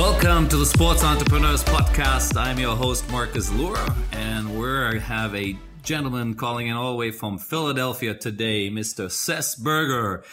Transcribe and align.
Welcome 0.00 0.48
to 0.48 0.56
the 0.56 0.64
Sports 0.64 1.04
Entrepreneurs 1.04 1.62
Podcast. 1.62 2.34
I'm 2.34 2.58
your 2.58 2.74
host, 2.74 3.06
Marcus 3.10 3.52
Lura, 3.52 3.94
and 4.12 4.58
we 4.58 4.98
have 4.98 5.34
a 5.34 5.58
gentleman 5.82 6.32
calling 6.36 6.68
in 6.68 6.72
all 6.72 6.92
the 6.92 6.96
way 6.96 7.10
from 7.10 7.36
Philadelphia 7.36 8.14
today, 8.14 8.70
Mr. 8.70 9.10
Seth 9.10 9.58
Berger. 9.58 10.24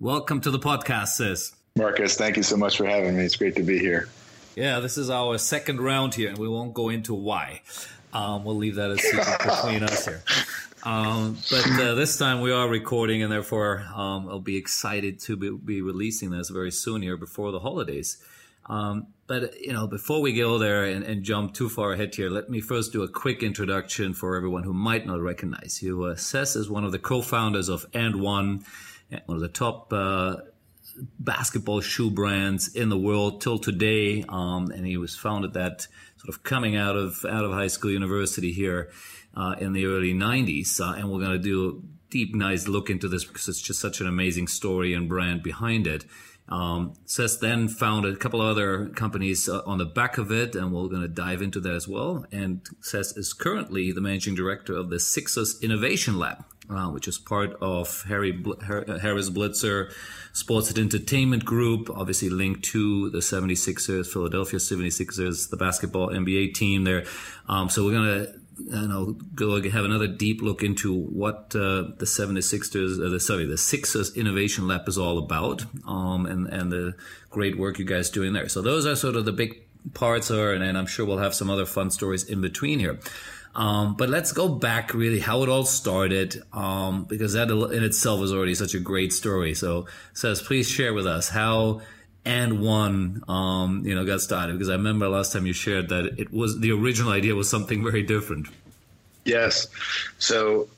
Welcome 0.00 0.40
to 0.40 0.50
the 0.50 0.58
podcast, 0.58 1.10
Seth. 1.10 1.52
Marcus, 1.76 2.16
thank 2.16 2.36
you 2.36 2.42
so 2.42 2.56
much 2.56 2.76
for 2.76 2.86
having 2.86 3.16
me. 3.16 3.22
It's 3.22 3.36
great 3.36 3.54
to 3.54 3.62
be 3.62 3.78
here. 3.78 4.08
Yeah, 4.56 4.80
this 4.80 4.98
is 4.98 5.10
our 5.10 5.38
second 5.38 5.80
round 5.80 6.16
here, 6.16 6.30
and 6.30 6.36
we 6.36 6.48
won't 6.48 6.74
go 6.74 6.88
into 6.88 7.14
why. 7.14 7.62
Um, 8.12 8.44
we'll 8.44 8.56
leave 8.56 8.74
that 8.74 8.90
a 8.90 8.98
secret 8.98 9.38
between 9.38 9.84
us 9.84 10.06
here. 10.06 10.24
Um, 10.82 11.38
but 11.52 11.64
uh, 11.80 11.94
this 11.94 12.18
time 12.18 12.40
we 12.40 12.50
are 12.50 12.68
recording, 12.68 13.22
and 13.22 13.30
therefore 13.30 13.86
um, 13.94 14.28
I'll 14.28 14.40
be 14.40 14.56
excited 14.56 15.20
to 15.20 15.36
be, 15.36 15.50
be, 15.50 15.82
releasing 15.82 16.30
this 16.30 16.50
very 16.50 16.72
soon 16.72 17.00
here 17.00 17.16
before 17.16 17.52
the 17.52 17.60
holidays. 17.60 18.18
Um, 18.66 19.08
but 19.26 19.60
you 19.60 19.72
know, 19.72 19.86
before 19.86 20.20
we 20.20 20.32
go 20.32 20.58
there 20.58 20.84
and, 20.84 21.04
and, 21.04 21.22
jump 21.22 21.54
too 21.54 21.68
far 21.68 21.92
ahead 21.92 22.14
here, 22.14 22.30
let 22.30 22.48
me 22.48 22.60
first 22.60 22.92
do 22.92 23.02
a 23.02 23.08
quick 23.08 23.42
introduction 23.42 24.14
for 24.14 24.36
everyone 24.36 24.64
who 24.64 24.72
might 24.72 25.06
not 25.06 25.20
recognize 25.20 25.82
you. 25.82 26.04
Uh, 26.04 26.16
Seth 26.16 26.56
is 26.56 26.68
one 26.68 26.84
of 26.84 26.92
the 26.92 26.98
co-founders 26.98 27.68
of 27.68 27.90
AND1, 27.92 28.64
one 29.26 29.36
of 29.36 29.40
the 29.40 29.48
top 29.48 29.92
uh, 29.92 30.36
basketball 31.18 31.80
shoe 31.80 32.10
brands 32.10 32.74
in 32.74 32.88
the 32.88 32.98
world 32.98 33.40
till 33.40 33.58
today, 33.58 34.24
um, 34.28 34.70
and 34.70 34.86
he 34.86 34.96
was 34.96 35.16
founded 35.16 35.54
that 35.54 35.86
sort 36.16 36.28
of 36.28 36.42
coming 36.42 36.76
out 36.76 36.96
of 36.96 37.24
out 37.24 37.44
of 37.44 37.52
high 37.52 37.66
school, 37.66 37.90
university 37.90 38.52
here 38.52 38.90
uh, 39.36 39.54
in 39.58 39.72
the 39.72 39.86
early 39.86 40.14
90s. 40.14 40.80
Uh, 40.80 40.94
and 40.94 41.10
we're 41.10 41.20
going 41.20 41.32
to 41.32 41.38
do 41.38 41.68
a 41.68 42.10
deep, 42.10 42.34
nice 42.34 42.68
look 42.68 42.90
into 42.90 43.08
this 43.08 43.24
because 43.24 43.48
it's 43.48 43.60
just 43.60 43.80
such 43.80 44.00
an 44.00 44.06
amazing 44.06 44.46
story 44.46 44.94
and 44.94 45.08
brand 45.08 45.42
behind 45.42 45.86
it. 45.86 46.04
Um, 46.48 46.92
Seth 47.06 47.40
then 47.40 47.68
founded 47.68 48.14
a 48.14 48.18
couple 48.18 48.40
other 48.40 48.86
companies 48.90 49.48
uh, 49.48 49.62
on 49.64 49.78
the 49.78 49.86
back 49.86 50.18
of 50.18 50.30
it, 50.30 50.54
and 50.54 50.72
we're 50.72 50.88
going 50.88 51.02
to 51.02 51.08
dive 51.08 51.40
into 51.40 51.60
that 51.60 51.74
as 51.74 51.88
well. 51.88 52.26
And 52.30 52.60
Seth 52.80 53.16
is 53.16 53.32
currently 53.32 53.92
the 53.92 54.00
managing 54.00 54.34
director 54.34 54.74
of 54.74 54.90
the 54.90 55.00
Sixers 55.00 55.58
Innovation 55.62 56.18
Lab, 56.18 56.44
uh, 56.68 56.88
which 56.88 57.08
is 57.08 57.16
part 57.18 57.56
of 57.62 58.04
Harry 58.08 58.32
Bl- 58.32 58.60
Harris 58.60 59.30
Blitzer 59.30 59.90
Sports 60.34 60.68
and 60.68 60.78
Entertainment 60.78 61.44
Group, 61.44 61.88
obviously 61.88 62.28
linked 62.28 62.64
to 62.64 63.08
the 63.10 63.18
76ers, 63.18 64.06
Philadelphia 64.06 64.58
76ers, 64.58 65.48
the 65.48 65.56
basketball 65.56 66.08
NBA 66.08 66.54
team 66.54 66.84
there. 66.84 67.04
Um, 67.48 67.70
so 67.70 67.84
we're 67.84 67.92
going 67.92 68.26
to 68.26 68.43
and 68.70 68.92
I'll 68.92 69.12
go 69.12 69.60
have 69.62 69.84
another 69.84 70.06
deep 70.06 70.42
look 70.42 70.62
into 70.62 70.94
what 70.94 71.54
uh, 71.54 71.90
the 71.98 72.06
76ers, 72.06 73.04
uh, 73.04 73.10
the, 73.10 73.20
sorry, 73.20 73.46
the 73.46 73.58
Sixers 73.58 74.16
Innovation 74.16 74.66
Lab 74.66 74.88
is 74.88 74.98
all 74.98 75.18
about, 75.18 75.64
um, 75.86 76.26
and, 76.26 76.46
and 76.46 76.70
the 76.70 76.94
great 77.30 77.58
work 77.58 77.78
you 77.78 77.84
guys 77.84 78.10
doing 78.10 78.32
there. 78.32 78.48
So 78.48 78.62
those 78.62 78.86
are 78.86 78.96
sort 78.96 79.16
of 79.16 79.24
the 79.24 79.32
big 79.32 79.62
parts 79.92 80.30
are, 80.30 80.52
and, 80.52 80.62
and 80.62 80.78
I'm 80.78 80.86
sure 80.86 81.04
we'll 81.04 81.18
have 81.18 81.34
some 81.34 81.50
other 81.50 81.66
fun 81.66 81.90
stories 81.90 82.24
in 82.24 82.40
between 82.40 82.78
here. 82.78 82.98
Um, 83.54 83.94
but 83.96 84.08
let's 84.08 84.32
go 84.32 84.48
back 84.48 84.94
really 84.94 85.20
how 85.20 85.42
it 85.42 85.48
all 85.48 85.64
started, 85.64 86.42
um, 86.52 87.04
because 87.04 87.34
that 87.34 87.50
in 87.50 87.84
itself 87.84 88.22
is 88.22 88.32
already 88.32 88.54
such 88.54 88.74
a 88.74 88.80
great 88.80 89.12
story. 89.12 89.54
So, 89.54 89.86
Seth, 90.12 90.44
please 90.44 90.68
share 90.68 90.92
with 90.92 91.06
us 91.06 91.28
how 91.28 91.82
AND1 92.24 93.28
um, 93.28 93.82
you 93.84 93.94
know 93.94 94.04
got 94.04 94.20
started 94.20 94.54
because 94.54 94.70
I 94.70 94.74
remember 94.74 95.08
last 95.08 95.32
time 95.32 95.46
you 95.46 95.52
shared 95.52 95.90
that 95.90 96.18
it 96.18 96.32
was 96.32 96.60
the 96.60 96.72
original 96.72 97.12
idea 97.12 97.34
was 97.34 97.50
something 97.50 97.82
very 97.82 98.02
different. 98.02 98.48
Yes, 99.24 99.68
so 100.18 100.68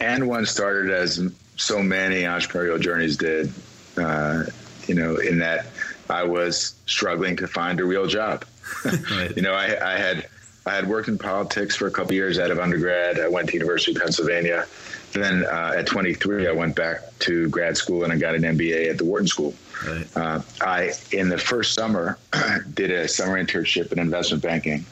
AND1 0.00 0.46
started 0.48 0.90
as 0.90 1.32
so 1.56 1.82
many 1.82 2.22
entrepreneurial 2.22 2.80
journeys 2.80 3.16
did. 3.16 3.52
Uh, 3.96 4.44
you 4.86 4.94
know, 4.94 5.16
in 5.16 5.38
that 5.38 5.66
I 6.10 6.24
was 6.24 6.74
struggling 6.86 7.36
to 7.36 7.46
find 7.46 7.80
a 7.80 7.84
real 7.84 8.06
job. 8.06 8.44
right. 8.84 9.34
You 9.36 9.42
know, 9.42 9.52
I, 9.52 9.94
I, 9.94 9.96
had 9.96 10.26
I 10.64 10.74
had 10.74 10.88
worked 10.88 11.08
in 11.08 11.18
politics 11.18 11.74
for 11.74 11.86
a 11.86 11.90
couple 11.90 12.14
years 12.14 12.38
out 12.38 12.50
of 12.50 12.58
undergrad. 12.58 13.18
I 13.18 13.28
went 13.28 13.48
to 13.48 13.54
University 13.54 13.94
of 13.96 14.02
Pennsylvania. 14.02 14.66
Then 15.12 15.44
uh, 15.44 15.74
at 15.76 15.86
23, 15.86 16.48
I 16.48 16.52
went 16.52 16.76
back 16.76 17.00
to 17.20 17.48
grad 17.48 17.76
school 17.76 18.04
and 18.04 18.12
I 18.12 18.16
got 18.16 18.34
an 18.34 18.42
MBA 18.42 18.90
at 18.90 18.98
the 18.98 19.04
Wharton 19.04 19.26
School. 19.26 19.54
Right. 19.86 20.06
Uh, 20.16 20.42
I, 20.60 20.92
in 21.10 21.28
the 21.28 21.38
first 21.38 21.74
summer, 21.74 22.18
did 22.74 22.90
a 22.90 23.08
summer 23.08 23.42
internship 23.42 23.92
in 23.92 23.98
investment 23.98 24.42
banking. 24.42 24.86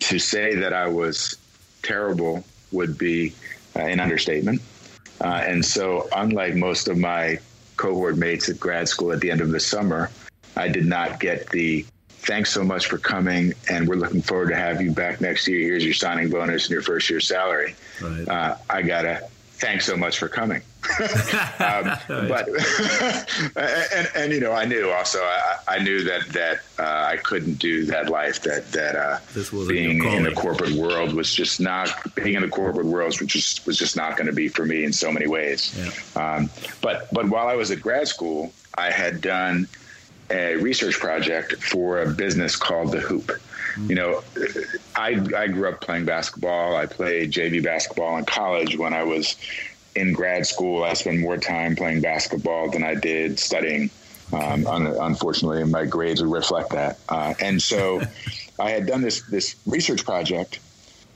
To 0.00 0.18
say 0.18 0.56
that 0.56 0.72
I 0.72 0.88
was 0.88 1.38
terrible 1.82 2.44
would 2.72 2.98
be 2.98 3.34
uh, 3.76 3.80
an 3.80 4.00
understatement. 4.00 4.60
Uh, 5.20 5.44
and 5.46 5.64
so, 5.64 6.08
unlike 6.12 6.56
most 6.56 6.88
of 6.88 6.98
my 6.98 7.38
cohort 7.76 8.16
mates 8.16 8.48
at 8.48 8.58
grad 8.58 8.88
school 8.88 9.12
at 9.12 9.20
the 9.20 9.30
end 9.30 9.40
of 9.40 9.50
the 9.52 9.60
summer, 9.60 10.10
I 10.56 10.68
did 10.68 10.86
not 10.86 11.20
get 11.20 11.48
the 11.50 11.86
thanks 12.22 12.50
so 12.50 12.62
much 12.62 12.86
for 12.86 12.98
coming, 12.98 13.52
and 13.68 13.88
we're 13.88 13.96
looking 13.96 14.22
forward 14.22 14.48
to 14.50 14.56
have 14.56 14.80
you 14.80 14.92
back 14.92 15.20
next 15.20 15.46
year. 15.48 15.60
Here's 15.60 15.84
your 15.84 15.94
signing 15.94 16.30
bonus 16.30 16.66
and 16.66 16.72
your 16.72 16.82
first 16.82 17.10
year 17.10 17.20
salary. 17.20 17.74
Right. 18.00 18.28
Uh, 18.28 18.56
I 18.70 18.82
gotta 18.82 19.28
thanks 19.62 19.86
so 19.86 19.96
much 19.96 20.18
for 20.18 20.28
coming. 20.28 20.60
um, 21.60 21.96
but 22.08 22.48
and, 23.56 24.08
and 24.16 24.32
you 24.32 24.40
know 24.40 24.52
I 24.52 24.64
knew 24.64 24.90
also 24.90 25.20
I, 25.20 25.56
I 25.68 25.78
knew 25.78 26.02
that 26.02 26.28
that 26.30 26.58
uh, 26.78 27.06
I 27.12 27.18
couldn't 27.18 27.54
do 27.60 27.84
that 27.86 28.08
life 28.08 28.42
that 28.42 28.72
that 28.72 28.96
uh, 28.96 29.18
being 29.68 30.02
in 30.02 30.24
the 30.24 30.32
corporate 30.32 30.72
world 30.72 31.14
was 31.14 31.32
just 31.32 31.60
not 31.60 31.88
being 32.16 32.34
in 32.34 32.42
the 32.42 32.48
corporate 32.48 32.86
world 32.86 33.20
was 33.20 33.30
just 33.30 33.64
was 33.64 33.78
just 33.78 33.96
not 33.96 34.16
going 34.16 34.26
to 34.26 34.32
be 34.32 34.48
for 34.48 34.66
me 34.66 34.84
in 34.84 34.92
so 34.92 35.12
many 35.12 35.28
ways. 35.28 35.72
Yeah. 35.78 36.20
Um, 36.20 36.50
but 36.80 37.08
but 37.12 37.28
while 37.28 37.46
I 37.46 37.54
was 37.54 37.70
at 37.70 37.80
grad 37.80 38.08
school, 38.08 38.52
I 38.76 38.90
had 38.90 39.20
done 39.20 39.68
a 40.30 40.56
research 40.56 40.98
project 40.98 41.62
for 41.62 42.02
a 42.02 42.10
business 42.10 42.56
called 42.56 42.92
the 42.92 43.00
Hoop. 43.00 43.26
Mm-hmm. 43.26 43.90
You 43.90 43.94
know, 43.96 44.22
I 44.96 45.20
I 45.36 45.48
grew 45.48 45.68
up 45.68 45.80
playing 45.80 46.04
basketball. 46.04 46.76
I 46.76 46.86
played 46.86 47.32
JV 47.32 47.62
basketball 47.62 48.18
in 48.18 48.24
college 48.24 48.76
when 48.76 48.92
I 48.92 49.02
was 49.02 49.36
in 49.94 50.12
grad 50.12 50.46
school. 50.46 50.84
I 50.84 50.92
spent 50.94 51.20
more 51.20 51.36
time 51.36 51.76
playing 51.76 52.00
basketball 52.00 52.70
than 52.70 52.84
I 52.84 52.94
did 52.94 53.38
studying. 53.38 53.90
Um, 54.32 54.66
un- 54.66 54.86
unfortunately, 54.86 55.64
my 55.64 55.84
grades 55.84 56.22
would 56.22 56.32
reflect 56.32 56.70
that. 56.70 56.98
Uh, 57.08 57.34
and 57.40 57.62
so, 57.62 58.00
I 58.58 58.70
had 58.70 58.86
done 58.86 59.02
this 59.02 59.22
this 59.22 59.56
research 59.66 60.04
project, 60.04 60.60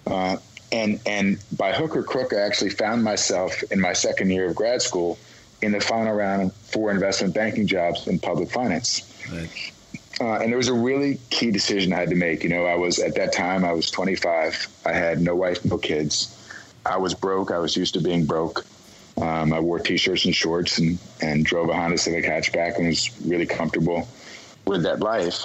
uh, 0.06 0.37
and 0.72 1.00
and 1.06 1.39
by 1.56 1.72
hook 1.72 1.97
or 1.97 2.03
crook, 2.03 2.33
I 2.33 2.41
actually 2.41 2.71
found 2.71 3.05
myself 3.05 3.62
in 3.71 3.81
my 3.81 3.93
second 3.93 4.31
year 4.31 4.47
of 4.47 4.55
grad 4.55 4.83
school 4.83 5.19
in 5.62 5.72
the 5.72 5.81
final 5.81 6.15
round 6.15 6.53
for 6.53 6.91
investment 6.91 7.34
banking 7.34 7.67
jobs 7.67 8.06
in 8.06 8.19
public 8.19 8.50
finance. 8.50 9.03
Right. 9.33 9.72
Uh, 10.21 10.39
and 10.41 10.50
there 10.50 10.56
was 10.56 10.69
a 10.69 10.75
really 10.75 11.19
key 11.31 11.50
decision 11.50 11.93
I 11.93 11.97
had 11.97 12.11
to 12.11 12.17
make. 12.17 12.43
You 12.43 12.49
know, 12.49 12.65
I 12.65 12.75
was 12.75 12.99
at 12.99 13.15
that 13.17 13.33
time 13.33 13.65
I 13.65 13.72
was 13.72 13.91
25. 13.91 14.69
I 14.87 14.93
had 14.93 15.21
no 15.21 15.34
wife, 15.34 15.65
no 15.65 15.77
kids. 15.77 16.33
I 16.87 16.97
was 16.97 17.15
broke. 17.15 17.50
I 17.50 17.59
was 17.59 17.77
used 17.77 17.95
to 17.95 18.00
being 18.00 18.25
broke. 18.25 18.65
Um, 19.21 19.53
I 19.53 19.61
wore 19.61 19.78
t-shirts 19.78 20.25
and 20.25 20.34
shorts 20.34 20.78
and, 20.78 20.99
and 21.22 21.45
drove 21.45 21.69
a 21.69 21.75
Honda 21.75 21.99
Civic 21.99 22.25
hatchback 22.25 22.77
and 22.77 22.87
was 22.87 23.11
really 23.22 23.47
comfortable 23.47 24.06
with 24.66 24.83
that 24.83 25.00
life. 25.00 25.45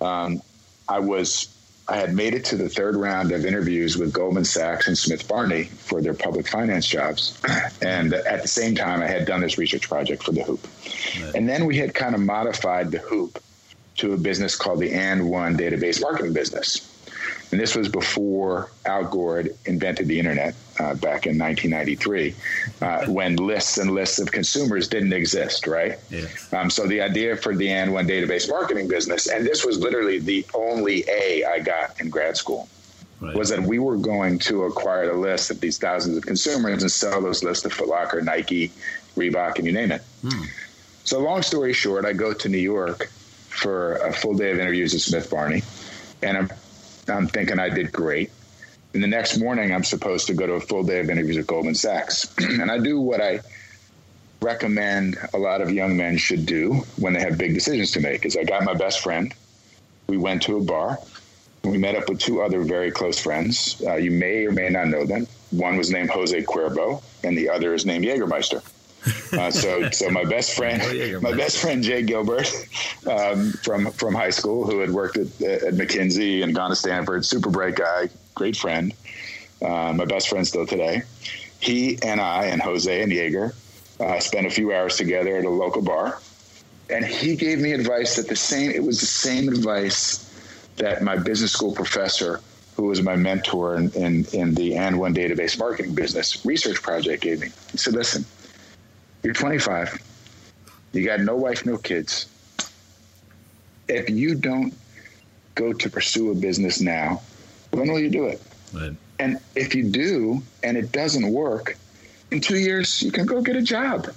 Um, 0.00 0.42
I 0.88 1.00
was 1.00 1.48
I 1.90 1.96
had 1.96 2.14
made 2.14 2.34
it 2.34 2.44
to 2.46 2.56
the 2.56 2.68
third 2.68 2.96
round 2.96 3.32
of 3.32 3.46
interviews 3.46 3.96
with 3.96 4.12
Goldman 4.12 4.44
Sachs 4.44 4.88
and 4.88 4.98
Smith 4.98 5.26
Barney 5.26 5.64
for 5.64 6.02
their 6.02 6.12
public 6.12 6.46
finance 6.46 6.86
jobs. 6.86 7.40
And 7.80 8.12
at 8.12 8.42
the 8.42 8.48
same 8.48 8.74
time, 8.74 9.02
I 9.02 9.06
had 9.06 9.24
done 9.24 9.40
this 9.40 9.56
research 9.56 9.88
project 9.88 10.22
for 10.22 10.32
the 10.32 10.42
Hoop. 10.42 10.66
Right. 11.22 11.34
And 11.34 11.48
then 11.48 11.64
we 11.64 11.78
had 11.78 11.94
kind 11.94 12.14
of 12.14 12.20
modified 12.20 12.90
the 12.90 12.98
Hoop 12.98 13.42
to 13.96 14.12
a 14.12 14.16
business 14.16 14.56
called 14.56 14.80
the 14.80 14.92
AND1 14.92 15.56
database 15.56 16.00
marketing 16.00 16.32
business. 16.32 16.94
And 17.50 17.60
this 17.60 17.74
was 17.74 17.88
before 17.88 18.70
Al 18.84 19.04
Gore 19.04 19.44
invented 19.64 20.08
the 20.08 20.18
internet 20.18 20.54
uh, 20.78 20.94
back 20.94 21.26
in 21.26 21.38
1993, 21.38 22.34
uh, 22.80 23.06
when 23.06 23.36
lists 23.36 23.78
and 23.78 23.90
lists 23.90 24.18
of 24.18 24.30
consumers 24.30 24.88
didn't 24.88 25.12
exist, 25.12 25.66
right? 25.66 25.98
Yeah. 26.10 26.26
Um, 26.52 26.70
so 26.70 26.86
the 26.86 27.00
idea 27.00 27.36
for 27.36 27.54
the 27.54 27.66
AND1 27.66 28.08
database 28.08 28.48
marketing 28.48 28.88
business, 28.88 29.26
and 29.26 29.44
this 29.44 29.64
was 29.64 29.78
literally 29.78 30.18
the 30.18 30.46
only 30.54 31.04
A 31.08 31.44
I 31.44 31.58
got 31.60 32.00
in 32.00 32.10
grad 32.10 32.36
school, 32.36 32.68
right. 33.20 33.34
was 33.34 33.48
that 33.50 33.60
we 33.60 33.78
were 33.78 33.96
going 33.96 34.38
to 34.40 34.64
acquire 34.64 35.06
the 35.06 35.18
list 35.18 35.50
of 35.50 35.60
these 35.60 35.78
thousands 35.78 36.16
of 36.16 36.24
consumers 36.24 36.82
and 36.82 36.90
sell 36.90 37.20
those 37.20 37.42
lists 37.42 37.62
to 37.64 37.70
Foot 37.70 37.88
Locker, 37.88 38.22
Nike, 38.22 38.70
Reebok, 39.16 39.56
and 39.56 39.66
you 39.66 39.72
name 39.72 39.92
it. 39.92 40.02
Hmm. 40.22 40.44
So 41.04 41.20
long 41.20 41.42
story 41.42 41.72
short, 41.72 42.04
I 42.04 42.12
go 42.12 42.32
to 42.34 42.48
New 42.48 42.58
York 42.58 43.08
for 43.48 43.96
a 43.96 44.12
full 44.12 44.34
day 44.34 44.50
of 44.50 44.58
interviews 44.58 44.92
with 44.92 45.02
Smith 45.02 45.30
Barney, 45.30 45.62
and 46.22 46.36
I'm 46.36 46.50
I'm 47.08 47.26
thinking 47.26 47.58
I 47.58 47.70
did 47.70 47.90
great. 47.92 48.30
And 48.98 49.04
the 49.04 49.16
next 49.16 49.38
morning, 49.38 49.72
I'm 49.72 49.84
supposed 49.84 50.26
to 50.26 50.34
go 50.34 50.44
to 50.44 50.54
a 50.54 50.60
full 50.60 50.82
day 50.82 50.98
of 50.98 51.08
interviews 51.08 51.36
at 51.36 51.46
Goldman 51.46 51.76
Sachs. 51.76 52.34
and 52.38 52.68
I 52.68 52.78
do 52.78 52.98
what 52.98 53.20
I 53.20 53.38
recommend 54.40 55.16
a 55.32 55.38
lot 55.38 55.60
of 55.60 55.70
young 55.70 55.96
men 55.96 56.16
should 56.18 56.44
do 56.46 56.84
when 56.96 57.12
they 57.12 57.20
have 57.20 57.38
big 57.38 57.54
decisions 57.54 57.92
to 57.92 58.00
make 58.00 58.26
is 58.26 58.36
I 58.36 58.42
got 58.42 58.64
my 58.64 58.74
best 58.74 58.98
friend. 58.98 59.32
We 60.08 60.16
went 60.16 60.42
to 60.42 60.56
a 60.56 60.60
bar. 60.60 60.98
We 61.62 61.78
met 61.78 61.94
up 61.94 62.08
with 62.08 62.18
two 62.18 62.42
other 62.42 62.62
very 62.62 62.90
close 62.90 63.20
friends. 63.20 63.80
Uh, 63.86 63.94
you 63.94 64.10
may 64.10 64.44
or 64.44 64.50
may 64.50 64.68
not 64.68 64.88
know 64.88 65.06
them. 65.06 65.28
One 65.52 65.76
was 65.76 65.92
named 65.92 66.10
Jose 66.10 66.42
Cuervo, 66.42 67.00
and 67.22 67.38
the 67.38 67.50
other 67.50 67.74
is 67.74 67.86
named 67.86 68.04
Jägermeister. 68.04 68.68
Uh, 69.32 69.50
so, 69.50 69.90
so 69.90 70.10
my 70.10 70.24
best 70.24 70.56
friend, 70.56 70.82
oh, 70.82 71.20
my 71.20 71.34
best 71.34 71.58
friend 71.58 71.82
Jay 71.82 72.02
Gilbert 72.02 72.50
um, 73.06 73.52
from 73.62 73.90
from 73.92 74.14
high 74.14 74.30
school, 74.30 74.66
who 74.66 74.80
had 74.80 74.90
worked 74.90 75.16
at, 75.16 75.26
at 75.40 75.74
McKinsey 75.74 76.42
and 76.42 76.54
gone 76.54 76.70
to 76.70 76.76
Stanford, 76.76 77.24
super 77.24 77.50
bright 77.50 77.76
guy, 77.76 78.08
great 78.34 78.56
friend, 78.56 78.92
uh, 79.62 79.92
my 79.92 80.04
best 80.04 80.28
friend 80.28 80.46
still 80.46 80.66
today. 80.66 81.02
He 81.60 81.98
and 82.02 82.20
I 82.20 82.46
and 82.46 82.60
Jose 82.60 83.02
and 83.02 83.12
Jaeger 83.12 83.54
uh, 84.00 84.20
spent 84.20 84.46
a 84.46 84.50
few 84.50 84.72
hours 84.72 84.96
together 84.96 85.36
at 85.36 85.44
a 85.44 85.50
local 85.50 85.82
bar, 85.82 86.20
and 86.90 87.04
he 87.04 87.36
gave 87.36 87.60
me 87.60 87.72
advice 87.72 88.16
that 88.16 88.28
the 88.28 88.36
same. 88.36 88.70
It 88.70 88.82
was 88.82 89.00
the 89.00 89.06
same 89.06 89.48
advice 89.48 90.24
that 90.76 91.02
my 91.02 91.16
business 91.16 91.52
school 91.52 91.74
professor 91.74 92.40
who 92.78 92.84
was 92.84 93.02
my 93.02 93.16
mentor 93.16 93.74
in, 93.74 93.90
in, 93.94 94.24
in 94.32 94.54
the 94.54 94.70
AND1 94.70 95.12
database 95.12 95.58
marketing 95.58 95.96
business 95.96 96.46
research 96.46 96.80
project 96.80 97.24
gave 97.24 97.40
me. 97.40 97.48
He 97.72 97.76
said, 97.76 97.92
listen, 97.92 98.24
you're 99.28 99.34
25. 99.34 100.02
You 100.92 101.04
got 101.04 101.20
no 101.20 101.36
wife, 101.36 101.66
no 101.66 101.76
kids. 101.76 102.28
If 103.86 104.08
you 104.08 104.34
don't 104.34 104.72
go 105.54 105.74
to 105.74 105.90
pursue 105.90 106.30
a 106.30 106.34
business 106.34 106.80
now, 106.80 107.20
when 107.72 107.92
will 107.92 108.00
you 108.00 108.08
do 108.08 108.24
it? 108.24 108.40
Right. 108.72 108.96
And 109.18 109.38
if 109.54 109.74
you 109.74 109.84
do 109.84 110.42
and 110.62 110.78
it 110.78 110.92
doesn't 110.92 111.30
work, 111.30 111.76
in 112.30 112.40
two 112.40 112.56
years 112.56 113.02
you 113.02 113.12
can 113.12 113.26
go 113.26 113.42
get 113.42 113.54
a 113.54 113.60
job. 113.60 114.08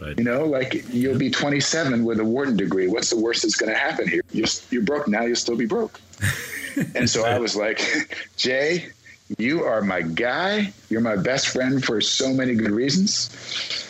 Right. 0.00 0.16
You 0.16 0.24
know, 0.24 0.46
like 0.46 0.82
you'll 0.94 1.18
be 1.18 1.30
27 1.30 2.02
with 2.02 2.18
a 2.18 2.24
Wharton 2.24 2.56
degree. 2.56 2.88
What's 2.88 3.10
the 3.10 3.18
worst 3.18 3.42
that's 3.42 3.56
going 3.56 3.70
to 3.70 3.78
happen 3.78 4.08
here? 4.08 4.22
You're, 4.32 4.48
you're 4.70 4.82
broke 4.82 5.08
now. 5.08 5.24
You'll 5.24 5.36
still 5.36 5.56
be 5.56 5.66
broke. 5.66 6.00
and 6.94 7.10
so 7.10 7.26
I 7.26 7.38
was 7.38 7.54
like, 7.54 8.26
Jay, 8.38 8.92
you 9.36 9.64
are 9.64 9.82
my 9.82 10.02
guy. 10.02 10.72
You're 10.88 11.00
my 11.00 11.16
best 11.16 11.48
friend 11.48 11.84
for 11.84 12.00
so 12.00 12.32
many 12.32 12.54
good 12.54 12.70
reasons. 12.70 13.30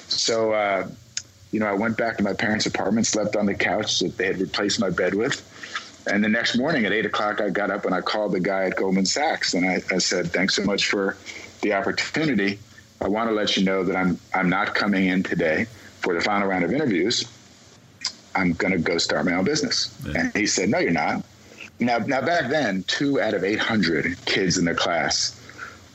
So, 0.09 0.53
uh, 0.53 0.89
you 1.53 1.61
know, 1.61 1.67
I 1.67 1.75
went 1.75 1.97
back 1.97 2.17
to 2.17 2.23
my 2.25 2.33
parents' 2.33 2.67
apartment, 2.67 3.07
slept 3.07 3.37
on 3.37 3.47
the 3.47 3.55
couch 3.55 4.01
that 4.01 4.17
they 4.17 4.27
had 4.27 4.41
replaced 4.41 4.81
my 4.81 4.91
bed 4.91 5.15
with. 5.15 5.45
And 6.11 6.25
the 6.25 6.29
next 6.29 6.57
morning 6.57 6.87
at 6.87 6.93
eight 6.93 7.07
o'clock, 7.07 7.41
I 7.41 7.51
got 7.51 7.71
up 7.71 7.85
and 7.85 7.95
I 7.95 8.01
called 8.01 8.33
the 8.33 8.41
guy 8.41 8.65
at 8.65 8.77
Goldman 8.77 9.07
Sachs 9.07 9.55
and 9.55 9.69
I, 9.69 9.83
I 9.95 9.99
said, 9.99 10.33
"Thanks 10.33 10.55
so 10.55 10.65
much 10.65 10.87
for 10.87 11.17
the 11.61 11.75
opportunity. 11.75 12.59
I 13.01 13.09
want 13.09 13.29
to 13.29 13.35
let 13.35 13.57
you 13.57 13.65
know 13.65 13.85
that 13.85 13.95
I'm 13.95 14.19
I'm 14.35 14.49
not 14.49 14.75
coming 14.75 15.07
in 15.07 15.23
today 15.23 15.67
for 16.01 16.15
the 16.15 16.21
final 16.21 16.49
round 16.49 16.65
of 16.65 16.73
interviews. 16.73 17.25
I'm 18.35 18.53
going 18.53 18.73
to 18.73 18.79
go 18.79 18.97
start 18.99 19.27
my 19.27 19.35
own 19.35 19.45
business." 19.45 19.95
Yeah. 20.05 20.21
And 20.21 20.37
he 20.37 20.47
said, 20.47 20.71
"No, 20.71 20.79
you're 20.79 20.93
not." 20.93 21.25
Now, 21.81 21.99
now 21.99 22.21
back 22.21 22.51
then, 22.51 22.83
two 22.85 23.21
out 23.21 23.35
of 23.35 23.45
800 23.45 24.25
kids 24.27 24.59
in 24.59 24.65
the 24.65 24.75
class 24.75 25.35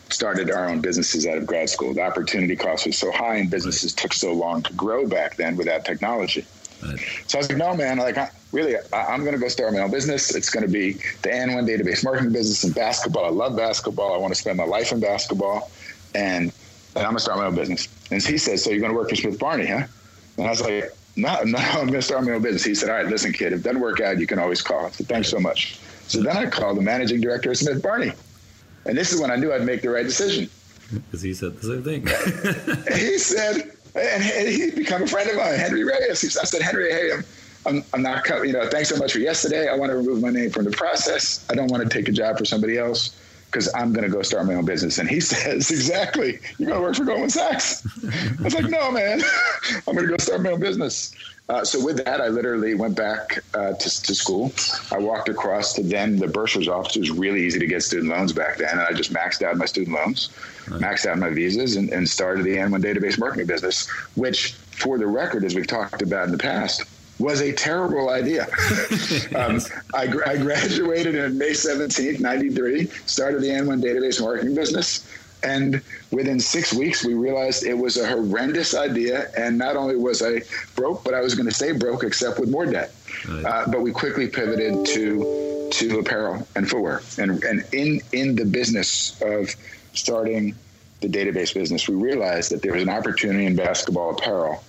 started 0.10 0.52
our 0.52 0.70
own 0.70 0.80
businesses 0.80 1.26
out 1.26 1.38
of 1.38 1.46
grad 1.46 1.70
school. 1.70 1.94
The 1.94 2.02
opportunity 2.02 2.56
cost 2.56 2.86
was 2.86 2.98
so 2.98 3.12
high, 3.12 3.36
and 3.36 3.50
businesses 3.50 3.92
right. 3.92 3.98
took 3.98 4.14
so 4.14 4.32
long 4.32 4.62
to 4.64 4.74
grow 4.74 5.08
back 5.08 5.36
then 5.36 5.58
without 5.58 5.86
technology. 5.86 6.46
Right. 6.82 7.00
So 7.28 7.38
I 7.38 7.40
was 7.40 7.50
like, 7.50 7.58
no, 7.58 7.76
man, 7.76 7.98
like, 7.98 8.18
I, 8.18 8.30
really, 8.52 8.76
I, 8.94 9.14
am 9.14 9.22
going 9.22 9.34
to 9.34 9.40
go 9.40 9.48
start 9.48 9.74
my 9.74 9.80
own 9.80 9.92
business. 9.92 10.34
It's 10.36 10.50
going 10.50 10.66
to 10.66 10.72
be 10.72 10.94
the 10.94 11.30
AND1 11.30 11.68
database 11.68 12.04
marketing 12.04 12.32
business 12.32 12.64
and 12.64 12.74
basketball. 12.76 13.26
I 13.26 13.30
love 13.30 13.56
basketball. 13.58 14.14
I 14.14 14.18
want 14.18 14.34
to 14.34 14.40
spend 14.40 14.58
my 14.58 14.66
life 14.66 14.92
in 14.92 15.00
basketball, 15.00 15.72
and, 16.16 16.52
and 16.96 16.98
I'm 16.98 17.04
going 17.04 17.16
to 17.16 17.22
start 17.22 17.40
my 17.40 17.48
own 17.48 17.56
business. 17.56 17.88
And 18.12 18.22
he 18.24 18.38
says, 18.38 18.64
so 18.64 18.70
you're 18.70 18.80
going 18.80 18.92
to 18.92 18.98
work 18.98 19.10
for 19.10 19.16
Smith 19.16 19.40
Barney, 19.40 19.66
huh? 19.66 19.86
And 20.38 20.48
I 20.48 20.50
was 20.50 20.62
like, 20.62 20.92
no, 21.16 21.42
no, 21.46 21.58
I'm 21.58 21.88
going 21.88 21.94
to 21.94 22.02
start 22.02 22.24
my 22.26 22.32
own 22.32 22.42
business. 22.42 22.64
He 22.64 22.76
said, 22.76 22.90
all 22.90 22.96
right, 22.96 23.08
listen, 23.08 23.34
kid, 23.34 23.54
if 23.54 23.60
it 23.60 23.64
doesn't 23.64 23.82
work 23.82 24.02
out, 24.02 24.20
you 24.20 24.28
can 24.28 24.40
always 24.40 24.62
call. 24.62 24.86
I 24.86 24.90
said, 24.90 25.08
thanks 25.08 25.30
so 25.30 25.40
much. 25.40 25.80
So 26.08 26.22
then 26.22 26.36
I 26.36 26.46
called 26.48 26.78
the 26.78 26.82
managing 26.82 27.22
director 27.22 27.52
of 27.52 27.58
Smith 27.58 27.82
Barney. 27.82 28.12
And 28.86 28.98
this 28.98 29.14
is 29.14 29.22
when 29.22 29.32
I 29.32 29.36
knew 29.36 29.54
I'd 29.54 29.64
make 29.64 29.82
the 29.82 29.90
right 29.90 30.06
decision. 30.06 30.50
Because 30.94 31.22
he 31.22 31.34
said 31.34 31.58
the 31.58 31.82
same 31.82 31.84
thing. 31.84 32.94
he 32.98 33.18
said, 33.18 33.72
and 33.96 34.24
he'd 34.24 34.76
become 34.76 35.04
a 35.04 35.08
friend 35.08 35.30
of 35.30 35.38
mine, 35.38 35.58
Henry 35.58 35.84
Reyes. 35.84 36.38
I 36.38 36.44
said, 36.44 36.62
Henry, 36.62 36.92
hey, 36.92 37.12
I'm, 37.14 37.24
I'm, 37.66 37.84
I'm 37.94 38.02
not, 38.02 38.28
you 38.46 38.52
know, 38.52 38.68
thanks 38.68 38.90
so 38.90 38.98
much 38.98 39.14
for 39.14 39.20
yesterday. 39.20 39.70
I 39.70 39.76
want 39.76 39.92
to 39.92 39.96
remove 39.98 40.22
my 40.22 40.30
name 40.30 40.50
from 40.50 40.66
the 40.66 40.72
process. 40.72 41.46
I 41.50 41.56
don't 41.56 41.72
want 41.72 41.84
to 41.84 41.90
take 41.90 42.10
a 42.10 42.12
job 42.12 42.38
for 42.38 42.46
somebody 42.46 42.78
else 42.78 43.16
because 43.54 43.72
I'm 43.76 43.94
going 43.94 44.04
to 44.04 44.10
go 44.10 44.24
start 44.24 44.48
my 44.48 44.56
own 44.56 44.66
business. 44.66 44.98
And 44.98 45.08
he 45.08 45.20
says, 45.22 45.70
exactly, 45.70 46.40
you're 46.58 46.70
going 46.70 46.82
to 46.82 46.88
work 46.88 46.96
for 46.96 47.06
Goldman 47.06 47.30
Sachs. 47.30 47.86
I 48.40 48.44
was 48.44 48.56
like, 48.56 48.66
no, 48.66 48.92
man, 48.92 49.22
I'm 49.88 49.96
going 49.96 50.08
to 50.08 50.12
go 50.12 50.18
start 50.18 50.42
my 50.42 50.52
own 50.52 50.60
business. 50.60 51.14
Uh, 51.50 51.64
so 51.64 51.84
with 51.84 52.04
that, 52.06 52.22
I 52.22 52.30
literally 52.30 52.74
went 52.74 52.96
back 52.96 53.44
uh, 53.54 53.74
to, 53.74 54.02
to, 54.04 54.16
school. 54.16 54.54
I 54.92 54.98
walked 54.98 55.28
across 55.28 55.74
to 55.74 55.84
then 55.84 56.16
the 56.16 56.28
bursar's 56.28 56.70
office. 56.70 56.96
It 56.96 57.02
was 57.02 57.12
really 57.12 57.44
easy 57.44 57.60
to 57.60 57.68
get 57.68 57.84
student 57.84 58.10
loans 58.10 58.32
back 58.32 58.58
then, 58.58 58.72
and 58.72 58.80
I 58.80 58.94
just 58.94 59.12
maxed 59.12 59.42
out 59.42 59.58
my 59.58 59.66
student 59.66 59.94
loans, 59.94 60.30
right. 60.70 60.82
maxed 60.82 61.06
out 61.06 61.18
my 61.18 61.30
visas, 61.32 61.76
and, 61.76 61.90
and 61.90 62.08
started 62.08 62.46
the 62.46 62.56
AND1 62.56 62.82
database 62.82 63.20
marketing 63.20 63.46
business. 63.46 63.90
Which, 64.16 64.54
for 64.54 64.98
the 64.98 65.06
record, 65.06 65.44
as 65.44 65.54
we've 65.54 65.68
talked 65.68 66.02
about 66.02 66.26
in 66.26 66.32
the 66.32 66.38
past, 66.38 66.84
was 67.20 67.42
a 67.42 67.52
terrible 67.52 68.10
idea. 68.10 68.44
um, 69.36 69.60
I, 69.94 70.08
I, 70.26 70.38
graduated 70.38 71.16
in 71.16 71.38
May 71.38 71.52
17th, 71.52 72.20
93, 72.20 72.88
started 73.06 73.42
the 73.42 73.50
AND1 73.50 73.84
database 73.84 74.20
marketing 74.22 74.56
business. 74.56 75.08
And 75.44 75.82
within 76.12 76.40
six 76.40 76.74
weeks, 76.74 77.04
we 77.06 77.14
realized 77.14 77.64
it 77.64 77.78
was 77.78 77.98
a 77.98 78.08
horrendous 78.08 78.74
idea. 78.74 79.30
And 79.38 79.58
not 79.58 79.76
only 79.76 79.96
was 79.96 80.22
I 80.22 80.42
broke, 80.76 81.04
but 81.04 81.14
I 81.14 81.22
was 81.22 81.36
going 81.36 81.48
to 81.48 81.54
stay 81.54 81.74
broke, 81.74 82.04
except 82.04 82.40
with 82.40 82.50
more 82.50 82.66
debt. 82.66 82.94
Right. 83.28 83.46
Uh, 83.46 83.66
but 83.68 83.82
we 83.82 83.92
quickly 83.92 84.28
pivoted 84.28 84.86
to 84.88 85.70
to 85.74 86.00
apparel 86.00 86.48
and 86.56 86.70
footwear. 86.70 87.02
And, 87.18 87.44
and 87.44 87.66
in, 87.74 88.00
in 88.12 88.36
the 88.36 88.46
business 88.46 89.20
of 89.22 89.50
starting 89.94 90.56
the 91.02 91.08
database 91.08 91.54
business, 91.54 91.90
we 91.90 91.96
realized 91.96 92.52
that 92.52 92.62
there 92.62 92.74
was 92.74 92.84
an 92.84 92.90
opportunity 92.90 93.46
in 93.46 93.56
basketball 93.56 94.12
apparel 94.12 94.64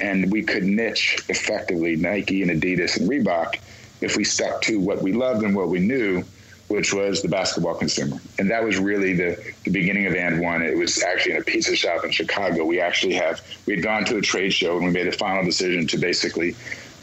and 0.00 0.30
we 0.30 0.42
could 0.42 0.64
niche 0.64 1.18
effectively 1.28 1.96
Nike 1.96 2.42
and 2.42 2.50
Adidas 2.50 2.98
and 2.98 3.08
Reebok 3.08 3.58
if 4.00 4.16
we 4.16 4.24
stuck 4.24 4.62
to 4.62 4.78
what 4.78 5.02
we 5.02 5.12
loved 5.12 5.42
and 5.42 5.56
what 5.56 5.68
we 5.68 5.80
knew, 5.80 6.22
which 6.68 6.92
was 6.92 7.22
the 7.22 7.28
basketball 7.28 7.74
consumer. 7.74 8.18
And 8.38 8.50
that 8.50 8.62
was 8.62 8.78
really 8.78 9.14
the, 9.14 9.52
the 9.64 9.70
beginning 9.70 10.06
of 10.06 10.12
AND1. 10.12 10.62
It 10.62 10.76
was 10.76 11.02
actually 11.02 11.32
in 11.32 11.40
a 11.40 11.44
pizza 11.44 11.74
shop 11.74 12.04
in 12.04 12.10
Chicago. 12.10 12.64
We 12.64 12.80
actually 12.80 13.14
have 13.14 13.40
we 13.66 13.74
had 13.74 13.82
gone 13.82 14.04
to 14.06 14.18
a 14.18 14.20
trade 14.20 14.52
show 14.52 14.76
and 14.76 14.86
we 14.86 14.92
made 14.92 15.08
a 15.08 15.12
final 15.12 15.44
decision 15.44 15.86
to 15.88 15.98
basically 15.98 16.54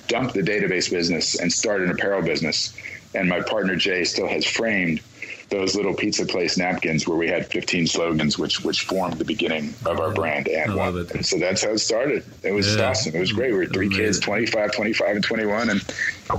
dump 0.08 0.34
the 0.34 0.42
database 0.42 0.90
business 0.90 1.40
and 1.40 1.52
start 1.52 1.82
an 1.82 1.92
apparel 1.92 2.22
business. 2.22 2.76
And 3.14 3.28
my 3.28 3.42
partner 3.42 3.76
Jay 3.76 4.04
still 4.04 4.28
has 4.28 4.46
framed 4.46 5.02
those 5.50 5.76
little 5.76 5.94
pizza 5.94 6.26
place 6.26 6.58
napkins 6.58 7.08
where 7.08 7.18
we 7.18 7.28
had 7.28 7.46
15 7.48 7.88
slogans, 7.88 8.38
which 8.38 8.64
which 8.64 8.86
formed 8.86 9.18
the 9.18 9.26
beginning 9.26 9.74
of 9.86 10.00
our 10.00 10.12
brand. 10.12 10.48
And, 10.48 10.74
it. 10.98 11.12
and 11.12 11.26
so 11.26 11.38
that's 11.38 11.64
how 11.64 11.72
it 11.72 11.80
started. 11.80 12.24
It 12.44 12.52
was 12.52 12.76
yeah. 12.76 12.90
awesome. 12.90 13.16
It 13.16 13.20
was 13.20 13.32
great. 13.32 13.52
We 13.52 13.58
were 13.60 13.66
three 13.68 13.90
kids, 13.90 14.20
25, 14.20 14.74
25, 14.74 15.16
and 15.16 15.24
21, 15.24 15.70
and 15.70 15.82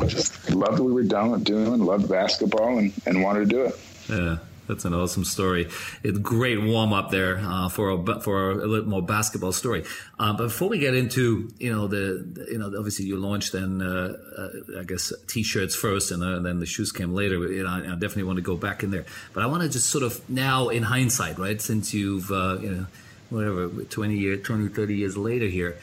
just 0.08 0.50
loved 0.50 0.78
what 0.80 0.86
we 0.86 0.92
were 0.92 1.02
doing, 1.02 1.80
loved 1.80 2.08
basketball, 2.08 2.78
and, 2.78 2.92
and 3.06 3.22
wanted 3.22 3.48
to 3.48 3.56
do 3.56 3.62
it. 3.62 3.80
Yeah. 4.08 4.38
That's 4.66 4.84
an 4.84 4.94
awesome 4.94 5.24
story. 5.24 5.68
It's 6.02 6.18
great 6.18 6.60
warm 6.60 6.92
up 6.92 7.10
there 7.10 7.38
uh, 7.38 7.68
for 7.68 7.90
a 7.90 8.20
for 8.20 8.50
a 8.50 8.66
little 8.66 8.88
more 8.88 9.02
basketball 9.02 9.52
story. 9.52 9.84
Uh, 10.18 10.32
but 10.32 10.44
before 10.44 10.68
we 10.68 10.78
get 10.78 10.94
into 10.94 11.50
you 11.58 11.72
know 11.72 11.86
the, 11.86 12.26
the 12.32 12.46
you 12.50 12.58
know 12.58 12.66
obviously 12.76 13.04
you 13.04 13.16
launched 13.16 13.52
then 13.52 13.80
uh, 13.80 14.16
uh 14.38 14.80
I 14.80 14.84
guess 14.84 15.12
t-shirts 15.26 15.74
first 15.74 16.10
and 16.10 16.22
uh, 16.22 16.40
then 16.40 16.60
the 16.60 16.66
shoes 16.66 16.92
came 16.92 17.14
later. 17.14 17.36
You 17.50 17.64
know, 17.64 17.70
I, 17.70 17.78
I, 17.78 17.94
definitely 17.94 18.24
want 18.24 18.36
to 18.36 18.42
go 18.42 18.56
back 18.56 18.82
in 18.82 18.90
there. 18.90 19.04
But 19.32 19.42
I 19.42 19.46
want 19.46 19.62
to 19.62 19.68
just 19.68 19.88
sort 19.90 20.04
of 20.04 20.28
now 20.28 20.68
in 20.68 20.82
hindsight, 20.82 21.38
right? 21.38 21.60
Since 21.60 21.94
you've 21.94 22.30
uh, 22.30 22.58
you 22.60 22.70
know 22.70 22.86
whatever 23.30 23.68
20 23.68 24.16
years, 24.16 24.46
20, 24.46 24.68
30 24.68 24.94
years 24.94 25.16
later 25.16 25.46
here, 25.46 25.76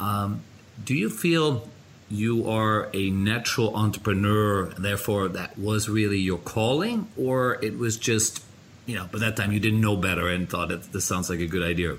um, 0.00 0.42
do 0.84 0.94
you 0.94 1.10
feel 1.10 1.68
you 2.08 2.48
are 2.48 2.88
a 2.94 3.10
natural 3.10 3.74
entrepreneur, 3.74 4.66
therefore 4.78 5.28
that 5.28 5.58
was 5.58 5.88
really 5.88 6.18
your 6.18 6.38
calling, 6.38 7.08
or 7.16 7.62
it 7.64 7.78
was 7.78 7.96
just, 7.96 8.42
you 8.86 8.94
know, 8.94 9.08
by 9.12 9.18
that 9.18 9.36
time 9.36 9.52
you 9.52 9.60
didn't 9.60 9.80
know 9.80 9.96
better 9.96 10.28
and 10.28 10.48
thought 10.48 10.68
that 10.68 10.92
this 10.92 11.04
sounds 11.04 11.28
like 11.28 11.40
a 11.40 11.46
good 11.46 11.62
idea? 11.62 11.96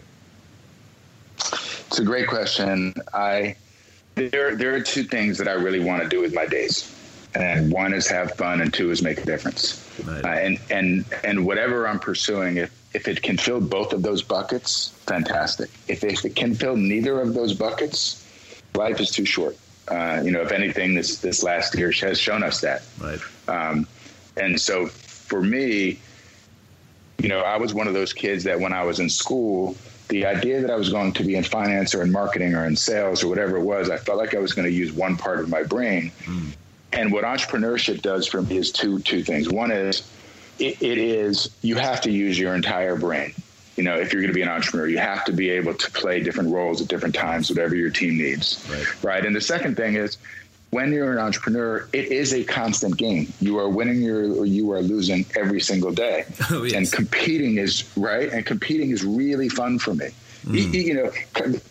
It's 1.37 1.99
a 1.99 2.05
great 2.05 2.27
question. 2.27 2.93
I 3.13 3.55
there 4.15 4.55
there 4.55 4.73
are 4.75 4.81
two 4.81 5.03
things 5.03 5.37
that 5.37 5.47
I 5.47 5.53
really 5.53 5.79
want 5.79 6.03
to 6.03 6.09
do 6.09 6.21
with 6.21 6.33
my 6.33 6.45
days, 6.45 6.93
and 7.35 7.71
one 7.71 7.93
is 7.93 8.07
have 8.07 8.33
fun, 8.35 8.61
and 8.61 8.73
two 8.73 8.91
is 8.91 9.01
make 9.01 9.19
a 9.19 9.25
difference. 9.25 9.83
Right. 10.03 10.25
Uh, 10.25 10.27
and 10.27 10.59
and 10.69 11.05
and 11.23 11.45
whatever 11.45 11.87
I'm 11.87 11.99
pursuing, 11.99 12.57
if 12.57 12.71
if 12.93 13.07
it 13.07 13.21
can 13.21 13.37
fill 13.37 13.61
both 13.61 13.93
of 13.93 14.01
those 14.01 14.23
buckets, 14.23 14.89
fantastic. 15.05 15.69
If, 15.87 16.03
if 16.03 16.25
it 16.25 16.35
can 16.35 16.55
fill 16.55 16.75
neither 16.75 17.21
of 17.21 17.33
those 17.33 17.53
buckets, 17.53 18.25
life 18.73 18.99
is 18.99 19.11
too 19.11 19.25
short. 19.25 19.55
Uh, 19.87 20.21
you 20.23 20.31
know, 20.31 20.41
if 20.41 20.51
anything, 20.51 20.95
this 20.95 21.19
this 21.19 21.43
last 21.43 21.77
year 21.77 21.91
has 21.91 22.19
shown 22.19 22.43
us 22.43 22.61
that. 22.61 22.83
Right. 22.99 23.19
Um, 23.47 23.87
and 24.35 24.59
so 24.59 24.87
for 24.87 25.41
me, 25.41 25.99
you 27.19 27.29
know, 27.29 27.41
I 27.41 27.57
was 27.57 27.73
one 27.73 27.87
of 27.87 27.93
those 27.93 28.13
kids 28.13 28.43
that 28.43 28.59
when 28.59 28.73
I 28.73 28.83
was 28.83 28.99
in 28.99 29.09
school, 29.09 29.75
the 30.09 30.25
idea 30.25 30.61
that 30.61 30.69
I 30.69 30.75
was 30.75 30.89
going 30.89 31.13
to 31.13 31.23
be 31.23 31.35
in 31.35 31.43
finance 31.43 31.95
or 31.95 32.01
in 32.01 32.11
marketing 32.11 32.53
or 32.53 32.65
in 32.65 32.75
sales 32.75 33.23
or 33.23 33.27
whatever 33.27 33.57
it 33.57 33.63
was, 33.63 33.89
I 33.89 33.97
felt 33.97 34.17
like 34.17 34.35
I 34.35 34.39
was 34.39 34.53
going 34.53 34.67
to 34.67 34.73
use 34.73 34.91
one 34.91 35.17
part 35.17 35.39
of 35.39 35.49
my 35.49 35.63
brain. 35.63 36.11
Mm. 36.25 36.51
And 36.93 37.11
what 37.11 37.23
entrepreneurship 37.23 38.01
does 38.01 38.27
for 38.27 38.41
me 38.41 38.57
is 38.57 38.71
two 38.71 38.99
two 38.99 39.23
things. 39.23 39.49
One 39.49 39.71
is 39.71 40.09
it, 40.59 40.81
it 40.81 40.97
is 40.97 41.49
you 41.61 41.75
have 41.75 42.01
to 42.01 42.11
use 42.11 42.39
your 42.39 42.55
entire 42.55 42.95
brain. 42.95 43.33
You 43.77 43.83
know, 43.83 43.95
if 43.95 44.11
you're 44.11 44.21
going 44.21 44.33
to 44.33 44.35
be 44.35 44.41
an 44.41 44.49
entrepreneur, 44.49 44.87
you 44.87 44.97
have 44.97 45.23
to 45.25 45.31
be 45.31 45.51
able 45.51 45.73
to 45.75 45.91
play 45.91 46.21
different 46.21 46.51
roles 46.51 46.81
at 46.81 46.87
different 46.87 47.13
times, 47.13 47.49
whatever 47.49 47.75
your 47.75 47.91
team 47.91 48.17
needs. 48.17 48.67
Right. 48.69 49.03
right? 49.03 49.25
And 49.25 49.35
the 49.35 49.41
second 49.41 49.77
thing 49.77 49.95
is, 49.95 50.17
when 50.71 50.91
you're 50.91 51.13
an 51.13 51.19
entrepreneur, 51.19 51.87
it 51.93 52.11
is 52.11 52.33
a 52.33 52.43
constant 52.43 52.97
game. 52.97 53.31
You 53.39 53.57
are 53.59 53.69
winning 53.69 54.01
your 54.01 54.33
or 54.33 54.45
you 54.45 54.71
are 54.71 54.81
losing 54.81 55.25
every 55.35 55.61
single 55.61 55.93
day. 55.93 56.25
Oh, 56.49 56.63
yes. 56.63 56.73
And 56.73 56.91
competing 56.91 57.57
is 57.57 57.83
right. 57.97 58.31
And 58.31 58.45
competing 58.45 58.91
is 58.91 59.03
really 59.03 59.49
fun 59.49 59.79
for 59.79 59.93
me. 59.93 60.09
Mm. 60.45 60.73
You, 60.73 60.81
you, 60.81 60.93
know, 60.93 61.11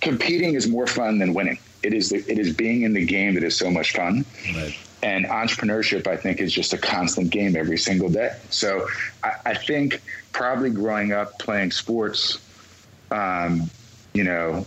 competing 0.00 0.54
is 0.54 0.68
more 0.68 0.86
fun 0.86 1.18
than 1.18 1.34
winning. 1.34 1.58
It 1.82 1.94
is 1.94 2.10
the, 2.10 2.18
it 2.30 2.38
is 2.38 2.54
being 2.54 2.82
in 2.82 2.92
the 2.92 3.04
game 3.04 3.34
that 3.34 3.42
is 3.42 3.56
so 3.56 3.70
much 3.70 3.92
fun. 3.92 4.24
Right. 4.54 4.76
And 5.02 5.26
entrepreneurship, 5.26 6.06
I 6.06 6.16
think, 6.16 6.40
is 6.40 6.52
just 6.52 6.72
a 6.72 6.78
constant 6.78 7.30
game 7.30 7.54
every 7.54 7.78
single 7.78 8.08
day. 8.08 8.34
So 8.50 8.88
I, 9.22 9.32
I 9.46 9.54
think 9.54 10.02
probably 10.32 10.70
growing 10.70 11.12
up 11.12 11.38
playing 11.38 11.70
sports, 11.70 12.38
um, 13.10 13.70
you 14.14 14.24
know, 14.24 14.66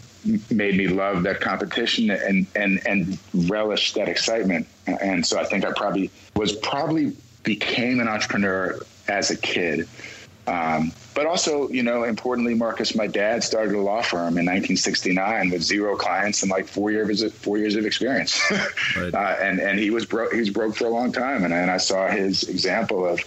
made 0.51 0.77
me 0.77 0.88
love 0.88 1.24
that 1.24 1.39
competition 1.41 2.12
and 2.12 2.45
and 2.55 2.86
and 2.86 3.17
relish 3.33 3.93
that 3.93 4.07
excitement. 4.07 4.67
And 4.86 5.25
so 5.25 5.39
I 5.39 5.45
think 5.45 5.65
I 5.65 5.71
probably 5.75 6.12
was 6.36 6.53
probably 6.53 7.13
became 7.43 8.00
an 8.00 8.07
entrepreneur 8.07 8.79
as 9.07 9.31
a 9.31 9.38
kid. 9.38 9.88
Um, 10.50 10.91
but 11.13 11.25
also, 11.25 11.70
you 11.70 11.84
know, 11.84 12.03
importantly, 12.03 12.56
Marcus, 12.56 12.96
my 12.96 13.08
dad 13.08 13.44
started 13.44 13.75
a 13.75 13.82
law 13.82 14.01
firm 14.01 14.38
in 14.38 14.46
1969 14.46 15.50
with 15.50 15.62
zero 15.62 15.96
clients 15.96 16.41
and 16.41 16.50
like 16.50 16.68
four 16.68 16.91
years 16.91 17.22
of 17.22 17.34
four 17.34 17.58
years 17.58 17.75
of 17.75 17.86
experience. 17.86 18.41
right. 18.98 19.13
uh, 19.13 19.36
and 19.39 19.60
and 19.60 19.79
he 19.79 19.89
was 19.89 20.06
broke. 20.06 20.34
He 20.34 20.39
was 20.39 20.50
broke 20.50 20.75
for 20.75 20.86
a 20.86 20.89
long 20.89 21.12
time, 21.12 21.44
and, 21.44 21.53
and 21.53 21.70
I 21.70 21.77
saw 21.77 22.08
his 22.08 22.44
example 22.44 23.06
of 23.06 23.20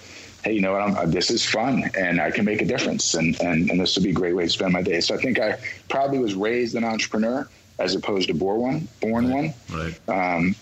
hey, 0.43 0.53
you 0.53 0.61
know 0.61 0.73
what, 0.73 0.83
I'm, 0.83 1.11
this 1.11 1.31
is 1.31 1.45
fun 1.45 1.89
and 1.97 2.21
I 2.21 2.31
can 2.31 2.45
make 2.45 2.63
a 2.63 2.65
difference 2.65 3.15
and, 3.15 3.41
and, 3.41 3.71
and 3.71 3.79
this 3.79 3.95
would 3.95 4.03
be 4.03 4.11
a 4.11 4.15
great 4.15 4.35
way 4.35 4.45
to 4.45 4.51
spend 4.51 4.73
my 4.73 4.83
day. 4.83 5.01
So 5.01 5.15
I 5.15 5.19
think 5.19 5.39
I 5.39 5.59
probably 5.89 6.19
was 6.19 6.35
raised 6.35 6.75
an 6.75 6.83
entrepreneur 6.83 7.49
as 7.79 7.95
opposed 7.95 8.29
to 8.29 8.35
born 8.35 8.61
one, 8.61 8.89
born 9.01 9.31
right. 9.31 9.55
one, 9.71 9.95
right. 10.09 10.09
Um, 10.37 10.57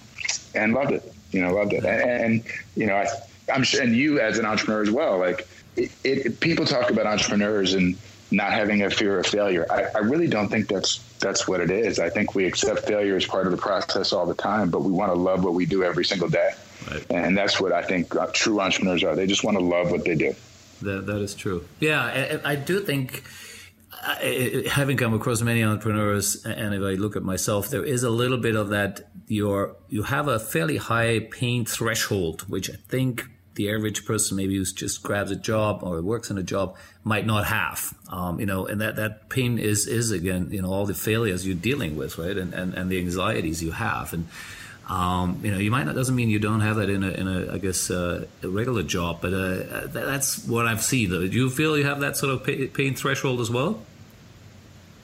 and 0.55 0.75
loved 0.75 0.93
it, 0.93 1.13
you 1.31 1.41
know, 1.41 1.55
loved 1.55 1.73
it. 1.73 1.85
And, 1.85 2.03
and 2.03 2.45
you 2.77 2.87
know, 2.87 2.97
I, 2.97 3.07
I'm 3.53 3.63
sure, 3.63 3.83
and 3.83 3.97
you 3.97 4.21
as 4.21 4.39
an 4.39 4.45
entrepreneur 4.45 4.83
as 4.83 4.91
well, 4.91 5.19
like 5.19 5.49
it, 6.05 6.27
it, 6.27 6.41
people 6.41 6.67
talk 6.67 6.91
about 6.91 7.07
entrepreneurs 7.07 7.75
and 7.75 7.97
not 8.31 8.53
having 8.53 8.83
a 8.83 8.91
fear 8.91 9.19
of 9.19 9.27
failure. 9.27 9.67
I, 9.71 9.87
I 9.95 9.99
really 9.99 10.29
don't 10.29 10.49
think 10.49 10.69
that's, 10.69 10.99
that's 11.19 11.49
what 11.49 11.61
it 11.61 11.71
is. 11.71 11.99
I 11.99 12.11
think 12.11 12.35
we 12.35 12.47
accept 12.47 12.87
failure 12.87 13.17
as 13.17 13.27
part 13.27 13.47
of 13.47 13.53
the 13.53 13.59
process 13.59 14.13
all 14.13 14.27
the 14.27 14.35
time, 14.35 14.71
but 14.71 14.83
we 14.83 14.93
want 14.93 15.13
to 15.13 15.19
love 15.19 15.43
what 15.45 15.55
we 15.55 15.67
do 15.67 15.83
every 15.83 16.05
single 16.05 16.29
day. 16.29 16.51
Right. 16.91 17.05
And 17.11 17.37
that's 17.37 17.61
what 17.61 17.73
I 17.73 17.83
think 17.83 18.15
uh, 18.15 18.29
true 18.33 18.61
entrepreneurs 18.61 19.03
are. 19.05 19.17
They 19.17 19.27
just 19.27 19.45
want 19.45 19.59
to 19.59 19.65
love 19.65 19.91
what 19.91 20.05
they 20.05 20.15
do. 20.15 20.35
That, 20.83 21.07
that 21.07 21.21
is 21.21 21.35
true. 21.35 21.67
Yeah, 21.81 22.03
I, 22.45 22.53
I 22.53 22.57
do 22.57 22.81
think 22.81 23.23
I, 24.03 24.65
having 24.71 24.97
come 24.97 25.13
across 25.13 25.43
many 25.43 25.63
entrepreneurs, 25.63 26.45
and 26.47 26.75
if 26.75 26.81
I 26.81 26.95
look 26.95 27.17
at 27.17 27.23
myself, 27.23 27.69
there 27.69 27.85
is 27.85 28.03
a 28.03 28.11
little 28.11 28.39
bit 28.39 28.57
of 28.57 28.71
that. 28.71 29.11
You're 29.27 29.77
you 29.89 30.05
have 30.05 30.27
a 30.27 30.39
fairly 30.39 30.79
high 30.79 31.21
pain 31.21 31.65
threshold, 31.65 32.43
which 32.49 32.71
I 32.71 32.77
think 32.89 33.25
the 33.61 33.71
average 33.71 34.07
person, 34.07 34.37
maybe 34.37 34.57
who 34.57 34.65
just 34.65 35.03
grabs 35.03 35.31
a 35.31 35.37
job 35.37 35.81
or 35.83 36.01
works 36.01 36.31
in 36.31 36.39
a 36.39 36.43
job, 36.43 36.77
might 37.05 37.27
not 37.27 37.47
have. 37.47 37.93
Um, 38.09 38.41
you 38.41 38.47
know, 38.47 38.67
and 38.67 38.81
that 38.81 38.97
that 38.97 39.29
pain 39.29 39.59
is 39.59 39.87
is 39.87 40.11
again, 40.11 40.49
you 40.51 40.63
know, 40.63 40.73
all 40.73 40.87
the 40.87 40.95
failures 40.95 41.47
you're 41.47 41.55
dealing 41.57 41.97
with, 41.97 42.17
right, 42.19 42.37
and 42.37 42.55
and, 42.55 42.73
and 42.75 42.91
the 42.91 42.99
anxieties 42.99 43.63
you 43.63 43.73
have, 43.73 44.15
and 44.15 44.29
um, 44.89 45.41
you 45.43 45.51
know, 45.51 45.59
you 45.59 45.71
might 45.71 45.85
not 45.85 45.95
doesn't 45.95 46.17
mean 46.17 46.31
you 46.31 46.39
don't 46.39 46.63
have 46.63 46.77
that 46.77 46.89
in 46.89 47.05
a, 47.05 47.11
in 47.11 47.29
a 47.29 47.53
I 47.53 47.59
guess 47.59 47.91
uh, 47.91 48.25
a 48.43 48.49
regular 48.49 48.83
job, 48.83 49.19
but 49.21 49.35
uh, 49.35 49.87
that's 49.89 50.47
what 50.47 50.67
I've 50.67 50.83
seen. 50.83 51.11
Though, 51.11 51.27
do 51.27 51.37
you 51.37 51.51
feel 51.51 51.77
you 51.77 51.85
have 51.85 52.01
that 52.01 52.17
sort 52.17 52.33
of 52.33 52.45
pain 52.75 52.95
threshold 52.95 53.41
as 53.41 53.51
well? 53.51 53.83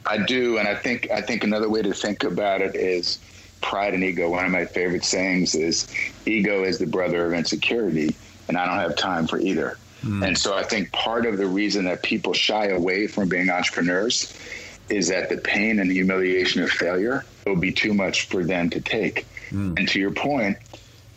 I 0.07 0.19
do, 0.19 0.59
and 0.59 0.67
I 0.67 0.75
think 0.75 1.11
I 1.11 1.21
think 1.21 1.45
another 1.45 1.69
way 1.69 1.83
to 1.83 1.93
think 1.93 2.25
about 2.25 2.63
it 2.63 2.75
is 2.75 3.19
pride 3.61 3.95
and 3.95 4.03
ego. 4.03 4.31
One 4.31 4.45
of 4.45 4.51
my 4.51 4.65
favorite 4.65 5.05
sayings 5.05 5.55
is, 5.55 5.89
"Ego 6.25 6.65
is 6.65 6.79
the 6.79 6.87
brother 6.87 7.27
of 7.27 7.33
insecurity," 7.33 8.15
and 8.49 8.57
I 8.57 8.67
don't 8.67 8.79
have 8.79 8.97
time 8.97 9.26
for 9.26 9.38
either. 9.38 9.79
Mm. 10.03 10.26
And 10.26 10.38
so 10.38 10.55
I 10.55 10.62
think 10.62 10.93
part 10.93 11.26
of 11.26 11.38
the 11.38 11.47
reason 11.47 11.85
that 11.85 12.03
people 12.03 12.33
shy 12.33 12.67
away 12.67 13.07
from 13.07 13.29
being 13.29 13.50
entrepreneurs 13.50 14.33
is 14.88 15.09
that 15.09 15.29
the 15.29 15.38
pain 15.38 15.81
and 15.81 15.91
the 15.91 15.95
humiliation 15.95 16.62
of 16.62 16.71
failure 16.71 17.25
will 17.45 17.57
be 17.57 17.73
too 17.73 17.93
much 17.93 18.26
for 18.26 18.45
them 18.45 18.71
to 18.71 18.81
take. 18.81 19.26
Mm. 19.50 19.79
And 19.79 19.88
to 19.88 19.99
your 19.99 20.12
point, 20.12 20.59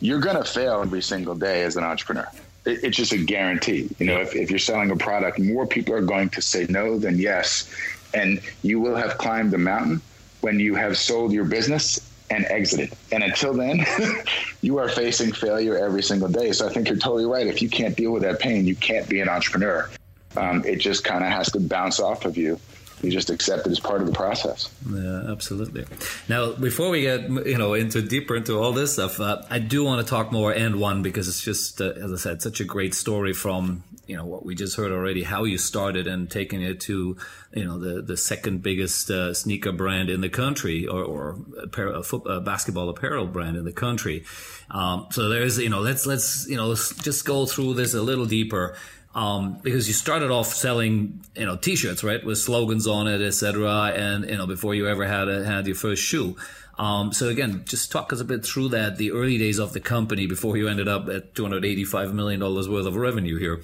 you're 0.00 0.20
going 0.20 0.36
to 0.36 0.44
fail 0.44 0.80
every 0.82 1.02
single 1.02 1.34
day 1.34 1.62
as 1.62 1.76
an 1.76 1.84
entrepreneur. 1.84 2.26
It, 2.64 2.84
it's 2.84 2.96
just 2.96 3.12
a 3.12 3.18
guarantee. 3.18 3.88
You 3.98 4.06
know, 4.06 4.20
if, 4.20 4.34
if 4.34 4.50
you're 4.50 4.58
selling 4.58 4.90
a 4.90 4.96
product, 4.96 5.38
more 5.38 5.66
people 5.66 5.94
are 5.94 6.02
going 6.02 6.30
to 6.30 6.42
say 6.42 6.66
no 6.68 6.98
than 6.98 7.18
yes. 7.18 7.72
And 8.12 8.40
you 8.62 8.80
will 8.80 8.96
have 8.96 9.18
climbed 9.18 9.52
the 9.52 9.58
mountain 9.58 10.00
when 10.40 10.58
you 10.58 10.74
have 10.74 10.98
sold 10.98 11.32
your 11.32 11.44
business 11.44 12.09
and 12.30 12.46
exited. 12.46 12.92
And 13.12 13.22
until 13.22 13.52
then, 13.52 13.84
you 14.62 14.78
are 14.78 14.88
facing 14.88 15.32
failure 15.32 15.76
every 15.76 16.02
single 16.02 16.28
day. 16.28 16.52
So 16.52 16.66
I 16.66 16.72
think 16.72 16.88
you're 16.88 16.96
totally 16.96 17.26
right. 17.26 17.46
If 17.46 17.60
you 17.60 17.68
can't 17.68 17.96
deal 17.96 18.12
with 18.12 18.22
that 18.22 18.38
pain, 18.38 18.66
you 18.66 18.76
can't 18.76 19.08
be 19.08 19.20
an 19.20 19.28
entrepreneur. 19.28 19.90
Um, 20.36 20.64
it 20.64 20.76
just 20.76 21.02
kind 21.02 21.24
of 21.24 21.30
has 21.30 21.50
to 21.52 21.60
bounce 21.60 21.98
off 21.98 22.24
of 22.24 22.36
you 22.36 22.60
you 23.02 23.10
just 23.10 23.30
accept 23.30 23.66
it 23.66 23.70
as 23.70 23.80
part 23.80 24.00
of 24.00 24.06
the 24.06 24.12
process. 24.12 24.70
Yeah, 24.90 25.30
absolutely. 25.30 25.86
Now, 26.28 26.52
before 26.52 26.90
we 26.90 27.02
get 27.02 27.28
you 27.30 27.58
know 27.58 27.74
into 27.74 28.02
deeper 28.02 28.36
into 28.36 28.58
all 28.58 28.72
this 28.72 28.94
stuff, 28.94 29.20
uh, 29.20 29.42
I 29.48 29.58
do 29.58 29.84
want 29.84 30.04
to 30.04 30.10
talk 30.10 30.32
more 30.32 30.52
AND1 30.52 31.02
because 31.02 31.28
it's 31.28 31.42
just, 31.42 31.80
uh, 31.80 31.92
as 32.02 32.12
I 32.12 32.16
said, 32.16 32.42
such 32.42 32.60
a 32.60 32.64
great 32.64 32.94
story 32.94 33.32
from 33.32 33.84
you 34.06 34.16
know 34.16 34.26
what 34.26 34.44
we 34.44 34.54
just 34.54 34.76
heard 34.76 34.92
already, 34.92 35.22
how 35.22 35.44
you 35.44 35.56
started 35.56 36.06
and 36.06 36.30
taking 36.30 36.62
it 36.62 36.80
to 36.80 37.16
you 37.54 37.64
know 37.64 37.78
the 37.78 38.02
the 38.02 38.16
second 38.16 38.62
biggest 38.62 39.10
uh, 39.10 39.32
sneaker 39.32 39.72
brand 39.72 40.10
in 40.10 40.20
the 40.20 40.28
country 40.28 40.86
or, 40.86 41.02
or 41.02 41.38
apparel, 41.62 42.02
football, 42.02 42.40
basketball 42.40 42.88
apparel 42.88 43.26
brand 43.26 43.56
in 43.56 43.64
the 43.64 43.72
country. 43.72 44.24
Um, 44.70 45.06
so 45.10 45.28
there's 45.28 45.58
you 45.58 45.70
know 45.70 45.80
let's 45.80 46.06
let's 46.06 46.46
you 46.48 46.56
know 46.56 46.74
just 46.74 47.24
go 47.24 47.46
through 47.46 47.74
this 47.74 47.94
a 47.94 48.02
little 48.02 48.26
deeper 48.26 48.76
um, 49.14 49.58
because 49.62 49.88
you 49.88 49.94
started 49.94 50.30
off 50.30 50.54
selling, 50.54 51.20
you 51.34 51.44
know, 51.44 51.56
T-shirts, 51.56 52.04
right, 52.04 52.24
with 52.24 52.38
slogans 52.38 52.86
on 52.86 53.08
it, 53.08 53.20
etc. 53.20 53.92
And 53.94 54.28
you 54.28 54.36
know, 54.36 54.46
before 54.46 54.74
you 54.74 54.88
ever 54.88 55.06
had 55.06 55.28
a, 55.28 55.44
had 55.44 55.66
your 55.66 55.76
first 55.76 56.02
shoe. 56.02 56.36
Um, 56.78 57.12
so 57.12 57.28
again, 57.28 57.64
just 57.66 57.92
talk 57.92 58.12
us 58.12 58.20
a 58.20 58.24
bit 58.24 58.44
through 58.44 58.70
that, 58.70 58.96
the 58.96 59.12
early 59.12 59.36
days 59.36 59.58
of 59.58 59.72
the 59.72 59.80
company 59.80 60.26
before 60.26 60.56
you 60.56 60.68
ended 60.68 60.88
up 60.88 61.08
at 61.08 61.34
285 61.34 62.14
million 62.14 62.40
dollars 62.40 62.68
worth 62.68 62.86
of 62.86 62.96
revenue 62.96 63.36
here. 63.38 63.60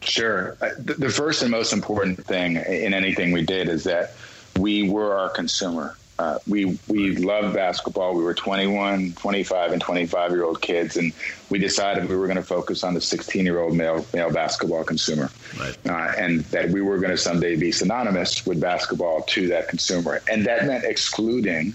Sure. 0.00 0.56
Uh, 0.60 0.70
the 0.78 1.10
first 1.10 1.42
and 1.42 1.50
most 1.50 1.72
important 1.72 2.24
thing 2.24 2.56
in 2.56 2.94
anything 2.94 3.30
we 3.30 3.42
did 3.42 3.68
is 3.68 3.84
that 3.84 4.14
we 4.58 4.88
were 4.88 5.16
our 5.16 5.28
consumer. 5.28 5.96
Uh, 6.22 6.38
we 6.46 6.78
we 6.86 7.16
loved 7.16 7.52
basketball. 7.52 8.14
We 8.14 8.22
were 8.22 8.34
21, 8.34 9.14
25, 9.14 9.72
and 9.72 9.82
25 9.82 10.30
year 10.30 10.44
old 10.44 10.62
kids, 10.62 10.96
and 10.96 11.12
we 11.50 11.58
decided 11.58 12.08
we 12.08 12.14
were 12.14 12.26
going 12.26 12.36
to 12.36 12.44
focus 12.44 12.84
on 12.84 12.94
the 12.94 13.00
16 13.00 13.44
year 13.44 13.58
old 13.60 13.76
male 13.76 14.06
male 14.14 14.30
basketball 14.30 14.84
consumer, 14.84 15.30
right. 15.58 15.76
uh, 15.88 16.12
and 16.16 16.40
that 16.46 16.70
we 16.70 16.80
were 16.80 16.98
going 16.98 17.10
to 17.10 17.16
someday 17.16 17.56
be 17.56 17.72
synonymous 17.72 18.46
with 18.46 18.60
basketball 18.60 19.22
to 19.22 19.48
that 19.48 19.66
consumer, 19.66 20.22
and 20.30 20.46
that 20.46 20.64
meant 20.64 20.84
excluding 20.84 21.74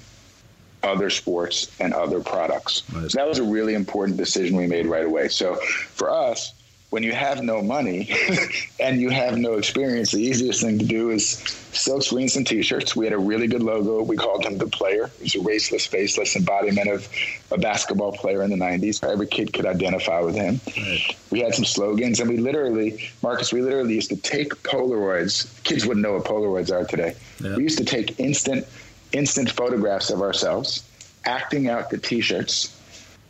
other 0.81 1.09
sports 1.09 1.69
and 1.81 1.93
other 1.93 2.21
products. 2.21 2.83
Right. 2.93 3.11
So 3.11 3.17
that 3.17 3.27
was 3.27 3.39
a 3.39 3.43
really 3.43 3.73
important 3.73 4.15
decision 4.15 4.55
we 4.55 4.67
made 4.67 4.85
right 4.85 5.05
away. 5.05 5.27
So 5.27 5.55
for 5.55 6.09
us, 6.09 6.53
when 6.89 7.03
you 7.03 7.11
have 7.11 7.43
no 7.43 7.61
money 7.61 8.09
and 8.79 9.01
you 9.01 9.09
have 9.09 9.37
no 9.37 9.55
experience, 9.55 10.11
the 10.11 10.21
easiest 10.21 10.61
thing 10.61 10.79
to 10.79 10.85
do 10.85 11.09
is 11.09 11.31
silk 11.73 12.01
screens 12.01 12.37
and 12.37 12.47
t-shirts. 12.47 12.95
We 12.95 13.05
had 13.05 13.13
a 13.13 13.17
really 13.17 13.47
good 13.47 13.61
logo. 13.61 14.01
We 14.03 14.15
called 14.15 14.45
him 14.45 14.57
the 14.57 14.67
player. 14.67 15.11
He's 15.21 15.35
a 15.35 15.39
raceless, 15.39 15.85
faceless 15.85 16.37
embodiment 16.37 16.89
of 16.89 17.09
a 17.51 17.57
basketball 17.57 18.13
player 18.13 18.41
in 18.41 18.49
the 18.49 18.55
90s. 18.55 19.03
Every 19.03 19.27
kid 19.27 19.51
could 19.51 19.65
identify 19.65 20.21
with 20.21 20.35
him. 20.35 20.61
Right. 20.77 21.15
We 21.29 21.41
had 21.41 21.53
some 21.53 21.65
slogans 21.65 22.21
and 22.21 22.29
we 22.29 22.37
literally, 22.37 23.11
Marcus, 23.21 23.51
we 23.51 23.61
literally 23.61 23.95
used 23.95 24.09
to 24.09 24.17
take 24.17 24.53
Polaroids. 24.63 25.61
Kids 25.65 25.85
wouldn't 25.85 26.03
know 26.03 26.13
what 26.13 26.23
Polaroids 26.23 26.71
are 26.71 26.85
today. 26.85 27.15
Yeah. 27.41 27.57
We 27.57 27.63
used 27.63 27.79
to 27.79 27.85
take 27.85 28.17
instant, 28.17 28.65
instant 29.11 29.51
photographs 29.51 30.09
of 30.09 30.21
ourselves, 30.21 30.83
acting 31.25 31.67
out 31.67 31.89
the 31.89 31.97
t-shirts, 31.97 32.73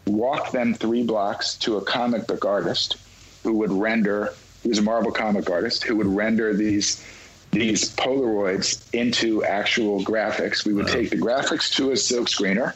walk 0.06 0.52
them 0.52 0.76
three 0.76 1.04
blocks 1.04 1.56
to 1.56 1.78
a 1.78 1.82
comic 1.82 2.28
book 2.28 2.46
artist 2.46 2.98
who 3.44 3.54
would 3.54 3.72
render. 3.72 4.34
He 4.64 4.70
was 4.70 4.80
a 4.80 4.84
Marvel 4.84 5.12
comic 5.12 5.50
artist 5.50 5.84
who 5.84 5.96
would 5.98 6.08
render 6.08 6.54
these 6.54 7.04
these 7.52 7.96
Polaroids 7.96 8.84
into 8.94 9.44
actual 9.44 10.04
graphics. 10.04 10.66
We 10.66 10.74
would 10.74 10.86
wow. 10.86 10.94
take 10.94 11.10
the 11.10 11.18
graphics 11.18 11.74
to 11.76 11.92
a 11.92 11.98
silk 11.98 12.28
screener. 12.28 12.74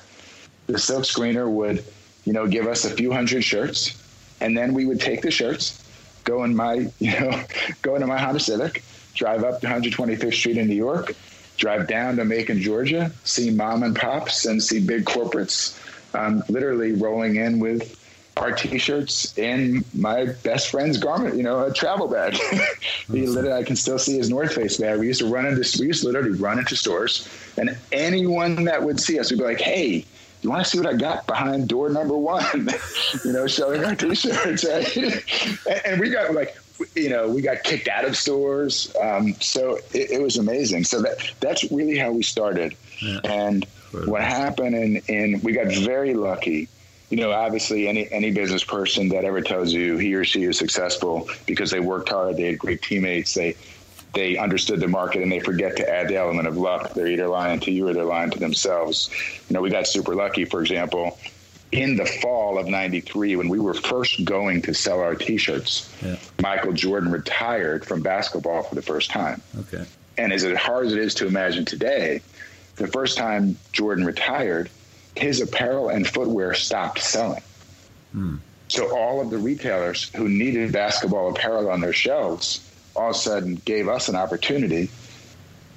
The 0.67 0.79
silk 0.79 1.03
screener 1.03 1.49
would, 1.49 1.83
you 2.25 2.33
know, 2.33 2.47
give 2.47 2.67
us 2.67 2.85
a 2.85 2.89
few 2.89 3.11
hundred 3.11 3.43
shirts, 3.43 4.01
and 4.39 4.57
then 4.57 4.73
we 4.73 4.85
would 4.85 5.01
take 5.01 5.21
the 5.21 5.31
shirts, 5.31 5.83
go 6.23 6.43
in 6.43 6.55
my, 6.55 6.89
you 6.99 7.19
know, 7.19 7.43
go 7.81 7.95
into 7.95 8.07
my 8.07 8.17
Honda 8.17 8.39
Civic, 8.39 8.83
drive 9.13 9.43
up 9.43 9.61
to 9.61 9.67
125th 9.67 10.33
Street 10.33 10.57
in 10.57 10.67
New 10.67 10.75
York, 10.75 11.13
drive 11.57 11.87
down 11.87 12.15
to 12.15 12.25
Macon, 12.25 12.59
Georgia, 12.59 13.11
see 13.23 13.51
mom 13.51 13.83
and 13.83 13.95
pops 13.95 14.45
and 14.45 14.63
see 14.63 14.79
big 14.79 15.05
corporates, 15.05 15.77
um, 16.15 16.43
literally 16.49 16.93
rolling 16.93 17.35
in 17.35 17.59
with 17.59 18.00
our 18.37 18.51
t-shirts 18.51 19.37
in 19.37 19.83
my 19.93 20.25
best 20.43 20.69
friend's 20.69 20.97
garment, 20.97 21.35
you 21.35 21.43
know, 21.43 21.65
a 21.65 21.73
travel 21.73 22.07
bag. 22.07 22.33
he 23.11 23.27
literally, 23.27 23.51
I 23.51 23.63
can 23.63 23.75
still 23.75 23.99
see 23.99 24.17
his 24.17 24.29
North 24.29 24.53
Face 24.53 24.77
bag. 24.77 24.99
We 24.99 25.07
used 25.07 25.19
to 25.19 25.27
run 25.27 25.45
into, 25.45 25.79
we 25.79 25.87
used 25.87 26.01
to 26.01 26.07
literally 26.07 26.37
run 26.37 26.59
into 26.59 26.75
stores, 26.75 27.27
and 27.57 27.77
anyone 27.91 28.63
that 28.65 28.81
would 28.81 28.99
see 28.99 29.19
us 29.19 29.31
would 29.31 29.39
be 29.39 29.45
like, 29.45 29.59
"Hey, 29.59 30.05
you 30.41 30.49
want 30.49 30.63
to 30.63 30.69
see 30.69 30.79
what 30.79 30.87
I 30.87 30.93
got 30.93 31.27
behind 31.27 31.67
door 31.67 31.89
number 31.89 32.17
one? 32.17 32.69
you 33.25 33.33
know, 33.33 33.47
showing 33.47 33.83
our 33.83 33.95
t-shirts, 33.95 34.65
right? 34.65 34.97
and, 35.69 35.81
and 35.85 36.01
we 36.01 36.09
got 36.09 36.33
like, 36.33 36.55
you 36.95 37.09
know, 37.09 37.29
we 37.29 37.41
got 37.41 37.63
kicked 37.63 37.87
out 37.87 38.05
of 38.05 38.17
stores. 38.17 38.93
Um, 39.01 39.35
so 39.39 39.77
it, 39.93 40.11
it, 40.11 40.21
was 40.21 40.37
amazing. 40.37 40.85
So 40.85 41.01
that 41.01 41.31
that's 41.41 41.69
really 41.71 41.97
how 41.97 42.11
we 42.11 42.23
started. 42.23 42.75
Yeah. 43.01 43.19
And 43.25 43.65
what 44.05 44.21
happened, 44.21 44.75
and 44.75 45.01
and 45.09 45.43
we 45.43 45.51
got 45.51 45.67
very 45.67 46.13
lucky 46.13 46.69
you 47.11 47.17
know, 47.17 47.31
obviously 47.31 47.87
any 47.87 48.11
any 48.11 48.31
business 48.31 48.63
person 48.63 49.09
that 49.09 49.25
ever 49.25 49.41
tells 49.41 49.73
you 49.73 49.97
he 49.97 50.15
or 50.15 50.23
she 50.23 50.45
is 50.45 50.57
successful 50.57 51.29
because 51.45 51.69
they 51.69 51.81
worked 51.81 52.09
hard, 52.09 52.37
they 52.37 52.43
had 52.43 52.57
great 52.57 52.81
teammates, 52.81 53.33
they 53.33 53.55
they 54.13 54.37
understood 54.37 54.79
the 54.79 54.87
market 54.87 55.21
and 55.21 55.31
they 55.31 55.41
forget 55.41 55.75
to 55.77 55.89
add 55.89 56.07
the 56.07 56.15
element 56.15 56.47
of 56.47 56.57
luck. 56.57 56.93
They're 56.93 57.07
either 57.07 57.27
lying 57.27 57.59
to 57.61 57.71
you 57.71 57.87
or 57.87 57.93
they're 57.93 58.03
lying 58.03 58.31
to 58.31 58.39
themselves. 58.39 59.09
You 59.49 59.53
know, 59.53 59.61
we 59.61 59.69
got 59.69 59.87
super 59.87 60.15
lucky, 60.15 60.45
for 60.45 60.61
example, 60.61 61.17
in 61.71 61.95
the 61.95 62.05
fall 62.05 62.57
of 62.57 62.67
93 62.67 63.37
when 63.37 63.47
we 63.47 63.59
were 63.59 63.73
first 63.73 64.25
going 64.25 64.61
to 64.63 64.73
sell 64.73 64.99
our 64.99 65.15
t-shirts. 65.15 65.93
Yeah. 66.01 66.17
Michael 66.41 66.73
Jordan 66.73 67.11
retired 67.11 67.85
from 67.85 68.01
basketball 68.01 68.63
for 68.63 68.75
the 68.75 68.81
first 68.81 69.11
time. 69.11 69.41
Okay. 69.59 69.85
And 70.17 70.33
as 70.33 70.43
hard 70.57 70.87
as 70.87 70.93
it 70.93 70.99
is 70.99 71.13
to 71.15 71.27
imagine 71.27 71.63
today, 71.63 72.21
the 72.75 72.87
first 72.87 73.17
time 73.17 73.57
Jordan 73.71 74.05
retired, 74.05 74.69
his 75.15 75.41
apparel 75.41 75.89
and 75.89 76.07
footwear 76.07 76.53
stopped 76.53 76.99
selling. 76.99 77.43
Hmm. 78.13 78.35
So 78.67 78.95
all 78.95 79.19
of 79.19 79.29
the 79.29 79.37
retailers 79.37 80.09
who 80.15 80.29
needed 80.29 80.71
basketball 80.71 81.29
apparel 81.29 81.69
on 81.69 81.81
their 81.81 81.93
shelves 81.93 82.67
all 82.95 83.09
of 83.09 83.15
a 83.15 83.19
sudden 83.19 83.55
gave 83.65 83.87
us 83.87 84.09
an 84.09 84.15
opportunity. 84.15 84.89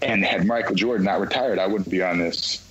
And 0.02 0.24
had 0.24 0.46
Michael 0.46 0.74
Jordan 0.74 1.06
not 1.06 1.20
retired, 1.20 1.58
I 1.58 1.66
wouldn't 1.66 1.88
be 1.88 2.02
on 2.02 2.18
this 2.18 2.62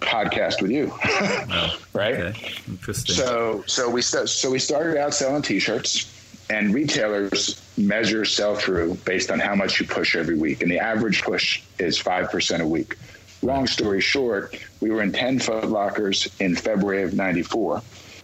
podcast 0.00 0.60
with 0.60 0.70
you, 0.70 0.86
right? 1.92 2.14
Okay. 2.14 2.52
Interesting. 2.66 3.14
So, 3.14 3.62
so 3.66 3.88
we 3.88 4.02
st- 4.02 4.28
so 4.28 4.50
we 4.50 4.58
started 4.58 4.96
out 4.96 5.14
selling 5.14 5.42
T-shirts, 5.42 6.10
and 6.48 6.74
retailers 6.74 7.62
measure 7.76 8.24
sell 8.24 8.56
through 8.56 8.94
based 9.04 9.30
on 9.30 9.38
how 9.38 9.54
much 9.54 9.78
you 9.78 9.86
push 9.86 10.16
every 10.16 10.36
week, 10.36 10.62
and 10.62 10.70
the 10.70 10.80
average 10.80 11.22
push 11.22 11.62
is 11.78 11.96
five 11.96 12.30
percent 12.30 12.60
a 12.60 12.66
week 12.66 12.96
long 13.42 13.66
story 13.66 14.00
short, 14.00 14.56
we 14.80 14.90
were 14.90 15.02
in 15.02 15.12
10 15.12 15.38
Foot 15.40 15.68
Lockers 15.68 16.28
in 16.40 16.56
February 16.56 17.02
of 17.02 17.14
94. 17.14 17.82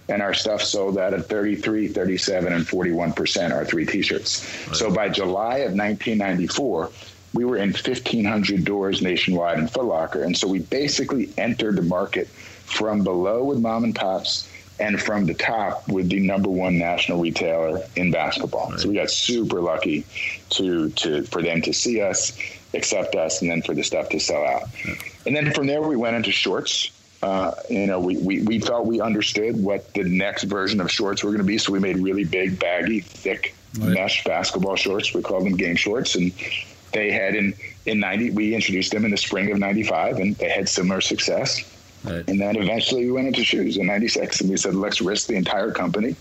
And 0.09 0.23
our 0.23 0.35
stuff 0.35 0.63
sold 0.63 0.99
out 0.99 1.15
at 1.15 1.27
33, 1.27 1.89
37, 1.89 2.53
and 2.53 2.65
41%, 2.65 3.53
our 3.53 3.65
three 3.65 3.87
t 3.87 4.03
shirts. 4.03 4.67
Right. 4.69 4.77
So 4.77 4.93
by 4.93 5.09
July 5.09 5.59
of 5.59 5.73
1994, 5.73 6.91
we 7.35 7.45
were 7.45 7.57
in 7.57 7.71
1,500 7.71 8.65
doors 8.65 9.03
nationwide 9.03 9.59
in 9.59 9.67
Foot 9.67 9.85
Locker. 9.85 10.23
And 10.23 10.37
so 10.37 10.47
we 10.47 10.61
basically 10.61 11.33
entered 11.37 11.77
the 11.77 11.83
market 11.83 12.29
from 12.29 13.03
below 13.03 13.43
with 13.45 13.59
mom 13.59 13.83
and 13.83 13.95
pops 13.95 14.49
and 14.79 15.01
from 15.01 15.27
the 15.27 15.35
top 15.35 15.89
with 15.89 16.09
the 16.09 16.21
number 16.21 16.51
one 16.51 16.79
national 16.79 17.21
retailer 17.21 17.81
in 17.97 18.11
basketball. 18.11 18.71
Right. 18.71 18.81
So 18.81 18.89
we 18.89 18.95
got 18.95 19.11
super 19.11 19.61
lucky 19.61 20.05
to 20.51 20.91
to 20.91 21.23
for 21.25 21.43
them 21.43 21.63
to 21.63 21.73
see 21.73 22.01
us 22.01 22.39
accept 22.75 23.15
us 23.15 23.43
and 23.43 23.51
then 23.51 23.63
for 23.63 23.75
the 23.75 23.83
stuff 23.83 24.09
to 24.11 24.21
sell 24.21 24.45
out. 24.45 24.65
And 25.27 25.35
then 25.35 25.53
from 25.53 25.67
there, 25.67 25.83
we 25.83 25.97
went 25.97 26.17
into 26.17 26.33
shorts. 26.33 26.91
Uh, 27.23 27.53
you 27.71 27.87
know, 27.87 27.99
we, 27.99 28.17
we, 28.19 28.43
we 28.43 28.61
felt 28.61 28.87
we 28.87 29.01
understood 29.01 29.63
what 29.63 29.93
the 29.95 30.05
next 30.05 30.45
version 30.45 30.81
of 30.81 30.91
shorts 30.91 31.25
were 31.25 31.31
going 31.31 31.39
to 31.39 31.47
be. 31.47 31.59
So 31.59 31.73
we 31.73 31.79
made 31.79 31.99
really 31.99 32.25
big, 32.25 32.59
baggy, 32.59 33.01
thick 33.01 33.55
right. 33.79 33.91
mesh 33.91 34.25
basketball 34.25 34.77
shorts. 34.77 35.15
We 35.15 35.23
called 35.23 35.45
them 35.45 35.57
game 35.57 35.77
shorts. 35.77 36.15
And 36.15 36.33
they 36.93 37.11
had 37.11 37.35
in, 37.35 37.55
in 37.87 38.01
90, 38.01 38.31
we 38.31 38.55
introduced 38.55 38.93
them 38.93 39.05
in 39.05 39.11
the 39.11 39.17
spring 39.17 39.51
of 39.51 39.59
95 39.59 40.19
and 40.19 40.37
they 40.37 40.51
had 40.51 40.69
similar 40.69 41.01
success. 41.01 41.73
Right. 42.05 42.29
And 42.29 42.41
then 42.41 42.57
eventually 42.57 43.07
we 43.07 43.13
went 43.13 43.27
into 43.27 43.43
shoes 43.43 43.77
in 43.79 43.87
96 43.87 44.43
and 44.43 44.51
we 44.51 44.57
said, 44.57 44.75
let's 44.75 45.01
risk 45.01 45.27
the 45.27 45.35
entire 45.35 45.73
company 45.73 46.15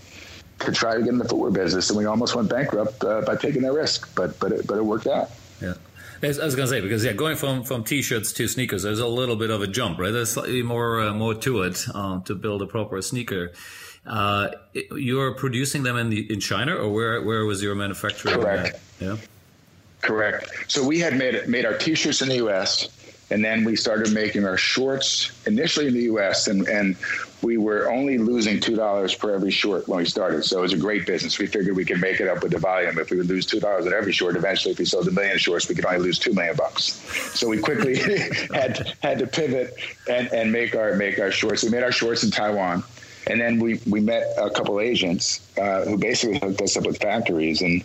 to 0.60 0.72
try 0.72 0.94
to 0.94 1.00
get 1.00 1.10
in 1.10 1.18
the 1.18 1.28
footwear 1.28 1.50
business. 1.50 1.90
And 1.90 1.98
we 1.98 2.06
almost 2.06 2.34
went 2.34 2.48
bankrupt 2.48 3.04
uh, 3.04 3.20
by 3.20 3.36
taking 3.36 3.62
that 3.62 3.72
risk, 3.72 4.12
but, 4.16 4.38
but 4.40 4.52
it, 4.52 4.66
but 4.66 4.78
it 4.78 4.84
worked 4.84 5.06
out. 5.06 5.30
Yeah. 5.60 5.74
I 6.22 6.28
was 6.28 6.38
going 6.38 6.66
to 6.66 6.68
say 6.68 6.80
because 6.80 7.04
yeah, 7.04 7.12
going 7.12 7.36
from 7.36 7.62
from 7.62 7.84
t-shirts 7.84 8.32
to 8.34 8.48
sneakers, 8.48 8.82
there's 8.82 9.00
a 9.00 9.06
little 9.06 9.36
bit 9.36 9.50
of 9.50 9.62
a 9.62 9.66
jump, 9.66 9.98
right? 9.98 10.12
There's 10.12 10.30
slightly 10.30 10.62
more 10.62 11.00
uh, 11.00 11.12
more 11.12 11.34
to 11.34 11.62
it 11.62 11.84
um, 11.94 12.22
to 12.24 12.34
build 12.34 12.62
a 12.62 12.66
proper 12.66 13.00
sneaker. 13.02 13.52
Uh, 14.06 14.50
you're 14.92 15.34
producing 15.34 15.82
them 15.82 15.96
in 15.96 16.10
the 16.10 16.32
in 16.32 16.40
China, 16.40 16.74
or 16.74 16.92
where 16.92 17.22
where 17.22 17.44
was 17.44 17.62
your 17.62 17.74
manufacturing? 17.74 18.40
Correct. 18.40 18.80
Yeah. 19.00 19.16
Correct. 20.02 20.70
So 20.70 20.86
we 20.86 21.00
had 21.00 21.16
made 21.16 21.48
made 21.48 21.64
our 21.64 21.76
t-shirts 21.76 22.22
in 22.22 22.28
the 22.28 22.36
U.S. 22.36 22.88
And 23.30 23.44
then 23.44 23.64
we 23.64 23.74
started 23.74 24.12
making 24.12 24.44
our 24.44 24.56
shorts 24.56 25.32
initially 25.46 25.88
in 25.88 25.94
the 25.94 26.02
U.S. 26.02 26.46
and 26.46 26.68
and 26.68 26.96
we 27.42 27.58
were 27.58 27.90
only 27.90 28.18
losing 28.18 28.60
two 28.60 28.76
dollars 28.76 29.14
per 29.14 29.34
every 29.34 29.50
short 29.50 29.88
when 29.88 29.98
we 29.98 30.04
started. 30.04 30.44
So 30.44 30.58
it 30.58 30.62
was 30.62 30.72
a 30.72 30.78
great 30.78 31.06
business. 31.06 31.38
We 31.38 31.46
figured 31.46 31.76
we 31.76 31.84
could 31.84 32.00
make 32.00 32.20
it 32.20 32.28
up 32.28 32.42
with 32.42 32.52
the 32.52 32.58
volume. 32.58 32.98
If 32.98 33.10
we 33.10 33.16
would 33.16 33.26
lose 33.26 33.44
two 33.44 33.60
dollars 33.60 33.86
at 33.86 33.92
every 33.92 34.12
short, 34.12 34.36
eventually, 34.36 34.72
if 34.72 34.78
we 34.78 34.84
sold 34.84 35.08
a 35.08 35.10
million 35.10 35.38
shorts, 35.38 35.68
we 35.68 35.74
could 35.74 35.84
only 35.84 35.98
lose 35.98 36.18
two 36.18 36.32
million 36.32 36.56
bucks. 36.56 36.84
So 37.38 37.48
we 37.48 37.58
quickly 37.58 37.96
had 38.54 38.94
had 39.02 39.18
to 39.18 39.26
pivot 39.26 39.74
and, 40.08 40.32
and 40.32 40.52
make 40.52 40.74
our 40.74 40.94
make 40.94 41.18
our 41.18 41.30
shorts. 41.30 41.64
We 41.64 41.70
made 41.70 41.82
our 41.82 41.92
shorts 41.92 42.22
in 42.22 42.30
Taiwan. 42.30 42.84
And 43.28 43.40
then 43.40 43.58
we, 43.58 43.80
we 43.86 44.00
met 44.00 44.34
a 44.38 44.50
couple 44.50 44.78
agents 44.80 45.40
uh, 45.58 45.84
who 45.84 45.98
basically 45.98 46.38
hooked 46.38 46.60
us 46.60 46.76
up 46.76 46.86
with 46.86 46.98
factories 46.98 47.60
and 47.60 47.82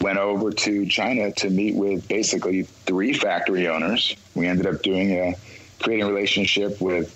went 0.00 0.18
over 0.18 0.50
to 0.50 0.86
China 0.86 1.32
to 1.32 1.50
meet 1.50 1.74
with 1.74 2.06
basically 2.08 2.62
three 2.62 3.12
factory 3.12 3.68
owners. 3.68 4.16
We 4.34 4.46
ended 4.46 4.66
up 4.66 4.82
doing 4.82 5.12
a 5.12 5.34
creating 5.80 6.06
a 6.06 6.08
relationship 6.08 6.80
with 6.80 7.14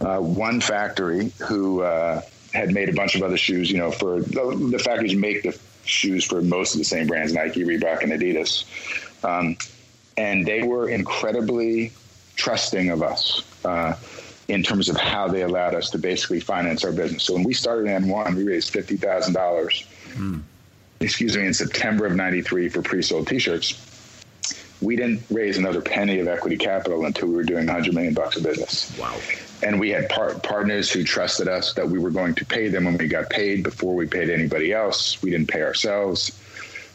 uh, 0.00 0.18
one 0.18 0.60
factory 0.60 1.32
who 1.46 1.82
uh, 1.82 2.20
had 2.52 2.72
made 2.72 2.88
a 2.88 2.92
bunch 2.92 3.14
of 3.14 3.22
other 3.22 3.36
shoes. 3.36 3.70
You 3.70 3.78
know, 3.78 3.90
for 3.90 4.20
the, 4.20 4.68
the, 4.70 4.78
factories 4.78 5.14
make 5.14 5.42
the 5.42 5.58
shoes 5.84 6.24
for 6.24 6.42
most 6.42 6.74
of 6.74 6.78
the 6.78 6.84
same 6.84 7.06
brands: 7.06 7.32
Nike, 7.32 7.64
Reebok, 7.64 8.02
and 8.02 8.12
Adidas. 8.12 8.64
Um, 9.24 9.56
and 10.16 10.46
they 10.46 10.62
were 10.62 10.88
incredibly 10.88 11.92
trusting 12.36 12.90
of 12.90 13.02
us. 13.02 13.42
Uh, 13.64 13.94
in 14.48 14.62
terms 14.62 14.88
of 14.88 14.96
how 14.96 15.26
they 15.26 15.42
allowed 15.42 15.74
us 15.74 15.90
to 15.90 15.98
basically 15.98 16.38
finance 16.38 16.84
our 16.84 16.92
business. 16.92 17.24
So 17.24 17.34
when 17.34 17.42
we 17.42 17.52
started 17.52 17.86
AND1, 17.86 18.36
we 18.36 18.44
raised 18.44 18.70
fifty 18.70 18.96
thousand 18.96 19.34
dollars 19.34 19.84
mm 20.14 20.40
excuse 21.00 21.36
me, 21.36 21.46
in 21.46 21.54
September 21.54 22.06
of 22.06 22.14
93 22.14 22.68
for 22.68 22.82
pre-sold 22.82 23.26
t-shirts. 23.28 23.82
We 24.80 24.96
didn't 24.96 25.22
raise 25.30 25.56
another 25.56 25.80
penny 25.80 26.20
of 26.20 26.28
equity 26.28 26.56
capital 26.56 27.06
until 27.06 27.28
we 27.28 27.34
were 27.34 27.44
doing 27.44 27.66
100 27.66 27.94
million 27.94 28.14
bucks 28.14 28.36
of 28.36 28.42
business. 28.42 28.96
Wow. 28.98 29.16
And 29.62 29.80
we 29.80 29.90
had 29.90 30.08
par- 30.10 30.34
partners 30.40 30.90
who 30.90 31.02
trusted 31.02 31.48
us 31.48 31.72
that 31.74 31.88
we 31.88 31.98
were 31.98 32.10
going 32.10 32.34
to 32.34 32.44
pay 32.44 32.68
them 32.68 32.84
when 32.84 32.98
we 32.98 33.08
got 33.08 33.30
paid 33.30 33.62
before 33.62 33.94
we 33.94 34.06
paid 34.06 34.28
anybody 34.28 34.72
else. 34.72 35.22
We 35.22 35.30
didn't 35.30 35.48
pay 35.48 35.62
ourselves. 35.62 36.38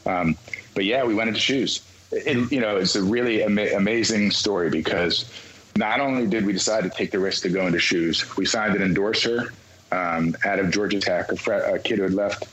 Um, 0.05 0.37
but 0.75 0.85
yeah, 0.85 1.03
we 1.03 1.15
went 1.15 1.29
into 1.29 1.39
shoes. 1.39 1.83
It, 2.11 2.51
you 2.51 2.59
know, 2.59 2.77
it's 2.77 2.95
a 2.95 3.01
really 3.01 3.43
ama- 3.43 3.75
amazing 3.75 4.31
story 4.31 4.69
because 4.69 5.31
not 5.75 5.99
only 5.99 6.27
did 6.27 6.45
we 6.45 6.53
decide 6.53 6.83
to 6.83 6.89
take 6.89 7.11
the 7.11 7.19
risk 7.19 7.43
to 7.43 7.49
go 7.49 7.65
into 7.65 7.79
shoes, 7.79 8.37
we 8.37 8.45
signed 8.45 8.75
an 8.75 8.83
endorser 8.83 9.51
um, 9.91 10.35
out 10.45 10.59
of 10.59 10.69
Georgia 10.71 10.99
Tech, 10.99 11.31
a, 11.31 11.35
fr- 11.35 11.53
a 11.53 11.79
kid 11.79 11.97
who 11.97 12.03
had 12.03 12.13
left 12.13 12.45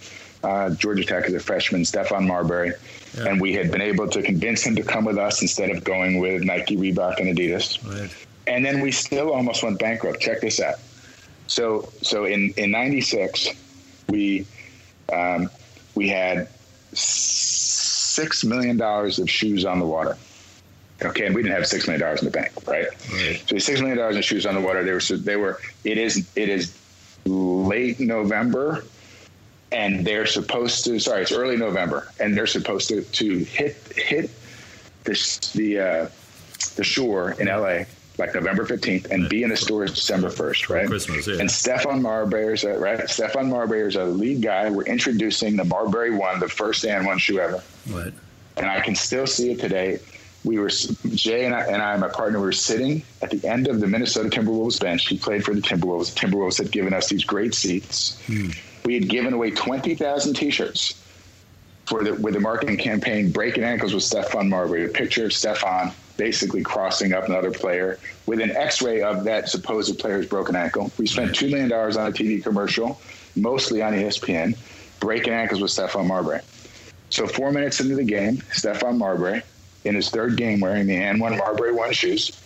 uh, 0.43 0.71
Georgia 0.71 1.05
Tech 1.05 1.25
as 1.25 1.35
a 1.35 1.41
freshman, 1.41 1.83
Stephon 1.83 2.27
Marbury. 2.27 2.73
Yeah. 3.17 3.29
And 3.29 3.41
we 3.41 3.53
had 3.55 3.71
been 3.71 3.81
able 3.81 4.09
to 4.09 4.23
convince 4.23 4.63
him 4.65 4.77
to 4.77 4.83
come 4.83 5.05
with 5.05 5.19
us 5.19 5.43
instead 5.43 5.71
of 5.71 5.85
going 5.85 6.21
with 6.21 6.43
Nike, 6.43 6.77
Reebok, 6.77 7.19
and 7.19 7.37
Adidas. 7.37 7.85
Right. 7.89 8.15
And 8.47 8.65
then 8.65 8.81
we 8.81 8.93
still 8.93 9.33
almost 9.33 9.63
went 9.63 9.79
bankrupt. 9.79 10.21
Check 10.21 10.41
this 10.41 10.61
out. 10.61 10.77
So, 11.47 11.91
so 12.03 12.25
in, 12.25 12.53
in 12.57 12.71
96, 12.71 13.51
we, 14.09 14.47
um, 15.13 15.51
we 15.95 16.09
had 16.09 16.49
$6 16.93 18.45
million 18.45 18.81
of 18.81 19.31
shoes 19.31 19.65
on 19.65 19.79
the 19.79 19.87
water. 19.87 20.17
Okay, 21.01 21.27
and 21.27 21.35
we 21.35 21.43
didn't 21.43 21.55
have 21.55 21.67
six 21.67 21.87
million 21.87 22.01
dollars 22.01 22.23
in 22.23 22.25
the 22.25 22.33
bank, 22.33 22.51
right? 22.67 22.89
right. 23.13 23.43
So 23.49 23.57
six 23.59 23.81
million 23.81 23.99
dollars 23.99 24.17
in 24.17 24.23
shoes 24.23 24.47
on 24.47 24.57
the 24.57 24.61
water. 24.61 24.83
They 24.83 24.91
were 24.91 25.01
they 25.17 25.37
were. 25.37 25.61
It 25.85 25.97
is 25.97 26.29
it 26.35 26.49
is 26.49 26.77
late 27.25 28.01
November 28.01 28.83
and 29.73 30.07
they're 30.07 30.27
supposed 30.27 30.85
to 30.85 30.99
sorry 30.99 31.23
it's 31.23 31.33
early 31.33 31.57
november 31.57 32.09
and 32.21 32.37
they're 32.37 32.47
supposed 32.47 32.89
to 32.89 33.03
to 33.03 33.39
hit 33.39 33.77
hit 33.95 34.31
this 35.05 35.39
the 35.53 35.79
uh, 35.79 36.09
the 36.77 36.85
shore 36.85 37.33
in 37.33 37.47
la 37.49 37.85
like 38.19 38.35
november 38.35 38.65
15th 38.65 39.11
and 39.11 39.29
be 39.29 39.43
in 39.43 39.51
the 39.51 39.57
stores 39.57 39.93
december 39.95 40.29
1st 40.29 40.69
right 40.69 40.87
christmas 40.87 41.27
yeah. 41.27 41.39
and 41.39 41.49
Stephon 41.49 42.01
marbury's 42.01 42.65
a, 42.65 42.79
right 42.79 43.01
stephon 43.01 43.49
marbury's 43.49 43.97
a 43.97 44.05
lead 44.05 44.43
guy 44.43 44.71
we're 44.71 44.85
introducing 44.85 45.57
the 45.57 45.65
marbury 45.65 46.11
one 46.11 46.41
the 46.41 46.49
first 46.49 46.85
AND1 46.85 47.19
shoe 47.19 47.39
ever 47.39 47.63
right 47.91 48.13
and 48.57 48.67
i 48.67 48.81
can 48.81 48.95
still 48.95 49.27
see 49.27 49.53
it 49.53 49.61
today 49.61 49.99
we 50.45 50.57
were 50.59 50.71
Jay 51.15 51.47
and 51.47 51.55
I, 51.55 51.63
and 51.63 51.83
I, 51.83 51.97
my 51.97 52.09
partner, 52.09 52.39
we 52.39 52.47
were 52.47 52.53
sitting 52.53 53.03
at 53.23 53.31
the 53.31 53.45
end 53.47 53.67
of 53.67 53.81
the 53.81 53.89
Minnesota 53.89 54.29
Timberwolves 54.29 54.81
bench. 54.81 55.09
He 55.09 55.19
played 55.19 55.45
for 55.45 55.53
the 55.53 55.61
Timberwolves. 55.61 56.15
The 56.15 56.21
Timberwolves 56.21 56.59
had 56.59 56.71
given 56.71 56.95
us 56.95 57.09
these 57.09 57.25
great 57.25 57.55
seats. 57.55 58.23
Hmm 58.27 58.51
we 58.85 58.95
had 58.95 59.09
given 59.09 59.33
away 59.33 59.51
20,000 59.51 60.35
t-shirts 60.35 61.03
for 61.87 62.05
the 62.05 62.15
with 62.15 62.35
the 62.35 62.41
marketing 62.41 62.77
campaign 62.77 63.31
breaking 63.31 63.65
ankles 63.65 63.95
with 63.95 64.05
Stephon 64.05 64.49
Marbury. 64.49 64.85
A 64.85 64.89
picture 64.89 65.25
of 65.25 65.31
Stephon 65.31 65.93
basically 66.19 66.63
crossing 66.63 67.13
up 67.13 67.25
another 67.29 67.51
player 67.51 67.99
with 68.27 68.41
an 68.41 68.51
X-ray 68.51 69.01
of 69.01 69.25
that 69.25 69.49
supposed 69.49 69.99
player's 69.99 70.27
broken 70.27 70.55
ankle. 70.55 70.91
We 70.99 71.07
spent 71.07 71.35
two 71.35 71.49
million 71.49 71.71
dollars 71.71 71.97
on 71.97 72.09
a 72.09 72.13
TV 72.13 72.43
commercial, 72.43 73.01
mostly 73.37 73.81
on 73.81 73.95
ESPN, 73.95 74.57
breaking 75.01 75.33
ankles 75.33 75.63
with 75.63 75.71
Stephon 75.71 76.07
Marbury. 76.07 76.41
So 77.11 77.27
four 77.27 77.53
minutes 77.53 77.81
into 77.81 77.95
the 77.95 78.05
game, 78.05 78.39
Stephon 78.53 78.99
Marbury, 78.99 79.43
in 79.85 79.95
his 79.95 80.11
third 80.11 80.37
game 80.37 80.61
wearing 80.61 80.87
the 80.87 80.97
AND1 80.97 81.39
Marbury 81.39 81.73
One 81.73 81.93
shoes, 81.93 82.39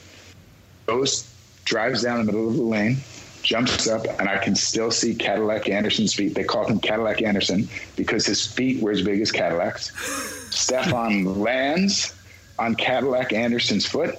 goes, 0.87 1.29
drives 1.65 2.03
down 2.03 2.19
the 2.19 2.25
middle 2.25 2.47
of 2.49 2.55
the 2.55 2.63
lane, 2.63 2.99
jumps 3.43 3.89
up, 3.89 4.07
and 4.19 4.29
I 4.29 4.39
can 4.39 4.55
still 4.55 4.91
see 4.91 5.15
Cadillac 5.15 5.69
Anderson's 5.69 6.15
feet. 6.15 6.35
They 6.35 6.45
call 6.45 6.67
him 6.67 6.81
Cadillac 6.81 7.23
Anderson 7.23 7.69
because 7.97 8.25
his 8.25 8.47
feet 8.47 8.83
were 8.83 8.91
as 8.91 9.03
big 9.03 9.21
as 9.21 9.33
Cadillac's. 9.33 9.91
Stephon 10.51 11.37
lands 11.37 12.15
on 12.59 12.75
Cadillac 12.75 13.33
Anderson's 13.33 13.87
foot. 13.87 14.19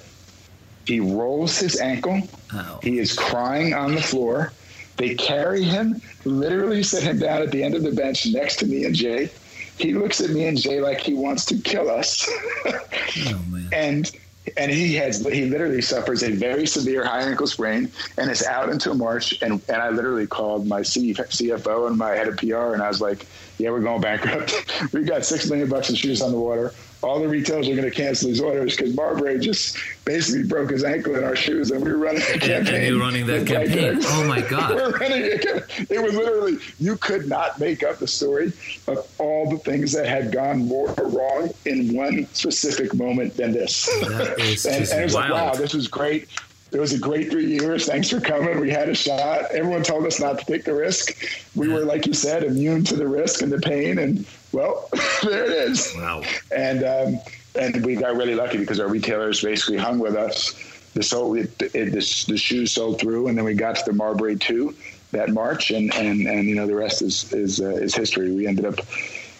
He 0.86 1.00
rolls 1.00 1.58
his 1.58 1.80
ankle. 1.80 2.20
Oh. 2.52 2.80
He 2.82 2.98
is 2.98 3.12
crying 3.12 3.72
on 3.72 3.94
the 3.94 4.02
floor. 4.02 4.52
They 4.96 5.14
carry 5.14 5.62
him, 5.62 6.00
literally 6.24 6.82
sit 6.82 7.02
him 7.02 7.18
down 7.18 7.42
at 7.42 7.50
the 7.50 7.62
end 7.62 7.74
of 7.74 7.82
the 7.82 7.92
bench 7.92 8.26
next 8.26 8.56
to 8.56 8.66
me 8.66 8.84
and 8.84 8.94
Jay. 8.94 9.30
He 9.76 9.92
looks 9.92 10.20
at 10.20 10.30
me 10.30 10.46
and 10.46 10.56
Jay 10.60 10.80
like 10.80 11.00
he 11.00 11.14
wants 11.14 11.44
to 11.46 11.56
kill 11.58 11.90
us. 11.90 12.28
oh, 12.66 13.44
and 13.72 14.10
and 14.56 14.70
he 14.70 14.94
has 14.94 15.24
he 15.26 15.46
literally 15.46 15.80
suffers 15.80 16.22
a 16.22 16.30
very 16.30 16.66
severe 16.66 17.04
high 17.04 17.22
ankle 17.22 17.46
sprain 17.46 17.90
and 18.18 18.30
is 18.30 18.44
out 18.44 18.70
until 18.70 18.94
March. 18.94 19.40
And 19.42 19.62
and 19.68 19.78
I 19.78 19.90
literally 19.90 20.26
called 20.26 20.66
my 20.66 20.80
CFO 20.80 21.86
and 21.86 21.96
my 21.96 22.10
head 22.10 22.28
of 22.28 22.36
PR, 22.36 22.74
and 22.74 22.82
I 22.82 22.88
was 22.88 23.00
like, 23.00 23.26
"Yeah, 23.58 23.70
we're 23.70 23.80
going 23.80 24.00
bankrupt. 24.00 24.54
We've 24.92 25.06
got 25.06 25.24
six 25.24 25.48
million 25.48 25.68
bucks 25.68 25.88
in 25.88 25.96
shoes 25.96 26.20
on 26.20 26.32
the 26.32 26.38
water 26.38 26.74
all 27.04 27.20
the 27.20 27.28
retailers 27.28 27.68
are 27.68 27.76
going 27.76 27.88
to 27.88 27.90
cancel 27.90 28.28
these 28.28 28.40
orders 28.40 28.76
because 28.76 28.94
Marbury 28.96 29.38
just 29.38 29.76
basically 30.04 30.44
broke 30.44 30.70
his 30.70 30.82
ankle 30.82 31.14
in 31.14 31.22
our 31.22 31.36
shoes, 31.36 31.70
and 31.70 31.84
we 31.84 31.92
were 31.92 31.98
running 31.98 32.22
a 32.22 32.38
campaign. 32.38 32.92
You 32.92 33.00
running 33.00 33.26
that 33.26 33.46
campaign? 33.46 33.98
Oh 34.02 34.24
my 34.26 34.40
god! 34.40 34.70
we're 34.74 34.90
running 34.98 35.24
a 35.24 35.38
campaign. 35.38 35.86
It 35.90 36.02
was 36.02 36.14
literally 36.14 36.58
you 36.80 36.96
could 36.96 37.28
not 37.28 37.60
make 37.60 37.82
up 37.82 37.98
the 37.98 38.08
story 38.08 38.52
of 38.88 39.06
all 39.18 39.50
the 39.50 39.58
things 39.58 39.92
that 39.92 40.06
had 40.06 40.32
gone 40.32 40.66
more 40.66 40.92
wrong 40.94 41.50
in 41.66 41.94
one 41.94 42.26
specific 42.32 42.94
moment 42.94 43.36
than 43.36 43.52
this. 43.52 43.86
That 43.86 44.40
is 44.40 44.64
and, 44.66 44.88
and 44.90 45.00
it 45.00 45.04
was 45.04 45.14
wild. 45.14 45.30
like, 45.30 45.42
wow, 45.42 45.54
this 45.54 45.74
was 45.74 45.88
great. 45.88 46.28
It 46.72 46.80
was 46.80 46.92
a 46.92 46.98
great 46.98 47.30
three 47.30 47.46
years. 47.46 47.86
Thanks 47.86 48.10
for 48.10 48.20
coming. 48.20 48.58
We 48.58 48.68
had 48.68 48.88
a 48.88 48.94
shot. 48.96 49.52
Everyone 49.52 49.84
told 49.84 50.06
us 50.06 50.18
not 50.18 50.40
to 50.40 50.44
take 50.44 50.64
the 50.64 50.74
risk. 50.74 51.14
We 51.54 51.68
were, 51.68 51.84
like 51.84 52.04
you 52.04 52.14
said, 52.14 52.42
immune 52.42 52.82
to 52.84 52.96
the 52.96 53.06
risk 53.06 53.42
and 53.42 53.52
the 53.52 53.60
pain. 53.60 53.98
And 53.98 54.26
well, 54.54 54.88
there 55.22 55.44
it 55.44 55.52
is. 55.52 55.92
Wow. 55.96 56.22
And 56.56 56.84
um, 56.84 57.20
and 57.58 57.84
we 57.84 57.96
got 57.96 58.16
really 58.16 58.34
lucky 58.34 58.58
because 58.58 58.80
our 58.80 58.88
retailers 58.88 59.42
basically 59.42 59.76
hung 59.76 59.98
with 59.98 60.16
us. 60.16 60.54
The 60.94 61.02
sold 61.02 61.38
it, 61.38 61.60
it, 61.60 61.90
the, 61.90 62.24
the 62.28 62.38
shoes 62.38 62.72
sold 62.72 63.00
through, 63.00 63.26
and 63.26 63.36
then 63.36 63.44
we 63.44 63.54
got 63.54 63.76
to 63.76 63.82
the 63.84 63.92
Marbury 63.92 64.36
two 64.36 64.76
that 65.10 65.30
March, 65.30 65.70
and 65.70 65.92
and 65.94 66.26
and 66.26 66.48
you 66.48 66.54
know 66.54 66.66
the 66.66 66.76
rest 66.76 67.02
is 67.02 67.32
is 67.32 67.60
uh, 67.60 67.70
is 67.70 67.94
history. 67.94 68.32
We 68.32 68.46
ended 68.46 68.64
up 68.64 68.80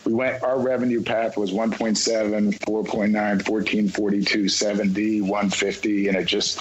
we 0.05 0.13
went 0.13 0.43
our 0.43 0.59
revenue 0.59 1.03
path 1.03 1.37
was 1.37 1.51
1.7 1.51 2.59
4.9 2.59 3.47
14 3.47 3.89
42 3.89 4.49
70 4.51 5.21
150 5.23 6.09
and 6.09 6.17
it 6.19 6.27
just 6.27 6.61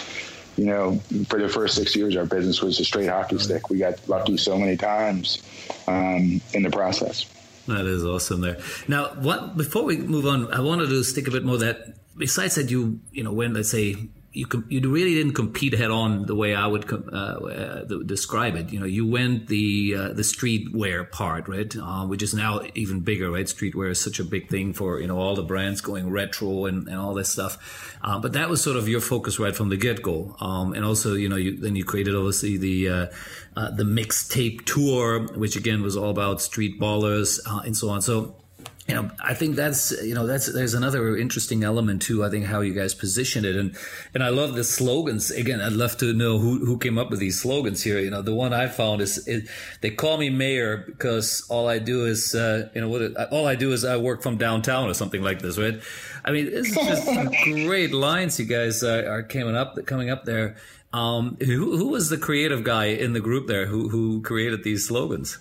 you 0.56 0.66
know, 0.66 1.00
for 1.30 1.42
the 1.42 1.50
first 1.50 1.76
six 1.76 1.96
years, 1.96 2.16
our 2.16 2.26
business 2.26 2.62
was 2.62 2.80
a 2.80 2.86
straight 2.86 3.10
hockey 3.10 3.40
stick. 3.40 3.70
We 3.70 3.80
got 3.80 4.08
lucky 4.08 4.38
so 4.38 4.58
many 4.58 4.78
times 4.78 5.42
um, 5.88 6.42
in 6.54 6.64
the 6.64 6.70
process. 6.70 7.26
That 7.68 7.86
is 7.86 8.04
awesome. 8.04 8.42
There 8.42 8.58
now, 8.88 9.14
what 9.16 9.56
before 9.56 9.84
we 9.84 9.98
move 9.98 10.26
on, 10.26 10.52
I 10.54 10.60
wanted 10.60 10.90
to 10.90 11.04
stick 11.04 11.28
a 11.28 11.32
bit 11.32 11.44
more 11.44 11.58
that 11.58 11.96
besides 12.18 12.56
that, 12.56 12.70
you 12.70 13.00
you 13.12 13.24
know, 13.24 13.32
when 13.32 13.54
let's 13.54 13.72
say 13.72 13.96
you 14.34 14.48
you 14.68 14.82
really 14.90 15.14
didn't 15.14 15.34
compete 15.34 15.74
head 15.74 15.92
on 15.92 16.26
the 16.26 16.34
way 16.34 16.56
I 16.56 16.66
would 16.66 16.92
uh, 16.92 17.16
uh, 17.16 17.84
describe 18.04 18.56
it. 18.56 18.74
You 18.74 18.80
know, 18.80 18.86
you 18.86 19.06
went 19.06 19.48
the 19.48 19.96
uh, 19.96 20.14
the 20.14 20.24
streetwear 20.24 21.10
part, 21.12 21.48
right, 21.48 21.74
uh, 21.76 22.06
which 22.08 22.24
is 22.24 22.34
now 22.34 22.62
even 22.74 23.02
bigger, 23.02 23.30
right? 23.30 23.46
Streetwear 23.46 23.92
is 23.92 24.02
such 24.02 24.20
a 24.20 24.24
big 24.24 24.50
thing 24.50 24.74
for 24.74 25.00
you 25.00 25.08
know 25.08 25.20
all 25.20 25.36
the 25.36 25.44
brands 25.44 25.82
going 25.82 26.10
retro 26.10 26.66
and, 26.66 26.88
and 26.88 26.98
all 26.98 27.14
this 27.14 27.30
stuff. 27.30 27.96
Uh, 28.02 28.20
but 28.20 28.34
that 28.34 28.50
was 28.50 28.62
sort 28.62 28.76
of 28.76 28.90
your 28.90 29.02
focus 29.02 29.38
right 29.38 29.56
from 29.56 29.70
the 29.70 29.78
get 29.78 30.02
go. 30.02 30.36
Um, 30.40 30.74
and 30.74 30.84
also, 30.84 31.14
you 31.14 31.30
know, 31.30 31.36
you, 31.36 31.56
then 31.56 31.76
you 31.76 31.86
created 31.86 32.16
obviously 32.16 32.58
the 32.58 32.90
uh, 32.90 33.06
the 33.56 33.84
mixtape 33.84 34.66
tour, 34.66 35.28
which 35.38 35.56
again 35.56 35.84
was 35.84 35.96
all 35.96 36.10
about 36.10 36.42
street 36.42 36.80
ballers 36.80 37.40
and 37.66 37.78
so 37.78 37.90
on. 37.90 38.02
So 38.02 38.36
you 38.88 38.96
know, 38.96 39.10
I 39.24 39.34
think 39.34 39.56
that's 39.56 39.92
you 40.04 40.14
know 40.14 40.28
that's 40.28 40.52
there's 40.52 40.74
another 40.74 41.16
interesting 41.16 41.64
element 41.64 42.02
too. 42.02 42.26
I 42.26 42.30
think 42.30 42.46
how 42.46 42.60
you 42.60 42.74
guys 42.74 42.94
position 42.94 43.46
it, 43.46 43.56
and 43.56 43.78
and 44.14 44.22
I 44.22 44.28
love 44.28 44.56
the 44.56 44.64
slogans. 44.66 45.32
Again, 45.32 45.62
I'd 45.62 45.72
love 45.72 45.96
to 45.98 46.12
know 46.12 46.38
who 46.38 46.66
who 46.66 46.78
came 46.78 46.98
up 46.98 47.10
with 47.10 47.20
these 47.20 47.40
slogans 47.40 47.82
here. 47.82 48.00
You 48.00 48.10
know, 48.10 48.22
the 48.22 48.34
one 48.34 48.52
I 48.52 48.68
found 48.68 49.00
is 49.00 49.24
they 49.80 49.90
call 49.90 50.18
me 50.18 50.30
mayor 50.30 50.84
because 50.86 51.46
all 51.50 51.70
I 51.70 51.80
do 51.80 52.06
is 52.06 52.36
uh, 52.36 52.70
you 52.76 52.82
know 52.82 52.90
what 52.90 53.16
all 53.32 53.48
I 53.48 53.56
do 53.56 53.72
is 53.72 53.86
I 53.86 53.96
work 53.96 54.22
from 54.22 54.38
downtown 54.38 54.90
or 54.90 54.94
something 54.94 55.22
like 55.22 55.42
this, 55.42 55.58
right? 55.58 55.82
I 56.26 56.32
mean, 56.32 56.52
this 56.52 56.68
is 56.68 56.76
just 56.76 57.08
great 57.44 57.94
lines 57.94 58.38
you 58.38 58.46
guys 58.46 58.84
uh, 58.84 59.06
are 59.08 59.24
coming 59.24 59.56
up 59.56 59.78
coming 59.86 60.10
up 60.10 60.26
there. 60.26 60.58
Um, 60.92 61.38
who 61.40 61.78
who 61.78 61.88
was 61.88 62.10
the 62.10 62.18
creative 62.18 62.66
guy 62.66 62.86
in 62.86 63.14
the 63.14 63.22
group 63.22 63.48
there 63.48 63.66
who 63.68 63.88
who 63.88 64.22
created 64.22 64.66
these 64.66 64.86
slogans? 64.86 65.40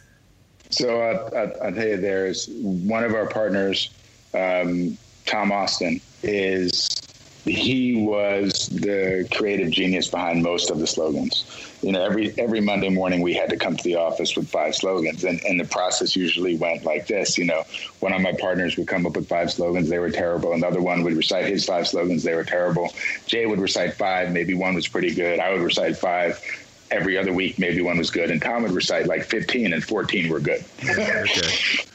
So 0.73 1.03
uh, 1.03 1.51
I'll 1.63 1.73
tell 1.73 1.87
you, 1.87 1.99
there's 1.99 2.49
one 2.61 3.05
of 3.05 3.15
our 3.15 3.27
partners, 3.27 3.91
um, 4.35 4.97
Tom 5.27 5.53
Austin, 5.53 6.01
is 6.23 6.89
he 7.45 8.05
was 8.07 8.69
the 8.69 9.29
creative 9.35 9.71
genius 9.71 10.09
behind 10.09 10.43
most 10.43 10.71
of 10.71 10.79
the 10.79 10.87
slogans. 10.87 11.45
You 11.83 11.91
know, 11.91 12.03
every 12.05 12.33
every 12.39 12.61
Monday 12.61 12.89
morning 12.89 13.21
we 13.21 13.35
had 13.35 13.51
to 13.51 13.57
come 13.57 13.77
to 13.77 13.83
the 13.83 13.97
office 13.97 14.37
with 14.37 14.49
five 14.49 14.75
slogans, 14.75 15.25
and, 15.25 15.43
and 15.45 15.59
the 15.59 15.65
process 15.65 16.15
usually 16.15 16.57
went 16.57 16.85
like 16.85 17.07
this. 17.07 17.37
You 17.37 17.45
know, 17.45 17.65
one 18.01 18.13
of 18.13 18.23
my 18.23 18.33
partners 18.33 18.77
would 18.77 18.87
come 18.87 19.05
up 19.05 19.17
with 19.17 19.29
five 19.29 19.51
slogans, 19.51 19.89
they 19.89 19.99
were 19.99 20.11
terrible. 20.11 20.53
Another 20.53 20.81
one 20.81 21.03
would 21.03 21.17
recite 21.17 21.47
his 21.47 21.67
five 21.67 21.89
slogans, 21.89 22.23
they 22.23 22.35
were 22.35 22.45
terrible. 22.45 22.95
Jay 23.27 23.45
would 23.45 23.59
recite 23.61 23.95
five, 23.95 24.33
maybe 24.33 24.55
one 24.55 24.75
was 24.75 24.87
pretty 24.87 25.13
good. 25.13 25.41
I 25.41 25.53
would 25.53 25.63
recite 25.63 25.97
five 25.97 26.41
every 26.93 27.19
other 27.19 27.33
week 27.33 27.59
maybe 27.59 27.81
one 27.81 27.99
was 27.99 28.11
good. 28.11 28.31
And 28.31 28.41
tom 28.41 28.63
would 28.63 28.73
recite 28.73 29.07
like 29.07 29.25
15 29.25 29.73
and 29.73 29.83
14 29.83 30.29
were 30.29 30.41
good. 30.41 30.65
Okay. 30.89 31.25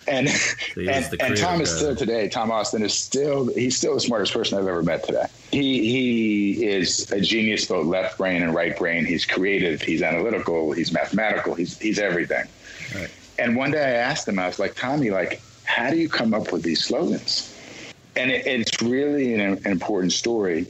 and 0.07 0.29
so 0.29 0.81
and, 0.81 1.21
and 1.21 1.37
tom 1.37 1.61
is 1.61 1.69
still 1.75 1.95
today 1.95 2.29
tom 2.29 2.51
austin 2.51 2.81
is 2.81 2.93
still 2.93 3.53
he's 3.53 3.77
still 3.77 3.93
the 3.93 3.99
smartest 3.99 4.33
person 4.33 4.57
i've 4.57 4.67
ever 4.67 4.83
met 4.83 5.03
today. 5.03 5.25
He 5.51 5.79
he 5.89 6.65
is 6.65 7.09
a 7.11 7.21
genius 7.21 7.65
both 7.65 7.85
left 7.85 8.17
brain 8.17 8.43
and 8.43 8.53
right 8.53 8.77
brain. 8.77 9.05
He's 9.05 9.25
creative 9.25 9.81
he's 9.81 10.01
analytical 10.01 10.71
he's 10.71 10.91
mathematical 10.91 11.53
he's 11.53 11.77
he's 11.79 11.99
everything. 11.99 12.45
Right. 12.95 13.11
and 13.37 13.55
one 13.55 13.71
day 13.71 13.83
i 13.83 13.91
asked 13.91 14.27
him 14.27 14.39
i 14.39 14.47
was 14.47 14.59
like 14.59 14.75
tommy 14.75 15.09
like 15.09 15.41
how 15.67 15.91
do 15.91 15.97
you 15.97 16.09
come 16.09 16.33
up 16.33 16.51
with 16.51 16.63
these 16.63 16.83
slogans? 16.83 17.53
And 18.15 18.31
it, 18.31 18.47
it's 18.47 18.81
really 18.81 19.33
an, 19.33 19.41
an 19.41 19.65
important 19.65 20.13
story 20.13 20.65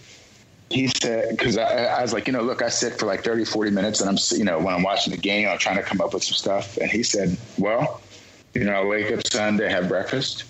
he 0.70 0.88
said 0.88 1.30
because 1.30 1.58
I, 1.58 1.86
I, 1.86 2.02
was 2.02 2.14
like 2.14 2.28
you 2.28 2.34
know 2.34 2.42
look 2.42 2.62
i 2.62 2.70
sit 2.70 3.00
for 3.00 3.06
like 3.06 3.24
30 3.24 3.46
40 3.46 3.72
minutes 3.72 4.02
and 4.02 4.10
i'm 4.10 4.18
you 4.32 4.44
know 4.44 4.60
when 4.60 4.74
i'm 4.74 4.84
watching 4.84 5.12
the 5.12 5.20
game 5.20 5.48
i'm 5.48 5.58
trying 5.58 5.78
to 5.78 5.84
come 5.84 6.02
up 6.02 6.14
with 6.14 6.24
some 6.24 6.36
stuff. 6.36 6.78
And 6.78 6.92
he 6.92 7.04
said 7.04 7.38
well 7.58 8.02
you 8.54 8.64
know 8.64 8.74
i 8.74 8.84
wake 8.84 9.12
up 9.12 9.26
sunday 9.26 9.70
have 9.70 9.88
breakfast 9.88 10.44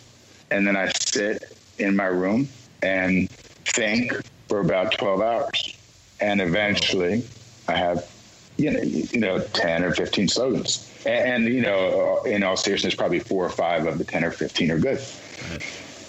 and 0.49 0.65
then 0.65 0.75
i 0.75 0.91
sit 0.99 1.55
in 1.77 1.95
my 1.95 2.05
room 2.05 2.47
and 2.81 3.29
think 3.65 4.13
for 4.47 4.59
about 4.59 4.91
12 4.93 5.21
hours. 5.21 5.77
And 6.19 6.41
eventually 6.41 7.23
i 7.67 7.75
have 7.75 8.09
you 8.57 8.71
know, 8.71 8.81
you 8.81 9.19
know 9.19 9.39
10 9.39 9.83
or 9.83 9.93
15 9.93 10.29
slogans. 10.29 10.91
And, 11.05 11.45
and 11.45 11.53
you 11.53 11.61
know 11.61 12.23
in 12.23 12.41
all 12.41 12.57
seriousness 12.57 12.95
probably 12.95 13.19
four 13.19 13.45
or 13.45 13.51
five 13.51 13.85
of 13.85 13.99
the 13.99 14.03
10 14.03 14.23
or 14.23 14.31
15 14.31 14.71
are 14.71 14.79
good. 14.79 14.99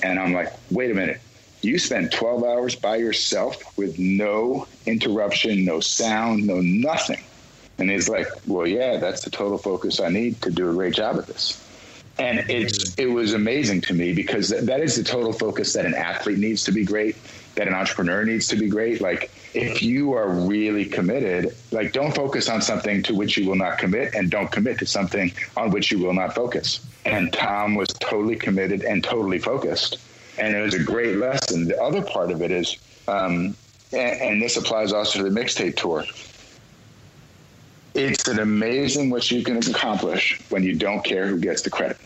And 0.03 0.19
i'm 0.19 0.33
like 0.33 0.51
wait 0.71 0.91
a 0.91 0.95
minute 0.95 1.21
you 1.63 1.79
spend 1.79 2.13
12 2.13 2.45
hours 2.45 2.75
by 2.75 2.97
yourself 2.97 3.77
with 3.77 3.99
no 3.99 4.67
interruption, 4.87 5.65
no 5.65 5.81
sound, 5.81 6.47
no 6.47 6.61
nothing. 6.61 7.23
And 7.79 7.91
he's 7.91 8.09
like, 8.09 8.27
well, 8.47 8.67
yeah, 8.67 8.97
that's 8.97 9.23
the 9.23 9.31
total 9.31 9.59
focus 9.59 10.01
I 10.01 10.09
need 10.09 10.41
to 10.43 10.51
do 10.51 10.71
a 10.71 10.73
great 10.73 10.95
job 10.95 11.17
at 11.17 11.27
this. 11.27 11.65
And 12.19 12.41
it's 12.51 12.91
mm-hmm. 12.91 13.03
it 13.03 13.15
was 13.15 13.33
amazing 13.33 13.83
to 13.83 13.95
me 13.95 14.13
because 14.13 14.49
that 14.49 14.81
is 14.81 14.97
the 14.97 15.05
total 15.05 15.33
focus 15.33 15.73
that 15.75 15.87
an 15.87 15.95
athlete 15.95 16.39
needs 16.39 16.65
to 16.65 16.73
be 16.73 16.85
great, 16.85 17.17
that 17.55 17.69
an 17.69 17.75
entrepreneur 17.75 18.25
needs 18.25 18.49
to 18.49 18.57
be 18.57 18.69
great. 18.69 19.01
Like 19.01 19.31
if 19.55 19.83
you 19.85 20.15
are 20.15 20.29
really 20.29 20.85
committed, 20.85 21.55
like 21.71 21.93
don't 21.93 22.13
focus 22.13 22.49
on 22.49 22.61
something 22.61 23.05
to 23.05 23.15
which 23.15 23.37
you 23.37 23.49
will 23.49 23.55
not 23.55 23.79
commit 23.79 24.15
and 24.15 24.33
don't 24.33 24.51
commit 24.51 24.81
to 24.81 24.87
something 24.87 25.33
on 25.57 25.71
which 25.71 25.93
you 25.93 26.01
will 26.01 26.13
not 26.13 26.35
focus. 26.35 26.85
And 27.05 27.33
Tom 27.33 27.77
was 27.77 27.89
totally 27.89 28.37
committed 28.37 28.83
and 28.83 29.05
totally 29.05 29.39
focused 29.39 29.99
and 30.39 30.57
it 30.57 30.61
was 30.61 30.75
a 30.75 30.83
great 30.83 31.17
lesson. 31.17 31.67
The 31.67 31.81
other 31.81 32.03
part 32.03 32.31
of 32.31 32.43
it 32.43 32.51
is, 32.51 32.77
um, 33.07 33.57
and, 33.93 34.21
and, 34.21 34.43
this 34.43 34.57
applies 34.57 34.93
also 34.93 35.19
to 35.19 35.29
the 35.29 35.41
mixtape 35.41 35.77
tour. 35.77 36.05
it's 37.95 38.29
an 38.29 38.39
amazing 38.39 39.11
what 39.11 39.31
you 39.31 39.43
can 39.43 39.57
accomplish 39.57 40.41
when 40.51 40.63
you 40.63 40.75
don't 40.75 41.03
care 41.05 41.27
who 41.27 41.39
gets 41.39 41.63
the 41.63 41.71
credit. 41.71 41.99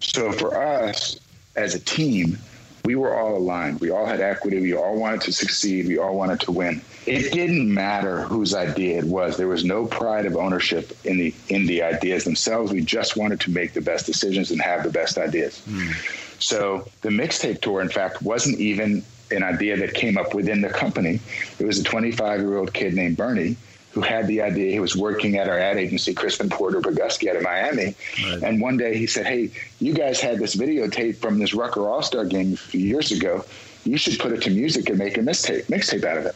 So 0.00 0.32
for 0.32 0.56
us 0.56 1.18
as 1.56 1.74
a 1.74 1.80
team, 1.80 2.38
we 2.84 2.96
were 2.96 3.18
all 3.18 3.36
aligned. 3.38 3.80
We 3.80 3.90
all 3.90 4.04
had 4.04 4.20
equity. 4.20 4.60
We 4.60 4.74
all 4.74 4.96
wanted 4.96 5.22
to 5.22 5.32
succeed. 5.32 5.86
We 5.86 5.98
all 5.98 6.14
wanted 6.14 6.40
to 6.40 6.52
win. 6.52 6.82
It 7.06 7.32
didn't 7.32 7.72
matter 7.72 8.22
whose 8.22 8.54
idea 8.54 8.98
it 8.98 9.04
was. 9.04 9.38
There 9.38 9.48
was 9.48 9.64
no 9.64 9.86
pride 9.86 10.26
of 10.26 10.36
ownership 10.36 10.92
in 11.04 11.16
the 11.16 11.34
in 11.48 11.66
the 11.66 11.82
ideas 11.82 12.24
themselves. 12.24 12.72
We 12.72 12.82
just 12.82 13.16
wanted 13.16 13.40
to 13.40 13.50
make 13.50 13.72
the 13.72 13.80
best 13.80 14.04
decisions 14.04 14.50
and 14.50 14.60
have 14.60 14.84
the 14.84 14.90
best 14.90 15.16
ideas. 15.16 15.62
Mm. 15.66 16.23
So 16.38 16.88
the 17.02 17.10
mixtape 17.10 17.60
tour, 17.60 17.80
in 17.80 17.88
fact, 17.88 18.22
wasn't 18.22 18.58
even 18.58 19.04
an 19.30 19.42
idea 19.42 19.76
that 19.78 19.94
came 19.94 20.18
up 20.18 20.34
within 20.34 20.60
the 20.60 20.68
company. 20.68 21.20
It 21.58 21.66
was 21.66 21.78
a 21.78 21.84
25 21.84 22.40
year 22.40 22.56
old 22.56 22.72
kid 22.72 22.94
named 22.94 23.16
Bernie 23.16 23.56
who 23.94 24.00
had 24.00 24.26
the 24.26 24.42
idea. 24.42 24.72
He 24.72 24.80
was 24.80 24.96
working 24.96 25.36
at 25.36 25.48
our 25.48 25.58
ad 25.58 25.76
agency, 25.76 26.14
Crispin 26.14 26.50
Porter 26.50 26.80
Bogusky 26.80 27.30
out 27.30 27.36
of 27.36 27.42
Miami. 27.42 27.94
Right. 28.24 28.42
And 28.42 28.60
one 28.60 28.76
day 28.76 28.98
he 28.98 29.06
said, 29.06 29.24
Hey, 29.24 29.50
you 29.78 29.94
guys 29.94 30.20
had 30.20 30.38
this 30.38 30.56
videotape 30.56 31.16
from 31.16 31.38
this 31.38 31.54
Rucker 31.54 31.88
All 31.88 32.02
Star 32.02 32.24
game 32.24 32.54
a 32.54 32.56
few 32.56 32.80
years 32.80 33.12
ago. 33.12 33.44
You 33.84 33.96
should 33.96 34.18
put 34.18 34.32
it 34.32 34.42
to 34.42 34.50
music 34.50 34.88
and 34.88 34.98
make 34.98 35.16
a 35.16 35.20
mixtape, 35.20 35.66
mixtape 35.66 36.02
out 36.04 36.18
of 36.18 36.26
it. 36.26 36.34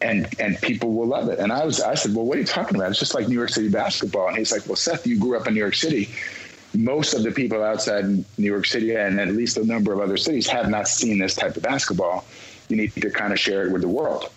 And 0.00 0.28
and 0.38 0.60
people 0.60 0.92
will 0.92 1.06
love 1.06 1.28
it. 1.28 1.40
And 1.40 1.52
I 1.52 1.64
was 1.64 1.80
I 1.80 1.94
said, 1.94 2.14
Well, 2.14 2.26
what 2.26 2.36
are 2.36 2.40
you 2.40 2.46
talking 2.46 2.76
about? 2.76 2.90
It's 2.90 3.00
just 3.00 3.14
like 3.14 3.26
New 3.26 3.34
York 3.34 3.50
City 3.50 3.68
basketball. 3.68 4.28
And 4.28 4.36
he's 4.36 4.52
like, 4.52 4.64
Well, 4.66 4.76
Seth, 4.76 5.04
you 5.04 5.18
grew 5.18 5.36
up 5.36 5.48
in 5.48 5.54
New 5.54 5.60
York 5.60 5.74
City. 5.74 6.10
Most 6.74 7.14
of 7.14 7.22
the 7.22 7.30
people 7.30 7.62
outside 7.62 8.04
New 8.06 8.24
York 8.46 8.66
City 8.66 8.94
and 8.96 9.20
at 9.20 9.28
least 9.28 9.56
a 9.56 9.64
number 9.64 9.92
of 9.92 10.00
other 10.00 10.16
cities 10.16 10.46
have 10.48 10.68
not 10.68 10.88
seen 10.88 11.18
this 11.18 11.34
type 11.34 11.56
of 11.56 11.62
basketball. 11.62 12.24
You 12.68 12.76
need 12.76 12.94
to 12.94 13.10
kind 13.10 13.32
of 13.32 13.38
share 13.38 13.66
it 13.66 13.72
with 13.72 13.82
the 13.82 13.88
world. 13.88 14.30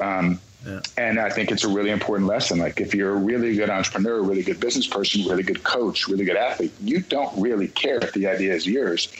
Um, 0.00 0.40
yeah. 0.66 0.80
And 0.96 1.18
I 1.18 1.30
think 1.30 1.50
it's 1.50 1.64
a 1.64 1.68
really 1.68 1.90
important 1.90 2.28
lesson. 2.28 2.58
Like 2.58 2.80
if 2.80 2.94
you're 2.94 3.12
a 3.12 3.16
really 3.16 3.54
good 3.56 3.70
entrepreneur, 3.70 4.18
a 4.18 4.22
really 4.22 4.42
good 4.42 4.60
business 4.60 4.86
person, 4.86 5.24
really 5.28 5.42
good 5.42 5.64
coach, 5.64 6.08
really 6.08 6.24
good 6.24 6.36
athlete, 6.36 6.72
you 6.80 7.00
don't 7.00 7.40
really 7.40 7.68
care 7.68 7.98
if 7.98 8.12
the 8.12 8.26
idea 8.26 8.54
is 8.54 8.66
yours. 8.66 9.12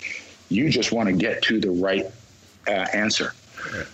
You 0.48 0.70
just 0.70 0.92
want 0.92 1.08
to 1.08 1.14
get 1.14 1.42
to 1.42 1.60
the 1.60 1.70
right 1.70 2.06
uh, 2.66 2.70
answer. 2.70 3.34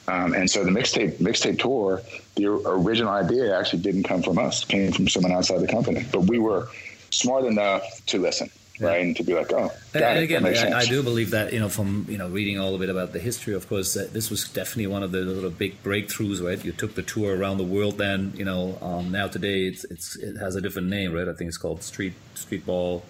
Um, 0.06 0.34
and 0.34 0.50
so 0.50 0.64
the 0.64 0.70
mixtape 0.70 1.18
mixtape 1.18 1.58
tour, 1.58 2.02
the 2.36 2.46
original 2.46 3.12
idea 3.12 3.58
actually 3.58 3.82
didn't 3.82 4.04
come 4.04 4.22
from 4.22 4.38
us; 4.38 4.64
came 4.64 4.92
from 4.92 5.08
someone 5.08 5.32
outside 5.32 5.60
the 5.60 5.68
company. 5.68 6.06
But 6.10 6.22
we 6.22 6.38
were 6.38 6.68
smart 7.10 7.44
enough 7.44 7.84
to 8.06 8.18
listen 8.18 8.50
right? 8.80 9.00
And 9.02 9.16
to 9.16 9.22
be 9.22 9.34
like, 9.34 9.52
oh, 9.52 9.70
and, 9.94 10.04
and 10.04 10.18
again, 10.20 10.46
I, 10.46 10.78
I, 10.78 10.84
do 10.84 11.02
believe 11.02 11.30
that 11.30 11.52
you 11.52 11.60
know 11.60 11.68
from 11.68 12.06
you 12.08 12.18
know 12.18 12.28
reading 12.28 12.58
all 12.58 12.74
a 12.74 12.78
bit 12.78 12.90
about 12.90 13.12
the 13.12 13.18
history, 13.18 13.54
of 13.54 13.68
course, 13.68 13.94
that 13.94 14.12
this 14.12 14.30
was 14.30 14.48
definitely 14.48 14.86
one 14.86 15.02
of 15.02 15.12
the 15.12 15.24
sort 15.24 15.44
of 15.44 15.58
big 15.58 15.82
breakthroughs, 15.82 16.44
right? 16.44 16.62
You 16.64 16.72
took 16.72 16.94
the 16.94 17.02
tour 17.02 17.36
around 17.36 17.58
the 17.58 17.64
world. 17.64 17.98
Then 17.98 18.32
you 18.36 18.44
know 18.44 18.78
um, 18.80 19.10
now 19.10 19.28
today 19.28 19.66
it's 19.66 19.84
it's 19.84 20.16
it 20.16 20.36
has 20.36 20.56
a 20.56 20.60
different 20.60 20.88
name, 20.88 21.12
right? 21.12 21.28
I 21.28 21.32
think 21.32 21.48
it's 21.48 21.58
called 21.58 21.82
Street 21.82 22.14
Street 22.34 22.64
Ball 22.64 23.02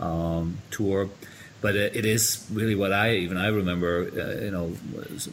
um, 0.00 0.58
Tour 0.70 1.10
but 1.64 1.76
it 1.76 2.04
is 2.04 2.46
really 2.52 2.74
what 2.74 2.92
I 2.92 3.14
even 3.14 3.38
I 3.38 3.46
remember, 3.46 4.02
uh, 4.02 4.44
you 4.44 4.50
know, 4.50 4.76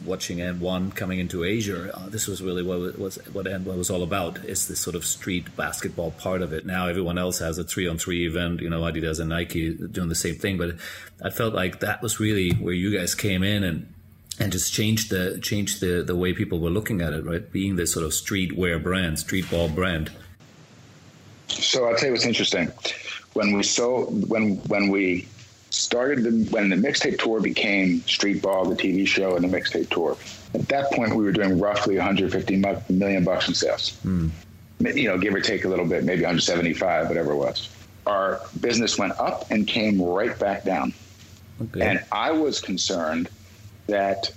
watching 0.02 0.38
AND1 0.38 0.94
coming 0.94 1.18
into 1.18 1.44
Asia. 1.44 1.94
Uh, 1.94 2.08
this 2.08 2.26
was 2.26 2.40
really 2.40 2.62
what 2.62 2.98
was 2.98 3.16
what 3.34 3.44
AND1 3.44 3.76
was 3.76 3.90
all 3.90 4.02
about. 4.02 4.42
Is 4.46 4.66
this 4.66 4.80
sort 4.80 4.96
of 4.96 5.04
street 5.04 5.54
basketball 5.56 6.12
part 6.12 6.40
of 6.40 6.54
it? 6.54 6.64
Now 6.64 6.86
everyone 6.86 7.18
else 7.18 7.38
has 7.40 7.58
a 7.58 7.64
three 7.64 7.86
on 7.86 7.98
three 7.98 8.26
event. 8.26 8.62
You 8.62 8.70
know, 8.70 8.80
Adidas 8.80 9.20
and 9.20 9.28
Nike 9.28 9.74
doing 9.74 10.08
the 10.08 10.14
same 10.14 10.36
thing. 10.36 10.56
But 10.56 10.76
I 11.22 11.28
felt 11.28 11.52
like 11.52 11.80
that 11.80 12.00
was 12.00 12.18
really 12.18 12.52
where 12.52 12.72
you 12.72 12.96
guys 12.96 13.14
came 13.14 13.42
in 13.42 13.62
and 13.62 13.92
and 14.40 14.50
just 14.50 14.72
changed 14.72 15.10
the 15.10 15.38
changed 15.42 15.82
the 15.82 16.02
the 16.02 16.16
way 16.16 16.32
people 16.32 16.60
were 16.60 16.70
looking 16.70 17.02
at 17.02 17.12
it. 17.12 17.26
Right, 17.26 17.52
being 17.52 17.76
this 17.76 17.92
sort 17.92 18.06
of 18.06 18.12
streetwear 18.12 18.82
brand, 18.82 19.18
street 19.18 19.50
ball 19.50 19.68
brand. 19.68 20.10
So 21.48 21.86
I'll 21.86 21.96
tell 21.96 22.06
you 22.06 22.12
what's 22.12 22.24
interesting. 22.24 22.72
When 23.34 23.52
we 23.52 23.62
saw 23.62 24.06
when 24.06 24.56
when 24.68 24.88
we 24.88 25.28
started 25.82 26.22
the, 26.22 26.30
when 26.50 26.68
the 26.68 26.76
mixtape 26.76 27.18
tour 27.18 27.40
became 27.40 28.00
Street 28.02 28.40
Ball, 28.42 28.64
the 28.64 28.76
TV 28.76 29.06
show, 29.06 29.36
and 29.36 29.44
the 29.44 29.56
mixtape 29.56 29.88
tour. 29.90 30.16
At 30.54 30.68
that 30.68 30.90
point, 30.92 31.14
we 31.14 31.24
were 31.24 31.32
doing 31.32 31.58
roughly 31.58 31.96
150 31.96 32.62
million 32.90 33.24
bucks 33.24 33.48
in 33.48 33.54
sales. 33.54 33.98
Mm. 34.04 34.30
You 34.80 35.08
know, 35.08 35.18
give 35.18 35.34
or 35.34 35.40
take 35.40 35.64
a 35.64 35.68
little 35.68 35.86
bit, 35.86 36.04
maybe 36.04 36.22
175, 36.22 37.08
whatever 37.08 37.32
it 37.32 37.36
was. 37.36 37.68
Our 38.06 38.40
business 38.60 38.98
went 38.98 39.18
up 39.20 39.50
and 39.50 39.66
came 39.66 40.00
right 40.02 40.36
back 40.38 40.64
down. 40.64 40.92
Okay. 41.60 41.82
And 41.82 42.04
I 42.10 42.32
was 42.32 42.60
concerned 42.60 43.28
that 43.86 44.32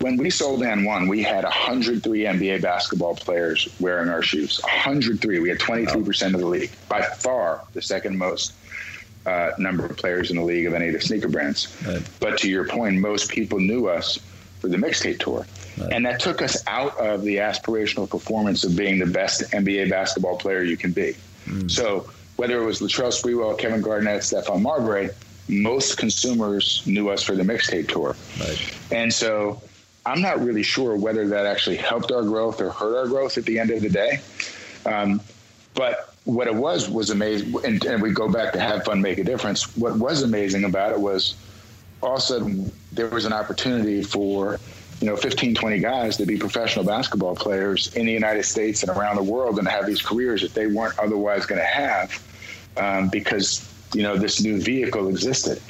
when 0.00 0.16
we 0.16 0.30
sold 0.30 0.60
AND1, 0.60 1.08
we 1.08 1.22
had 1.22 1.44
103 1.44 2.20
NBA 2.20 2.62
basketball 2.62 3.14
players 3.14 3.68
wearing 3.80 4.08
our 4.08 4.22
shoes. 4.22 4.60
103. 4.62 5.40
We 5.40 5.48
had 5.48 5.58
23% 5.58 6.34
of 6.34 6.40
the 6.40 6.46
league. 6.46 6.70
By 6.88 7.02
far 7.02 7.64
the 7.72 7.82
second 7.82 8.16
most 8.16 8.52
uh, 9.28 9.52
number 9.58 9.84
of 9.84 9.96
players 9.96 10.30
in 10.30 10.36
the 10.36 10.42
league 10.42 10.66
of 10.66 10.74
any 10.74 10.88
of 10.88 10.94
the 10.94 11.00
sneaker 11.00 11.28
brands. 11.28 11.76
Right. 11.86 12.02
But 12.20 12.38
to 12.38 12.50
your 12.50 12.66
point, 12.66 12.96
most 12.96 13.30
people 13.30 13.60
knew 13.60 13.88
us 13.88 14.18
for 14.60 14.68
the 14.68 14.76
mixtape 14.76 15.20
tour. 15.20 15.46
Right. 15.78 15.92
And 15.92 16.06
that 16.06 16.20
took 16.20 16.42
us 16.42 16.62
out 16.66 16.98
of 16.98 17.22
the 17.22 17.36
aspirational 17.36 18.08
performance 18.08 18.64
of 18.64 18.76
being 18.76 18.98
the 18.98 19.06
best 19.06 19.42
NBA 19.52 19.90
basketball 19.90 20.36
player 20.36 20.62
you 20.62 20.76
can 20.76 20.92
be. 20.92 21.14
Mm. 21.46 21.70
So 21.70 22.08
whether 22.36 22.60
it 22.60 22.64
was 22.64 22.80
Latrell 22.80 23.12
Sprewell, 23.12 23.58
Kevin 23.58 23.82
Garnett, 23.82 24.22
Stephon 24.22 24.62
Marbury, 24.62 25.10
most 25.48 25.98
consumers 25.98 26.82
knew 26.86 27.08
us 27.10 27.22
for 27.22 27.34
the 27.34 27.42
mixtape 27.42 27.88
tour. 27.88 28.16
Right. 28.40 28.76
And 28.90 29.12
so 29.12 29.62
I'm 30.06 30.20
not 30.20 30.40
really 30.40 30.62
sure 30.62 30.96
whether 30.96 31.28
that 31.28 31.46
actually 31.46 31.76
helped 31.76 32.12
our 32.12 32.22
growth 32.22 32.60
or 32.60 32.70
hurt 32.70 32.96
our 32.96 33.06
growth 33.06 33.38
at 33.38 33.44
the 33.44 33.58
end 33.58 33.70
of 33.70 33.82
the 33.82 33.90
day. 33.90 34.20
Um, 34.86 35.20
but 35.74 36.07
what 36.28 36.46
it 36.46 36.54
was 36.54 36.90
was 36.90 37.08
amazing. 37.08 37.54
And, 37.64 37.82
and, 37.86 38.02
we 38.02 38.12
go 38.12 38.28
back 38.28 38.52
to 38.52 38.60
have 38.60 38.84
fun, 38.84 39.00
make 39.00 39.16
a 39.16 39.24
difference. 39.24 39.74
What 39.78 39.96
was 39.96 40.22
amazing 40.22 40.64
about 40.64 40.92
it 40.92 41.00
was 41.00 41.34
all 42.02 42.12
of 42.12 42.18
a 42.18 42.20
sudden 42.20 42.72
there 42.92 43.08
was 43.08 43.24
an 43.24 43.32
opportunity 43.32 44.02
for, 44.02 44.60
you 45.00 45.06
know, 45.06 45.16
15, 45.16 45.54
20 45.54 45.78
guys 45.78 46.18
to 46.18 46.26
be 46.26 46.36
professional 46.36 46.84
basketball 46.84 47.34
players 47.34 47.94
in 47.96 48.04
the 48.04 48.12
United 48.12 48.42
States 48.42 48.82
and 48.82 48.94
around 48.94 49.16
the 49.16 49.22
world 49.22 49.58
and 49.58 49.66
have 49.66 49.86
these 49.86 50.02
careers 50.02 50.42
that 50.42 50.52
they 50.52 50.66
weren't 50.66 50.98
otherwise 50.98 51.46
going 51.46 51.62
to 51.62 51.66
have 51.66 52.22
um, 52.76 53.08
because, 53.08 53.66
you 53.94 54.02
know, 54.02 54.18
this 54.18 54.42
new 54.42 54.60
vehicle 54.60 55.08
existed. 55.08 55.62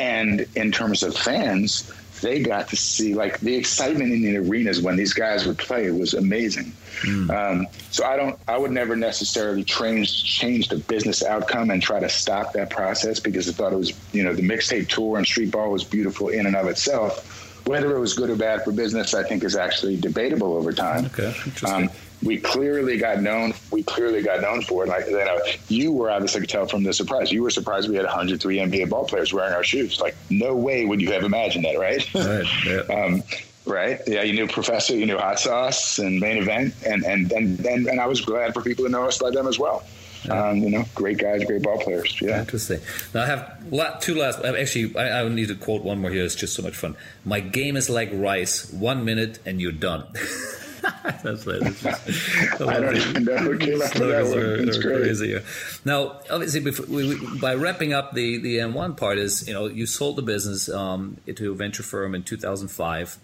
And 0.00 0.48
in 0.56 0.72
terms 0.72 1.04
of 1.04 1.16
fans, 1.16 1.92
they 2.22 2.40
got 2.40 2.68
to 2.68 2.76
see 2.76 3.14
like 3.14 3.38
the 3.40 3.54
excitement 3.54 4.12
in 4.12 4.22
the 4.22 4.38
arenas 4.38 4.80
when 4.80 4.96
these 4.96 5.12
guys 5.12 5.46
would 5.46 5.58
play 5.58 5.90
was 5.90 6.14
amazing. 6.14 6.72
Mm. 7.02 7.30
Um, 7.30 7.66
so 7.90 8.06
I 8.06 8.16
don't, 8.16 8.38
I 8.48 8.56
would 8.56 8.70
never 8.70 8.96
necessarily 8.96 9.64
change 9.64 10.24
change 10.24 10.68
the 10.68 10.78
business 10.78 11.22
outcome 11.22 11.70
and 11.70 11.82
try 11.82 12.00
to 12.00 12.08
stop 12.08 12.54
that 12.54 12.70
process 12.70 13.20
because 13.20 13.48
I 13.48 13.52
thought 13.52 13.72
it 13.72 13.76
was, 13.76 13.92
you 14.12 14.22
know, 14.22 14.32
the 14.32 14.48
mixtape 14.48 14.88
tour 14.88 15.18
and 15.18 15.26
street 15.26 15.50
ball 15.50 15.70
was 15.70 15.84
beautiful 15.84 16.28
in 16.28 16.46
and 16.46 16.56
of 16.56 16.66
itself. 16.68 17.66
Whether 17.66 17.94
it 17.94 18.00
was 18.00 18.14
good 18.14 18.30
or 18.30 18.36
bad 18.36 18.64
for 18.64 18.72
business, 18.72 19.14
I 19.14 19.22
think 19.22 19.44
is 19.44 19.54
actually 19.54 19.96
debatable 19.96 20.54
over 20.54 20.72
time. 20.72 21.06
Okay, 21.06 21.34
interesting. 21.44 21.70
Um, 21.70 21.90
we 22.22 22.38
clearly 22.38 22.98
got 22.98 23.20
known. 23.20 23.52
We 23.70 23.82
clearly 23.82 24.22
got 24.22 24.40
known 24.40 24.62
for 24.62 24.84
it. 24.84 24.88
Like 24.88 25.06
you 25.06 25.12
know, 25.12 25.40
you 25.68 25.92
were 25.92 26.10
obviously 26.10 26.40
could 26.42 26.50
tell 26.50 26.66
from 26.66 26.82
the 26.82 26.92
surprise. 26.92 27.32
You 27.32 27.42
were 27.42 27.50
surprised 27.50 27.88
we 27.88 27.96
had 27.96 28.04
103 28.04 28.58
NBA 28.58 28.88
ball 28.88 29.06
players 29.06 29.32
wearing 29.32 29.52
our 29.52 29.64
shoes. 29.64 30.00
Like 30.00 30.14
no 30.30 30.54
way 30.54 30.84
would 30.84 31.00
you 31.00 31.12
have 31.12 31.24
imagined 31.24 31.64
that, 31.64 31.78
right? 31.78 32.14
Right. 32.14 32.46
Yeah. 32.64 32.80
um, 33.04 33.22
right. 33.66 34.00
Yeah. 34.06 34.22
You 34.22 34.34
knew 34.34 34.46
Professor. 34.46 34.96
You 34.96 35.06
knew 35.06 35.18
Hot 35.18 35.40
Sauce 35.40 35.98
and 35.98 36.20
Main 36.20 36.38
Event, 36.38 36.74
and 36.86 37.04
and 37.04 37.30
and 37.32 37.58
and, 37.66 37.86
and 37.86 38.00
I 38.00 38.06
was 38.06 38.20
glad 38.20 38.54
for 38.54 38.62
people 38.62 38.84
to 38.84 38.90
know 38.90 39.04
us 39.04 39.18
by 39.18 39.30
them 39.30 39.46
as 39.46 39.58
well. 39.58 39.84
Yeah. 40.24 40.50
Um, 40.50 40.58
you 40.58 40.70
know, 40.70 40.84
great 40.94 41.18
guys, 41.18 41.44
great 41.44 41.62
ball 41.62 41.78
players. 41.78 42.20
Yeah. 42.20 42.40
Interesting. 42.40 42.80
Now 43.12 43.22
I 43.22 43.26
have 43.26 44.00
two 44.00 44.14
last. 44.14 44.44
Actually, 44.44 44.96
I, 44.96 45.22
I 45.22 45.28
need 45.28 45.48
to 45.48 45.56
quote 45.56 45.82
one 45.82 46.00
more 46.00 46.10
here. 46.10 46.24
It's 46.24 46.36
just 46.36 46.54
so 46.54 46.62
much 46.62 46.76
fun. 46.76 46.96
My 47.24 47.40
game 47.40 47.76
is 47.76 47.90
like 47.90 48.10
rice. 48.12 48.72
One 48.72 49.04
minute 49.04 49.40
and 49.44 49.60
you're 49.60 49.72
done. 49.72 50.06
That's 51.22 51.46
it. 51.46 51.62
Just, 51.62 51.86
I, 52.60 52.80
don't 52.80 53.24
know 53.24 53.36
who 53.36 53.58
came 53.58 53.80
up 53.80 53.94
with 53.94 54.08
that 54.08 54.24
one. 54.24 54.68
It's 54.68 54.78
crazy. 54.78 55.38
Now, 55.84 56.20
obviously, 56.30 56.60
before, 56.60 56.86
we, 56.86 57.38
by 57.38 57.54
wrapping 57.54 57.92
up 57.92 58.14
the 58.14 58.38
the 58.38 58.58
AND1 58.58 58.96
part, 58.96 59.18
is 59.18 59.46
you 59.46 59.54
know 59.54 59.66
you 59.66 59.86
sold 59.86 60.16
the 60.16 60.22
business 60.22 60.68
um, 60.68 61.18
to 61.32 61.52
a 61.52 61.54
venture 61.54 61.82
firm 61.82 62.14
in 62.14 62.22
2005. 62.24 63.18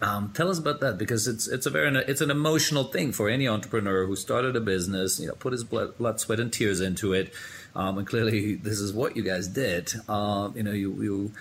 Um, 0.00 0.30
tell 0.34 0.48
us 0.48 0.58
about 0.58 0.80
that 0.80 0.98
because 0.98 1.26
it's 1.26 1.48
it's 1.48 1.66
a 1.66 1.70
very 1.70 1.94
it's 1.96 2.20
an 2.20 2.30
emotional 2.30 2.84
thing 2.84 3.12
for 3.12 3.28
any 3.28 3.48
entrepreneur 3.48 4.06
who 4.06 4.14
started 4.14 4.54
a 4.54 4.60
business. 4.60 5.18
You 5.18 5.28
know, 5.28 5.34
put 5.34 5.52
his 5.52 5.64
blood, 5.64 5.98
blood 5.98 6.20
sweat, 6.20 6.38
and 6.38 6.52
tears 6.52 6.80
into 6.80 7.14
it, 7.14 7.32
um, 7.74 7.98
and 7.98 8.06
clearly 8.06 8.54
this 8.54 8.78
is 8.78 8.92
what 8.92 9.16
you 9.16 9.22
guys 9.22 9.48
did. 9.48 9.92
Um, 10.08 10.56
you 10.56 10.62
know, 10.62 10.72
you 10.72 11.02
you. 11.02 11.32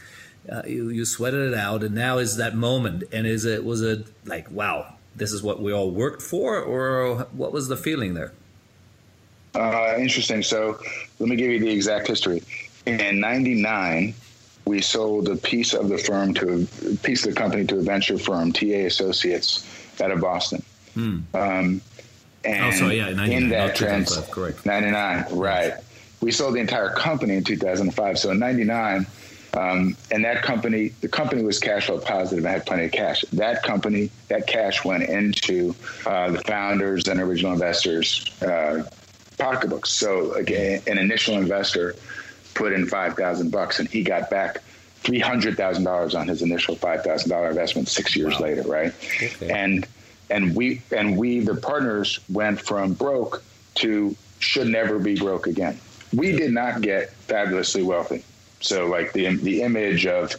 Uh, 0.47 0.61
you 0.67 0.89
you 0.89 1.05
sweated 1.05 1.53
it 1.53 1.57
out, 1.57 1.81
and 1.81 1.95
now 1.95 2.19
is 2.19 2.37
that 2.37 2.53
moment. 2.53 3.03
And 3.11 3.25
is 3.25 3.45
it 3.45 3.65
was 3.65 3.81
it 3.81 4.05
like 4.25 4.51
wow? 4.51 4.93
This 5.15 5.31
is 5.31 5.41
what 5.41 5.61
we 5.61 5.73
all 5.73 5.91
worked 5.91 6.21
for, 6.21 6.59
or 6.59 7.27
what 7.31 7.51
was 7.51 7.67
the 7.67 7.77
feeling 7.77 8.13
there? 8.13 8.33
Uh, 9.53 9.95
interesting. 9.97 10.43
So 10.43 10.79
let 11.19 11.29
me 11.29 11.35
give 11.35 11.49
you 11.51 11.59
the 11.59 11.69
exact 11.69 12.07
history. 12.07 12.43
In 12.85 13.19
'99, 13.19 14.13
we 14.65 14.81
sold 14.81 15.29
a 15.29 15.35
piece 15.35 15.73
of 15.73 15.89
the 15.89 15.97
firm 15.97 16.33
to 16.35 16.67
a 16.91 16.95
piece 16.97 17.25
of 17.25 17.33
the 17.33 17.39
company 17.39 17.65
to 17.65 17.79
a 17.79 17.81
venture 17.81 18.17
firm, 18.17 18.51
TA 18.51 18.85
Associates, 18.85 19.65
out 20.01 20.11
of 20.11 20.19
Boston. 20.21 20.63
Hmm. 20.93 21.19
Um, 21.33 21.81
And 22.43 22.73
oh, 22.73 22.77
sorry, 22.77 22.97
yeah, 22.97 23.09
99, 23.09 23.31
in 23.31 23.49
that 23.49 23.75
trans, 23.75 24.15
correct. 24.29 24.65
99, 24.65 25.25
right. 25.31 25.73
We 26.21 26.31
sold 26.31 26.53
the 26.55 26.59
entire 26.59 26.89
company 26.89 27.35
in 27.35 27.43
2005. 27.43 28.19
So 28.19 28.31
in 28.31 28.39
99, 28.39 29.07
um, 29.55 29.95
and 30.11 30.25
that 30.25 30.43
company, 30.43 30.89
the 31.01 31.07
company 31.07 31.43
was 31.43 31.59
cash 31.59 31.87
flow 31.87 31.99
positive 31.99 32.43
and 32.43 32.53
had 32.53 32.65
plenty 32.65 32.85
of 32.85 32.91
cash. 32.91 33.23
That 33.33 33.63
company, 33.63 34.11
that 34.27 34.47
cash 34.47 34.83
went 34.83 35.03
into 35.03 35.73
uh, 36.05 36.31
the 36.31 36.41
founders 36.41 37.07
and 37.07 37.19
original 37.19 37.53
investors' 37.53 38.29
uh, 38.41 38.87
pocketbooks. 39.37 39.91
So 39.91 40.33
again, 40.33 40.81
an 40.87 40.97
initial 40.97 41.35
investor 41.35 41.95
put 42.53 42.73
in 42.73 42.85
five 42.85 43.15
thousand 43.15 43.51
bucks, 43.51 43.79
and 43.79 43.87
he 43.87 44.03
got 44.03 44.29
back 44.29 44.61
three 44.97 45.19
hundred 45.19 45.55
thousand 45.55 45.83
dollars 45.83 46.15
on 46.15 46.27
his 46.27 46.41
initial 46.41 46.75
five 46.75 47.03
thousand 47.03 47.29
dollar 47.29 47.49
investment 47.49 47.87
six 47.87 48.15
years 48.15 48.33
wow. 48.33 48.45
later, 48.45 48.63
right? 48.63 48.93
Okay. 49.21 49.49
And 49.49 49.87
and 50.29 50.55
we 50.55 50.81
and 50.91 51.17
we 51.17 51.39
the 51.39 51.55
partners 51.55 52.19
went 52.29 52.59
from 52.59 52.93
broke 52.93 53.43
to 53.75 54.15
should 54.39 54.67
never 54.67 54.99
be 54.99 55.15
broke 55.15 55.47
again. 55.47 55.79
We 56.13 56.31
did 56.33 56.51
not 56.51 56.81
get 56.81 57.11
fabulously 57.11 57.83
wealthy. 57.83 58.23
So 58.65 58.87
like 58.87 59.13
the 59.13 59.35
the 59.35 59.61
image 59.61 60.05
of, 60.07 60.35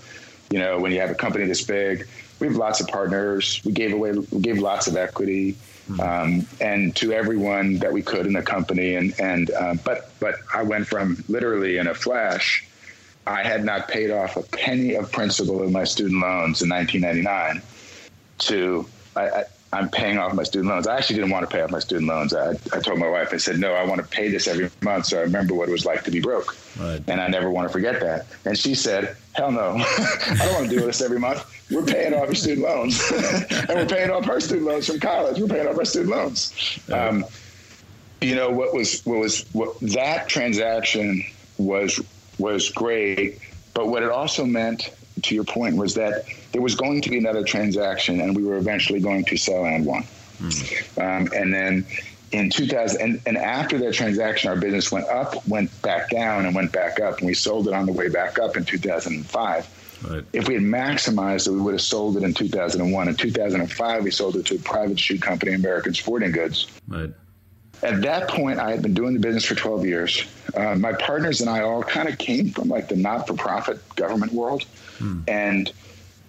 you 0.50 0.58
know, 0.58 0.78
when 0.78 0.92
you 0.92 1.00
have 1.00 1.10
a 1.10 1.14
company 1.14 1.46
this 1.46 1.62
big, 1.62 2.06
we 2.40 2.46
have 2.48 2.56
lots 2.56 2.80
of 2.80 2.88
partners. 2.88 3.60
We 3.64 3.72
gave 3.72 3.92
away 3.92 4.12
we 4.12 4.40
gave 4.40 4.58
lots 4.58 4.86
of 4.86 4.96
equity. 4.96 5.56
Hmm. 5.86 6.00
Um, 6.00 6.46
and 6.60 6.96
to 6.96 7.12
everyone 7.12 7.78
that 7.78 7.92
we 7.92 8.02
could 8.02 8.26
in 8.26 8.32
the 8.32 8.42
company. 8.42 8.96
And 8.96 9.18
and 9.20 9.50
uh, 9.50 9.74
but 9.84 10.12
but 10.20 10.36
I 10.52 10.62
went 10.62 10.86
from 10.88 11.22
literally 11.28 11.78
in 11.78 11.86
a 11.86 11.94
flash. 11.94 12.66
I 13.28 13.42
had 13.42 13.64
not 13.64 13.88
paid 13.88 14.10
off 14.10 14.36
a 14.36 14.42
penny 14.42 14.94
of 14.94 15.10
principal 15.10 15.60
of 15.60 15.72
my 15.72 15.82
student 15.82 16.20
loans 16.20 16.62
in 16.62 16.68
1999 16.68 17.60
to 18.38 18.86
I, 19.16 19.44
I'm 19.76 19.90
paying 19.90 20.16
off 20.16 20.32
my 20.32 20.42
student 20.42 20.70
loans. 20.70 20.86
I 20.86 20.96
actually 20.96 21.16
didn't 21.16 21.32
want 21.32 21.48
to 21.48 21.54
pay 21.54 21.60
off 21.60 21.70
my 21.70 21.80
student 21.80 22.08
loans. 22.08 22.32
I, 22.32 22.52
I 22.72 22.80
told 22.80 22.98
my 22.98 23.08
wife, 23.08 23.34
I 23.34 23.36
said, 23.36 23.58
no, 23.58 23.74
I 23.74 23.84
want 23.84 24.00
to 24.00 24.06
pay 24.06 24.30
this 24.30 24.48
every 24.48 24.70
month. 24.80 25.04
So 25.06 25.18
I 25.18 25.22
remember 25.22 25.54
what 25.54 25.68
it 25.68 25.72
was 25.72 25.84
like 25.84 26.02
to 26.04 26.10
be 26.10 26.18
broke. 26.18 26.56
Right. 26.80 27.02
And 27.08 27.20
I 27.20 27.28
never 27.28 27.50
want 27.50 27.68
to 27.68 27.72
forget 27.72 28.00
that. 28.00 28.26
And 28.46 28.56
she 28.56 28.74
said, 28.74 29.16
hell 29.34 29.52
no, 29.52 29.76
I 29.76 30.38
don't 30.38 30.54
want 30.54 30.70
to 30.70 30.74
do 30.74 30.80
this 30.80 31.02
every 31.02 31.18
month. 31.18 31.44
We're 31.70 31.84
paying 31.84 32.14
off 32.14 32.24
your 32.24 32.34
student 32.34 32.66
loans. 32.66 32.98
and 33.50 33.68
we're 33.68 33.86
paying 33.86 34.10
off 34.10 34.24
her 34.24 34.40
student 34.40 34.66
loans 34.66 34.86
from 34.86 34.98
college. 34.98 35.38
We're 35.38 35.48
paying 35.48 35.68
off 35.68 35.76
our 35.76 35.84
student 35.84 36.10
loans. 36.10 36.80
Right. 36.88 37.08
Um, 37.08 37.26
you 38.22 38.34
know, 38.34 38.50
what 38.50 38.72
was, 38.72 39.04
what 39.04 39.18
was, 39.18 39.44
what 39.52 39.78
that 39.80 40.26
transaction 40.26 41.22
was, 41.58 42.00
was 42.38 42.70
great. 42.70 43.40
But 43.74 43.88
what 43.88 44.02
it 44.02 44.08
also 44.08 44.46
meant 44.46 44.95
to 45.22 45.34
your 45.34 45.44
point, 45.44 45.76
was 45.76 45.94
that 45.94 46.24
there 46.52 46.62
was 46.62 46.74
going 46.74 47.00
to 47.02 47.10
be 47.10 47.18
another 47.18 47.42
transaction, 47.42 48.20
and 48.20 48.36
we 48.36 48.42
were 48.42 48.56
eventually 48.56 49.00
going 49.00 49.24
to 49.24 49.36
sell 49.36 49.62
AND1. 49.62 50.04
Mm. 50.38 50.98
Um, 50.98 51.28
and 51.34 51.52
then 51.52 51.86
in 52.32 52.50
2000, 52.50 53.00
and, 53.00 53.20
and 53.26 53.36
after 53.36 53.78
that 53.78 53.94
transaction, 53.94 54.50
our 54.50 54.56
business 54.56 54.90
went 54.90 55.06
up, 55.08 55.46
went 55.46 55.70
back 55.82 56.10
down, 56.10 56.46
and 56.46 56.54
went 56.54 56.72
back 56.72 57.00
up, 57.00 57.18
and 57.18 57.26
we 57.26 57.34
sold 57.34 57.68
it 57.68 57.74
on 57.74 57.86
the 57.86 57.92
way 57.92 58.08
back 58.08 58.38
up 58.38 58.56
in 58.56 58.64
2005. 58.64 59.68
Right. 60.02 60.24
If 60.32 60.46
we 60.46 60.54
had 60.54 60.62
maximized 60.62 61.48
it, 61.48 61.52
we 61.52 61.60
would 61.60 61.74
have 61.74 61.80
sold 61.80 62.16
it 62.16 62.22
in 62.22 62.34
2001. 62.34 63.08
In 63.08 63.14
2005, 63.14 64.04
we 64.04 64.10
sold 64.10 64.36
it 64.36 64.46
to 64.46 64.56
a 64.56 64.58
private 64.58 64.98
shoe 64.98 65.18
company, 65.18 65.54
American 65.54 65.94
Sporting 65.94 66.32
Goods. 66.32 66.66
Right. 66.86 67.10
At 67.82 68.02
that 68.02 68.28
point, 68.28 68.58
I 68.58 68.70
had 68.70 68.82
been 68.82 68.94
doing 68.94 69.14
the 69.14 69.20
business 69.20 69.44
for 69.44 69.54
12 69.54 69.86
years. 69.86 70.24
Uh, 70.54 70.74
my 70.76 70.92
partners 70.92 71.40
and 71.40 71.50
I 71.50 71.60
all 71.60 71.82
kind 71.82 72.08
of 72.08 72.18
came 72.18 72.50
from 72.50 72.68
like 72.68 72.88
the 72.88 72.96
not-for-profit 72.96 73.96
government 73.96 74.32
world. 74.32 74.64
Hmm. 74.98 75.20
And, 75.28 75.72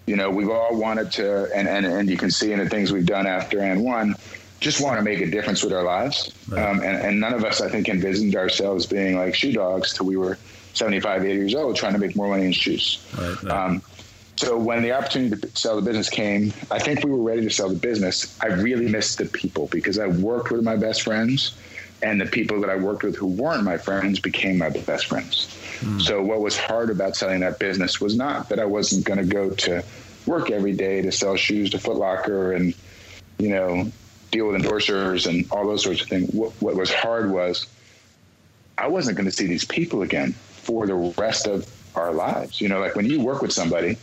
you 0.06 0.16
know, 0.16 0.30
we've 0.30 0.50
all 0.50 0.76
wanted 0.76 1.10
to, 1.12 1.48
and, 1.54 1.66
and, 1.66 1.86
and 1.86 2.08
you 2.10 2.16
can 2.16 2.30
see 2.30 2.52
in 2.52 2.58
the 2.58 2.68
things 2.68 2.92
we've 2.92 3.06
done 3.06 3.26
after 3.26 3.58
AND1, 3.58 4.18
just 4.60 4.82
want 4.82 4.98
to 4.98 5.02
make 5.02 5.20
a 5.20 5.26
difference 5.26 5.62
with 5.62 5.72
our 5.72 5.84
lives. 5.84 6.32
Right. 6.48 6.62
Um, 6.62 6.80
and, 6.80 6.96
and 6.98 7.20
none 7.20 7.32
of 7.32 7.44
us, 7.44 7.60
I 7.60 7.68
think, 7.68 7.88
envisioned 7.88 8.36
ourselves 8.36 8.86
being 8.86 9.16
like 9.16 9.34
shoe 9.34 9.52
dogs 9.52 9.94
till 9.94 10.06
we 10.06 10.16
were 10.16 10.36
75, 10.74 11.24
80 11.24 11.34
years 11.34 11.54
old, 11.54 11.76
trying 11.76 11.94
to 11.94 11.98
make 11.98 12.14
more 12.16 12.28
money 12.28 12.46
in 12.46 12.52
shoes. 12.52 13.04
Right, 13.16 13.42
right. 13.42 13.52
Um, 13.52 13.82
so 14.38 14.56
when 14.56 14.84
the 14.84 14.92
opportunity 14.92 15.34
to 15.34 15.56
sell 15.56 15.74
the 15.74 15.82
business 15.82 16.08
came, 16.08 16.52
I 16.70 16.78
think 16.78 17.04
we 17.04 17.10
were 17.10 17.24
ready 17.24 17.42
to 17.42 17.50
sell 17.50 17.68
the 17.68 17.74
business. 17.74 18.38
I 18.40 18.46
really 18.46 18.88
missed 18.88 19.18
the 19.18 19.24
people 19.24 19.66
because 19.66 19.98
I 19.98 20.06
worked 20.06 20.52
with 20.52 20.62
my 20.62 20.76
best 20.76 21.02
friends, 21.02 21.58
and 22.02 22.20
the 22.20 22.26
people 22.26 22.60
that 22.60 22.70
I 22.70 22.76
worked 22.76 23.02
with 23.02 23.16
who 23.16 23.26
weren't 23.26 23.64
my 23.64 23.78
friends 23.78 24.20
became 24.20 24.58
my 24.58 24.70
best 24.70 25.06
friends. 25.06 25.48
Mm. 25.80 26.00
So 26.00 26.22
what 26.22 26.40
was 26.40 26.56
hard 26.56 26.88
about 26.88 27.16
selling 27.16 27.40
that 27.40 27.58
business 27.58 28.00
was 28.00 28.14
not 28.14 28.48
that 28.50 28.60
I 28.60 28.64
wasn't 28.64 29.04
going 29.04 29.18
to 29.18 29.24
go 29.24 29.50
to 29.50 29.84
work 30.24 30.52
every 30.52 30.72
day 30.72 31.02
to 31.02 31.10
sell 31.10 31.34
shoes 31.34 31.70
to 31.70 31.80
Foot 31.80 31.96
Locker 31.96 32.52
and 32.52 32.74
you 33.38 33.48
know 33.48 33.90
deal 34.30 34.46
with 34.46 34.62
endorsers 34.62 35.26
and 35.26 35.50
all 35.50 35.66
those 35.66 35.82
sorts 35.82 36.02
of 36.02 36.08
things. 36.08 36.32
What, 36.32 36.52
what 36.60 36.76
was 36.76 36.92
hard 36.92 37.32
was 37.32 37.66
I 38.76 38.86
wasn't 38.86 39.16
going 39.16 39.28
to 39.28 39.34
see 39.34 39.48
these 39.48 39.64
people 39.64 40.02
again 40.02 40.32
for 40.32 40.86
the 40.86 40.94
rest 40.94 41.48
of 41.48 41.68
our 41.96 42.12
lives. 42.12 42.60
You 42.60 42.68
know, 42.68 42.78
like 42.78 42.94
when 42.94 43.06
you 43.06 43.20
work 43.20 43.42
with 43.42 43.52
somebody, 43.52 43.96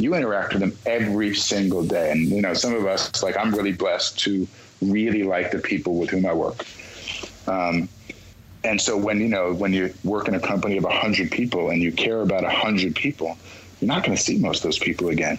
you 0.00 0.14
interact 0.14 0.52
with 0.52 0.60
them 0.60 0.76
every 0.86 1.34
single 1.34 1.84
day. 1.84 2.10
And, 2.10 2.28
you 2.28 2.42
know, 2.42 2.54
some 2.54 2.74
of 2.74 2.86
us, 2.86 3.22
like 3.22 3.36
I'm 3.36 3.54
really 3.54 3.72
blessed 3.72 4.18
to 4.20 4.46
really 4.80 5.22
like 5.22 5.50
the 5.50 5.58
people 5.58 5.96
with 5.96 6.10
whom 6.10 6.26
I 6.26 6.32
work. 6.32 6.64
Um, 7.46 7.88
and 8.64 8.80
so 8.80 8.96
when 8.96 9.20
you 9.20 9.28
know 9.28 9.52
when 9.52 9.72
you 9.72 9.92
work 10.04 10.28
in 10.28 10.34
a 10.34 10.40
company 10.40 10.76
of 10.76 10.84
100 10.84 11.30
people 11.30 11.70
and 11.70 11.80
you 11.80 11.92
care 11.92 12.20
about 12.20 12.42
100 12.42 12.94
people 12.94 13.36
you're 13.80 13.88
not 13.88 14.04
going 14.04 14.16
to 14.16 14.22
see 14.22 14.38
most 14.38 14.58
of 14.58 14.64
those 14.64 14.78
people 14.78 15.08
again 15.08 15.38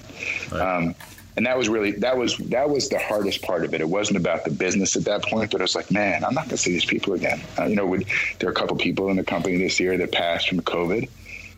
right. 0.52 0.62
um, 0.62 0.96
and 1.38 1.46
that 1.46 1.58
was 1.58 1.70
really 1.70 1.92
that 1.92 2.18
was 2.18 2.38
that 2.38 2.70
was 2.70 2.90
the 2.90 3.00
hardest 3.00 3.42
part 3.42 3.64
of 3.64 3.74
it 3.74 3.82
it 3.82 3.88
wasn't 3.88 4.18
about 4.18 4.44
the 4.44 4.52
business 4.52 4.96
at 4.96 5.06
that 5.06 5.24
point 5.24 5.52
but 5.52 5.62
it 5.62 5.64
was 5.64 5.76
like 5.76 5.92
man 5.92 6.24
i'm 6.24 6.34
not 6.34 6.46
going 6.46 6.50
to 6.50 6.58
see 6.58 6.72
these 6.72 6.86
people 6.86 7.14
again 7.14 7.40
uh, 7.60 7.66
you 7.66 7.76
know 7.76 7.86
we, 7.86 8.06
there 8.40 8.50
are 8.50 8.52
a 8.52 8.56
couple 8.56 8.76
people 8.76 9.10
in 9.10 9.18
the 9.18 9.24
company 9.24 9.58
this 9.58 9.80
year 9.80 9.98
that 9.98 10.12
passed 10.12 10.50
from 10.50 10.60
covid 10.62 11.08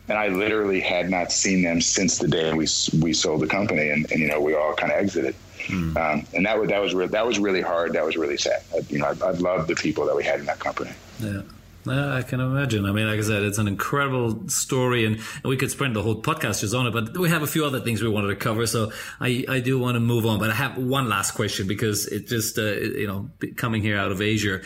and 0.08 0.18
i 0.18 0.28
literally 0.28 0.80
had 0.80 1.10
not 1.10 1.32
seen 1.32 1.62
them 1.62 1.80
since 1.80 2.18
the 2.18 2.28
day 2.28 2.52
we 2.52 2.66
we 3.00 3.12
sold 3.12 3.40
the 3.40 3.46
company 3.46 3.90
and, 3.90 4.10
and 4.10 4.20
you 4.20 4.28
know 4.28 4.40
we 4.40 4.54
all 4.54 4.74
kind 4.74 4.92
of 4.92 4.98
exited 4.98 5.34
Mm. 5.68 5.96
Um, 5.96 6.26
and 6.34 6.46
that 6.46 6.58
was 6.58 6.68
that 6.68 6.80
was 6.80 6.94
re- 6.94 7.06
that 7.06 7.26
was 7.26 7.38
really 7.38 7.62
hard. 7.62 7.94
That 7.94 8.04
was 8.04 8.16
really 8.16 8.36
sad. 8.36 8.62
I, 8.74 8.80
you 8.88 8.98
know, 8.98 9.06
I, 9.06 9.26
I 9.26 9.30
loved 9.30 9.68
the 9.68 9.74
people 9.74 10.04
that 10.06 10.16
we 10.16 10.24
had 10.24 10.40
in 10.40 10.46
that 10.46 10.58
company. 10.58 10.90
Yeah. 11.20 11.42
Yeah, 11.86 12.14
I 12.14 12.22
can 12.22 12.40
imagine. 12.40 12.86
I 12.86 12.92
mean, 12.92 13.06
like 13.06 13.18
I 13.18 13.22
said, 13.22 13.42
it's 13.42 13.58
an 13.58 13.68
incredible 13.68 14.48
story, 14.48 15.04
and, 15.04 15.16
and 15.16 15.44
we 15.44 15.58
could 15.58 15.70
spend 15.70 15.94
the 15.94 16.00
whole 16.00 16.22
podcast 16.22 16.60
just 16.60 16.74
on 16.74 16.86
it. 16.86 16.92
But 16.92 17.14
we 17.18 17.28
have 17.28 17.42
a 17.42 17.46
few 17.46 17.66
other 17.66 17.78
things 17.78 18.02
we 18.02 18.08
wanted 18.08 18.28
to 18.28 18.36
cover, 18.36 18.66
so 18.66 18.90
I, 19.20 19.44
I 19.50 19.60
do 19.60 19.78
want 19.78 19.96
to 19.96 20.00
move 20.00 20.24
on. 20.24 20.38
But 20.38 20.48
I 20.48 20.54
have 20.54 20.78
one 20.78 21.10
last 21.10 21.32
question 21.32 21.66
because 21.66 22.06
it 22.06 22.26
just 22.26 22.58
uh, 22.58 22.62
you 22.62 23.06
know 23.06 23.28
coming 23.56 23.82
here 23.82 23.98
out 23.98 24.12
of 24.12 24.22
Asia, 24.22 24.62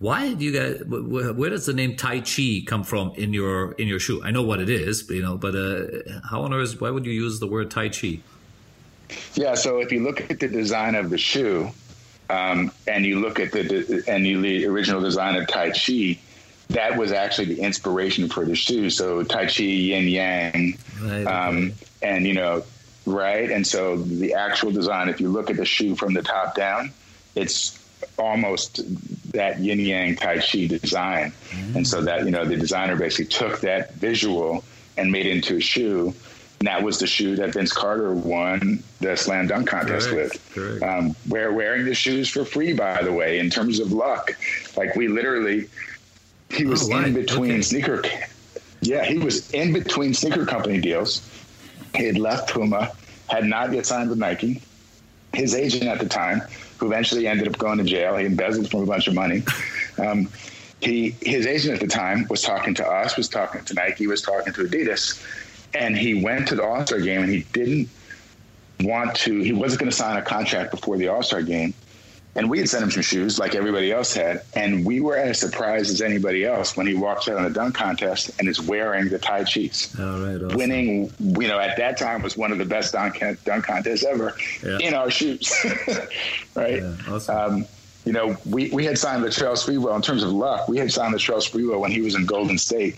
why 0.00 0.32
do 0.32 0.42
you 0.42 0.50
guys? 0.50 0.82
Where 0.86 1.50
does 1.50 1.66
the 1.66 1.74
name 1.74 1.94
Tai 1.94 2.20
Chi 2.20 2.62
come 2.66 2.84
from 2.84 3.12
in 3.16 3.34
your 3.34 3.72
in 3.72 3.86
your 3.86 4.00
shoe? 4.00 4.22
I 4.24 4.30
know 4.30 4.42
what 4.42 4.58
it 4.58 4.70
is, 4.70 5.02
but, 5.02 5.14
you 5.14 5.22
know, 5.22 5.36
but 5.36 5.54
uh, 5.54 6.20
how 6.30 6.40
on 6.40 6.54
earth? 6.54 6.80
Why 6.80 6.88
would 6.88 7.04
you 7.04 7.12
use 7.12 7.38
the 7.38 7.46
word 7.46 7.70
Tai 7.70 7.90
Chi? 7.90 8.20
Yeah, 9.34 9.54
so 9.54 9.78
if 9.80 9.92
you 9.92 10.02
look 10.02 10.30
at 10.30 10.40
the 10.40 10.48
design 10.48 10.94
of 10.94 11.10
the 11.10 11.18
shoe, 11.18 11.70
um, 12.30 12.72
and 12.86 13.04
you 13.04 13.20
look 13.20 13.38
at 13.38 13.52
the 13.52 14.02
and 14.08 14.26
you 14.26 14.40
the 14.40 14.64
original 14.66 15.02
design 15.02 15.36
of 15.36 15.46
Tai 15.48 15.72
Chi, 15.72 16.18
that 16.68 16.96
was 16.96 17.12
actually 17.12 17.54
the 17.54 17.60
inspiration 17.60 18.30
for 18.30 18.46
the 18.46 18.56
shoe. 18.56 18.88
So 18.88 19.22
Tai 19.22 19.48
Chi, 19.48 19.64
Yin 19.64 20.08
Yang, 20.08 20.78
right, 21.02 21.24
um, 21.26 21.72
and 22.00 22.26
you 22.26 22.32
know, 22.32 22.64
right. 23.04 23.50
And 23.50 23.66
so 23.66 23.98
the 23.98 24.32
actual 24.32 24.70
design, 24.70 25.10
if 25.10 25.20
you 25.20 25.28
look 25.28 25.50
at 25.50 25.56
the 25.56 25.66
shoe 25.66 25.94
from 25.94 26.14
the 26.14 26.22
top 26.22 26.54
down, 26.54 26.92
it's 27.34 27.78
almost 28.18 28.80
that 29.32 29.60
Yin 29.60 29.80
Yang 29.80 30.16
Tai 30.16 30.38
Chi 30.38 30.66
design. 30.66 31.32
Mm. 31.50 31.76
And 31.76 31.88
so 31.88 32.02
that 32.02 32.24
you 32.24 32.30
know, 32.30 32.44
the 32.44 32.56
designer 32.56 32.96
basically 32.96 33.26
took 33.26 33.60
that 33.60 33.94
visual 33.94 34.64
and 34.96 35.10
made 35.10 35.26
it 35.26 35.32
into 35.32 35.56
a 35.56 35.60
shoe 35.60 36.14
and 36.60 36.66
that 36.66 36.82
was 36.82 36.98
the 36.98 37.06
shoe 37.06 37.36
that 37.36 37.54
Vince 37.54 37.72
Carter 37.72 38.12
won 38.12 38.82
the 39.00 39.16
slam 39.16 39.46
dunk 39.46 39.66
contest 39.66 40.10
correct, 40.10 40.32
with. 40.34 40.54
Correct. 40.54 40.82
Um, 40.82 41.16
we're 41.26 41.52
wearing 41.52 41.86
the 41.86 41.94
shoes 41.94 42.28
for 42.28 42.44
free, 42.44 42.74
by 42.74 43.02
the 43.02 43.12
way, 43.12 43.38
in 43.38 43.48
terms 43.48 43.80
of 43.80 43.92
luck. 43.92 44.36
Like 44.76 44.94
we 44.94 45.08
literally, 45.08 45.68
he 46.50 46.66
was 46.66 46.90
oh, 46.90 46.98
in 46.98 47.14
between 47.14 47.52
okay. 47.52 47.62
sneaker. 47.62 48.02
Yeah, 48.82 49.06
he 49.06 49.16
was 49.16 49.50
in 49.52 49.72
between 49.72 50.12
sneaker 50.12 50.44
company 50.44 50.78
deals. 50.78 51.26
He 51.96 52.04
had 52.04 52.18
left 52.18 52.50
Puma, 52.50 52.92
had 53.28 53.46
not 53.46 53.72
yet 53.72 53.86
signed 53.86 54.10
with 54.10 54.18
Nike. 54.18 54.60
His 55.32 55.54
agent 55.54 55.84
at 55.84 55.98
the 55.98 56.08
time, 56.10 56.42
who 56.80 56.86
eventually 56.86 57.28
ended 57.28 57.46
up 57.46 57.56
going 57.58 57.78
to 57.78 57.84
jail, 57.84 58.16
he 58.16 58.26
embezzled 58.26 58.70
from 58.70 58.82
a 58.82 58.86
bunch 58.86 59.06
of 59.06 59.14
money. 59.14 59.42
Um, 59.98 60.28
he 60.80 61.10
his 61.20 61.46
agent 61.46 61.74
at 61.74 61.80
the 61.80 61.86
time 61.86 62.26
was 62.30 62.40
talking 62.40 62.74
to 62.74 62.86
us, 62.86 63.16
was 63.16 63.28
talking 63.28 63.62
to 63.66 63.74
Nike, 63.74 64.06
was 64.06 64.22
talking 64.22 64.52
to 64.54 64.64
Adidas 64.64 65.22
and 65.74 65.96
he 65.96 66.22
went 66.22 66.48
to 66.48 66.54
the 66.54 66.62
All 66.62 66.84
Star 66.86 67.00
game 67.00 67.22
and 67.22 67.30
he 67.30 67.40
didn't 67.52 67.88
want 68.80 69.14
to. 69.16 69.40
He 69.40 69.52
wasn't 69.52 69.80
going 69.80 69.90
to 69.90 69.96
sign 69.96 70.16
a 70.16 70.22
contract 70.22 70.70
before 70.70 70.96
the 70.96 71.08
All 71.08 71.22
Star 71.22 71.42
game, 71.42 71.74
and 72.36 72.48
we 72.48 72.58
had 72.58 72.68
sent 72.68 72.84
him 72.84 72.90
some 72.90 73.02
shoes 73.02 73.38
like 73.38 73.54
everybody 73.54 73.90
else 73.90 74.14
had, 74.14 74.42
and 74.54 74.84
we 74.84 75.00
were 75.00 75.16
as 75.16 75.38
surprised 75.40 75.90
as 75.90 76.00
anybody 76.00 76.44
else 76.44 76.76
when 76.76 76.86
he 76.86 76.94
walks 76.94 77.28
out 77.28 77.36
on 77.36 77.44
the 77.44 77.50
dunk 77.50 77.74
contest 77.74 78.30
and 78.38 78.48
is 78.48 78.60
wearing 78.60 79.08
the 79.08 79.18
Tai 79.18 79.44
Chi's. 79.44 79.94
Oh, 79.98 80.24
right, 80.24 80.36
awesome. 80.36 80.56
Winning, 80.56 81.12
you 81.18 81.48
know, 81.48 81.58
at 81.58 81.76
that 81.78 81.96
time 81.96 82.22
was 82.22 82.36
one 82.36 82.52
of 82.52 82.58
the 82.58 82.64
best 82.64 82.92
dunk, 82.92 83.22
dunk 83.44 83.64
contests 83.64 84.04
ever 84.04 84.34
yeah. 84.64 84.78
in 84.78 84.94
our 84.94 85.10
shoes, 85.10 85.52
right? 86.54 86.80
Yeah, 86.82 86.96
awesome. 87.08 87.36
Um, 87.36 87.66
you 88.04 88.12
know, 88.12 88.36
we, 88.46 88.70
we 88.70 88.84
had 88.84 88.96
signed 88.96 89.22
Latrell 89.22 89.52
Sprewell 89.52 89.94
in 89.94 90.02
terms 90.02 90.22
of 90.22 90.32
luck. 90.32 90.68
We 90.68 90.78
had 90.78 90.90
signed 90.90 91.14
Latrell 91.14 91.42
Sprewell 91.42 91.80
when 91.80 91.90
he 91.90 92.00
was 92.00 92.14
in 92.14 92.26
Golden 92.26 92.58
State. 92.58 92.96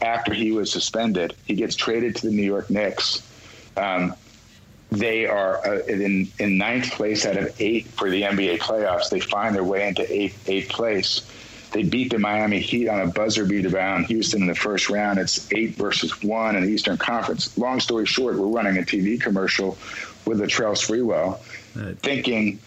After 0.00 0.32
he 0.32 0.50
was 0.50 0.72
suspended, 0.72 1.34
he 1.44 1.54
gets 1.54 1.76
traded 1.76 2.16
to 2.16 2.26
the 2.26 2.32
New 2.32 2.42
York 2.42 2.70
Knicks. 2.70 3.22
Um, 3.76 4.14
they 4.90 5.26
are 5.26 5.64
uh, 5.66 5.78
in 5.86 6.28
in 6.38 6.58
ninth 6.58 6.90
place 6.92 7.24
out 7.24 7.36
of 7.36 7.60
eight 7.60 7.86
for 7.86 8.10
the 8.10 8.22
NBA 8.22 8.58
playoffs. 8.58 9.08
They 9.10 9.20
find 9.20 9.54
their 9.54 9.64
way 9.64 9.86
into 9.86 10.10
eighth 10.12 10.48
eighth 10.48 10.68
place. 10.68 11.22
They 11.72 11.84
beat 11.84 12.10
the 12.10 12.18
Miami 12.18 12.58
Heat 12.58 12.88
on 12.88 13.00
a 13.00 13.06
buzzer 13.06 13.44
beater 13.44 13.70
down 13.70 14.04
Houston 14.04 14.42
in 14.42 14.48
the 14.48 14.56
first 14.56 14.90
round. 14.90 15.20
It's 15.20 15.50
eight 15.52 15.76
versus 15.76 16.20
one 16.22 16.56
in 16.56 16.64
the 16.64 16.68
Eastern 16.68 16.96
Conference. 16.96 17.56
Long 17.56 17.78
story 17.78 18.06
short, 18.06 18.36
we're 18.36 18.48
running 18.48 18.76
a 18.76 18.82
TV 18.82 19.20
commercial 19.20 19.78
with 20.26 20.40
Latrell 20.40 20.76
Sprewell, 20.76 21.38
right. 21.76 21.96
thinking 22.00 22.58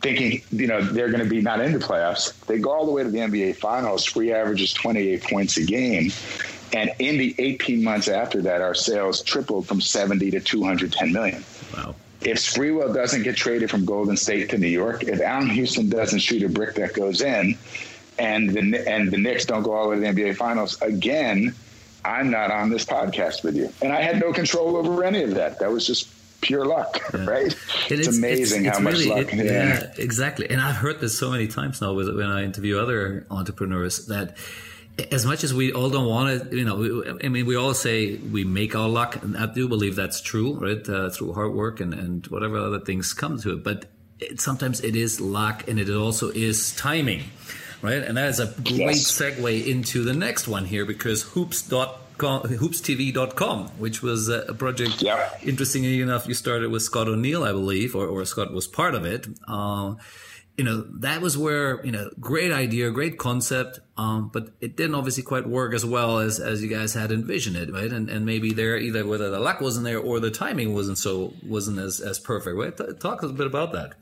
thinking 0.00 0.42
you 0.52 0.66
know 0.66 0.82
they're 0.82 1.08
going 1.08 1.24
to 1.24 1.28
be 1.28 1.40
not 1.40 1.60
in 1.60 1.72
the 1.72 1.78
playoffs. 1.78 2.38
They 2.46 2.58
go 2.58 2.70
all 2.70 2.86
the 2.86 2.92
way 2.92 3.02
to 3.02 3.10
the 3.10 3.18
NBA 3.18 3.56
Finals. 3.56 4.04
Spree 4.04 4.32
averages 4.32 4.72
28 4.72 5.24
points 5.24 5.56
a 5.56 5.64
game. 5.64 6.12
And 6.74 6.90
in 6.98 7.18
the 7.18 7.34
18 7.38 7.84
months 7.84 8.08
after 8.08 8.42
that, 8.42 8.60
our 8.60 8.74
sales 8.74 9.22
tripled 9.22 9.66
from 9.66 9.80
70 9.80 10.32
to 10.32 10.40
210 10.40 11.12
million. 11.12 11.44
Wow. 11.74 11.94
If 12.20 12.38
Sprewell 12.38 12.92
doesn't 12.92 13.22
get 13.22 13.36
traded 13.36 13.70
from 13.70 13.84
Golden 13.84 14.16
State 14.16 14.50
to 14.50 14.58
New 14.58 14.66
York, 14.66 15.04
if 15.04 15.20
Allan 15.20 15.48
Houston 15.50 15.88
doesn't 15.88 16.18
shoot 16.18 16.42
a 16.42 16.48
brick 16.48 16.74
that 16.74 16.92
goes 16.92 17.20
in, 17.20 17.56
and 18.18 18.50
the 18.50 18.88
and 18.88 19.10
the 19.10 19.18
Knicks 19.18 19.44
don't 19.44 19.62
go 19.62 19.72
all 19.72 19.84
the 19.84 19.90
way 19.90 19.96
to 19.96 20.12
the 20.12 20.22
NBA 20.22 20.36
Finals 20.36 20.80
again, 20.82 21.54
I'm 22.04 22.30
not 22.30 22.50
on 22.50 22.70
this 22.70 22.84
podcast 22.84 23.44
with 23.44 23.56
you. 23.56 23.72
And 23.80 23.92
I 23.92 24.02
had 24.02 24.18
no 24.18 24.32
control 24.32 24.76
over 24.76 25.04
any 25.04 25.22
of 25.22 25.34
that. 25.34 25.60
That 25.60 25.70
was 25.70 25.86
just 25.86 26.08
pure 26.40 26.64
luck, 26.64 27.00
yeah. 27.12 27.24
right? 27.24 27.56
it's, 27.88 28.18
amazing 28.18 28.66
it's, 28.66 28.76
it's 28.76 28.78
how 28.78 28.84
really, 28.84 29.08
much 29.08 29.18
luck. 29.26 29.34
It, 29.34 29.46
yeah. 29.46 29.52
yeah. 29.52 29.90
exactly. 29.98 30.50
And 30.50 30.60
I've 30.60 30.76
heard 30.76 31.00
this 31.00 31.18
so 31.18 31.30
many 31.30 31.46
times 31.46 31.80
now 31.80 31.94
with, 31.94 32.14
when 32.14 32.30
I 32.30 32.44
interview 32.44 32.78
other 32.78 33.26
entrepreneurs 33.30 34.06
that 34.06 34.36
as 35.10 35.26
much 35.26 35.42
as 35.42 35.52
we 35.52 35.72
all 35.72 35.90
don't 35.90 36.06
want 36.06 36.50
to, 36.50 36.56
you 36.56 36.64
know, 36.64 36.76
we, 36.76 37.10
I 37.24 37.28
mean, 37.28 37.46
we 37.46 37.56
all 37.56 37.74
say 37.74 38.16
we 38.16 38.44
make 38.44 38.76
our 38.76 38.88
luck, 38.88 39.22
and 39.22 39.36
I 39.36 39.46
do 39.46 39.68
believe 39.68 39.96
that's 39.96 40.20
true, 40.20 40.54
right? 40.54 40.88
Uh, 40.88 41.10
through 41.10 41.32
hard 41.32 41.52
work 41.52 41.80
and, 41.80 41.92
and 41.92 42.26
whatever 42.28 42.58
other 42.58 42.80
things 42.80 43.12
come 43.12 43.38
to 43.40 43.54
it. 43.54 43.64
But 43.64 43.86
it, 44.20 44.40
sometimes 44.40 44.80
it 44.80 44.94
is 44.94 45.20
luck 45.20 45.66
and 45.68 45.80
it 45.80 45.90
also 45.90 46.30
is 46.30 46.74
timing, 46.76 47.24
right? 47.82 48.02
And 48.02 48.16
that 48.16 48.28
is 48.28 48.40
a 48.40 48.46
great 48.46 48.78
yes. 48.78 49.12
segue 49.12 49.66
into 49.66 50.04
the 50.04 50.14
next 50.14 50.46
one 50.46 50.64
here 50.64 50.84
because 50.84 51.22
hoops.com 51.22 52.00
hoopstv.com, 52.18 53.68
which 53.78 54.00
was 54.00 54.28
a 54.28 54.54
project. 54.54 55.02
Yeah. 55.02 55.28
Interestingly 55.42 56.00
enough, 56.00 56.28
you 56.28 56.34
started 56.34 56.70
with 56.70 56.82
Scott 56.82 57.08
O'Neill, 57.08 57.42
I 57.42 57.50
believe, 57.50 57.96
or, 57.96 58.06
or 58.06 58.24
Scott 58.24 58.52
was 58.52 58.68
part 58.68 58.94
of 58.94 59.04
it. 59.04 59.26
Uh, 59.48 59.94
you 60.56 60.64
know, 60.64 60.82
that 61.00 61.20
was 61.20 61.36
where, 61.36 61.84
you 61.84 61.90
know, 61.90 62.10
great 62.20 62.52
idea, 62.52 62.90
great 62.90 63.18
concept, 63.18 63.80
um, 63.96 64.30
but 64.32 64.50
it 64.60 64.76
didn't 64.76 64.94
obviously 64.94 65.24
quite 65.24 65.48
work 65.48 65.74
as 65.74 65.84
well 65.84 66.20
as, 66.20 66.38
as 66.38 66.62
you 66.62 66.68
guys 66.68 66.94
had 66.94 67.10
envisioned 67.10 67.56
it, 67.56 67.72
right? 67.72 67.90
And, 67.90 68.08
and 68.08 68.24
maybe 68.24 68.52
there, 68.52 68.76
either 68.76 69.04
whether 69.04 69.30
the 69.30 69.40
luck 69.40 69.60
wasn't 69.60 69.84
there 69.84 69.98
or 69.98 70.20
the 70.20 70.30
timing 70.30 70.72
wasn't 70.72 70.98
so, 70.98 71.32
wasn't 71.44 71.80
as, 71.80 72.00
as 72.00 72.20
perfect, 72.20 72.56
right? 72.56 73.00
Talk 73.00 73.22
a 73.24 73.28
bit 73.28 73.46
about 73.46 73.72
that. 73.72 73.94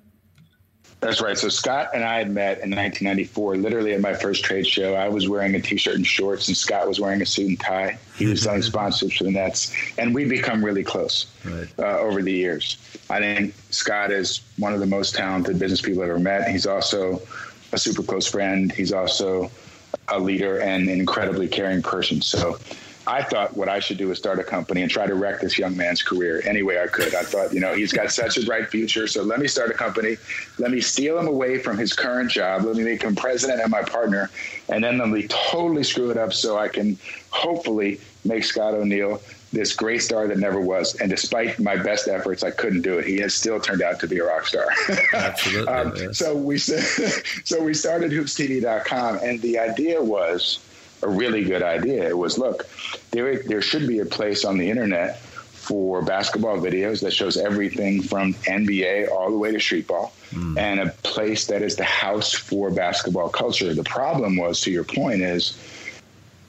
That's 1.02 1.20
right. 1.20 1.36
So 1.36 1.48
Scott 1.48 1.88
and 1.94 2.04
I 2.04 2.18
had 2.18 2.30
met 2.30 2.60
in 2.60 2.70
1994, 2.70 3.56
literally 3.56 3.92
at 3.92 4.00
my 4.00 4.14
first 4.14 4.44
trade 4.44 4.64
show. 4.64 4.94
I 4.94 5.08
was 5.08 5.28
wearing 5.28 5.52
a 5.56 5.60
t-shirt 5.60 5.96
and 5.96 6.06
shorts, 6.06 6.46
and 6.46 6.56
Scott 6.56 6.86
was 6.86 7.00
wearing 7.00 7.20
a 7.20 7.26
suit 7.26 7.48
and 7.48 7.58
tie. 7.58 7.98
He 8.16 8.26
was 8.26 8.42
selling 8.42 8.62
sponsorships 8.62 9.18
for 9.18 9.24
the 9.24 9.32
Nets, 9.32 9.74
and 9.98 10.14
we 10.14 10.26
become 10.26 10.64
really 10.64 10.84
close 10.84 11.26
right. 11.44 11.66
uh, 11.76 11.98
over 11.98 12.22
the 12.22 12.30
years. 12.30 12.76
I 13.10 13.18
think 13.18 13.52
Scott 13.70 14.12
is 14.12 14.42
one 14.58 14.74
of 14.74 14.78
the 14.78 14.86
most 14.86 15.16
talented 15.16 15.58
business 15.58 15.80
people 15.80 16.04
I've 16.04 16.10
ever 16.10 16.20
met. 16.20 16.48
He's 16.48 16.66
also 16.66 17.20
a 17.72 17.78
super 17.78 18.04
close 18.04 18.28
friend. 18.28 18.70
He's 18.70 18.92
also 18.92 19.50
a 20.06 20.20
leader 20.20 20.60
and 20.60 20.88
an 20.88 21.00
incredibly 21.00 21.48
caring 21.48 21.82
person. 21.82 22.22
So 22.22 22.60
I 23.06 23.22
thought 23.22 23.56
what 23.56 23.68
I 23.68 23.80
should 23.80 23.98
do 23.98 24.10
is 24.10 24.18
start 24.18 24.38
a 24.38 24.44
company 24.44 24.82
and 24.82 24.90
try 24.90 25.06
to 25.06 25.14
wreck 25.14 25.40
this 25.40 25.58
young 25.58 25.76
man's 25.76 26.02
career 26.02 26.42
any 26.44 26.62
way 26.62 26.80
I 26.80 26.86
could. 26.86 27.14
I 27.14 27.22
thought, 27.22 27.52
you 27.52 27.60
know, 27.60 27.74
he's 27.74 27.92
got 27.92 28.12
such 28.12 28.36
a 28.36 28.44
bright 28.44 28.68
future. 28.68 29.06
So 29.08 29.22
let 29.22 29.40
me 29.40 29.48
start 29.48 29.70
a 29.70 29.74
company. 29.74 30.16
Let 30.58 30.70
me 30.70 30.80
steal 30.80 31.18
him 31.18 31.26
away 31.26 31.58
from 31.58 31.78
his 31.78 31.92
current 31.92 32.30
job. 32.30 32.62
Let 32.62 32.76
me 32.76 32.84
make 32.84 33.02
him 33.02 33.16
president 33.16 33.60
and 33.60 33.70
my 33.70 33.82
partner. 33.82 34.30
And 34.68 34.84
then 34.84 34.98
let 34.98 35.08
me 35.08 35.26
totally 35.28 35.82
screw 35.82 36.10
it 36.10 36.16
up 36.16 36.32
so 36.32 36.58
I 36.58 36.68
can 36.68 36.96
hopefully 37.30 38.00
make 38.24 38.44
Scott 38.44 38.74
O'Neill 38.74 39.20
this 39.52 39.74
great 39.74 40.00
star 40.02 40.26
that 40.28 40.38
never 40.38 40.60
was. 40.60 40.94
And 41.00 41.10
despite 41.10 41.58
my 41.58 41.76
best 41.76 42.08
efforts, 42.08 42.42
I 42.42 42.50
couldn't 42.50 42.82
do 42.82 42.98
it. 42.98 43.06
He 43.06 43.18
has 43.18 43.34
still 43.34 43.60
turned 43.60 43.82
out 43.82 44.00
to 44.00 44.08
be 44.08 44.18
a 44.18 44.24
rock 44.24 44.46
star. 44.46 44.66
Absolutely. 45.12 45.68
um, 45.72 45.92
yes. 45.96 46.18
So 46.18 46.34
we 46.34 46.58
so 46.58 47.62
we 47.62 47.74
started 47.74 48.12
hoopstv.com, 48.12 49.18
and 49.22 49.40
the 49.42 49.58
idea 49.58 50.02
was 50.02 50.60
a 51.02 51.08
really 51.08 51.44
good 51.44 51.62
idea. 51.62 52.08
It 52.08 52.16
was 52.16 52.38
look, 52.38 52.68
there 53.10 53.42
there 53.42 53.62
should 53.62 53.86
be 53.86 54.00
a 54.00 54.06
place 54.06 54.44
on 54.44 54.58
the 54.58 54.70
internet 54.70 55.20
for 55.62 56.02
basketball 56.02 56.58
videos 56.58 57.00
that 57.02 57.12
shows 57.12 57.36
everything 57.36 58.02
from 58.02 58.34
NBA 58.34 59.08
all 59.10 59.30
the 59.30 59.38
way 59.38 59.52
to 59.52 59.60
street 59.60 59.86
ball, 59.86 60.12
mm. 60.30 60.58
and 60.58 60.80
a 60.80 60.90
place 61.04 61.46
that 61.46 61.62
is 61.62 61.76
the 61.76 61.84
house 61.84 62.32
for 62.32 62.70
basketball 62.70 63.28
culture. 63.28 63.72
The 63.72 63.84
problem 63.84 64.36
was, 64.36 64.60
to 64.62 64.72
your 64.72 64.82
point, 64.82 65.22
is 65.22 65.56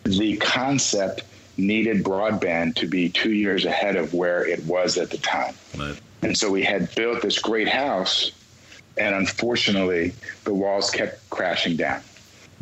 the 0.03 0.37
concept 0.37 1.23
needed 1.57 2.03
broadband 2.03 2.75
to 2.75 2.87
be 2.87 3.07
two 3.09 3.33
years 3.33 3.65
ahead 3.65 3.95
of 3.95 4.15
where 4.15 4.47
it 4.47 4.65
was 4.65 4.97
at 4.97 5.11
the 5.11 5.19
time. 5.19 5.53
Right. 5.77 5.99
And 6.23 6.35
so 6.35 6.49
we 6.49 6.63
had 6.63 6.93
built 6.95 7.21
this 7.21 7.37
great 7.37 7.67
house, 7.67 8.31
and 8.97 9.13
unfortunately, 9.13 10.13
the 10.43 10.53
walls 10.55 10.89
kept 10.89 11.29
crashing 11.29 11.75
down. 11.75 12.01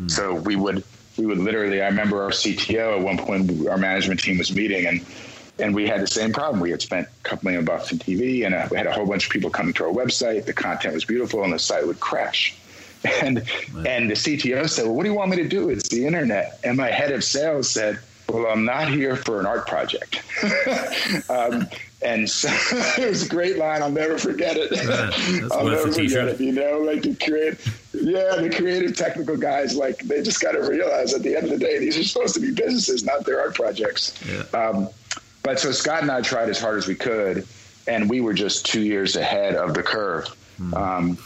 Mm. 0.02 0.12
So 0.12 0.36
we 0.36 0.58
would 0.58 0.84
we 1.22 1.28
would 1.28 1.38
literally, 1.38 1.84
I 1.84 1.88
remember 1.88 2.24
our 2.24 2.32
CTO 2.32 2.98
at 2.98 3.02
one 3.02 3.18
point, 3.18 3.68
our 3.68 3.78
management 3.78 4.20
team 4.20 4.40
was 4.40 4.54
meeting 4.56 4.88
and 4.88 5.06
and 5.60 5.76
we 5.76 5.88
had 5.88 6.02
the 6.02 6.08
same 6.08 6.34
problem. 6.34 6.60
We 6.60 6.72
had 6.72 6.82
spent 6.82 7.08
a 7.08 7.30
couple 7.30 7.46
million 7.46 7.64
bucks 7.66 7.92
in 7.92 8.00
TV, 8.00 8.48
and 8.48 8.56
uh, 8.56 8.68
we 8.72 8.78
had 8.78 8.88
a 8.88 8.92
whole 8.92 9.06
bunch 9.06 9.28
of 9.28 9.32
people 9.32 9.52
coming 9.52 9.74
to 9.74 9.84
our 9.86 9.92
website. 9.92 10.46
The 10.46 10.54
content 10.54 10.96
was 10.96 11.06
beautiful, 11.06 11.44
and 11.44 11.54
the 11.54 11.60
site 11.60 11.86
would 11.86 12.00
crash. 12.00 12.58
And 13.22 13.40
and 13.88 14.10
the 14.10 14.16
CTO 14.16 14.68
said, 14.68 14.86
"Well, 14.86 14.96
what 14.96 15.04
do 15.04 15.10
you 15.10 15.16
want 15.16 15.30
me 15.30 15.38
to 15.38 15.48
do? 15.48 15.70
It's 15.70 15.90
the 15.90 16.08
internet." 16.08 16.60
And 16.64 16.78
my 16.78 16.90
head 16.90 17.12
of 17.12 17.24
sales 17.24 17.70
said, 17.70 18.00
"Well, 18.32 18.48
I'm 18.48 18.66
not 18.66 18.90
here 18.90 19.16
for 19.16 19.40
an 19.40 19.46
art 19.46 19.68
project." 19.68 20.22
um, 21.30 21.68
and 22.02 22.30
so 22.30 22.50
it 22.98 23.08
was 23.08 23.26
a 23.26 23.30
great 23.30 23.58
line. 23.58 23.82
I'll 23.82 23.92
never 23.92 24.18
forget 24.18 24.58
it. 24.58 24.72
I'll 25.52 25.66
never 25.66 25.92
forget 25.92 26.28
it. 26.28 26.40
You 26.40 26.52
know, 26.52 26.80
like 26.80 27.04
the 27.04 27.16
create, 27.16 27.60
yeah, 27.94 28.36
the 28.38 28.54
creative 28.56 28.96
technical 28.96 29.38
guys, 29.38 29.76
like 29.76 30.00
they 30.00 30.22
just 30.22 30.42
got 30.42 30.54
to 30.54 30.62
realize 30.62 31.14
at 31.14 31.22
the 31.22 31.36
end 31.36 31.46
of 31.46 31.52
the 31.52 31.58
day, 31.58 31.80
these 31.80 31.98
are 31.98 32.04
supposed 32.04 32.34
to 32.36 32.40
be 32.40 32.52
businesses, 32.52 33.04
not 33.04 33.26
their 33.26 33.40
art 33.40 33.56
projects. 33.56 34.20
Yeah. 34.28 34.44
Um, 34.60 34.90
but 35.44 35.60
so 35.60 35.72
Scott 35.72 36.02
and 36.02 36.12
I 36.12 36.22
tried 36.22 36.50
as 36.50 36.60
hard 36.60 36.78
as 36.78 36.88
we 36.88 36.96
could, 36.96 37.48
and 37.88 38.10
we 38.10 38.22
were 38.22 38.34
just 38.34 38.66
two 38.66 38.82
years 38.82 39.16
ahead 39.16 39.56
of 39.56 39.74
the 39.74 39.84
curve. 39.84 40.26
Mm-hmm. 40.60 40.74
Um, 40.74 41.18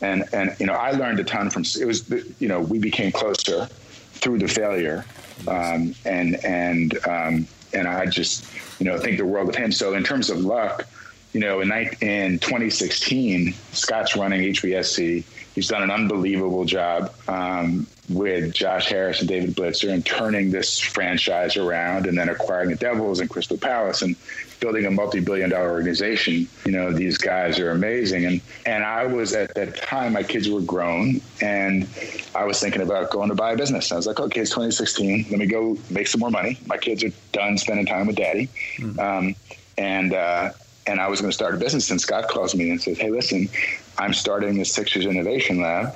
and 0.00 0.24
and 0.32 0.56
you 0.58 0.66
know, 0.66 0.74
I 0.74 0.92
learned 0.92 1.20
a 1.20 1.24
ton 1.24 1.50
from 1.50 1.64
it 1.80 1.84
was 1.84 2.08
you 2.40 2.48
know 2.48 2.60
we 2.60 2.78
became 2.78 3.12
closer 3.12 3.66
through 4.14 4.38
the 4.38 4.48
failure, 4.48 5.04
um, 5.48 5.94
and 6.04 6.44
and 6.44 6.98
um, 7.06 7.46
and 7.72 7.86
I 7.86 8.06
just 8.06 8.46
you 8.80 8.86
know 8.86 8.98
think 8.98 9.18
the 9.18 9.26
world 9.26 9.48
of 9.48 9.56
him. 9.56 9.72
So 9.72 9.94
in 9.94 10.04
terms 10.04 10.30
of 10.30 10.38
luck, 10.38 10.86
you 11.32 11.40
know, 11.40 11.60
in 11.60 11.70
in 12.00 12.38
2016, 12.38 13.52
Scott's 13.72 14.16
running 14.16 14.40
HBSE. 14.52 15.24
He's 15.54 15.68
done 15.68 15.82
an 15.82 15.90
unbelievable 15.90 16.64
job 16.64 17.12
um, 17.28 17.86
with 18.08 18.52
Josh 18.52 18.88
Harris 18.88 19.20
and 19.20 19.28
David 19.28 19.54
Blitzer 19.54 19.92
and 19.92 20.04
turning 20.04 20.50
this 20.50 20.78
franchise 20.78 21.56
around, 21.56 22.06
and 22.06 22.18
then 22.18 22.28
acquiring 22.28 22.70
the 22.70 22.76
Devils 22.76 23.20
and 23.20 23.30
Crystal 23.30 23.58
Palace 23.58 24.02
and 24.02 24.16
building 24.58 24.86
a 24.86 24.90
multi-billion 24.90 25.50
dollar 25.50 25.70
organization. 25.70 26.48
You 26.64 26.72
know, 26.72 26.92
these 26.92 27.16
guys 27.16 27.58
are 27.60 27.70
amazing. 27.70 28.26
And 28.26 28.40
and 28.66 28.82
I 28.84 29.06
was 29.06 29.32
at 29.32 29.54
that 29.54 29.76
time, 29.76 30.14
my 30.14 30.24
kids 30.24 30.48
were 30.48 30.60
grown, 30.62 31.20
and 31.40 31.88
I 32.34 32.44
was 32.44 32.60
thinking 32.60 32.82
about 32.82 33.10
going 33.10 33.28
to 33.28 33.36
buy 33.36 33.52
a 33.52 33.56
business. 33.56 33.92
I 33.92 33.96
was 33.96 34.06
like, 34.06 34.18
okay, 34.18 34.40
it's 34.40 34.50
2016. 34.50 35.26
Let 35.30 35.38
me 35.38 35.46
go 35.46 35.78
make 35.90 36.08
some 36.08 36.20
more 36.20 36.30
money. 36.30 36.58
My 36.66 36.76
kids 36.76 37.04
are 37.04 37.12
done 37.30 37.56
spending 37.56 37.86
time 37.86 38.08
with 38.08 38.16
daddy, 38.16 38.48
mm-hmm. 38.78 38.98
um, 38.98 39.36
and. 39.78 40.12
Uh, 40.12 40.50
and 40.90 41.00
I 41.00 41.08
was 41.08 41.20
going 41.20 41.30
to 41.30 41.34
start 41.34 41.54
a 41.54 41.56
business, 41.56 41.90
and 41.90 42.00
Scott 42.00 42.28
calls 42.28 42.54
me 42.54 42.70
and 42.70 42.82
says, 42.82 42.98
"Hey, 42.98 43.10
listen, 43.10 43.48
I'm 43.96 44.12
starting 44.12 44.58
this 44.58 44.72
Sixers 44.72 45.06
Innovation 45.06 45.62
Lab. 45.62 45.94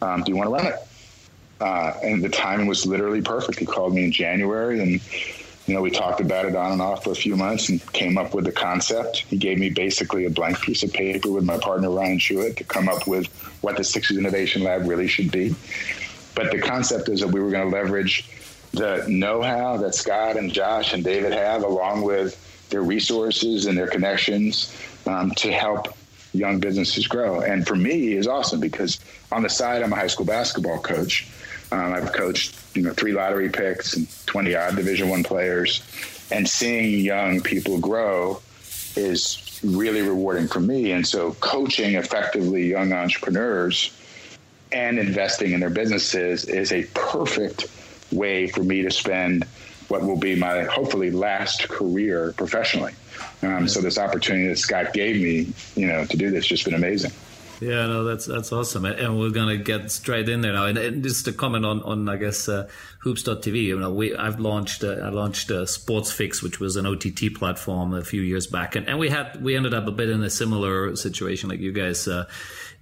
Um, 0.00 0.24
do 0.24 0.32
you 0.32 0.36
want 0.36 0.48
to 0.48 0.54
run 0.54 0.66
it?" 0.66 0.74
Uh, 1.60 1.92
and 2.02 2.24
the 2.24 2.28
timing 2.30 2.66
was 2.66 2.86
literally 2.86 3.20
perfect. 3.20 3.58
He 3.58 3.66
called 3.66 3.94
me 3.94 4.04
in 4.04 4.12
January, 4.12 4.80
and 4.80 5.00
you 5.66 5.74
know, 5.74 5.82
we 5.82 5.90
talked 5.90 6.20
about 6.20 6.46
it 6.46 6.56
on 6.56 6.72
and 6.72 6.82
off 6.82 7.04
for 7.04 7.12
a 7.12 7.14
few 7.14 7.36
months 7.36 7.68
and 7.68 7.92
came 7.92 8.16
up 8.16 8.34
with 8.34 8.44
the 8.46 8.52
concept. 8.52 9.18
He 9.18 9.36
gave 9.36 9.58
me 9.58 9.68
basically 9.68 10.24
a 10.24 10.30
blank 10.30 10.60
piece 10.62 10.82
of 10.82 10.92
paper 10.92 11.30
with 11.30 11.44
my 11.44 11.58
partner 11.58 11.90
Ryan 11.90 12.18
Schuett 12.18 12.56
to 12.56 12.64
come 12.64 12.88
up 12.88 13.06
with 13.06 13.26
what 13.60 13.76
the 13.76 13.84
Sixers 13.84 14.16
Innovation 14.16 14.64
Lab 14.64 14.88
really 14.88 15.06
should 15.06 15.30
be. 15.30 15.54
But 16.34 16.50
the 16.50 16.60
concept 16.60 17.08
is 17.10 17.20
that 17.20 17.28
we 17.28 17.40
were 17.40 17.50
going 17.50 17.70
to 17.70 17.76
leverage 17.76 18.28
the 18.72 19.04
know-how 19.06 19.76
that 19.76 19.94
Scott 19.94 20.36
and 20.36 20.50
Josh 20.50 20.94
and 20.94 21.04
David 21.04 21.32
have, 21.32 21.62
along 21.62 22.02
with 22.02 22.49
their 22.70 22.82
resources 22.82 23.66
and 23.66 23.76
their 23.76 23.88
connections, 23.88 24.74
um, 25.06 25.30
to 25.32 25.52
help 25.52 25.94
young 26.32 26.60
businesses 26.60 27.06
grow. 27.06 27.40
And 27.40 27.66
for 27.66 27.76
me, 27.76 28.14
is 28.14 28.26
awesome 28.26 28.60
because 28.60 29.00
on 29.32 29.42
the 29.42 29.48
side, 29.48 29.82
I'm 29.82 29.92
a 29.92 29.96
high 29.96 30.06
school 30.06 30.26
basketball 30.26 30.78
coach. 30.78 31.28
Um, 31.72 31.92
I've 31.92 32.12
coached, 32.12 32.56
you 32.74 32.82
know, 32.82 32.92
three 32.92 33.12
lottery 33.12 33.48
picks 33.48 33.94
and 33.94 34.08
20 34.26 34.54
odd 34.54 34.76
Division 34.76 35.08
One 35.08 35.22
players, 35.22 35.82
and 36.30 36.48
seeing 36.48 37.00
young 37.00 37.40
people 37.40 37.78
grow 37.78 38.40
is 38.96 39.60
really 39.62 40.02
rewarding 40.02 40.48
for 40.48 40.60
me. 40.60 40.92
And 40.92 41.06
so, 41.06 41.32
coaching 41.34 41.94
effectively 41.94 42.68
young 42.68 42.92
entrepreneurs 42.92 43.92
and 44.72 44.98
investing 44.98 45.52
in 45.52 45.60
their 45.60 45.70
businesses 45.70 46.44
is 46.44 46.72
a 46.72 46.84
perfect 46.94 47.66
way 48.12 48.48
for 48.48 48.62
me 48.62 48.82
to 48.82 48.90
spend 48.90 49.44
what 49.90 50.02
will 50.02 50.16
be 50.16 50.36
my 50.36 50.62
hopefully 50.64 51.10
last 51.10 51.68
career 51.68 52.32
professionally. 52.36 52.94
Um, 53.42 53.68
so 53.68 53.80
this 53.80 53.98
opportunity 53.98 54.48
that 54.48 54.58
Scott 54.58 54.92
gave 54.92 55.20
me, 55.20 55.52
you 55.74 55.86
know, 55.86 56.04
to 56.04 56.16
do 56.16 56.30
this 56.30 56.46
just 56.46 56.64
been 56.64 56.74
amazing. 56.74 57.10
Yeah, 57.60 57.86
no, 57.86 58.04
that's 58.04 58.24
that's 58.24 58.52
awesome, 58.52 58.86
and 58.86 59.20
we're 59.20 59.30
gonna 59.30 59.58
get 59.58 59.90
straight 59.90 60.30
in 60.30 60.40
there 60.40 60.54
now. 60.54 60.64
And, 60.64 60.78
and 60.78 61.02
just 61.02 61.26
to 61.26 61.32
comment 61.32 61.66
on, 61.66 61.82
on 61.82 62.08
I 62.08 62.16
guess 62.16 62.48
uh, 62.48 62.70
Hoops.tv. 63.00 63.64
You 63.64 63.78
know, 63.78 63.92
we 63.92 64.16
I've 64.16 64.40
launched 64.40 64.82
uh, 64.82 64.92
I 64.92 65.10
launched 65.10 65.50
uh, 65.50 65.66
Sports 65.66 66.10
Fix, 66.10 66.42
which 66.42 66.58
was 66.58 66.76
an 66.76 66.86
OTT 66.86 67.34
platform 67.34 67.92
a 67.92 68.02
few 68.02 68.22
years 68.22 68.46
back, 68.46 68.76
and, 68.76 68.88
and 68.88 68.98
we 68.98 69.10
had 69.10 69.42
we 69.44 69.56
ended 69.56 69.74
up 69.74 69.86
a 69.86 69.92
bit 69.92 70.08
in 70.08 70.22
a 70.22 70.30
similar 70.30 70.96
situation 70.96 71.50
like 71.50 71.60
you 71.60 71.72
guys. 71.72 72.08
Uh, 72.08 72.24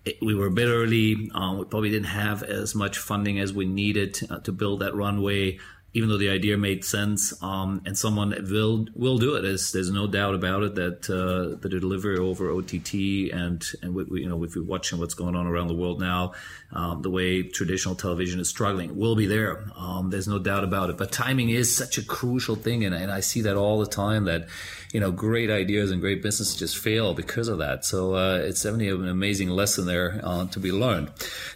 it, 0.05 0.19
we 0.23 0.37
were 0.37 0.47
a 0.47 0.51
bit 0.53 0.69
early. 0.69 1.29
Um, 1.35 1.59
we 1.59 1.65
probably 1.65 1.91
didn't 1.91 2.11
have 2.11 2.45
as 2.45 2.77
much 2.77 2.99
funding 2.99 3.41
as 3.41 3.53
we 3.53 3.67
needed 3.67 4.21
uh, 4.31 4.39
to 4.41 4.53
build 4.53 4.79
that 4.81 4.95
runway 4.95 5.59
even 5.95 6.11
though 6.11 6.19
the 6.19 6.29
idea 6.29 6.57
made 6.59 6.85
sense, 6.85 7.43
um, 7.43 7.81
and 7.87 7.97
someone 7.97 8.31
will 8.51 8.87
will 8.95 9.17
do 9.17 9.37
it. 9.37 9.43
There's, 9.43 9.73
there's 9.73 9.91
no 9.91 10.07
doubt 10.07 10.35
about 10.35 10.63
it 10.63 10.75
that 10.75 11.09
uh, 11.09 11.59
the 11.61 11.69
delivery 11.69 12.19
over 12.19 12.51
OTT 12.51 13.33
and 13.33 13.65
and 13.83 13.95
we, 13.95 14.21
you 14.21 14.29
know 14.29 14.45
if 14.45 14.55
you're 14.55 14.65
watching 14.65 14.99
what's 14.99 15.15
going 15.15 15.35
on 15.35 15.47
around 15.47 15.69
the 15.69 15.75
world 15.75 15.99
now, 15.99 16.33
um, 16.73 17.01
the 17.01 17.09
way 17.09 17.43
traditional 17.43 17.95
television 17.95 18.39
is 18.39 18.51
struggling 18.51 18.99
will 18.99 19.17
be 19.17 19.25
there. 19.27 19.65
Um, 19.77 20.11
there's 20.11 20.29
no 20.29 20.39
doubt 20.39 20.63
about 20.63 20.91
it. 20.91 20.99
But 20.99 21.11
timing 21.11 21.49
is 21.49 21.75
such 21.75 21.97
a 21.97 22.05
crucial 22.05 22.55
thing, 22.55 22.85
and, 22.85 22.95
and 22.95 23.11
I 23.11 23.21
see 23.21 23.41
that 23.43 23.57
all 23.57 23.81
the 23.81 23.87
time. 23.87 24.25
That 24.25 24.49
you 24.93 25.01
know 25.01 25.11
great 25.11 25.51
ideas 25.51 25.91
and 25.91 26.03
great 26.03 26.23
businesses 26.23 26.55
just 26.55 26.77
fail 26.77 27.15
because 27.15 27.49
of 27.49 27.59
that. 27.59 27.87
So 27.87 28.15
uh, 28.15 28.37
it's 28.45 28.63
definitely 28.63 28.91
an 28.91 29.09
amazing 29.09 29.49
lesson 29.49 29.87
there 29.87 30.21
uh, 30.23 30.47
to 30.49 30.61
be 30.61 30.71
learned. 30.71 31.11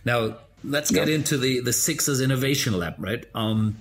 Now 0.06 0.38
let's 0.64 0.90
get 0.90 1.10
into 1.10 1.36
the 1.36 1.60
the 1.60 1.72
Sixers 1.74 2.22
Innovation 2.22 2.78
Lab, 2.78 2.94
right? 2.98 3.26
Um, 3.34 3.76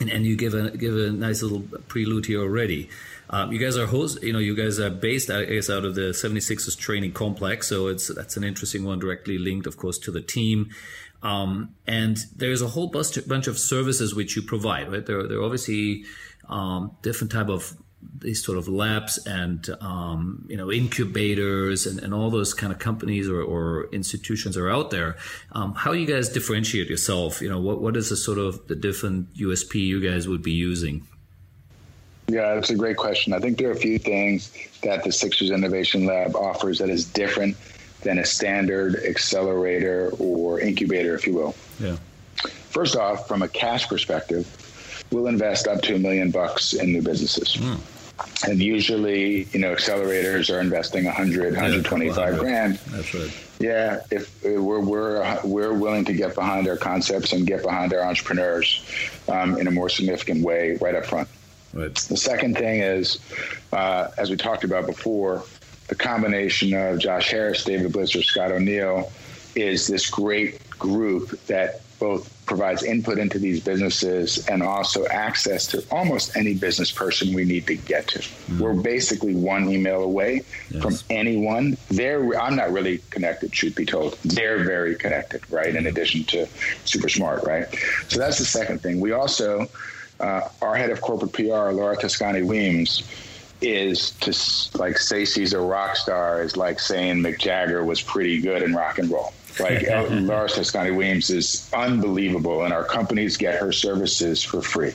and, 0.00 0.10
and 0.10 0.26
you 0.26 0.36
give 0.36 0.54
a 0.54 0.76
give 0.76 0.96
a 0.96 1.10
nice 1.10 1.42
little 1.42 1.62
prelude 1.88 2.26
here 2.26 2.40
already. 2.40 2.88
Um, 3.28 3.52
you 3.52 3.58
guys 3.58 3.76
are 3.76 3.86
host, 3.86 4.22
you 4.22 4.32
know, 4.32 4.38
you 4.38 4.54
guys 4.54 4.78
are 4.78 4.90
based, 4.90 5.30
I 5.30 5.44
guess, 5.44 5.68
out 5.68 5.84
of 5.84 5.96
the 5.96 6.12
76ers 6.12 6.78
training 6.78 7.12
complex. 7.12 7.66
So 7.66 7.88
it's 7.88 8.08
that's 8.08 8.36
an 8.36 8.44
interesting 8.44 8.84
one, 8.84 8.98
directly 8.98 9.38
linked, 9.38 9.66
of 9.66 9.76
course, 9.76 9.98
to 10.00 10.12
the 10.12 10.20
team. 10.20 10.70
Um, 11.22 11.74
and 11.86 12.18
there's 12.36 12.62
a 12.62 12.68
whole 12.68 12.88
bunch, 12.88 13.16
of 13.16 13.58
services 13.58 14.14
which 14.14 14.36
you 14.36 14.42
provide, 14.42 14.92
right? 14.92 15.04
There, 15.04 15.26
there 15.26 15.38
are 15.38 15.42
obviously 15.42 16.04
um, 16.48 16.96
different 17.02 17.32
type 17.32 17.48
of 17.48 17.76
these 18.18 18.44
sort 18.44 18.58
of 18.58 18.68
labs 18.68 19.18
and 19.26 19.68
um, 19.80 20.46
you 20.48 20.56
know 20.56 20.70
incubators 20.70 21.86
and, 21.86 22.00
and 22.00 22.12
all 22.14 22.30
those 22.30 22.54
kind 22.54 22.72
of 22.72 22.78
companies 22.78 23.28
or, 23.28 23.42
or 23.42 23.88
institutions 23.92 24.56
are 24.56 24.70
out 24.70 24.90
there. 24.90 25.16
Um, 25.52 25.74
how 25.74 25.92
you 25.92 26.06
guys 26.06 26.28
differentiate 26.28 26.88
yourself? 26.88 27.40
You 27.40 27.48
know, 27.48 27.60
what 27.60 27.80
what 27.80 27.96
is 27.96 28.10
the 28.10 28.16
sort 28.16 28.38
of 28.38 28.66
the 28.68 28.74
different 28.74 29.32
USP 29.34 29.74
you 29.74 30.00
guys 30.00 30.28
would 30.28 30.42
be 30.42 30.52
using? 30.52 31.06
Yeah, 32.28 32.54
that's 32.54 32.70
a 32.70 32.74
great 32.74 32.96
question. 32.96 33.32
I 33.32 33.38
think 33.38 33.58
there 33.58 33.68
are 33.68 33.72
a 33.72 33.76
few 33.76 33.98
things 33.98 34.52
that 34.82 35.04
the 35.04 35.12
Sixers 35.12 35.50
Innovation 35.50 36.06
Lab 36.06 36.34
offers 36.34 36.78
that 36.78 36.90
is 36.90 37.04
different 37.04 37.56
than 38.02 38.18
a 38.18 38.24
standard 38.24 38.96
accelerator 39.04 40.10
or 40.18 40.60
incubator, 40.60 41.14
if 41.14 41.26
you 41.26 41.34
will. 41.34 41.54
Yeah. 41.78 41.96
First 42.70 42.96
off, 42.96 43.28
from 43.28 43.42
a 43.42 43.48
cash 43.48 43.88
perspective, 43.88 44.46
we'll 45.10 45.28
invest 45.28 45.68
up 45.68 45.82
to 45.82 45.94
a 45.94 45.98
million 45.98 46.30
bucks 46.30 46.72
in 46.74 46.92
new 46.92 47.02
businesses. 47.02 47.56
Mm. 47.56 47.78
And 48.46 48.60
usually, 48.60 49.44
you 49.52 49.60
know, 49.60 49.74
accelerators 49.74 50.54
are 50.54 50.60
investing 50.60 51.04
100, 51.04 51.52
yeah, 51.52 51.60
125 51.60 52.38
grand. 52.38 52.76
That's 52.88 53.14
right. 53.14 53.30
Yeah, 53.58 54.00
if 54.10 54.42
we're 54.44 54.80
we're 54.80 55.40
we're 55.44 55.72
willing 55.72 56.04
to 56.06 56.12
get 56.12 56.34
behind 56.34 56.68
our 56.68 56.76
concepts 56.76 57.32
and 57.32 57.46
get 57.46 57.62
behind 57.62 57.92
our 57.94 58.02
entrepreneurs 58.02 58.84
um, 59.28 59.58
in 59.58 59.66
a 59.66 59.70
more 59.70 59.88
significant 59.88 60.44
way 60.44 60.76
right 60.80 60.94
up 60.94 61.06
front. 61.06 61.28
Right. 61.72 61.94
The 61.94 62.16
second 62.16 62.56
thing 62.56 62.80
is, 62.80 63.18
uh, 63.72 64.08
as 64.18 64.30
we 64.30 64.36
talked 64.36 64.64
about 64.64 64.86
before, 64.86 65.44
the 65.88 65.94
combination 65.94 66.74
of 66.74 66.98
Josh 66.98 67.30
Harris, 67.30 67.64
David 67.64 67.92
Blitzer, 67.92 68.22
Scott 68.22 68.52
O'Neill 68.52 69.10
is 69.54 69.86
this 69.86 70.10
great 70.10 70.68
group 70.70 71.30
that 71.46 71.80
both 71.98 72.30
provides 72.46 72.82
input 72.82 73.18
into 73.18 73.38
these 73.38 73.60
businesses 73.60 74.46
and 74.46 74.62
also 74.62 75.06
access 75.08 75.66
to 75.66 75.84
almost 75.90 76.36
any 76.36 76.54
business 76.54 76.90
person 76.90 77.34
we 77.34 77.44
need 77.44 77.66
to 77.66 77.76
get 77.76 78.06
to. 78.08 78.20
Mm. 78.20 78.60
We're 78.60 78.74
basically 78.74 79.34
one 79.34 79.68
email 79.68 80.02
away 80.02 80.42
yes. 80.70 80.82
from 80.82 80.94
anyone. 81.10 81.76
They're 81.88 82.40
I'm 82.40 82.56
not 82.56 82.72
really 82.72 82.98
connected, 83.10 83.52
truth 83.52 83.74
be 83.74 83.84
told. 83.84 84.16
They're 84.24 84.64
very 84.64 84.94
connected, 84.94 85.42
right? 85.50 85.74
In 85.74 85.86
addition 85.86 86.24
to 86.24 86.46
super 86.84 87.08
smart, 87.08 87.44
right? 87.44 87.66
So 88.08 88.18
that's 88.18 88.38
the 88.38 88.44
second 88.44 88.80
thing. 88.80 89.00
We 89.00 89.12
also 89.12 89.66
uh, 90.20 90.48
our 90.62 90.76
head 90.76 90.90
of 90.90 91.00
corporate 91.00 91.32
PR, 91.32 91.72
Laura 91.72 91.96
Toscani 91.96 92.42
Weems, 92.42 93.02
is 93.60 94.10
to 94.12 94.78
like 94.78 94.98
say 94.98 95.24
she's 95.24 95.52
a 95.52 95.60
rock 95.60 95.96
star 95.96 96.42
is 96.42 96.56
like 96.56 96.78
saying 96.78 97.16
Mick 97.16 97.38
Jagger 97.38 97.84
was 97.84 98.02
pretty 98.02 98.40
good 98.40 98.62
in 98.62 98.74
rock 98.74 98.98
and 98.98 99.10
roll. 99.10 99.32
Like 99.60 99.86
Laura 100.10 100.48
Toscani 100.48 100.90
Williams 100.90 101.30
is 101.30 101.68
unbelievable, 101.72 102.64
and 102.64 102.72
our 102.72 102.84
companies 102.84 103.36
get 103.36 103.58
her 103.60 103.72
services 103.72 104.42
for 104.42 104.62
free. 104.62 104.92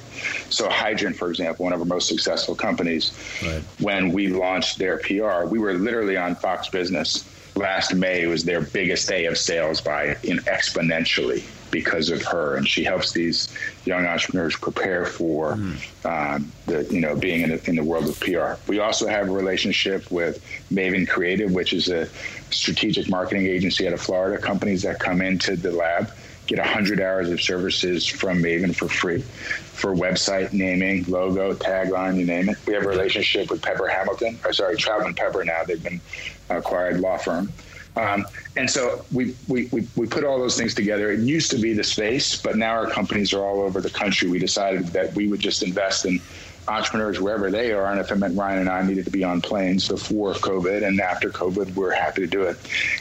So 0.50 0.70
Hydrant, 0.70 1.16
for 1.16 1.30
example, 1.30 1.66
one 1.66 1.74
of 1.74 1.80
our 1.80 1.86
most 1.86 2.08
successful 2.08 2.56
companies, 2.56 3.12
right. 3.44 3.62
when 3.80 4.12
we 4.12 4.28
launched 4.28 4.78
their 4.78 4.98
PR, 4.98 5.46
we 5.46 5.60
were 5.60 5.74
literally 5.74 6.18
on 6.18 6.36
Fox 6.36 6.70
Business 6.70 7.26
last 7.56 7.94
May. 7.94 8.26
was 8.26 8.44
their 8.44 8.62
biggest 8.62 9.08
day 9.08 9.26
of 9.26 9.38
sales 9.38 9.82
by 9.82 10.18
in 10.24 10.38
exponentially 10.40 11.44
because 11.72 12.10
of 12.10 12.22
her, 12.24 12.58
and 12.58 12.68
she 12.68 12.84
helps 12.84 13.14
these 13.14 13.48
young 13.86 14.06
entrepreneurs 14.06 14.56
prepare 14.58 15.06
for 15.06 15.56
mm. 15.56 16.06
um, 16.06 16.52
the 16.66 16.84
you 16.94 17.00
know 17.00 17.16
being 17.16 17.42
in 17.42 17.50
the, 17.50 17.70
in 17.70 17.76
the 17.76 17.84
world 17.84 18.08
of 18.08 18.20
PR. 18.20 18.54
We 18.68 18.80
also 18.80 19.08
have 19.08 19.30
a 19.30 19.32
relationship 19.32 20.12
with 20.12 20.46
Maven 20.72 21.08
Creative, 21.08 21.52
which 21.52 21.74
is 21.74 21.90
a 21.90 22.08
strategic 22.52 23.10
marketing 23.10 23.48
agency 23.48 23.88
out 23.88 23.94
of 23.94 24.02
Florida. 24.02 24.42
Companies 24.42 24.82
that 24.84 25.00
come 25.00 25.22
into 25.22 25.56
the 25.56 25.72
lab 25.72 26.12
get 26.52 26.60
100 26.60 27.00
hours 27.00 27.30
of 27.30 27.42
services 27.42 28.06
from 28.06 28.40
Maven 28.44 28.76
for 28.76 28.90
free 28.90 29.22
for 29.22 29.96
website 29.96 30.52
naming, 30.54 31.06
logo, 31.06 31.54
tagline, 31.54 32.18
you 32.18 32.26
name 32.26 32.50
it. 32.50 32.58
We 32.68 32.74
have 32.74 32.84
a 32.84 32.88
relationship 32.88 33.50
with 33.50 33.62
Pepper 33.62 33.88
Hamilton, 33.88 34.38
or 34.44 34.54
sorry, 34.54 34.76
Troutman 34.76 35.16
Pepper 35.16 35.44
now. 35.46 35.64
They've 35.64 35.82
been 35.82 36.02
acquired 36.50 37.00
law 37.00 37.18
firm. 37.18 37.52
Um, 37.96 38.26
and 38.56 38.70
so 38.70 39.04
we, 39.12 39.36
we, 39.48 39.68
we, 39.72 39.88
we, 39.96 40.08
put 40.08 40.24
all 40.24 40.40
those 40.40 40.58
things 40.58 40.74
together. 40.74 41.12
It 41.12 41.22
used 41.22 41.52
to 41.52 41.58
be 41.58 41.74
the 41.74 41.84
space, 41.84 42.42
but 42.42 42.56
now 42.56 42.72
our 42.72 42.90
companies 42.90 43.34
are 43.34 43.44
all 43.44 43.62
over 43.62 43.82
the 43.82 43.90
country. 43.90 44.30
We 44.30 44.40
decided 44.40 44.88
that 44.88 45.14
we 45.14 45.28
would 45.28 45.42
just 45.42 45.62
invest 45.62 46.06
in 46.06 46.22
entrepreneurs 46.70 47.20
wherever 47.20 47.52
they 47.52 47.74
are. 47.74 47.92
And 47.92 48.00
if 48.00 48.12
it 48.12 48.16
meant 48.16 48.38
Ryan 48.38 48.60
and 48.60 48.70
I 48.70 48.82
needed 48.84 49.06
to 49.06 49.12
be 49.12 49.26
on 49.26 49.42
planes 49.42 49.90
before 49.90 50.34
COVID 50.34 50.88
and 50.88 51.02
after 51.02 51.30
COVID, 51.30 51.76
we're 51.76 51.94
happy 51.94 52.22
to 52.22 52.28
do 52.28 52.44
it. 52.44 52.58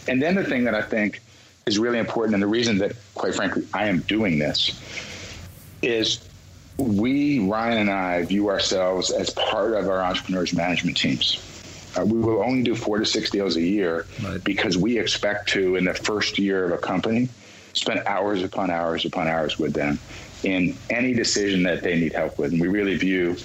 And 0.09 0.20
then 0.20 0.34
the 0.34 0.44
thing 0.44 0.64
that 0.64 0.74
I 0.74 0.82
think 0.82 1.20
is 1.70 1.78
really 1.78 1.98
important, 1.98 2.34
and 2.34 2.42
the 2.42 2.48
reason 2.48 2.78
that, 2.78 2.96
quite 3.14 3.34
frankly, 3.34 3.66
I 3.72 3.86
am 3.86 4.00
doing 4.00 4.38
this 4.38 4.78
is 5.82 6.28
we, 6.76 7.38
Ryan 7.38 7.78
and 7.78 7.90
I, 7.90 8.24
view 8.24 8.48
ourselves 8.48 9.10
as 9.10 9.30
part 9.30 9.74
of 9.74 9.88
our 9.88 10.02
entrepreneurs 10.02 10.52
management 10.52 10.96
teams. 10.96 11.46
Uh, 11.96 12.04
we 12.04 12.18
will 12.18 12.42
only 12.42 12.62
do 12.62 12.74
four 12.74 12.98
to 12.98 13.04
six 13.04 13.30
deals 13.30 13.56
a 13.56 13.60
year 13.60 14.06
right. 14.22 14.42
because 14.42 14.76
we 14.76 14.98
expect 14.98 15.48
to, 15.50 15.76
in 15.76 15.84
the 15.84 15.94
first 15.94 16.38
year 16.38 16.64
of 16.64 16.72
a 16.72 16.78
company, 16.78 17.28
spend 17.72 18.00
hours 18.06 18.42
upon 18.42 18.70
hours 18.70 19.04
upon 19.04 19.28
hours 19.28 19.58
with 19.58 19.72
them 19.72 19.98
in 20.42 20.76
any 20.88 21.12
decision 21.12 21.62
that 21.64 21.82
they 21.82 21.98
need 21.98 22.12
help 22.12 22.38
with. 22.38 22.52
And 22.52 22.60
we 22.60 22.68
really 22.68 22.96
view, 22.96 23.36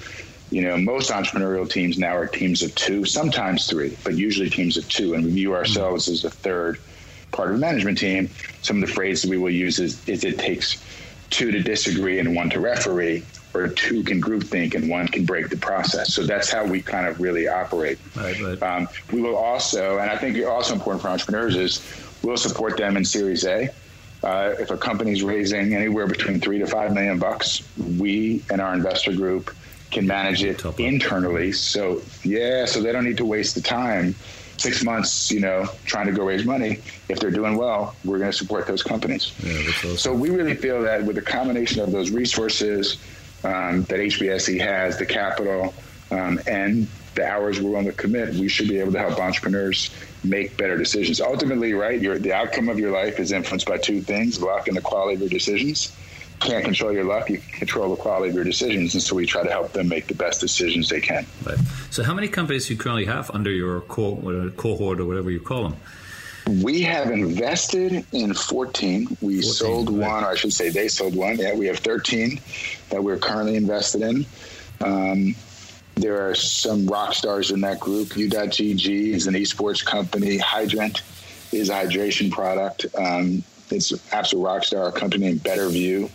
you 0.50 0.62
know, 0.62 0.76
most 0.76 1.10
entrepreneurial 1.10 1.68
teams 1.68 1.98
now 1.98 2.16
are 2.16 2.26
teams 2.26 2.62
of 2.62 2.74
two, 2.74 3.04
sometimes 3.04 3.66
three, 3.66 3.96
but 4.04 4.14
usually 4.14 4.48
teams 4.48 4.76
of 4.76 4.88
two. 4.88 5.14
And 5.14 5.24
we 5.24 5.32
view 5.32 5.54
ourselves 5.54 6.04
mm-hmm. 6.04 6.14
as 6.14 6.24
a 6.24 6.30
third 6.30 6.78
part 7.32 7.48
of 7.48 7.54
the 7.54 7.60
management 7.60 7.98
team. 7.98 8.30
Some 8.62 8.82
of 8.82 8.88
the 8.88 8.94
phrases 8.94 9.28
we 9.28 9.38
will 9.38 9.50
use 9.50 9.78
is, 9.78 10.06
is 10.08 10.24
it 10.24 10.38
takes 10.38 10.82
two 11.30 11.50
to 11.50 11.62
disagree 11.62 12.18
and 12.18 12.34
one 12.34 12.50
to 12.50 12.60
referee 12.60 13.24
or 13.54 13.68
two 13.68 14.02
can 14.02 14.20
group 14.20 14.42
think 14.42 14.74
and 14.74 14.88
one 14.88 15.08
can 15.08 15.24
break 15.24 15.48
the 15.48 15.56
process. 15.56 16.12
So 16.14 16.24
that's 16.24 16.50
how 16.50 16.64
we 16.64 16.82
kind 16.82 17.06
of 17.06 17.20
really 17.20 17.48
operate. 17.48 17.98
Right, 18.14 18.40
right. 18.40 18.62
Um, 18.62 18.88
we 19.12 19.20
will 19.22 19.36
also, 19.36 19.98
and 19.98 20.10
I 20.10 20.16
think 20.16 20.44
also 20.46 20.74
important 20.74 21.02
for 21.02 21.08
entrepreneurs 21.08 21.56
is 21.56 21.82
we'll 22.22 22.36
support 22.36 22.76
them 22.76 22.96
in 22.96 23.04
Series 23.04 23.44
A. 23.44 23.70
Uh, 24.22 24.54
if 24.58 24.70
a 24.70 24.76
company's 24.76 25.22
raising 25.22 25.74
anywhere 25.74 26.06
between 26.06 26.40
three 26.40 26.58
to 26.58 26.66
five 26.66 26.92
million 26.92 27.18
bucks, 27.18 27.62
we 27.98 28.42
and 28.50 28.60
our 28.60 28.74
investor 28.74 29.12
group 29.12 29.54
can 29.90 30.06
manage 30.06 30.42
it 30.42 30.64
internally. 30.78 31.52
So 31.52 32.02
yeah, 32.24 32.64
so 32.66 32.82
they 32.82 32.92
don't 32.92 33.04
need 33.04 33.18
to 33.18 33.24
waste 33.24 33.54
the 33.54 33.60
time 33.60 34.14
six 34.58 34.82
months, 34.84 35.30
you 35.30 35.40
know, 35.40 35.66
trying 35.84 36.06
to 36.06 36.12
go 36.12 36.24
raise 36.24 36.44
money. 36.44 36.80
If 37.08 37.20
they're 37.20 37.30
doing 37.30 37.56
well, 37.56 37.94
we're 38.04 38.18
going 38.18 38.30
to 38.30 38.36
support 38.36 38.66
those 38.66 38.82
companies. 38.82 39.32
Yeah, 39.42 39.52
awesome. 39.68 39.96
So 39.96 40.14
we 40.14 40.30
really 40.30 40.54
feel 40.54 40.82
that 40.82 41.04
with 41.04 41.18
a 41.18 41.22
combination 41.22 41.80
of 41.82 41.92
those 41.92 42.10
resources 42.10 42.98
um, 43.44 43.82
that 43.84 44.00
HBSE 44.00 44.60
has, 44.60 44.98
the 44.98 45.06
capital, 45.06 45.74
um, 46.10 46.40
and 46.46 46.88
the 47.14 47.26
hours 47.26 47.60
we're 47.60 47.70
willing 47.70 47.86
to 47.86 47.92
commit, 47.92 48.34
we 48.34 48.48
should 48.48 48.68
be 48.68 48.78
able 48.78 48.92
to 48.92 48.98
help 48.98 49.18
entrepreneurs 49.18 49.90
make 50.22 50.56
better 50.56 50.76
decisions. 50.76 51.20
Ultimately, 51.20 51.72
right, 51.72 52.00
your, 52.00 52.18
the 52.18 52.32
outcome 52.32 52.68
of 52.68 52.78
your 52.78 52.90
life 52.90 53.18
is 53.18 53.32
influenced 53.32 53.66
by 53.66 53.78
two 53.78 54.00
things: 54.02 54.40
luck 54.40 54.68
and 54.68 54.76
the 54.76 54.82
quality 54.82 55.14
of 55.14 55.20
your 55.20 55.30
decisions 55.30 55.96
can't 56.40 56.64
control 56.64 56.92
your 56.92 57.04
luck, 57.04 57.30
you 57.30 57.38
can 57.38 57.58
control 57.58 57.94
the 57.94 58.00
quality 58.00 58.30
of 58.30 58.34
your 58.34 58.44
decisions. 58.44 58.94
And 58.94 59.02
so 59.02 59.14
we 59.14 59.26
try 59.26 59.42
to 59.42 59.50
help 59.50 59.72
them 59.72 59.88
make 59.88 60.06
the 60.06 60.14
best 60.14 60.40
decisions 60.40 60.88
they 60.88 61.00
can. 61.00 61.26
Right. 61.44 61.58
So, 61.90 62.02
how 62.02 62.14
many 62.14 62.28
companies 62.28 62.66
do 62.66 62.74
you 62.74 62.80
currently 62.80 63.06
have 63.06 63.30
under 63.32 63.50
your 63.50 63.80
co- 63.82 64.50
cohort 64.56 65.00
or 65.00 65.06
whatever 65.06 65.30
you 65.30 65.40
call 65.40 65.68
them? 65.68 65.76
We 66.62 66.82
have 66.82 67.10
invested 67.10 68.06
in 68.12 68.32
14. 68.32 69.16
We 69.20 69.42
14, 69.42 69.42
sold 69.42 69.90
right. 69.90 70.08
one, 70.08 70.24
or 70.24 70.28
I 70.28 70.34
should 70.36 70.52
say, 70.52 70.70
they 70.70 70.86
sold 70.86 71.16
one. 71.16 71.38
Yeah, 71.38 71.54
we 71.54 71.66
have 71.66 71.78
13 71.78 72.40
that 72.90 73.02
we're 73.02 73.18
currently 73.18 73.56
invested 73.56 74.02
in. 74.02 74.26
Um, 74.80 75.34
there 75.96 76.28
are 76.28 76.34
some 76.34 76.86
rock 76.86 77.14
stars 77.14 77.50
in 77.50 77.62
that 77.62 77.80
group. 77.80 78.16
U.GG 78.16 79.14
is 79.14 79.26
an 79.26 79.34
esports 79.34 79.84
company. 79.84 80.38
Hydrant 80.38 81.02
is 81.52 81.70
a 81.70 81.74
hydration 81.74 82.30
product. 82.30 82.86
Um, 82.96 83.42
it's 83.70 83.92
absolute 84.12 84.42
rock 84.42 84.64
star. 84.64 84.88
A 84.88 84.92
company 84.92 85.26
named 85.26 85.40
BetterView 85.40 86.10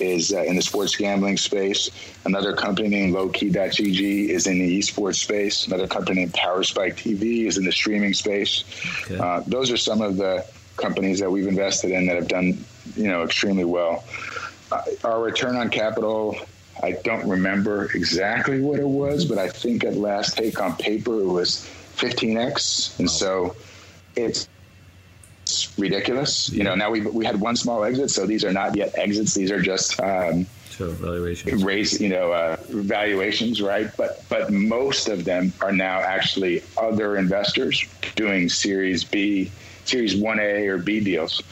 is 0.00 0.32
uh, 0.32 0.42
in 0.42 0.56
the 0.56 0.62
sports 0.62 0.96
gambling 0.96 1.36
space. 1.36 1.90
Another 2.24 2.52
company 2.52 2.88
named 2.88 3.14
Lowkey.gg 3.14 4.28
is 4.28 4.46
in 4.46 4.58
the 4.58 4.78
esports 4.78 5.16
space. 5.16 5.66
Another 5.66 5.86
company 5.86 6.20
named 6.20 6.32
PowerSpike 6.32 6.94
TV 6.94 7.46
is 7.46 7.58
in 7.58 7.64
the 7.64 7.72
streaming 7.72 8.14
space. 8.14 8.64
Okay. 9.04 9.18
Uh, 9.18 9.40
those 9.46 9.70
are 9.70 9.76
some 9.76 10.00
of 10.00 10.16
the 10.16 10.46
companies 10.76 11.20
that 11.20 11.30
we've 11.30 11.46
invested 11.46 11.90
in 11.90 12.06
that 12.06 12.16
have 12.16 12.28
done, 12.28 12.62
you 12.94 13.08
know, 13.08 13.22
extremely 13.22 13.64
well. 13.64 14.04
Uh, 14.70 14.82
our 15.04 15.22
return 15.22 15.56
on 15.56 15.70
capital, 15.70 16.36
I 16.82 16.92
don't 17.04 17.26
remember 17.28 17.90
exactly 17.94 18.60
what 18.60 18.78
it 18.78 18.88
was, 18.88 19.24
but 19.24 19.38
I 19.38 19.48
think 19.48 19.84
at 19.84 19.94
last 19.94 20.36
take 20.36 20.60
on 20.60 20.76
paper 20.76 21.20
it 21.20 21.26
was 21.26 21.68
15x, 21.96 22.98
and 22.98 23.10
so 23.10 23.56
it's 24.16 24.48
ridiculous. 25.78 26.50
You 26.50 26.64
know, 26.64 26.74
now 26.74 26.90
we 26.90 27.00
we 27.00 27.24
had 27.24 27.40
one 27.40 27.56
small 27.56 27.84
exit, 27.84 28.10
so 28.10 28.26
these 28.26 28.44
are 28.44 28.52
not 28.52 28.76
yet 28.76 28.96
exits. 28.96 29.34
These 29.34 29.50
are 29.50 29.60
just 29.60 29.98
um, 30.00 30.46
so 30.70 30.90
valuations, 30.90 31.64
raise 31.64 32.00
you 32.00 32.08
know 32.08 32.32
uh, 32.32 32.56
valuations, 32.68 33.62
right? 33.62 33.90
But 33.96 34.24
but 34.28 34.50
most 34.50 35.08
of 35.08 35.24
them 35.24 35.52
are 35.60 35.72
now 35.72 36.00
actually 36.00 36.62
other 36.76 37.16
investors 37.16 37.84
doing 38.14 38.48
Series 38.48 39.04
B, 39.04 39.50
Series 39.84 40.16
One 40.16 40.38
A 40.38 40.66
or 40.66 40.78
B 40.78 41.00
deals. 41.00 41.42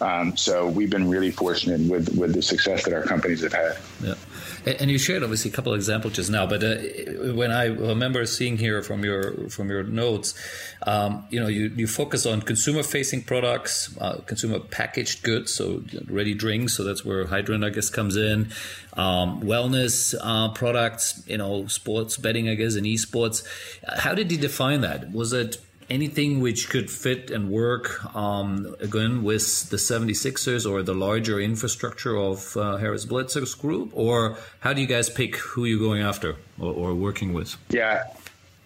Um, 0.00 0.34
so 0.36 0.66
we've 0.66 0.90
been 0.90 1.08
really 1.08 1.30
fortunate 1.30 1.80
with 1.90 2.16
with 2.16 2.34
the 2.34 2.42
success 2.42 2.84
that 2.84 2.94
our 2.94 3.02
companies 3.02 3.42
have 3.42 3.52
had. 3.52 3.76
Yeah. 4.02 4.14
And 4.66 4.90
you 4.90 4.98
shared 4.98 5.22
obviously 5.22 5.50
a 5.50 5.54
couple 5.54 5.72
of 5.72 5.78
examples 5.78 6.14
just 6.14 6.30
now, 6.30 6.46
but 6.46 6.62
uh, 6.62 6.76
when 7.32 7.50
I 7.50 7.66
remember 7.66 8.26
seeing 8.26 8.58
here 8.58 8.82
from 8.82 9.04
your 9.04 9.48
from 9.48 9.70
your 9.70 9.82
notes, 9.82 10.34
um, 10.82 11.26
you 11.30 11.40
know, 11.40 11.46
you, 11.46 11.68
you 11.74 11.86
focus 11.86 12.26
on 12.26 12.42
consumer 12.42 12.82
facing 12.82 13.22
products, 13.22 13.96
uh, 13.98 14.18
consumer 14.26 14.58
packaged 14.58 15.22
goods, 15.22 15.54
so 15.54 15.82
ready 16.06 16.34
drinks. 16.34 16.76
So 16.76 16.84
that's 16.84 17.04
where 17.04 17.26
Hydrant, 17.26 17.64
I 17.64 17.70
guess, 17.70 17.88
comes 17.88 18.16
in. 18.16 18.50
Um, 18.94 19.42
wellness 19.42 20.14
uh, 20.20 20.52
products, 20.52 21.22
you 21.26 21.38
know, 21.38 21.66
sports 21.66 22.18
betting, 22.18 22.48
I 22.48 22.54
guess, 22.54 22.74
and 22.74 22.86
esports. 22.86 23.46
How 23.98 24.14
did 24.14 24.30
you 24.30 24.38
define 24.38 24.82
that? 24.82 25.10
Was 25.10 25.32
it 25.32 25.58
anything 25.90 26.40
which 26.40 26.70
could 26.70 26.90
fit 26.90 27.30
and 27.30 27.50
work 27.50 28.14
um, 28.14 28.74
again 28.80 29.22
with 29.22 29.68
the 29.70 29.76
76ers 29.76 30.70
or 30.70 30.82
the 30.82 30.94
larger 30.94 31.40
infrastructure 31.40 32.16
of 32.16 32.56
uh, 32.56 32.76
Harris 32.76 33.04
Blitzer's 33.04 33.54
group? 33.54 33.90
Or 33.92 34.38
how 34.60 34.72
do 34.72 34.80
you 34.80 34.86
guys 34.86 35.10
pick 35.10 35.36
who 35.36 35.64
you're 35.64 35.80
going 35.80 36.02
after 36.02 36.36
or, 36.58 36.72
or 36.72 36.94
working 36.94 37.32
with? 37.32 37.56
Yeah, 37.68 38.04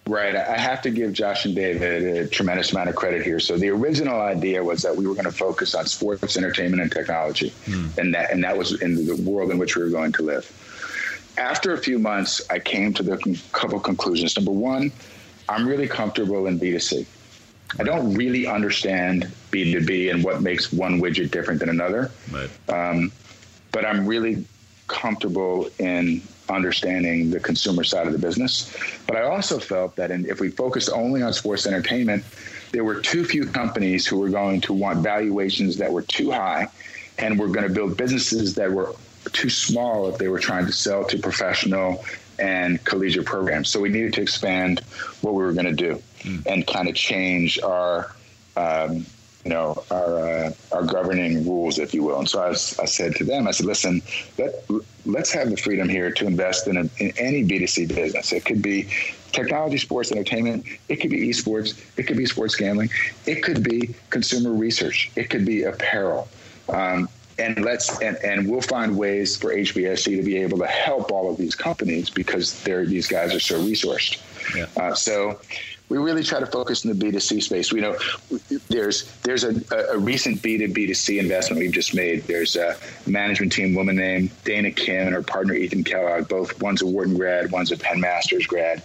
Right. 0.07 0.35
I 0.35 0.57
have 0.59 0.83
to 0.83 0.91
give 0.91 1.13
Josh 1.13 1.45
and 1.45 1.55
David 1.55 2.03
a 2.03 2.27
tremendous 2.27 2.71
amount 2.71 2.89
of 2.89 2.95
credit 2.95 3.23
here. 3.23 3.39
So 3.39 3.57
the 3.57 3.69
original 3.69 4.21
idea 4.21 4.63
was 4.63 4.83
that 4.83 4.95
we 4.95 5.07
were 5.07 5.15
going 5.15 5.25
to 5.25 5.31
focus 5.31 5.73
on 5.73 5.87
sports, 5.87 6.37
entertainment, 6.37 6.83
and 6.83 6.91
technology, 6.91 7.49
mm. 7.65 7.97
and 7.97 8.13
that 8.13 8.29
and 8.31 8.43
that 8.43 8.55
was 8.55 8.79
in 8.83 9.03
the 9.03 9.15
world 9.15 9.49
in 9.49 9.57
which 9.57 9.75
we 9.75 9.81
were 9.81 9.89
going 9.89 10.11
to 10.11 10.21
live. 10.21 10.45
After 11.39 11.73
a 11.73 11.77
few 11.79 11.97
months, 11.97 12.39
I 12.51 12.59
came 12.59 12.93
to 12.93 13.01
the 13.01 13.41
couple 13.51 13.79
conclusions. 13.79 14.37
Number 14.37 14.51
one, 14.51 14.91
I'm 15.49 15.67
really 15.67 15.87
comfortable 15.87 16.45
in 16.45 16.59
B2C. 16.59 17.07
I 17.79 17.83
don't 17.83 18.13
really 18.13 18.47
understand 18.47 19.31
B2B 19.51 20.11
and 20.11 20.23
what 20.23 20.41
makes 20.41 20.71
one 20.71 21.01
widget 21.01 21.31
different 21.31 21.59
than 21.59 21.69
another. 21.69 22.11
Right. 22.31 22.49
Um, 22.69 23.11
but 23.71 23.85
I'm 23.85 24.05
really 24.05 24.45
comfortable 24.87 25.69
in 25.79 26.21
understanding 26.47 27.31
the 27.31 27.39
consumer 27.39 27.83
side 27.83 28.07
of 28.07 28.13
the 28.13 28.19
business. 28.19 28.71
But 29.07 29.17
I 29.17 29.23
also 29.23 29.59
felt 29.59 29.95
that 29.95 30.11
in, 30.11 30.25
if 30.25 30.39
we 30.39 30.49
focused 30.49 30.89
only 30.93 31.21
on 31.21 31.33
sports 31.33 31.65
entertainment, 31.65 32.23
there 32.71 32.83
were 32.83 33.01
too 33.01 33.25
few 33.25 33.45
companies 33.45 34.05
who 34.05 34.17
were 34.17 34.29
going 34.29 34.61
to 34.61 34.73
want 34.73 34.99
valuations 34.99 35.77
that 35.77 35.91
were 35.91 36.03
too 36.03 36.31
high 36.31 36.67
and 37.17 37.39
were 37.39 37.47
going 37.47 37.67
to 37.67 37.73
build 37.73 37.97
businesses 37.97 38.55
that 38.55 38.71
were 38.71 38.93
too 39.31 39.49
small 39.49 40.07
if 40.07 40.17
they 40.17 40.27
were 40.27 40.39
trying 40.39 40.65
to 40.65 40.71
sell 40.71 41.03
to 41.05 41.17
professional 41.17 42.05
and 42.39 42.83
collegiate 42.83 43.25
programs. 43.25 43.69
So 43.69 43.79
we 43.79 43.89
needed 43.89 44.13
to 44.13 44.21
expand 44.21 44.81
what 45.21 45.33
we 45.33 45.43
were 45.43 45.53
going 45.53 45.65
to 45.65 45.73
do 45.73 46.01
mm. 46.19 46.45
and 46.45 46.65
kind 46.65 46.87
of 46.87 46.95
change 46.95 47.59
our, 47.61 48.13
um, 48.55 49.05
you 49.43 49.51
know, 49.51 49.83
our 49.91 50.19
uh, 50.19 50.51
our 50.71 50.83
governing 50.83 51.47
rules, 51.47 51.77
if 51.77 51.93
you 51.93 52.03
will. 52.03 52.19
And 52.19 52.27
so 52.27 52.41
I, 52.41 52.49
was, 52.49 52.79
I 52.79 52.85
said 52.85 53.15
to 53.17 53.23
them, 53.23 53.47
I 53.47 53.51
said, 53.51 53.67
listen, 53.67 54.01
let 54.37 54.53
let's 55.05 55.31
have 55.31 55.49
the 55.49 55.57
freedom 55.57 55.87
here 55.87 56.11
to 56.11 56.25
invest 56.25 56.67
in, 56.67 56.77
a, 56.77 56.89
in 56.97 57.13
any 57.17 57.43
B2C 57.43 57.93
business. 57.93 58.33
It 58.33 58.43
could 58.43 58.61
be 58.61 58.89
technology, 59.31 59.77
sports, 59.77 60.11
entertainment. 60.11 60.65
It 60.89 60.95
could 60.97 61.11
be 61.11 61.29
esports. 61.29 61.79
It 61.97 62.03
could 62.03 62.17
be 62.17 62.25
sports 62.25 62.55
gambling. 62.55 62.89
It 63.27 63.43
could 63.43 63.63
be 63.63 63.93
consumer 64.09 64.51
research. 64.51 65.11
It 65.15 65.29
could 65.29 65.45
be 65.45 65.63
apparel. 65.63 66.27
Um, 66.69 67.07
and 67.37 67.63
let's 67.63 68.01
and, 68.01 68.17
and 68.17 68.49
we'll 68.49 68.61
find 68.61 68.97
ways 68.97 69.35
for 69.35 69.53
HBSE 69.53 70.17
to 70.17 70.23
be 70.23 70.37
able 70.37 70.57
to 70.59 70.67
help 70.67 71.11
all 71.11 71.29
of 71.29 71.37
these 71.37 71.55
companies 71.55 72.09
because 72.09 72.61
they're 72.63 72.85
these 72.85 73.07
guys 73.07 73.33
are 73.33 73.39
so 73.39 73.59
resourced. 73.61 74.21
Yeah. 74.55 74.67
Uh, 74.77 74.93
so 74.93 75.39
we 75.89 75.97
really 75.97 76.23
try 76.23 76.39
to 76.39 76.45
focus 76.45 76.83
in 76.83 76.97
the 76.97 77.05
B2C 77.05 77.43
space. 77.43 77.71
We 77.71 77.81
know 77.81 77.95
there's 78.69 79.11
there's 79.21 79.43
a, 79.43 79.61
a 79.91 79.97
recent 79.97 80.41
B2B2C 80.41 81.19
investment 81.19 81.59
we've 81.59 81.71
just 81.71 81.93
made. 81.93 82.23
There's 82.23 82.55
a 82.55 82.75
management 83.05 83.51
team 83.51 83.75
woman 83.75 83.97
named 83.97 84.31
Dana 84.43 84.71
Kim 84.71 85.07
and 85.07 85.15
her 85.15 85.21
partner 85.21 85.53
Ethan 85.53 85.83
Kellogg. 85.83 86.27
Both 86.27 86.61
one's 86.61 86.81
a 86.81 86.87
Wharton 86.87 87.15
grad, 87.15 87.51
one's 87.51 87.71
a 87.71 87.77
Penn 87.77 87.99
Masters 87.99 88.47
grad. 88.47 88.81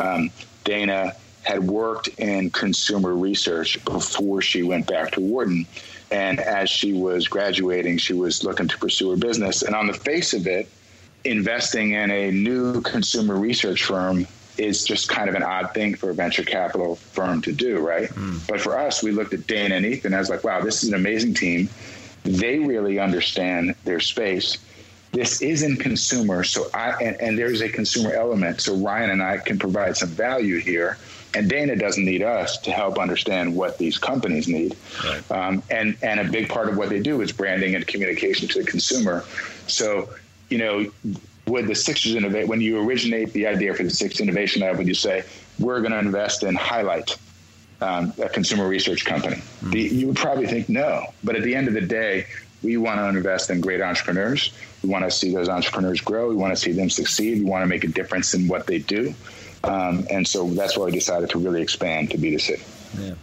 Um, 0.00 0.30
Dana 0.64 1.14
had 1.42 1.62
worked 1.62 2.08
in 2.18 2.50
consumer 2.50 3.14
research 3.14 3.82
before 3.84 4.40
she 4.40 4.62
went 4.62 4.86
back 4.86 5.12
to 5.12 5.20
Wharton. 5.20 5.66
And 6.14 6.38
as 6.38 6.70
she 6.70 6.92
was 6.92 7.26
graduating, 7.26 7.98
she 7.98 8.12
was 8.12 8.44
looking 8.44 8.68
to 8.68 8.78
pursue 8.78 9.10
her 9.10 9.16
business. 9.16 9.62
And 9.62 9.74
on 9.74 9.88
the 9.88 9.92
face 9.92 10.32
of 10.32 10.46
it, 10.46 10.68
investing 11.24 11.94
in 11.94 12.12
a 12.12 12.30
new 12.30 12.82
consumer 12.82 13.34
research 13.34 13.82
firm 13.82 14.28
is 14.56 14.84
just 14.84 15.08
kind 15.08 15.28
of 15.28 15.34
an 15.34 15.42
odd 15.42 15.74
thing 15.74 15.96
for 15.96 16.10
a 16.10 16.14
venture 16.14 16.44
capital 16.44 16.94
firm 16.94 17.42
to 17.42 17.52
do, 17.52 17.80
right? 17.80 18.10
Mm. 18.10 18.46
But 18.46 18.60
for 18.60 18.78
us, 18.78 19.02
we 19.02 19.10
looked 19.10 19.34
at 19.34 19.48
Dana 19.48 19.74
and 19.74 19.84
Ethan. 19.84 20.14
I 20.14 20.20
was 20.20 20.30
like, 20.30 20.44
wow, 20.44 20.60
this 20.60 20.84
is 20.84 20.88
an 20.90 20.94
amazing 20.94 21.34
team. 21.34 21.68
They 22.22 22.60
really 22.60 23.00
understand 23.00 23.74
their 23.82 23.98
space. 23.98 24.58
This 25.10 25.42
isn't 25.42 25.78
consumer, 25.78 26.44
so 26.44 26.68
I 26.72 26.90
and, 27.00 27.20
and 27.20 27.38
there's 27.38 27.60
a 27.60 27.68
consumer 27.68 28.12
element. 28.12 28.60
So 28.60 28.76
Ryan 28.76 29.10
and 29.10 29.22
I 29.22 29.38
can 29.38 29.58
provide 29.58 29.96
some 29.96 30.10
value 30.10 30.58
here, 30.58 30.96
and 31.34 31.48
Dana 31.48 31.76
doesn't 31.76 32.04
need 32.04 32.22
us 32.22 32.58
to 32.58 32.70
help 32.70 32.98
understand 32.98 33.54
what 33.54 33.78
these 33.78 33.98
companies 33.98 34.48
need. 34.48 34.76
Right. 35.04 35.30
Um, 35.30 35.62
and 35.70 35.96
and 36.02 36.20
a 36.20 36.24
big 36.24 36.48
part 36.48 36.68
of 36.68 36.76
what 36.76 36.88
they 36.88 37.00
do 37.00 37.20
is 37.20 37.32
branding 37.32 37.74
and 37.74 37.86
communication 37.86 38.48
to 38.48 38.62
the 38.62 38.70
consumer. 38.70 39.24
So 39.66 40.10
you 40.48 40.58
know 40.58 40.90
with 41.46 41.66
the 41.66 41.74
Sixers 41.74 42.14
innovate, 42.14 42.48
when 42.48 42.60
you 42.60 42.80
originate 42.80 43.32
the 43.32 43.46
idea 43.46 43.74
for 43.74 43.82
the 43.82 43.90
Sixers 43.90 44.20
Innovation 44.20 44.62
Lab, 44.62 44.78
would 44.78 44.88
you 44.88 44.94
say 44.94 45.24
we're 45.58 45.80
going 45.80 45.92
to 45.92 45.98
invest 45.98 46.42
in 46.42 46.54
Highlight, 46.54 47.16
um, 47.80 48.12
a 48.22 48.28
consumer 48.28 48.66
research 48.66 49.04
company, 49.04 49.36
mm-hmm. 49.36 49.70
the, 49.70 49.80
you 49.80 50.06
would 50.08 50.16
probably 50.16 50.46
think 50.46 50.68
no. 50.68 51.06
But 51.22 51.36
at 51.36 51.42
the 51.42 51.54
end 51.54 51.68
of 51.68 51.74
the 51.74 51.82
day, 51.82 52.26
we 52.62 52.76
want 52.78 52.98
to 52.98 53.08
invest 53.08 53.50
in 53.50 53.60
great 53.60 53.82
entrepreneurs. 53.82 54.52
We 54.82 54.88
want 54.88 55.04
to 55.04 55.10
see 55.10 55.34
those 55.34 55.48
entrepreneurs 55.48 56.00
grow. 56.00 56.28
We 56.28 56.34
want 56.34 56.54
to 56.54 56.60
see 56.60 56.72
them 56.72 56.88
succeed. 56.88 57.40
We 57.42 57.44
want 57.44 57.62
to 57.62 57.66
make 57.66 57.84
a 57.84 57.88
difference 57.88 58.32
in 58.32 58.48
what 58.48 58.66
they 58.66 58.78
do. 58.78 59.14
Um, 59.64 60.06
and 60.10 60.26
so 60.26 60.48
that's 60.50 60.76
why 60.76 60.86
we 60.86 60.92
decided 60.92 61.30
to 61.30 61.38
really 61.38 61.62
expand 61.62 62.10
to 62.10 62.18
B2C. 62.18 62.60
Yeah. 62.98 63.14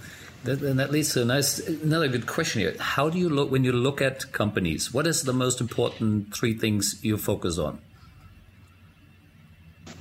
That, 0.43 0.61
and 0.63 0.79
that 0.79 0.91
leads 0.91 1.13
to 1.13 1.21
a 1.21 1.25
nice, 1.25 1.59
another 1.59 2.07
good 2.07 2.25
question 2.25 2.61
here. 2.61 2.75
How 2.79 3.09
do 3.09 3.19
you 3.19 3.29
look 3.29 3.51
when 3.51 3.63
you 3.63 3.71
look 3.71 4.01
at 4.01 4.31
companies? 4.31 4.91
What 4.91 5.05
is 5.05 5.21
the 5.21 5.33
most 5.33 5.61
important 5.61 6.35
three 6.35 6.57
things 6.57 6.99
you 7.03 7.17
focus 7.17 7.59
on? 7.59 7.79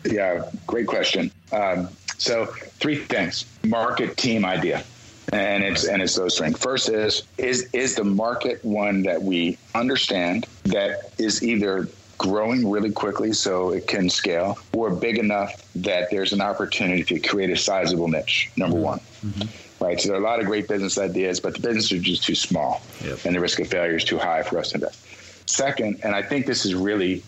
Yeah, 0.04 0.50
great 0.66 0.86
question. 0.86 1.30
Um, 1.52 1.88
So 2.20 2.44
three 2.80 2.96
things: 2.96 3.46
market, 3.64 4.18
team, 4.18 4.44
idea, 4.44 4.84
and 5.32 5.64
it's 5.64 5.84
and 5.88 6.02
it's 6.02 6.16
those 6.16 6.38
things. 6.38 6.58
First 6.58 6.90
is 6.90 7.22
is 7.38 7.68
is 7.72 7.94
the 7.94 8.04
market 8.04 8.62
one 8.62 9.02
that 9.04 9.22
we 9.22 9.56
understand 9.74 10.46
that 10.64 11.12
is 11.16 11.42
either 11.42 11.88
growing 12.20 12.70
really 12.70 12.92
quickly 12.92 13.32
so 13.32 13.70
it 13.70 13.86
can 13.86 14.10
scale, 14.10 14.58
or 14.74 14.90
big 14.90 15.16
enough 15.16 15.52
that 15.74 16.10
there's 16.10 16.34
an 16.34 16.42
opportunity 16.42 17.02
to 17.02 17.18
create 17.18 17.48
a 17.48 17.56
sizable 17.56 18.08
niche. 18.08 18.50
Number 18.56 18.76
mm-hmm. 18.76 18.84
one. 18.84 19.00
Mm-hmm. 19.24 19.84
Right. 19.84 19.98
So 19.98 20.08
there 20.08 20.18
are 20.18 20.20
a 20.20 20.24
lot 20.24 20.40
of 20.40 20.46
great 20.46 20.68
business 20.68 20.98
ideas, 20.98 21.40
but 21.40 21.54
the 21.54 21.60
businesses 21.60 21.92
are 21.92 22.02
just 22.02 22.22
too 22.22 22.34
small, 22.34 22.82
yep. 23.02 23.24
and 23.24 23.34
the 23.34 23.40
risk 23.40 23.58
of 23.60 23.68
failure 23.68 23.96
is 23.96 24.04
too 24.04 24.18
high 24.18 24.42
for 24.42 24.58
us 24.58 24.70
to 24.70 24.74
invest. 24.74 25.48
Second, 25.48 26.00
and 26.04 26.14
I 26.14 26.22
think 26.22 26.44
this 26.44 26.66
is 26.66 26.74
really 26.74 27.22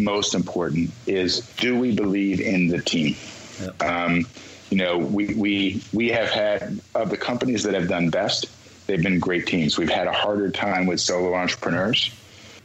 most 0.00 0.34
important, 0.34 0.90
is 1.06 1.40
do 1.58 1.78
we 1.78 1.94
believe 1.94 2.40
in 2.40 2.68
the 2.68 2.80
team? 2.80 3.14
Yep. 3.60 3.82
Um, 3.82 4.26
you 4.70 4.78
know, 4.78 4.96
we, 4.96 5.34
we 5.34 5.82
we 5.92 6.08
have 6.08 6.30
had 6.30 6.80
of 6.94 7.10
the 7.10 7.18
companies 7.18 7.62
that 7.64 7.74
have 7.74 7.88
done 7.88 8.08
best, 8.08 8.46
they've 8.86 9.02
been 9.02 9.20
great 9.20 9.46
teams. 9.46 9.76
We've 9.76 9.90
had 9.90 10.06
a 10.06 10.12
harder 10.12 10.50
time 10.50 10.86
with 10.86 11.00
solo 11.00 11.34
entrepreneurs 11.34 12.10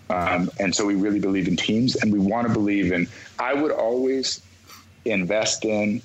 um, 0.10 0.51
and 0.60 0.76
so 0.76 0.86
we 0.86 0.95
really 0.95 1.20
believe 1.20 1.47
in 1.47 1.56
teams 1.56 1.95
and 1.95 2.12
we 2.12 2.20
want 2.20 2.47
to 2.47 2.54
believe 2.54 2.91
in, 2.91 3.08
I 3.39 3.54
would 3.54 3.72
always 3.72 4.41
invest 5.06 5.66
in, 5.66 6.01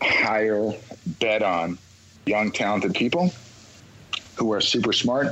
hire, 0.00 0.72
bet 1.18 1.42
on 1.42 1.78
young, 2.26 2.50
talented 2.50 2.94
people 2.94 3.32
who 4.36 4.52
are 4.52 4.60
super 4.60 4.92
smart 4.92 5.28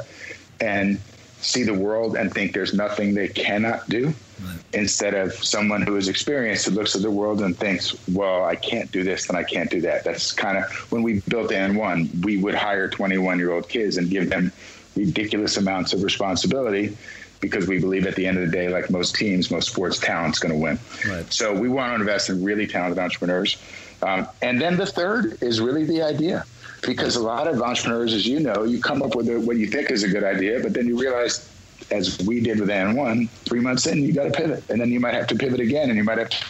and 0.61 1.01
see 1.41 1.65
the 1.65 1.75
world 1.75 2.17
and 2.17 2.33
think 2.33 2.53
there's 2.53 2.73
nothing 2.73 3.15
they 3.15 3.27
cannot 3.27 3.89
do 3.89 4.07
right. 4.45 4.59
instead 4.75 5.15
of 5.15 5.33
someone 5.33 5.83
who 5.83 5.97
is 5.97 6.09
experienced 6.09 6.67
who 6.67 6.71
looks 6.73 6.95
at 6.95 7.03
the 7.03 7.11
world 7.11 7.41
and 7.43 7.57
thinks, 7.57 7.97
well, 8.09 8.45
I 8.45 8.55
can't 8.55 8.93
do 8.93 9.03
this 9.03 9.29
and 9.29 9.37
I 9.37 9.43
can't 9.43 9.69
do 9.69 9.81
that. 9.81 10.05
That's 10.05 10.31
kind 10.31 10.59
of 10.59 10.71
when 10.93 11.03
we 11.03 11.21
built 11.21 11.51
AND1, 11.51 12.25
we 12.25 12.37
would 12.37 12.55
hire 12.55 12.89
21 12.89 13.39
year 13.39 13.53
old 13.53 13.69
kids 13.69 13.97
and 13.97 14.09
give 14.09 14.31
them 14.31 14.53
ridiculous 14.95 15.57
amounts 15.57 15.95
of 15.95 16.03
responsibility 16.03 16.97
because 17.43 17.67
we 17.67 17.79
believe 17.79 18.07
at 18.07 18.15
the 18.15 18.25
end 18.25 18.39
of 18.39 18.47
the 18.47 18.51
day, 18.51 18.69
like 18.69 18.89
most 18.89 19.17
teams, 19.17 19.51
most 19.51 19.69
sports, 19.71 19.99
talent's 19.99 20.39
going 20.39 20.55
to 20.55 20.59
win. 20.59 20.79
Right. 21.07 21.31
So 21.31 21.53
we 21.53 21.69
want 21.69 21.91
to 21.91 21.97
invest 21.97 22.31
in 22.31 22.43
really 22.43 22.67
talented 22.67 22.99
entrepreneurs. 22.99 23.61
Um, 24.01 24.29
and 24.41 24.59
then 24.61 24.77
the 24.77 24.87
third 24.87 25.43
is 25.43 25.61
really 25.61 25.85
the 25.85 26.03
idea. 26.03 26.47
Because 26.83 27.17
a 27.17 27.23
lot 27.23 27.47
of 27.47 27.61
entrepreneurs, 27.61 28.15
as 28.15 28.27
you 28.27 28.41
know, 28.41 28.65
you 28.65 28.81
come 28.81 29.03
up 29.03 29.15
with 29.15 29.29
a, 29.29 29.39
what 29.39 29.57
you 29.57 29.67
think 29.67 29.91
is 29.91 30.03
a 30.03 30.09
good 30.09 30.25
idea, 30.25 30.61
but 30.61 30.73
then 30.73 30.87
you 30.87 30.99
realize, 30.99 31.49
as 31.91 32.19
we 32.27 32.41
did 32.41 32.59
with 32.59 32.71
AND1, 32.71 33.29
three 33.29 33.61
months 33.61 33.87
in, 33.87 34.03
you 34.03 34.13
got 34.13 34.25
to 34.25 34.31
pivot. 34.31 34.65
And 34.71 34.81
then 34.81 34.91
you 34.91 34.99
might 34.99 35.15
have 35.15 35.27
to 35.29 35.37
pivot 35.37 35.61
again, 35.61 35.91
and 35.91 35.97
you 35.97 36.05
might 36.05 36.19
have 36.19 36.31
to 36.31 36.45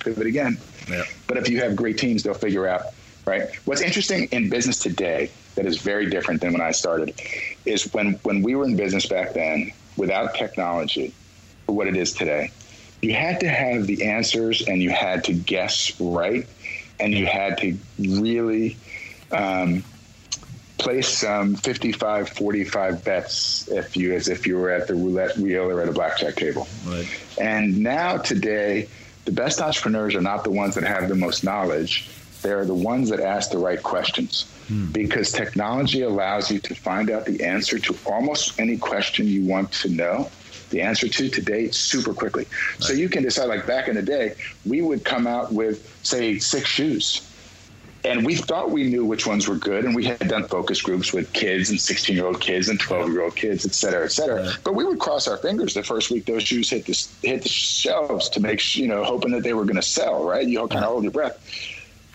pivot 0.00 0.26
again. 0.26 0.58
Yeah. 0.90 1.04
But 1.26 1.36
if 1.36 1.48
you 1.48 1.60
have 1.60 1.76
great 1.76 1.96
teams, 1.98 2.22
they'll 2.22 2.34
figure 2.34 2.66
out, 2.66 2.82
right? 3.26 3.48
What's 3.64 3.80
interesting 3.80 4.28
in 4.32 4.50
business 4.50 4.78
today 4.78 5.30
that 5.54 5.64
is 5.66 5.78
very 5.78 6.08
different 6.08 6.40
than 6.40 6.52
when 6.52 6.62
I 6.62 6.72
started 6.72 7.18
is 7.64 7.92
when, 7.94 8.14
when 8.24 8.42
we 8.42 8.54
were 8.54 8.64
in 8.64 8.76
business 8.76 9.06
back 9.06 9.32
then, 9.32 9.72
without 9.96 10.34
technology 10.34 11.14
for 11.66 11.74
what 11.74 11.86
it 11.86 11.96
is 11.96 12.12
today, 12.12 12.50
you 13.00 13.14
had 13.14 13.40
to 13.40 13.48
have 13.48 13.86
the 13.86 14.04
answers 14.04 14.66
and 14.66 14.82
you 14.82 14.90
had 14.90 15.24
to 15.24 15.32
guess 15.32 15.98
right 16.00 16.46
and 17.00 17.12
you 17.12 17.26
had 17.26 17.58
to 17.58 17.76
really 17.98 18.76
um, 19.32 19.82
place 20.78 21.08
some 21.08 21.54
55 21.54 22.28
45 22.28 23.04
bets 23.04 23.68
if 23.68 23.96
you 23.96 24.14
as 24.14 24.28
if 24.28 24.46
you 24.46 24.56
were 24.56 24.70
at 24.70 24.86
the 24.86 24.94
roulette 24.94 25.36
wheel 25.36 25.64
or 25.64 25.80
at 25.80 25.88
a 25.88 25.92
blackjack 25.92 26.36
table. 26.36 26.68
Right. 26.86 27.08
and 27.40 27.78
now 27.78 28.18
today 28.18 28.88
the 29.24 29.32
best 29.32 29.60
entrepreneurs 29.60 30.14
are 30.14 30.20
not 30.20 30.44
the 30.44 30.50
ones 30.50 30.74
that 30.74 30.84
have 30.84 31.08
the 31.08 31.14
most 31.14 31.44
knowledge 31.44 32.08
they're 32.42 32.64
the 32.64 32.74
ones 32.74 33.08
that 33.10 33.20
ask 33.20 33.50
the 33.50 33.58
right 33.58 33.82
questions 33.82 34.50
hmm. 34.68 34.86
because 34.92 35.32
technology 35.32 36.02
allows 36.02 36.50
you 36.50 36.58
to 36.60 36.74
find 36.74 37.10
out 37.10 37.24
the 37.24 37.42
answer 37.44 37.78
to 37.78 37.96
almost 38.06 38.58
any 38.60 38.76
question 38.76 39.26
you 39.26 39.44
want 39.44 39.70
to 39.72 39.88
know 39.88 40.28
the 40.72 40.80
answer 40.80 41.06
to 41.06 41.28
today 41.28 41.70
super 41.70 42.12
quickly. 42.12 42.44
Right. 42.44 42.82
So 42.82 42.92
you 42.94 43.08
can 43.08 43.22
decide, 43.22 43.46
like 43.46 43.66
back 43.66 43.86
in 43.86 43.94
the 43.94 44.02
day, 44.02 44.34
we 44.66 44.82
would 44.82 45.04
come 45.04 45.26
out 45.26 45.52
with, 45.52 45.94
say, 46.02 46.38
six 46.38 46.68
shoes. 46.68 47.28
And 48.04 48.26
we 48.26 48.34
thought 48.34 48.72
we 48.72 48.90
knew 48.90 49.04
which 49.04 49.28
ones 49.28 49.46
were 49.46 49.54
good, 49.54 49.84
and 49.84 49.94
we 49.94 50.04
had 50.04 50.26
done 50.26 50.48
focus 50.48 50.82
groups 50.82 51.12
with 51.12 51.32
kids 51.32 51.70
and 51.70 51.80
16 51.80 52.16
year 52.16 52.26
old 52.26 52.40
kids 52.40 52.68
and 52.68 52.80
12 52.80 53.12
year 53.12 53.22
old 53.22 53.36
kids, 53.36 53.64
et 53.64 53.74
cetera, 53.74 54.04
et 54.04 54.10
cetera. 54.10 54.54
But 54.64 54.74
we 54.74 54.84
would 54.84 54.98
cross 54.98 55.28
our 55.28 55.36
fingers 55.36 55.74
the 55.74 55.84
first 55.84 56.10
week 56.10 56.26
those 56.26 56.42
shoes 56.42 56.68
hit 56.68 56.86
the 56.86 57.06
hit 57.22 57.42
the 57.42 57.48
shelves 57.48 58.28
to 58.30 58.40
make 58.40 58.74
you 58.74 58.88
know, 58.88 59.04
hoping 59.04 59.30
that 59.32 59.44
they 59.44 59.54
were 59.54 59.64
going 59.64 59.76
to 59.76 59.82
sell. 59.82 60.24
Right? 60.24 60.48
You 60.48 60.60
all 60.60 60.68
kind 60.68 60.84
of 60.84 60.90
hold 60.90 61.04
your 61.04 61.12
breath. 61.12 61.38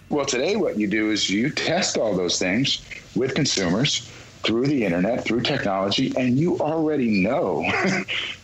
Well, 0.10 0.26
today 0.26 0.56
what 0.56 0.78
you 0.78 0.88
do 0.88 1.12
is 1.12 1.30
you 1.30 1.50
test 1.50 1.98
all 1.98 2.16
those 2.16 2.40
things 2.40 2.82
with 3.16 3.36
consumers 3.36 4.10
through 4.44 4.68
the 4.68 4.86
internet, 4.86 5.26
through 5.26 5.42
technology, 5.42 6.14
and 6.16 6.38
you 6.38 6.58
already 6.60 7.22
know 7.22 7.70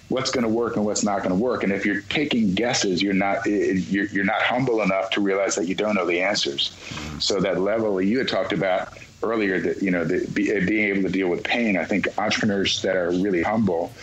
what's 0.10 0.30
going 0.30 0.44
to 0.44 0.50
work 0.50 0.76
and 0.76 0.86
what's 0.86 1.04
not 1.04 1.20
going 1.20 1.30
to 1.30 1.36
work. 1.36 1.64
And 1.64 1.72
if 1.72 1.86
you're 1.86 2.02
taking 2.02 2.54
guesses, 2.54 3.02
you're 3.02 3.14
not 3.14 3.48
eh, 3.48 3.52
eh, 3.52 3.74
you're, 3.90 4.06
you're 4.08 4.26
not 4.26 4.42
humble 4.42 4.82
enough 4.82 5.10
to 5.12 5.22
realize 5.22 5.56
that 5.56 5.68
you 5.68 5.76
don't 5.76 5.96
know 5.96 6.06
the 6.06 6.22
answers. 6.22 6.72
Mm-hmm. 6.90 7.20
So 7.20 7.40
that 7.40 7.62
level 7.62 8.02
you 8.02 8.18
had 8.18 8.28
talked 8.28 8.52
about 8.52 8.98
earlier, 9.24 9.62
that 9.62 9.82
you 9.82 9.92
know, 9.92 10.04
the, 10.04 10.18
eh, 10.52 10.66
being 10.66 10.90
able 10.90 11.04
to 11.04 11.10
deal 11.10 11.30
with 11.30 11.44
pain. 11.44 11.78
I 11.78 11.86
think 11.86 12.08
entrepreneurs 12.18 12.82
that 12.82 12.98
are 12.98 13.12
really 13.12 13.42
humble 13.42 13.94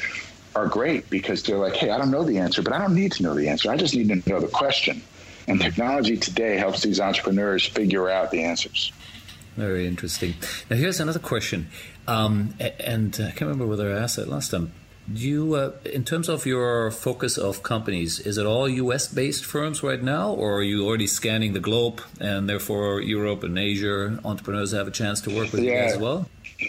are 0.56 0.66
great 0.66 1.08
because 1.11 1.42
they're 1.42 1.58
like, 1.58 1.76
hey, 1.76 1.90
I 1.90 1.98
don't 1.98 2.11
know 2.11 2.24
the 2.24 2.38
answer, 2.38 2.62
but 2.62 2.72
I 2.72 2.78
don't 2.78 2.94
need 2.94 3.12
to 3.12 3.22
know 3.22 3.34
the 3.34 3.48
answer. 3.48 3.70
I 3.70 3.76
just 3.76 3.94
need 3.94 4.08
to 4.08 4.30
know 4.30 4.40
the 4.40 4.48
question. 4.48 5.02
And 5.51 5.61
technology 5.61 6.16
today 6.16 6.57
helps 6.57 6.82
these 6.82 7.01
entrepreneurs 7.01 7.66
figure 7.66 8.09
out 8.09 8.30
the 8.30 8.44
answers. 8.44 8.92
Very 9.57 9.88
interesting. 9.88 10.34
Now, 10.70 10.76
here's 10.76 11.01
another 11.01 11.18
question. 11.18 11.68
Um, 12.07 12.55
and 12.78 13.12
I 13.16 13.32
can't 13.32 13.42
remember 13.42 13.66
whether 13.66 13.92
I 13.92 13.98
asked 13.98 14.14
that 14.14 14.28
last 14.28 14.53
time. 14.53 14.70
Do 15.12 15.20
you, 15.20 15.55
uh, 15.55 15.72
in 15.84 16.05
terms 16.05 16.28
of 16.28 16.46
your 16.46 16.92
focus 16.92 17.36
of 17.36 17.64
companies, 17.64 18.20
is 18.20 18.38
it 18.38 18.46
all 18.46 18.68
U.S. 18.68 19.09
based 19.09 19.44
firms 19.44 19.82
right 19.82 20.01
now, 20.01 20.30
or 20.30 20.59
are 20.59 20.62
you 20.62 20.86
already 20.86 21.09
scanning 21.09 21.53
the 21.53 21.59
globe, 21.59 22.01
and 22.20 22.48
therefore 22.48 23.01
Europe 23.01 23.42
and 23.42 23.59
Asia 23.59 24.20
entrepreneurs 24.24 24.70
have 24.70 24.86
a 24.86 24.92
chance 24.92 25.20
to 25.22 25.34
work 25.34 25.51
with 25.51 25.64
yeah. 25.64 25.72
you 25.72 25.94
as 25.94 25.98
well? 25.98 26.28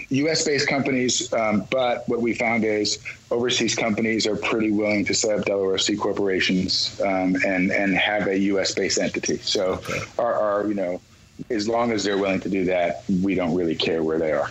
U.S. 0.10 0.44
based 0.46 0.68
companies, 0.68 1.32
um, 1.34 1.66
but 1.70 2.08
what 2.08 2.22
we 2.22 2.34
found 2.34 2.64
is 2.64 3.00
overseas 3.30 3.76
companies 3.76 4.26
are 4.28 4.36
pretty 4.36 4.72
willing 4.72 5.06
to 5.06 5.14
set 5.14 5.40
up 5.40 5.46
Delaware 5.46 5.78
C 5.78 5.96
corporations 5.96 7.00
um, 7.02 7.36
and 7.46 7.72
and 7.72 7.96
have 7.96 8.28
a 8.28 8.38
U.S. 8.38 8.74
based 8.74 9.00
entity. 9.00 9.38
So, 9.38 9.74
okay. 9.74 10.00
our, 10.18 10.34
our, 10.34 10.68
you 10.68 10.74
know, 10.74 11.02
as 11.50 11.68
long 11.68 11.92
as 11.92 12.04
they're 12.04 12.18
willing 12.18 12.42
to 12.42 12.50
do 12.50 12.66
that, 12.66 13.04
we 13.22 13.36
don't 13.36 13.56
really 13.56 13.76
care 13.76 14.04
where 14.04 14.20
they 14.20 14.32
are. 14.32 14.50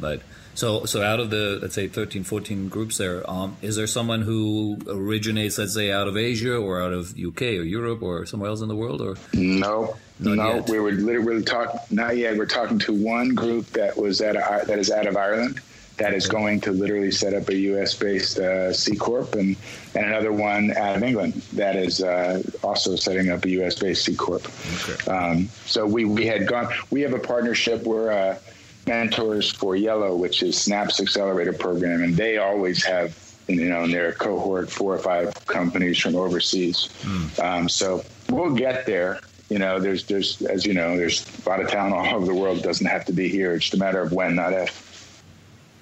Right. 0.00 0.20
So, 0.54 0.86
so 0.86 1.02
out 1.02 1.20
of 1.20 1.28
the 1.28 1.58
let's 1.60 1.74
say 1.74 1.86
13, 1.86 2.24
14 2.24 2.68
groups 2.68 2.96
there, 2.96 3.28
um, 3.30 3.58
is 3.60 3.76
there 3.76 3.86
someone 3.86 4.22
who 4.22 4.78
originates, 4.88 5.58
let's 5.58 5.74
say, 5.74 5.92
out 5.92 6.08
of 6.08 6.16
Asia 6.16 6.56
or 6.56 6.80
out 6.80 6.94
of 6.94 7.14
UK 7.18 7.42
or 7.42 7.62
Europe 7.62 8.02
or 8.02 8.24
somewhere 8.24 8.48
else 8.48 8.62
in 8.62 8.68
the 8.68 8.76
world, 8.76 9.02
or 9.02 9.16
no? 9.34 9.96
Not 10.18 10.36
no, 10.36 10.54
yet. 10.56 10.70
we 10.70 10.78
were 10.78 10.92
literally 10.92 11.42
talking. 11.42 11.80
Not 11.90 12.16
yet. 12.16 12.36
We're 12.36 12.46
talking 12.46 12.78
to 12.80 12.92
one 12.92 13.34
group 13.34 13.66
that 13.72 13.96
was 13.96 14.20
at 14.20 14.34
that 14.66 14.78
is 14.78 14.90
out 14.90 15.06
of 15.06 15.16
Ireland 15.16 15.60
that 15.96 16.12
is 16.12 16.26
going 16.26 16.60
to 16.60 16.72
literally 16.72 17.10
set 17.10 17.32
up 17.34 17.48
a 17.48 17.56
U.S. 17.56 17.94
based 17.94 18.38
uh, 18.38 18.72
C 18.72 18.96
corp, 18.96 19.34
and 19.34 19.56
and 19.94 20.06
another 20.06 20.32
one 20.32 20.76
out 20.76 20.96
of 20.96 21.02
England 21.02 21.34
that 21.54 21.76
is 21.76 22.02
uh, 22.02 22.42
also 22.62 22.96
setting 22.96 23.30
up 23.30 23.44
a 23.44 23.50
U.S. 23.50 23.78
based 23.78 24.04
C 24.04 24.14
corp. 24.14 24.46
Okay. 24.88 25.10
Um, 25.10 25.48
so 25.64 25.86
we 25.86 26.04
we 26.04 26.26
had 26.26 26.46
gone. 26.46 26.72
We 26.90 27.00
have 27.02 27.14
a 27.14 27.18
partnership. 27.18 27.84
We're 27.84 28.10
uh, 28.10 28.38
mentors 28.86 29.50
for 29.50 29.74
Yellow, 29.74 30.16
which 30.16 30.42
is 30.42 30.60
Snap's 30.60 31.00
accelerator 31.00 31.52
program, 31.52 32.02
and 32.02 32.16
they 32.16 32.38
always 32.38 32.84
have 32.84 33.16
you 33.48 33.68
know 33.68 33.84
in 33.84 33.90
their 33.90 34.12
cohort 34.12 34.70
four 34.70 34.94
or 34.94 34.98
five 34.98 35.34
companies 35.46 35.98
from 35.98 36.14
overseas. 36.14 36.88
Mm. 37.02 37.44
Um, 37.44 37.68
so 37.68 38.04
we'll 38.28 38.54
get 38.54 38.86
there 38.86 39.20
you 39.48 39.58
know, 39.58 39.78
there's 39.78 40.04
there's 40.04 40.42
as 40.42 40.66
you 40.66 40.74
know, 40.74 40.96
there's 40.96 41.24
a 41.44 41.48
lot 41.48 41.60
of 41.60 41.68
talent 41.68 41.94
all 41.94 42.16
over 42.16 42.26
the 42.26 42.34
world. 42.34 42.58
It 42.58 42.64
doesn't 42.64 42.86
have 42.86 43.04
to 43.06 43.12
be 43.12 43.28
here. 43.28 43.54
It's 43.54 43.66
just 43.66 43.74
a 43.74 43.78
matter 43.78 44.00
of 44.00 44.12
when, 44.12 44.34
not 44.34 44.52
if. 44.52 44.84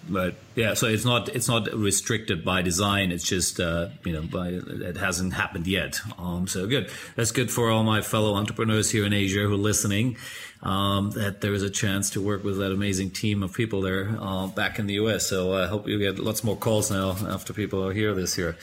But 0.07 0.35
yeah, 0.55 0.75
so 0.75 0.87
it's 0.87 1.07
not 1.07 1.31
it's 1.31 1.49
not 1.49 1.73
restricted 1.73 2.45
by 2.45 2.61
design. 2.61 3.11
It's 3.11 3.25
just 3.25 3.59
uh, 3.59 3.89
you 4.05 4.13
know 4.13 4.23
by 4.23 4.49
it 4.49 4.99
hasn't 4.99 5.33
happened 5.33 5.67
yet. 5.67 6.01
Um, 6.19 6.47
so 6.47 6.67
good. 6.67 6.91
That's 7.17 7.31
good 7.31 7.51
for 7.51 7.71
all 7.71 7.85
my 7.85 8.03
fellow 8.03 8.35
entrepreneurs 8.35 8.91
here 8.91 9.07
in 9.07 9.15
Asia 9.15 9.41
who 9.41 9.55
are 9.55 9.57
listening. 9.57 10.19
Um, 10.63 11.11
that 11.11 11.43
there 11.43 11.53
is 11.53 11.63
a 11.63 11.69
chance 11.69 12.09
to 12.11 12.23
work 12.23 12.43
with 12.43 12.57
that 12.57 12.73
amazing 12.73 13.11
team 13.11 13.43
of 13.43 13.53
people 13.53 13.83
there 13.83 14.17
uh, 14.19 14.47
back 14.47 14.79
in 14.79 14.87
the 14.87 14.95
U.S. 14.95 15.27
So 15.27 15.53
I 15.53 15.67
hope 15.67 15.87
you 15.87 15.99
get 15.99 16.19
lots 16.19 16.43
more 16.43 16.57
calls 16.57 16.91
now 16.91 17.11
after 17.29 17.53
people 17.53 17.87
hear 17.91 18.15
this 18.15 18.35
here 18.35 18.57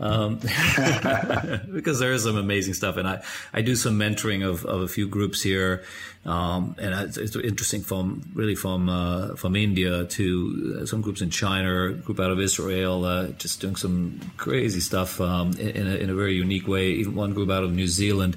um, 0.00 0.36
because 1.72 1.98
there 1.98 2.12
is 2.12 2.24
some 2.24 2.36
amazing 2.36 2.74
stuff. 2.74 2.96
And 2.96 3.08
I, 3.08 3.22
I 3.52 3.62
do 3.62 3.74
some 3.74 3.98
mentoring 3.98 4.48
of, 4.48 4.64
of 4.64 4.82
a 4.82 4.88
few 4.88 5.08
groups 5.08 5.42
here. 5.42 5.84
Um, 6.24 6.74
and 6.78 6.94
it's, 7.08 7.16
it's, 7.16 7.36
interesting 7.36 7.80
from 7.80 8.28
really 8.34 8.54
from 8.54 8.88
uh, 8.88 9.34
from 9.36 9.56
India 9.56 10.04
to 10.04 10.80
uh, 10.82 10.86
some 10.86 11.00
groups 11.00 11.22
in 11.22 11.30
China, 11.30 11.92
group 11.92 12.20
out 12.20 12.30
of 12.30 12.40
Israel, 12.40 13.04
uh, 13.04 13.28
just 13.28 13.60
doing 13.60 13.76
some 13.76 14.20
crazy 14.36 14.80
stuff 14.80 15.20
um, 15.20 15.52
in, 15.52 15.68
in, 15.70 15.86
a, 15.86 15.94
in, 15.94 16.10
a, 16.10 16.14
very 16.14 16.34
unique 16.34 16.68
way. 16.68 16.90
Even 16.90 17.14
one 17.14 17.32
group 17.32 17.50
out 17.50 17.64
of 17.64 17.72
New 17.72 17.86
Zealand. 17.86 18.36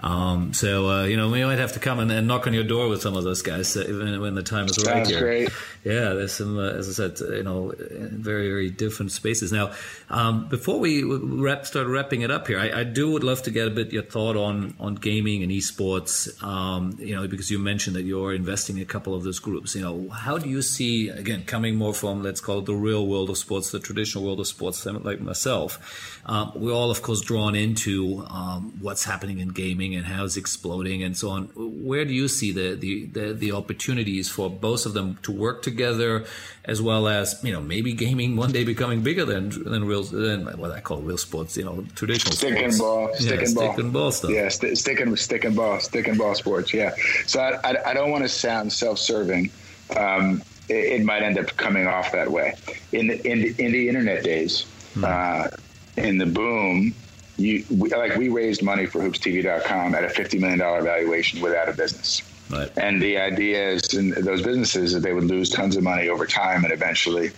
Um, 0.00 0.52
so 0.52 0.90
uh, 0.90 1.04
you 1.04 1.16
know, 1.16 1.30
we 1.30 1.44
might 1.44 1.58
have 1.58 1.72
to 1.72 1.80
come 1.80 1.98
and, 1.98 2.10
and, 2.12 2.26
knock 2.26 2.46
on 2.46 2.52
your 2.52 2.64
door 2.64 2.88
with 2.88 3.00
some 3.00 3.16
of 3.16 3.24
those 3.24 3.40
guys 3.40 3.76
uh, 3.76 3.84
when, 3.86 4.20
when 4.20 4.34
the 4.34 4.42
time 4.42 4.66
is 4.66 4.76
right. 4.84 4.96
Sounds 4.96 5.08
here. 5.08 5.20
great. 5.20 5.48
Yeah, 5.84 6.14
there's 6.14 6.34
some, 6.34 6.58
uh, 6.58 6.70
as 6.70 6.88
I 6.88 6.92
said, 6.92 7.20
you 7.20 7.42
know, 7.42 7.72
very 7.78 8.48
very 8.48 8.70
different 8.70 9.12
spaces. 9.12 9.52
Now, 9.52 9.72
um, 10.10 10.48
before 10.48 10.78
we 10.80 11.02
wrap, 11.02 11.64
start 11.64 11.86
wrapping 11.86 12.22
it 12.22 12.30
up 12.30 12.46
here, 12.46 12.58
I, 12.58 12.80
I, 12.80 12.84
do 12.84 13.10
would 13.12 13.24
love 13.24 13.42
to 13.44 13.50
get 13.50 13.68
a 13.68 13.70
bit 13.70 13.92
your 13.92 14.02
thought 14.02 14.36
on 14.36 14.74
on 14.78 14.96
gaming 14.96 15.42
and 15.42 15.50
esports. 15.50 16.42
Um, 16.42 16.96
you 16.98 17.14
know, 17.14 17.26
because 17.26 17.50
you 17.50 17.58
mentioned 17.58 17.96
that 17.96 18.02
you're 18.02 18.34
investing 18.34 18.76
in 18.76 18.82
a 18.82 18.86
couple 18.86 19.14
of 19.14 19.24
those 19.24 19.38
groups. 19.38 19.74
You 19.74 19.82
know, 19.82 20.08
how 20.10 20.36
do 20.36 20.48
you 20.48 20.60
see 20.60 21.08
again 21.08 21.44
coming 21.44 21.76
more 21.76 21.94
from 21.94 22.22
let's 22.22 22.40
call 22.40 22.58
it 22.58 22.66
the 22.66 22.74
real 22.74 23.06
world 23.06 23.30
of 23.30 23.38
sports, 23.38 23.70
the 23.70 23.80
traditional 23.80 24.24
world 24.24 24.40
of 24.40 24.46
sports, 24.46 24.84
like 24.84 25.20
myself? 25.20 26.20
Um, 26.26 26.52
we're 26.56 26.72
all, 26.72 26.90
of 26.90 27.02
course, 27.02 27.20
drawn 27.20 27.54
into 27.54 28.26
um, 28.28 28.74
what's 28.80 29.04
happening 29.04 29.38
in 29.38 29.48
gaming 29.48 29.85
and 29.94 30.06
how 30.06 30.24
it's 30.24 30.36
exploding 30.36 31.02
and 31.02 31.16
so 31.16 31.30
on. 31.30 31.44
Where 31.54 32.04
do 32.04 32.12
you 32.12 32.28
see 32.28 32.52
the, 32.52 32.74
the, 32.74 33.06
the, 33.06 33.32
the, 33.32 33.52
opportunities 33.52 34.28
for 34.28 34.50
both 34.50 34.86
of 34.86 34.92
them 34.92 35.18
to 35.22 35.32
work 35.32 35.62
together, 35.62 36.24
as 36.64 36.82
well 36.82 37.08
as 37.08 37.38
you 37.42 37.52
know 37.52 37.60
maybe 37.60 37.92
gaming 37.92 38.36
one 38.36 38.52
day 38.52 38.64
becoming 38.64 39.02
bigger 39.02 39.24
than 39.24 39.50
than 39.64 39.84
real 39.84 40.02
than 40.02 40.46
what 40.58 40.70
I 40.70 40.80
call 40.80 41.00
real 41.00 41.18
sports, 41.18 41.56
you 41.56 41.64
know, 41.64 41.84
traditional 41.94 42.34
stick 42.34 42.56
sports. 42.56 42.74
and 42.74 42.78
ball, 42.78 43.14
stick 43.14 43.30
yeah, 43.30 43.38
and 43.38 43.48
stick 43.48 43.56
ball, 43.56 43.80
and 43.80 43.92
ball 43.92 44.12
stuff. 44.12 44.30
Yeah, 44.30 44.48
st- 44.48 44.78
stick 44.78 45.00
and 45.00 45.18
stick 45.18 45.44
and 45.44 45.54
ball, 45.54 45.80
stick 45.80 46.08
and 46.08 46.18
ball 46.18 46.34
sports. 46.34 46.74
Yeah. 46.74 46.94
So 47.26 47.40
I, 47.40 47.58
I, 47.64 47.90
I 47.90 47.94
don't 47.94 48.10
want 48.10 48.24
to 48.24 48.28
sound 48.28 48.72
self-serving. 48.72 49.50
Um, 49.96 50.42
it, 50.68 51.00
it, 51.00 51.04
might 51.04 51.22
end 51.22 51.38
up 51.38 51.56
coming 51.56 51.86
off 51.86 52.10
that 52.10 52.30
way 52.32 52.54
in 52.90 53.06
the, 53.06 53.24
in, 53.24 53.40
the, 53.40 53.54
in 53.64 53.70
the 53.70 53.88
internet 53.88 54.24
days. 54.24 54.62
Hmm. 54.94 55.04
Uh, 55.04 55.48
in 55.96 56.18
the 56.18 56.26
boom, 56.26 56.94
you 57.36 57.64
we, 57.70 57.90
like 57.90 58.16
we 58.16 58.28
raised 58.28 58.62
money 58.62 58.86
for 58.86 59.00
hoopstv.com 59.00 59.94
at 59.94 60.04
a 60.04 60.08
$50 60.08 60.40
million 60.40 60.58
valuation 60.58 61.40
without 61.40 61.68
a 61.68 61.72
business. 61.72 62.22
Right. 62.50 62.70
And 62.76 63.02
the 63.02 63.18
idea 63.18 63.70
is 63.70 63.94
in 63.94 64.10
those 64.10 64.42
businesses 64.42 64.92
that 64.92 65.00
they 65.00 65.12
would 65.12 65.24
lose 65.24 65.50
tons 65.50 65.76
of 65.76 65.82
money 65.82 66.08
over 66.08 66.26
time 66.26 66.64
and 66.64 66.72
eventually 66.72 67.30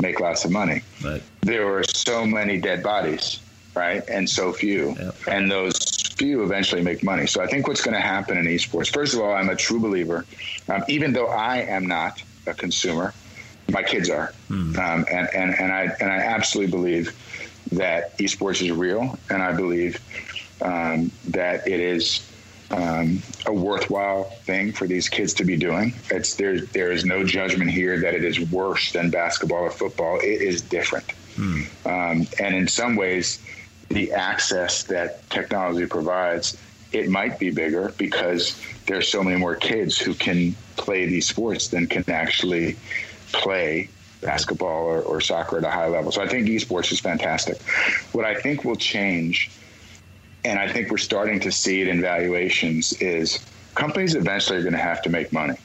make 0.00 0.20
lots 0.20 0.44
of 0.44 0.50
money. 0.50 0.82
Right. 1.04 1.22
There 1.42 1.66
were 1.66 1.84
so 1.84 2.26
many 2.26 2.58
dead 2.58 2.82
bodies, 2.82 3.40
right? 3.74 4.02
And 4.08 4.28
so 4.28 4.52
few. 4.52 4.96
Yep. 4.98 5.14
And 5.28 5.50
those 5.50 5.76
few 6.16 6.42
eventually 6.42 6.82
make 6.82 7.02
money. 7.02 7.26
So 7.26 7.42
I 7.42 7.46
think 7.46 7.68
what's 7.68 7.82
going 7.82 7.94
to 7.94 8.00
happen 8.00 8.38
in 8.38 8.46
esports, 8.46 8.92
first 8.92 9.14
of 9.14 9.20
all, 9.20 9.34
I'm 9.34 9.50
a 9.50 9.56
true 9.56 9.80
believer. 9.80 10.24
Um, 10.68 10.82
even 10.88 11.12
though 11.12 11.28
I 11.28 11.58
am 11.58 11.86
not 11.86 12.22
a 12.46 12.54
consumer, 12.54 13.12
my 13.70 13.82
kids 13.82 14.08
are. 14.10 14.32
Mm. 14.48 14.78
Um, 14.78 15.04
and, 15.10 15.28
and, 15.34 15.54
and, 15.58 15.72
I, 15.72 15.90
and 16.00 16.10
I 16.10 16.16
absolutely 16.16 16.70
believe 16.70 17.14
that 17.72 18.16
esports 18.18 18.62
is 18.62 18.70
real, 18.70 19.18
and 19.30 19.42
I 19.42 19.52
believe 19.52 20.00
um, 20.62 21.10
that 21.28 21.66
it 21.66 21.80
is 21.80 22.28
um, 22.70 23.22
a 23.46 23.52
worthwhile 23.52 24.24
thing 24.24 24.72
for 24.72 24.86
these 24.86 25.08
kids 25.08 25.34
to 25.34 25.44
be 25.44 25.56
doing. 25.56 25.94
It's 26.10 26.34
there. 26.34 26.60
There 26.60 26.92
is 26.92 27.04
no 27.04 27.24
judgment 27.24 27.70
here 27.70 28.00
that 28.00 28.14
it 28.14 28.24
is 28.24 28.40
worse 28.50 28.92
than 28.92 29.10
basketball 29.10 29.58
or 29.58 29.70
football. 29.70 30.18
It 30.18 30.42
is 30.42 30.62
different, 30.62 31.10
hmm. 31.36 31.62
um, 31.84 32.26
and 32.40 32.54
in 32.54 32.68
some 32.68 32.96
ways, 32.96 33.40
the 33.88 34.12
access 34.12 34.84
that 34.84 35.28
technology 35.30 35.86
provides, 35.86 36.56
it 36.92 37.08
might 37.08 37.38
be 37.38 37.50
bigger 37.50 37.94
because 37.98 38.60
there's 38.86 39.08
so 39.08 39.22
many 39.22 39.36
more 39.36 39.56
kids 39.56 39.98
who 39.98 40.14
can 40.14 40.54
play 40.76 41.06
these 41.06 41.28
sports 41.28 41.68
than 41.68 41.86
can 41.86 42.04
actually 42.08 42.76
play 43.32 43.88
basketball 44.24 44.84
or, 44.84 45.02
or 45.02 45.20
soccer 45.20 45.58
at 45.58 45.64
a 45.64 45.70
high 45.70 45.88
level. 45.88 46.10
So 46.10 46.22
I 46.22 46.28
think 46.28 46.48
esports 46.48 46.90
is 46.92 47.00
fantastic. 47.00 47.60
What 48.12 48.24
I 48.24 48.34
think 48.34 48.64
will 48.64 48.76
change, 48.76 49.50
and 50.44 50.58
I 50.58 50.70
think 50.70 50.90
we're 50.90 50.98
starting 50.98 51.40
to 51.40 51.52
see 51.52 51.82
it 51.82 51.88
in 51.88 52.00
valuations, 52.00 52.92
is 52.94 53.44
companies 53.74 54.14
eventually 54.14 54.58
are 54.58 54.62
going 54.62 54.72
to 54.72 54.78
have 54.78 55.02
to 55.02 55.10
make 55.10 55.32
money. 55.32 55.56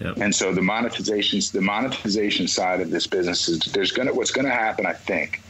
Yep. 0.00 0.16
And 0.18 0.34
so 0.34 0.52
the 0.52 0.60
monetizations, 0.60 1.52
the 1.52 1.60
monetization 1.60 2.48
side 2.48 2.80
of 2.80 2.90
this 2.90 3.06
business 3.06 3.48
is 3.48 3.60
there's 3.72 3.92
going 3.92 4.08
to 4.08 4.14
what's 4.14 4.30
going 4.30 4.46
to 4.46 4.52
happen. 4.52 4.86
I 4.86 4.92
think 4.92 5.40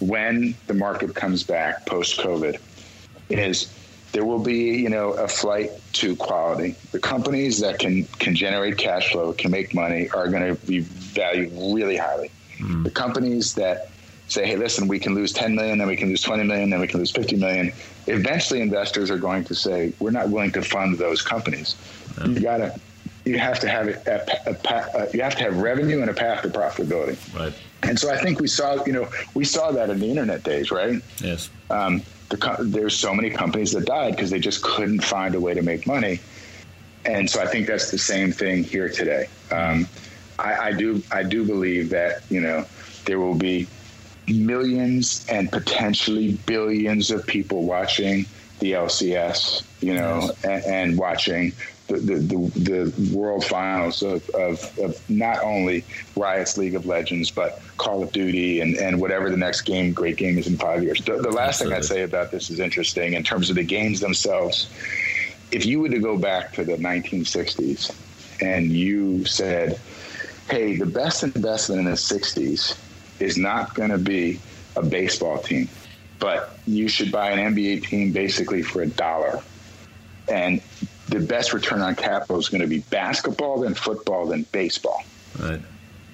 when 0.00 0.54
the 0.66 0.74
market 0.74 1.14
comes 1.14 1.42
back 1.42 1.86
post 1.86 2.18
COVID 2.18 2.60
is 3.30 3.72
there 4.16 4.24
will 4.24 4.38
be 4.38 4.78
you 4.78 4.88
know 4.88 5.10
a 5.12 5.28
flight 5.28 5.70
to 5.92 6.16
quality. 6.16 6.74
The 6.90 6.98
companies 6.98 7.60
that 7.60 7.78
can 7.78 8.04
can 8.18 8.34
generate 8.34 8.78
cash 8.78 9.12
flow, 9.12 9.34
can 9.34 9.50
make 9.50 9.74
money, 9.74 10.08
are 10.08 10.28
going 10.28 10.56
to 10.56 10.66
be 10.66 10.78
valued 10.78 11.52
really 11.52 11.98
highly. 11.98 12.30
Mm. 12.58 12.84
The 12.84 12.90
companies 12.90 13.54
that 13.56 13.90
say, 14.28 14.46
hey, 14.46 14.56
listen, 14.56 14.88
we 14.88 14.98
can 14.98 15.14
lose 15.14 15.34
10 15.34 15.54
million, 15.54 15.76
then 15.76 15.86
we 15.86 15.96
can 15.96 16.08
lose 16.08 16.22
20 16.22 16.44
million, 16.44 16.70
then 16.70 16.80
we 16.80 16.86
can 16.86 16.98
lose 16.98 17.10
50 17.10 17.36
million. 17.36 17.72
Eventually, 18.06 18.62
investors 18.62 19.10
are 19.10 19.18
going 19.18 19.44
to 19.44 19.54
say, 19.54 19.92
we're 20.00 20.10
not 20.10 20.30
willing 20.30 20.50
to 20.52 20.62
fund 20.62 20.96
those 20.96 21.20
companies. 21.20 21.76
Yeah. 22.18 22.26
You 22.26 22.40
got 22.40 22.56
to, 22.56 22.80
you 23.26 23.38
have 23.38 23.60
to 23.60 23.68
have 23.68 23.86
a, 23.86 24.00
a, 24.46 24.50
a, 24.50 25.02
a, 25.02 25.10
you 25.12 25.22
have 25.22 25.36
to 25.36 25.44
have 25.44 25.58
revenue 25.58 26.00
and 26.00 26.08
a 26.08 26.14
path 26.14 26.40
to 26.42 26.48
profitability. 26.48 27.18
Right. 27.38 27.52
And 27.82 27.98
so 27.98 28.10
I 28.10 28.16
think 28.16 28.40
we 28.40 28.48
saw, 28.48 28.82
you 28.86 28.94
know, 28.94 29.08
we 29.34 29.44
saw 29.44 29.70
that 29.72 29.90
in 29.90 30.00
the 30.00 30.08
internet 30.08 30.42
days, 30.42 30.70
right? 30.70 31.00
Yes. 31.22 31.50
Um, 31.70 32.02
the, 32.28 32.56
there's 32.60 32.96
so 32.96 33.14
many 33.14 33.30
companies 33.30 33.72
that 33.72 33.84
died 33.84 34.16
because 34.16 34.30
they 34.30 34.40
just 34.40 34.62
couldn't 34.62 35.02
find 35.02 35.34
a 35.34 35.40
way 35.40 35.54
to 35.54 35.62
make 35.62 35.86
money. 35.86 36.20
And 37.04 37.30
so 37.30 37.40
I 37.40 37.46
think 37.46 37.66
that's 37.66 37.90
the 37.90 37.98
same 37.98 38.32
thing 38.32 38.64
here 38.64 38.88
today. 38.88 39.28
Um, 39.52 39.86
I, 40.38 40.68
I 40.68 40.72
do 40.72 41.02
I 41.10 41.22
do 41.22 41.44
believe 41.44 41.90
that 41.90 42.22
you 42.28 42.40
know 42.40 42.66
there 43.04 43.20
will 43.20 43.34
be 43.34 43.68
millions 44.26 45.24
and 45.28 45.50
potentially 45.50 46.32
billions 46.46 47.10
of 47.10 47.26
people 47.26 47.62
watching 47.64 48.26
the 48.58 48.72
LCS, 48.72 49.64
you 49.80 49.94
know, 49.94 50.20
yes. 50.22 50.44
and, 50.44 50.64
and, 50.64 50.98
watching 50.98 51.52
the, 51.86 51.96
the, 51.98 52.90
the, 52.90 53.16
world 53.16 53.44
finals 53.44 54.02
of, 54.02 54.28
of, 54.30 54.78
of, 54.78 55.10
not 55.10 55.42
only 55.42 55.84
Riot's 56.16 56.58
League 56.58 56.74
of 56.74 56.86
Legends, 56.86 57.30
but 57.30 57.62
Call 57.76 58.02
of 58.02 58.12
Duty 58.12 58.60
and, 58.60 58.74
and 58.76 59.00
whatever 59.00 59.30
the 59.30 59.36
next 59.36 59.62
game, 59.62 59.92
great 59.92 60.16
game 60.16 60.36
is 60.38 60.46
in 60.46 60.56
five 60.56 60.82
years. 60.82 61.00
The, 61.00 61.16
the 61.18 61.30
last 61.30 61.60
Absolutely. 61.60 61.66
thing 61.66 61.76
I'd 61.76 61.84
say 61.84 62.02
about 62.02 62.30
this 62.30 62.50
is 62.50 62.60
interesting 62.60 63.14
in 63.14 63.22
terms 63.22 63.50
of 63.50 63.56
the 63.56 63.62
games 63.62 64.00
themselves. 64.00 64.68
If 65.52 65.64
you 65.64 65.80
were 65.80 65.88
to 65.88 66.00
go 66.00 66.18
back 66.18 66.52
to 66.54 66.64
the 66.64 66.76
1960s 66.76 67.94
and 68.42 68.72
you 68.72 69.24
said, 69.24 69.78
hey, 70.50 70.76
the 70.76 70.86
best 70.86 71.22
investment 71.22 71.80
in 71.80 71.86
the 71.86 71.92
60s 71.92 72.78
is 73.20 73.38
not 73.38 73.74
going 73.74 73.90
to 73.90 73.98
be 73.98 74.40
a 74.74 74.82
baseball 74.82 75.38
team, 75.38 75.68
but 76.18 76.58
you 76.66 76.88
should 76.88 77.12
buy 77.12 77.30
an 77.30 77.54
NBA 77.54 77.84
team 77.84 78.12
basically 78.12 78.62
for 78.62 78.82
a 78.82 78.88
dollar. 78.88 79.40
And 80.28 80.60
the 81.08 81.20
best 81.20 81.52
return 81.52 81.80
on 81.80 81.94
capital 81.94 82.38
is 82.38 82.48
going 82.48 82.60
to 82.60 82.66
be 82.66 82.80
basketball, 82.90 83.60
then 83.60 83.74
football, 83.74 84.26
then 84.26 84.44
baseball. 84.52 85.02
Right. 85.38 85.60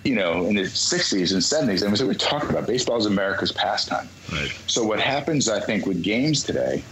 You 0.05 0.16
know, 0.16 0.47
in 0.47 0.57
the 0.57 0.62
60s 0.62 1.32
and 1.32 1.40
70s, 1.40 1.86
and 1.86 1.97
so 1.97 2.07
we 2.07 2.14
talk 2.14 2.51
about 2.51 2.66
baseball 2.66 2.97
is 2.97 3.07
America's 3.07 3.53
pastime. 3.53 4.09
Right. 4.32 4.53
So 4.66 4.84
what 4.84 5.01
happens, 5.01 5.49
I 5.49 5.61
think, 5.61 5.86
with 5.86 6.03
games 6.03 6.43
today 6.43 6.82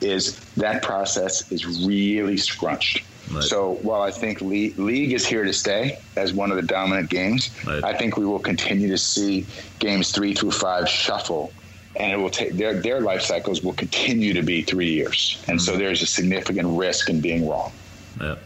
is 0.00 0.38
that 0.56 0.82
process 0.82 1.50
is 1.52 1.66
really 1.86 2.36
scrunched. 2.36 3.04
Right. 3.30 3.42
So 3.42 3.78
while 3.82 4.02
I 4.02 4.10
think 4.10 4.40
league, 4.40 4.78
league, 4.78 5.12
is 5.12 5.26
here 5.26 5.44
to 5.44 5.52
stay 5.52 5.98
as 6.16 6.32
one 6.32 6.50
of 6.50 6.56
the 6.56 6.62
dominant 6.62 7.10
games, 7.10 7.50
right. 7.66 7.82
I 7.84 7.94
think 7.96 8.16
we 8.16 8.26
will 8.26 8.38
continue 8.38 8.88
to 8.88 8.98
see 8.98 9.46
games 9.78 10.12
three 10.12 10.34
through 10.34 10.52
five 10.52 10.88
shuffle, 10.88 11.52
and 11.96 12.12
it 12.12 12.16
will 12.16 12.30
take 12.30 12.52
their 12.54 12.74
their 12.74 13.00
life 13.00 13.22
cycles 13.22 13.62
will 13.62 13.72
continue 13.74 14.32
to 14.34 14.42
be 14.42 14.62
three 14.62 14.92
years, 14.92 15.42
and 15.48 15.58
mm-hmm. 15.58 15.64
so 15.64 15.76
there's 15.76 16.02
a 16.02 16.06
significant 16.06 16.68
risk 16.76 17.08
in 17.08 17.20
being 17.20 17.48
wrong. 17.48 17.72
Yeah. 18.20 18.36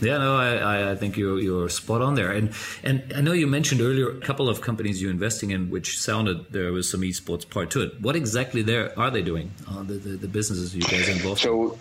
Yeah, 0.00 0.18
no, 0.18 0.34
I, 0.34 0.90
I 0.90 0.96
think 0.96 1.16
you're 1.16 1.38
you're 1.38 1.68
spot 1.68 2.02
on 2.02 2.16
there, 2.16 2.32
and 2.32 2.50
and 2.82 3.12
I 3.14 3.20
know 3.20 3.30
you 3.30 3.46
mentioned 3.46 3.80
earlier 3.80 4.10
a 4.10 4.20
couple 4.20 4.48
of 4.48 4.60
companies 4.60 5.00
you're 5.00 5.12
investing 5.12 5.52
in, 5.52 5.70
which 5.70 5.96
sounded 5.96 6.50
there 6.50 6.72
was 6.72 6.90
some 6.90 7.02
esports 7.02 7.48
part 7.48 7.70
to 7.70 7.82
it. 7.82 8.00
What 8.00 8.16
exactly 8.16 8.62
there 8.62 8.98
are 8.98 9.12
they 9.12 9.22
doing? 9.22 9.52
Uh, 9.70 9.84
the, 9.84 9.94
the, 9.94 10.16
the 10.16 10.26
businesses 10.26 10.74
you 10.74 10.82
guys 10.82 11.08
involved? 11.08 11.40
So 11.40 11.78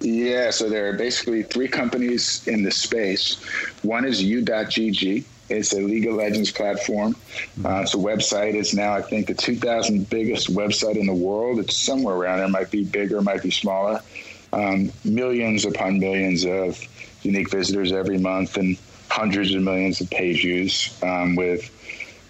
yeah, 0.00 0.50
so 0.50 0.68
there 0.68 0.88
are 0.88 0.92
basically 0.94 1.44
three 1.44 1.68
companies 1.68 2.46
in 2.48 2.64
the 2.64 2.72
space. 2.72 3.40
One 3.82 4.04
is 4.04 4.20
U.GG. 4.20 5.24
It's 5.52 5.72
a 5.72 5.80
League 5.80 6.06
of 6.06 6.14
Legends 6.14 6.50
platform. 6.50 7.14
Uh, 7.64 7.80
it's 7.82 7.94
a 7.94 7.98
website. 7.98 8.54
It's 8.54 8.74
now, 8.74 8.94
I 8.94 9.02
think, 9.02 9.26
the 9.26 9.34
2,000 9.34 10.08
biggest 10.08 10.52
website 10.54 10.96
in 10.96 11.06
the 11.06 11.14
world. 11.14 11.58
It's 11.58 11.76
somewhere 11.76 12.14
around 12.16 12.38
there. 12.38 12.46
It 12.46 12.50
might 12.50 12.70
be 12.70 12.84
bigger, 12.84 13.20
might 13.20 13.42
be 13.42 13.50
smaller. 13.50 14.00
Um, 14.52 14.92
millions 15.04 15.64
upon 15.64 15.98
millions 15.98 16.44
of 16.44 16.80
unique 17.22 17.50
visitors 17.50 17.92
every 17.92 18.18
month 18.18 18.56
and 18.56 18.76
hundreds 19.08 19.54
of 19.54 19.62
millions 19.62 20.00
of 20.00 20.10
page 20.10 20.42
views 20.42 20.98
um, 21.02 21.36
with 21.36 21.70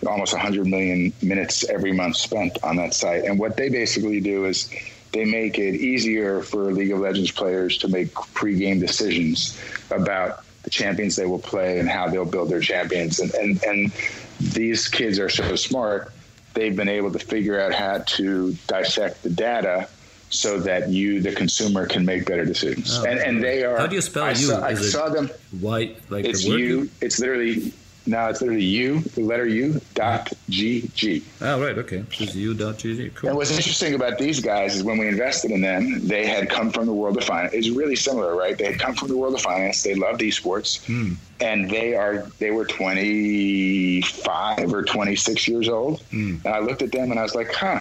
almost 0.07 0.33
100 0.33 0.67
million 0.67 1.13
minutes 1.23 1.69
every 1.69 1.93
month 1.93 2.17
spent 2.17 2.59
on 2.63 2.77
that 2.77 2.95
site. 2.95 3.25
And 3.25 3.39
what 3.39 3.57
they 3.57 3.69
basically 3.69 4.21
do 4.21 4.47
is 4.47 4.69
they 5.13 5.25
make 5.25 5.59
it 5.59 5.77
easier 5.77 6.43
for 6.43 6.73
League 6.73 6.91
of 6.91 6.99
Legends 6.99 7.31
players 7.31 7.79
to 7.79 7.89
make 7.89 8.13
pre-game 8.35 8.81
decisions 8.81 9.59
about 9.91 10.45
the 10.63 10.71
champions 10.71 11.17
they 11.17 11.27
will 11.27 11.39
play 11.39 11.79
and 11.79 11.89
how 11.89 12.09
they'll 12.09 12.25
build 12.25 12.51
their 12.51 12.61
champions. 12.61 13.21
And, 13.21 13.35
and, 13.35 13.63
and 13.65 13.93
these 14.41 14.89
kids 14.89 15.19
are 15.19 15.29
so 15.29 15.57
smart, 15.57 16.13
they've 16.55 16.75
been 16.75 16.89
able 16.89 17.13
to 17.13 17.19
figure 17.19 17.61
out 17.61 17.75
how 17.75 17.99
to 17.99 18.53
dissect 18.67 19.23
the 19.23 19.31
data 19.31 19.89
so 20.31 20.59
that 20.61 20.89
you, 20.89 21.21
the 21.21 21.33
consumer, 21.33 21.87
can 21.87 22.07
make 22.07 22.27
better 22.27 22.45
decisions. 22.45 22.99
Oh, 22.99 23.05
and 23.05 23.19
and 23.19 23.45
they 23.45 23.65
are. 23.65 23.77
How 23.77 23.87
do 23.87 23.95
you 23.95 24.01
spell 24.01 24.25
I 24.25 24.31
you? 24.31 24.47
Saw, 24.47 24.65
I 24.65 24.75
saw 24.75 25.09
them. 25.11 25.29
White, 25.61 25.99
like 26.11 26.25
it's 26.25 26.45
you. 26.45 26.89
It's 27.03 27.21
literally 27.21 27.75
no, 28.07 28.29
it's 28.29 28.41
literally 28.41 28.65
U, 28.65 29.01
the 29.01 29.23
letter 29.23 29.47
U 29.47 29.81
dot 29.95 30.33
G 30.49 30.89
G. 30.95 31.23
Oh, 31.41 31.63
right. 31.63 31.79
Okay. 31.79 32.05
It's 32.19 32.35
U 32.35 32.55
dot 32.55 32.79
G 32.79 32.97
G. 32.97 33.11
Cool. 33.11 33.31
And 33.31 33.37
what's 33.37 33.51
interesting 33.57 33.95
about 33.95 34.19
these 34.19 34.41
guys 34.41 34.77
is 34.77 34.83
when 34.83 34.99
we 34.99 35.07
invested 35.07 35.51
in 35.53 35.61
them, 35.61 36.07
they 36.07 36.27
had 36.27 36.49
come 36.49 36.71
from 36.71 36.87
the 36.87 36.93
world 36.93 37.17
of 37.17 37.25
finance. 37.25 37.55
It's 37.55 37.69
really 37.69 37.97
similar, 37.97 38.35
right? 38.35 38.59
They 38.59 38.73
had 38.73 38.81
come 38.81 38.95
from 38.95 39.09
the 39.09 39.17
world 39.17 39.35
of 39.35 39.41
finance. 39.41 39.83
They 39.83 39.95
loved 39.95 40.21
esports, 40.21 40.85
hmm. 40.85 41.15
and 41.41 41.71
they 41.71 41.95
are 41.95 42.27
they 42.39 42.51
were 42.51 42.65
twenty 42.65 44.03
five 44.03 44.73
or 44.73 44.83
twenty 44.83 45.15
six 45.15 45.47
years 45.47 45.69
old. 45.69 46.01
Hmm. 46.11 46.37
And 46.45 46.55
I 46.55 46.59
looked 46.59 46.83
at 46.83 46.91
them 46.91 47.11
and 47.11 47.21
I 47.21 47.23
was 47.23 47.35
like, 47.35 47.53
huh. 47.53 47.81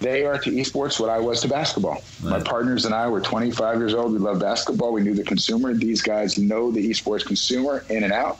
They 0.00 0.26
are 0.26 0.36
to 0.38 0.50
esports 0.50 1.00
what 1.00 1.08
I 1.08 1.18
was 1.18 1.40
to 1.42 1.48
basketball. 1.48 2.02
Right. 2.22 2.38
My 2.38 2.40
partners 2.40 2.84
and 2.84 2.94
I 2.94 3.08
were 3.08 3.22
25 3.22 3.78
years 3.78 3.94
old. 3.94 4.12
We 4.12 4.18
love 4.18 4.40
basketball. 4.40 4.92
We 4.92 5.00
knew 5.00 5.14
the 5.14 5.24
consumer. 5.24 5.72
These 5.72 6.02
guys 6.02 6.36
know 6.36 6.70
the 6.70 6.90
esports 6.90 7.24
consumer 7.24 7.84
in 7.88 8.02
and 8.02 8.12
out 8.12 8.38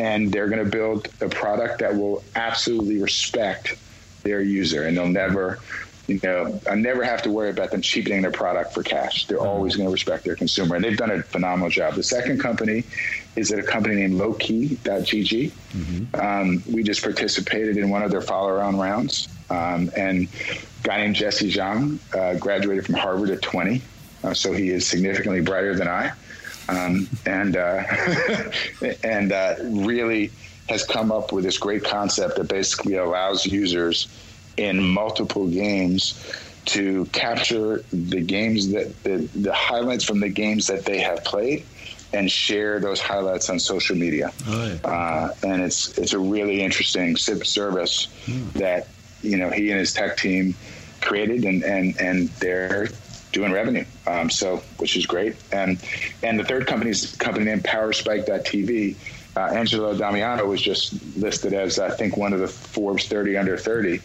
and 0.00 0.32
they're 0.32 0.48
going 0.48 0.64
to 0.64 0.70
build 0.70 1.08
a 1.20 1.28
product 1.28 1.78
that 1.80 1.94
will 1.94 2.24
absolutely 2.34 3.00
respect 3.00 3.76
their 4.22 4.40
user 4.40 4.84
and 4.84 4.96
they'll 4.96 5.06
never 5.06 5.58
you 6.06 6.18
know 6.22 6.58
i 6.68 6.74
never 6.74 7.04
have 7.04 7.22
to 7.22 7.30
worry 7.30 7.50
about 7.50 7.70
them 7.70 7.82
cheapening 7.82 8.22
their 8.22 8.32
product 8.32 8.72
for 8.72 8.82
cash. 8.82 9.26
They're 9.26 9.38
mm-hmm. 9.38 9.46
always 9.46 9.76
going 9.76 9.86
to 9.86 9.92
respect 9.92 10.24
their 10.24 10.34
consumer 10.34 10.74
and 10.74 10.84
they've 10.84 10.96
done 10.96 11.10
a 11.10 11.22
phenomenal 11.22 11.68
job. 11.68 11.94
The 11.94 12.02
second 12.02 12.40
company 12.40 12.84
is 13.36 13.52
at 13.52 13.58
a 13.58 13.62
company 13.62 13.96
named 13.96 14.18
lowkey.gg 14.18 15.50
mm-hmm. 15.50 16.20
um, 16.20 16.62
we 16.72 16.82
just 16.82 17.02
participated 17.02 17.76
in 17.76 17.90
one 17.90 18.02
of 18.02 18.10
their 18.10 18.22
follow 18.22 18.48
around 18.48 18.78
rounds. 18.78 19.28
Um, 19.50 19.90
and 19.96 20.28
a 20.28 20.82
guy 20.82 20.96
named 20.98 21.16
jesse 21.16 21.52
zhang 21.52 21.98
uh, 22.16 22.38
graduated 22.38 22.86
from 22.86 22.94
harvard 22.94 23.30
at 23.30 23.42
20 23.42 23.82
uh, 24.24 24.32
so 24.32 24.52
he 24.52 24.70
is 24.70 24.86
significantly 24.86 25.40
brighter 25.40 25.74
than 25.74 25.88
i 25.88 26.12
um, 26.70 27.08
and 27.26 27.56
uh, 27.56 27.82
and 29.04 29.32
uh, 29.32 29.54
really 29.62 30.30
has 30.68 30.84
come 30.84 31.10
up 31.10 31.32
with 31.32 31.44
this 31.44 31.58
great 31.58 31.84
concept 31.84 32.36
that 32.36 32.48
basically 32.48 32.94
allows 32.94 33.44
users 33.44 34.08
in 34.56 34.80
multiple 34.80 35.48
games 35.48 36.22
to 36.66 37.04
capture 37.06 37.82
the 37.92 38.20
games 38.20 38.70
that 38.70 39.02
the, 39.02 39.16
the 39.34 39.52
highlights 39.52 40.04
from 40.04 40.20
the 40.20 40.28
games 40.28 40.66
that 40.66 40.84
they 40.84 40.98
have 40.98 41.24
played 41.24 41.64
and 42.12 42.30
share 42.30 42.80
those 42.80 43.00
highlights 43.00 43.48
on 43.50 43.58
social 43.58 43.96
media. 43.96 44.32
Oh, 44.46 44.66
yeah. 44.66 44.90
uh, 44.90 45.34
and 45.42 45.62
it's 45.62 45.96
it's 45.98 46.12
a 46.12 46.18
really 46.18 46.62
interesting 46.62 47.16
SIP 47.16 47.46
service 47.46 48.08
hmm. 48.26 48.48
that 48.58 48.88
you 49.22 49.36
know 49.36 49.50
he 49.50 49.70
and 49.70 49.80
his 49.80 49.92
tech 49.92 50.16
team 50.16 50.54
created, 51.00 51.44
and 51.44 51.62
and 51.64 51.98
and 52.00 52.28
they're 52.40 52.88
doing 53.32 53.52
revenue. 53.52 53.84
Um, 54.06 54.30
so, 54.30 54.58
which 54.78 54.96
is 54.96 55.06
great. 55.06 55.36
And 55.52 55.82
and 56.22 56.38
the 56.38 56.44
third 56.44 56.66
company 56.66 56.90
is 56.90 57.14
company 57.16 57.44
named 57.44 57.64
PowerSpike.tv. 57.64 58.96
Uh, 59.36 59.40
Angelo 59.40 59.96
Damiano 59.96 60.46
was 60.46 60.60
just 60.60 60.94
listed 61.16 61.54
as 61.54 61.78
I 61.78 61.90
think 61.90 62.16
one 62.16 62.32
of 62.32 62.40
the 62.40 62.48
Forbes 62.48 63.06
30 63.06 63.36
under 63.36 63.56
30. 63.56 64.00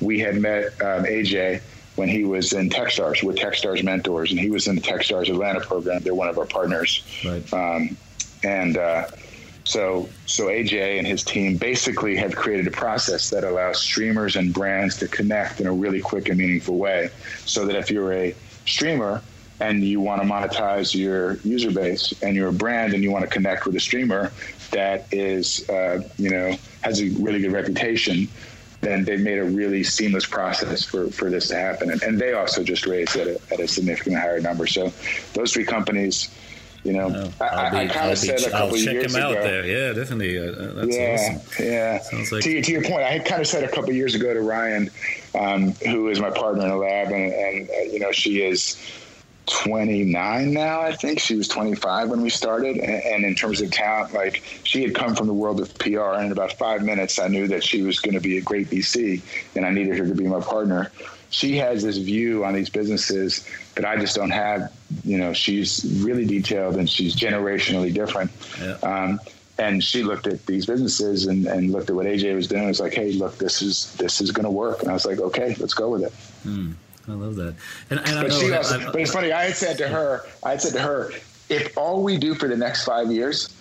We 0.00 0.18
had 0.20 0.36
met 0.36 0.66
um, 0.82 1.04
AJ 1.04 1.62
when 1.96 2.08
he 2.08 2.24
was 2.24 2.52
in 2.52 2.68
TechStars 2.68 3.22
with 3.22 3.36
TechStars 3.36 3.82
mentors, 3.82 4.30
and 4.30 4.38
he 4.38 4.50
was 4.50 4.68
in 4.68 4.76
the 4.76 4.80
TechStars 4.80 5.28
Atlanta 5.28 5.60
program. 5.60 6.00
They're 6.02 6.14
one 6.14 6.28
of 6.28 6.38
our 6.38 6.46
partners. 6.46 7.02
Right. 7.24 7.52
Um, 7.52 7.96
and 8.44 8.76
uh, 8.76 9.08
so, 9.64 10.08
so 10.24 10.46
AJ 10.46 10.98
and 10.98 11.06
his 11.06 11.24
team 11.24 11.56
basically 11.56 12.16
have 12.16 12.34
created 12.34 12.66
a 12.68 12.70
process 12.70 13.30
that 13.30 13.44
allows 13.44 13.80
streamers 13.80 14.36
and 14.36 14.54
brands 14.54 14.96
to 14.98 15.08
connect 15.08 15.60
in 15.60 15.66
a 15.66 15.72
really 15.72 16.00
quick 16.00 16.28
and 16.28 16.38
meaningful 16.38 16.78
way. 16.78 17.10
So 17.44 17.66
that 17.66 17.76
if 17.76 17.90
you're 17.90 18.12
a 18.12 18.34
streamer 18.68 19.22
and 19.60 19.84
you 19.84 20.00
want 20.00 20.22
to 20.22 20.28
monetize 20.28 20.94
your 20.94 21.34
user 21.38 21.70
base 21.70 22.14
and 22.22 22.36
you're 22.36 22.48
a 22.48 22.52
brand 22.52 22.94
and 22.94 23.02
you 23.02 23.10
want 23.10 23.24
to 23.24 23.30
connect 23.30 23.66
with 23.66 23.74
a 23.74 23.80
streamer 23.80 24.32
that 24.70 25.06
is, 25.12 25.68
uh, 25.68 26.02
you 26.16 26.30
know, 26.30 26.56
has 26.82 27.00
a 27.00 27.08
really 27.20 27.40
good 27.40 27.52
reputation, 27.52 28.28
then 28.80 29.04
they've 29.04 29.20
made 29.20 29.38
a 29.38 29.44
really 29.44 29.82
seamless 29.82 30.26
process 30.26 30.84
for, 30.84 31.08
for 31.10 31.30
this 31.30 31.48
to 31.48 31.56
happen. 31.56 31.90
And, 31.90 32.02
and 32.02 32.18
they 32.18 32.34
also 32.34 32.62
just 32.62 32.86
raised 32.86 33.16
at 33.16 33.26
a, 33.26 33.40
at 33.52 33.60
a 33.60 33.66
significantly 33.66 34.20
higher 34.20 34.40
number. 34.40 34.66
So 34.66 34.92
those 35.34 35.52
three 35.52 35.64
companies, 35.64 36.30
you 36.84 36.92
know, 36.92 37.10
oh, 37.12 37.44
I, 37.44 37.84
I 37.84 37.86
kind 37.88 38.12
of 38.12 38.18
said 38.18 38.40
a 38.40 38.50
couple 38.50 38.56
I'll 38.56 38.76
years 38.76 38.84
check 38.84 39.10
him 39.10 39.14
ago, 39.16 39.36
out 39.38 39.42
there. 39.42 39.66
Yeah, 39.66 39.92
definitely. 39.92 40.38
Uh, 40.38 40.72
that's 40.74 40.96
yeah, 40.96 41.14
awesome. 41.14 41.64
Yeah, 41.66 41.98
Sounds 42.00 42.32
like 42.32 42.44
to, 42.44 42.62
to 42.62 42.72
your 42.72 42.82
point, 42.82 43.02
I 43.02 43.10
had 43.10 43.24
kind 43.24 43.40
of 43.40 43.46
said 43.46 43.64
a 43.64 43.68
couple 43.68 43.92
years 43.92 44.14
ago 44.14 44.32
to 44.32 44.40
Ryan, 44.40 44.90
um, 45.34 45.72
who 45.72 46.08
is 46.08 46.20
my 46.20 46.30
partner 46.30 46.62
in 46.62 46.68
the 46.70 46.76
lab, 46.76 47.08
and, 47.08 47.32
and 47.32 47.70
uh, 47.70 47.92
you 47.92 47.98
know, 47.98 48.12
she 48.12 48.42
is 48.42 48.80
29 49.48 50.52
now, 50.52 50.80
I 50.80 50.94
think. 50.94 51.20
She 51.20 51.34
was 51.34 51.48
25 51.48 52.10
when 52.10 52.20
we 52.20 52.30
started. 52.30 52.76
And, 52.76 53.02
and, 53.02 53.24
in 53.24 53.34
terms 53.34 53.60
of 53.60 53.70
talent, 53.70 54.12
like 54.14 54.42
she 54.64 54.82
had 54.82 54.94
come 54.94 55.14
from 55.14 55.26
the 55.26 55.32
world 55.32 55.60
of 55.60 55.76
PR. 55.78 56.14
And 56.14 56.26
in 56.26 56.32
about 56.32 56.52
five 56.52 56.82
minutes, 56.82 57.18
I 57.18 57.28
knew 57.28 57.48
that 57.48 57.64
she 57.64 57.82
was 57.82 57.98
going 57.98 58.14
to 58.14 58.20
be 58.20 58.38
a 58.38 58.42
great 58.42 58.68
VC 58.68 59.22
and 59.56 59.64
I 59.64 59.70
needed 59.70 59.96
her 59.98 60.06
to 60.06 60.14
be 60.14 60.26
my 60.26 60.40
partner. 60.40 60.92
She 61.30 61.56
has 61.58 61.82
this 61.82 61.98
view 61.98 62.44
on 62.44 62.54
these 62.54 62.70
businesses 62.70 63.46
that 63.74 63.84
I 63.84 63.96
just 63.96 64.16
don't 64.16 64.30
have. 64.30 64.72
You 65.04 65.18
know, 65.18 65.32
she's 65.32 65.84
really 66.02 66.24
detailed 66.24 66.76
and 66.76 66.88
she's 66.88 67.14
generationally 67.14 67.92
different. 67.92 68.30
Yeah. 68.60 68.76
Um, 68.82 69.20
and 69.58 69.82
she 69.82 70.04
looked 70.04 70.26
at 70.26 70.46
these 70.46 70.66
businesses 70.66 71.26
and, 71.26 71.46
and, 71.46 71.72
looked 71.72 71.90
at 71.90 71.96
what 71.96 72.06
AJ 72.06 72.34
was 72.34 72.46
doing. 72.46 72.62
It 72.62 72.68
was 72.68 72.80
like, 72.80 72.94
hey, 72.94 73.12
look, 73.12 73.38
this 73.38 73.60
is 73.60 73.92
this 73.96 74.20
is 74.20 74.30
going 74.30 74.44
to 74.44 74.50
work. 74.50 74.80
And 74.82 74.90
I 74.90 74.92
was 74.92 75.04
like, 75.04 75.18
okay, 75.18 75.56
let's 75.58 75.74
go 75.74 75.90
with 75.90 76.04
it. 76.04 76.12
Mm. 76.46 76.74
I 77.08 77.12
love 77.12 77.36
that. 77.36 77.54
And, 77.90 77.98
and 78.00 78.28
but, 78.28 78.28
know, 78.28 78.56
also, 78.56 78.92
but 78.92 79.00
it's 79.00 79.12
funny. 79.12 79.32
I 79.32 79.46
had 79.46 79.56
said 79.56 79.78
to 79.78 79.88
her, 79.88 80.22
I 80.44 80.50
had 80.50 80.60
said 80.60 80.74
to 80.74 80.80
her, 80.80 81.10
if 81.48 81.76
all 81.76 82.02
we 82.02 82.18
do 82.18 82.34
for 82.34 82.48
the 82.48 82.56
next 82.56 82.84
five 82.84 83.10
years 83.10 83.54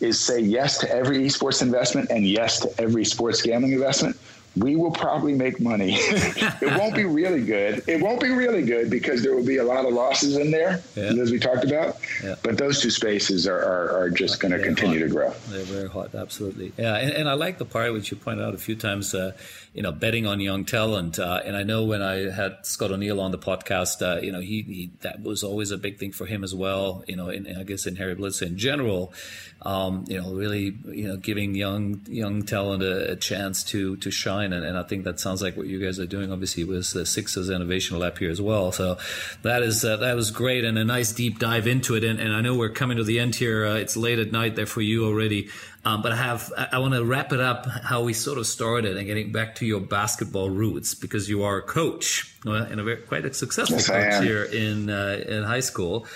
is 0.00 0.18
say 0.18 0.40
yes 0.40 0.78
to 0.78 0.90
every 0.90 1.18
esports 1.18 1.62
investment 1.62 2.10
and 2.10 2.26
yes 2.26 2.60
to 2.60 2.80
every 2.80 3.04
sports 3.04 3.42
gambling 3.42 3.72
investment, 3.72 4.16
we 4.56 4.76
will 4.76 4.90
probably 4.90 5.34
make 5.34 5.60
money. 5.60 5.94
it 5.96 6.78
won't 6.78 6.94
be 6.94 7.04
really 7.04 7.42
good. 7.42 7.82
It 7.86 8.00
won't 8.00 8.20
be 8.20 8.30
really 8.30 8.62
good 8.62 8.90
because 8.90 9.22
there 9.22 9.34
will 9.34 9.44
be 9.44 9.56
a 9.56 9.64
lot 9.64 9.84
of 9.86 9.94
losses 9.94 10.36
in 10.36 10.50
there, 10.50 10.82
yeah. 10.94 11.04
as 11.04 11.30
we 11.30 11.38
talked 11.38 11.64
about. 11.64 11.96
Yeah. 12.22 12.34
But 12.42 12.58
those 12.58 12.80
two 12.80 12.90
spaces 12.90 13.46
are, 13.46 13.58
are, 13.58 14.02
are 14.02 14.10
just 14.10 14.40
going 14.40 14.52
to 14.52 14.62
continue 14.62 15.00
hot. 15.00 15.06
to 15.06 15.10
grow. 15.10 15.30
They're 15.48 15.64
very 15.64 15.88
hot, 15.88 16.14
absolutely. 16.14 16.72
Yeah, 16.76 16.96
and, 16.96 17.10
and, 17.12 17.28
I 17.28 17.34
like 17.34 17.58
the 17.58 17.64
part 17.64 17.92
which 17.92 18.10
you 18.10 18.16
pointed 18.16 18.44
out 18.44 18.54
a 18.54 18.58
few 18.58 18.76
times. 18.76 19.14
Uh, 19.14 19.32
you 19.74 19.82
know, 19.82 19.92
betting 19.92 20.26
on 20.26 20.38
young 20.40 20.64
talent. 20.64 21.18
Uh, 21.18 21.40
and 21.44 21.56
I 21.56 21.62
know 21.62 21.84
when 21.84 22.02
I 22.02 22.30
had 22.30 22.66
Scott 22.66 22.92
O'Neill 22.92 23.20
on 23.20 23.30
the 23.30 23.38
podcast, 23.38 24.02
uh, 24.02 24.20
you 24.20 24.30
know, 24.30 24.40
he, 24.40 24.62
he, 24.62 24.90
that 25.00 25.22
was 25.22 25.42
always 25.42 25.70
a 25.70 25.78
big 25.78 25.98
thing 25.98 26.12
for 26.12 26.26
him 26.26 26.44
as 26.44 26.54
well. 26.54 27.02
You 27.06 27.16
know, 27.16 27.30
in, 27.30 27.46
I 27.56 27.62
guess 27.62 27.86
in 27.86 27.96
Harris 27.96 28.18
Blitzer 28.18 28.46
in 28.46 28.58
general, 28.58 29.14
um, 29.62 30.04
you 30.08 30.20
know, 30.20 30.34
really, 30.34 30.76
you 30.84 31.08
know, 31.08 31.16
giving 31.16 31.54
young 31.54 32.02
young 32.06 32.42
talent 32.42 32.82
a, 32.82 33.12
a 33.12 33.16
chance 33.16 33.64
to 33.64 33.96
to 33.96 34.10
shine. 34.10 34.41
And, 34.50 34.64
and, 34.64 34.78
I 34.78 34.82
think 34.82 35.04
that 35.04 35.20
sounds 35.20 35.42
like 35.42 35.56
what 35.56 35.66
you 35.66 35.78
guys 35.78 36.00
are 36.00 36.06
doing, 36.06 36.32
obviously, 36.32 36.64
with 36.64 36.92
the 36.92 37.06
Sixers 37.06 37.50
Innovation 37.50 37.98
Lab 37.98 38.18
here 38.18 38.30
as 38.30 38.40
well. 38.40 38.72
So 38.72 38.98
that 39.42 39.62
is 39.62 39.84
uh, 39.84 39.96
that 39.98 40.16
was 40.16 40.30
great 40.30 40.64
and 40.64 40.78
a 40.78 40.84
nice 40.84 41.12
deep 41.12 41.38
dive 41.38 41.66
into 41.66 41.94
it. 41.94 42.04
And, 42.04 42.18
and 42.18 42.32
I 42.32 42.40
know 42.40 42.56
we're 42.56 42.70
coming 42.70 42.96
to 42.96 43.04
the 43.04 43.18
end 43.18 43.34
here. 43.34 43.66
Uh, 43.66 43.74
it's 43.74 43.96
late 43.96 44.18
at 44.18 44.32
night 44.32 44.56
there 44.56 44.66
for 44.66 44.80
you 44.80 45.06
already. 45.06 45.48
Um, 45.84 46.00
but 46.00 46.12
I 46.12 46.16
have 46.16 46.52
I 46.56 46.78
want 46.78 46.94
to 46.94 47.04
wrap 47.04 47.32
it 47.32 47.40
up 47.40 47.66
how 47.66 48.02
we 48.02 48.12
sort 48.12 48.38
of 48.38 48.46
started 48.46 48.96
and 48.96 49.04
getting 49.04 49.32
back 49.32 49.56
to 49.56 49.66
your 49.66 49.80
basketball 49.80 50.48
roots 50.48 50.94
because 50.94 51.28
you 51.28 51.42
are 51.42 51.58
a 51.58 51.62
coach 51.62 52.32
and 52.44 52.78
a 52.78 52.84
very, 52.84 52.98
quite 52.98 53.24
a 53.24 53.34
successful 53.34 53.78
yes, 53.78 53.88
coach 53.88 54.24
here 54.24 54.44
in 54.44 54.88
uh, 54.90 55.24
in 55.26 55.42
high 55.42 55.60
school. 55.60 56.06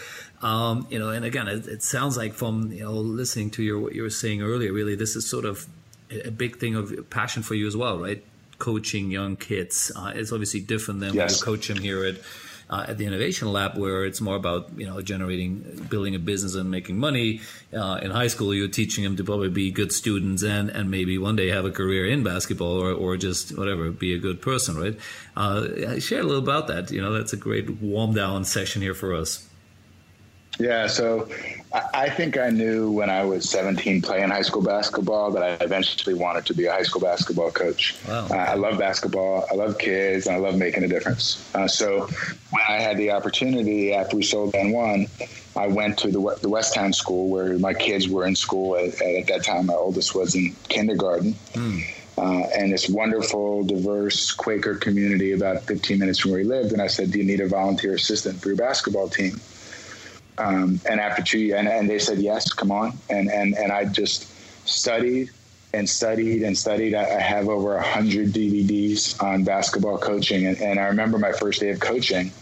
Um, 0.43 0.87
you 0.91 0.99
know, 0.99 1.11
and 1.11 1.25
again, 1.25 1.49
it, 1.49 1.67
it, 1.67 1.83
sounds 1.83 2.17
like 2.17 2.35
from 2.35 2.71
you 2.71 2.85
know 2.85 2.93
listening 2.93 3.51
to 3.53 3.63
your 3.63 3.81
what 3.81 3.95
you 3.95 4.03
were 4.03 4.11
saying 4.11 4.43
earlier, 4.43 4.73
really, 4.73 4.95
this 4.95 5.17
is 5.17 5.29
sort 5.29 5.45
of 5.45 5.67
a 6.11 6.31
big 6.31 6.59
thing 6.59 6.75
of 6.75 7.11
passion 7.11 7.43
for 7.43 7.55
you 7.55 7.67
as 7.67 7.77
well, 7.77 7.99
right? 7.99 8.25
Coaching 8.59 9.11
young 9.11 9.37
kids. 9.37 9.93
Uh, 9.95 10.13
it's 10.15 10.33
obviously 10.33 10.61
different 10.61 11.01
than 11.01 11.15
yes. 11.15 11.31
when 11.31 11.39
you 11.39 11.45
coach 11.45 11.69
them 11.69 11.79
here 11.79 12.05
at 12.05 12.17
uh, 12.69 12.87
at 12.89 12.99
the 12.99 13.07
innovation 13.07 13.53
lab 13.53 13.77
where 13.77 14.05
it's 14.05 14.21
more 14.21 14.37
about 14.37 14.69
you 14.77 14.87
know 14.87 15.01
generating 15.01 15.87
building 15.89 16.15
a 16.15 16.19
business 16.19 16.55
and 16.55 16.71
making 16.71 16.99
money 16.99 17.41
uh, 17.73 17.99
in 18.03 18.11
high 18.11 18.27
school 18.27 18.53
you're 18.53 18.69
teaching 18.69 19.05
them 19.05 19.17
to 19.17 19.25
probably 19.25 19.49
be 19.49 19.71
good 19.71 19.93
students 19.93 20.43
and 20.43 20.71
and 20.71 20.91
maybe 20.91 21.19
one 21.19 21.37
day 21.37 21.49
have 21.49 21.65
a 21.65 21.71
career 21.71 22.07
in 22.07 22.23
basketball 22.23 22.79
or, 22.79 22.93
or 22.93 23.17
just 23.17 23.57
whatever 23.57 23.91
be 23.91 24.15
a 24.15 24.19
good 24.19 24.43
person 24.43 24.77
right 24.77 24.99
uh, 25.37 25.99
share 25.99 26.21
a 26.21 26.25
little 26.25 26.43
about 26.43 26.67
that 26.67 26.91
you 26.91 27.01
know 27.01 27.13
that's 27.13 27.33
a 27.33 27.37
great 27.37 27.71
warm 27.81 28.15
down 28.15 28.45
session 28.45 28.83
here 28.83 28.95
for 28.95 29.15
us 29.15 29.46
yeah, 30.59 30.87
so 30.87 31.29
I 31.93 32.09
think 32.09 32.39
I 32.39 32.49
knew 32.49 32.91
when 32.91 33.11
I 33.11 33.25
was 33.25 33.49
17 33.51 34.01
playing 34.01 34.31
high 34.31 34.43
school 34.43 34.63
basketball 34.63 35.31
that 35.33 35.43
I 35.43 35.65
eventually 35.65 36.15
wanted 36.15 36.47
to 36.47 36.55
be 36.55 36.67
a 36.67 36.73
high 36.73 36.85
school 36.85 37.03
basketball 37.03 37.51
coach. 37.51 37.97
Wow. 38.09 38.29
Uh, 38.31 38.35
I 38.35 38.55
love 38.55 38.79
basketball. 38.79 39.45
I 39.51 39.55
love 39.55 39.77
kids. 39.79 40.27
And 40.27 40.37
I 40.37 40.39
love 40.39 40.57
making 40.57 40.85
a 40.85 40.89
difference. 40.89 41.45
Uh, 41.55 41.69
so 41.69 42.07
when 42.51 42.63
I 42.69 42.81
had 42.81 42.97
the 42.97 43.11
opportunity 43.11 43.93
after 43.93 44.17
we 44.17 44.23
sold 44.23 44.55
AND1, 44.55 45.57
I 45.57 45.67
went 45.67 45.99
to 45.99 46.09
the, 46.09 46.21
the 46.41 46.49
Westtown 46.49 46.95
school 46.95 47.29
where 47.29 47.59
my 47.59 47.75
kids 47.75 48.09
were 48.09 48.27
in 48.27 48.37
school. 48.37 48.77
At, 48.77 49.01
at 49.03 49.27
that 49.27 49.45
time, 49.45 49.67
my 49.67 49.75
oldest 49.75 50.15
was 50.15 50.35
in 50.35 50.55
kindergarten. 50.69 51.35
Mm. 51.53 51.83
uh, 52.17 52.47
and 52.57 52.73
this 52.73 52.89
wonderful, 52.89 53.65
diverse 53.65 54.33
Quaker 54.33 54.77
community 54.77 55.33
about 55.33 55.65
15 55.65 55.99
minutes 55.99 56.21
from 56.21 56.31
where 56.31 56.41
he 56.41 56.47
lived. 56.47 56.73
And 56.73 56.81
I 56.81 56.87
said, 56.87 57.11
"Do 57.11 57.19
you 57.19 57.25
need 57.25 57.41
a 57.41 57.49
volunteer 57.49 57.95
assistant 57.95 58.41
for 58.41 58.49
your 58.49 58.57
basketball 58.57 59.09
team?" 59.09 59.39
Um, 60.39 60.81
and 60.89 61.01
after 61.01 61.23
two, 61.23 61.55
and, 61.57 61.67
and 61.69 61.89
they 61.89 61.99
said, 61.99 62.19
"Yes, 62.19 62.53
come 62.53 62.71
on." 62.71 62.93
And 63.09 63.31
and 63.31 63.55
and 63.55 63.73
I 63.73 63.87
just 63.87 64.31
studied 64.69 65.31
and 65.73 65.89
studied 65.89 66.43
and 66.43 66.57
studied. 66.57 66.95
I, 66.95 67.05
I 67.05 67.21
have 67.21 67.49
over 67.49 67.77
a 67.77 67.83
hundred 67.83 68.33
DVDs 68.33 69.23
on 69.23 69.45
basketball 69.45 69.99
coaching, 69.99 70.47
and, 70.47 70.61
and 70.61 70.79
I 70.79 70.87
remember 70.87 71.19
my 71.19 71.33
first 71.33 71.61
day 71.61 71.71
of 71.71 71.81
coaching. 71.81 72.33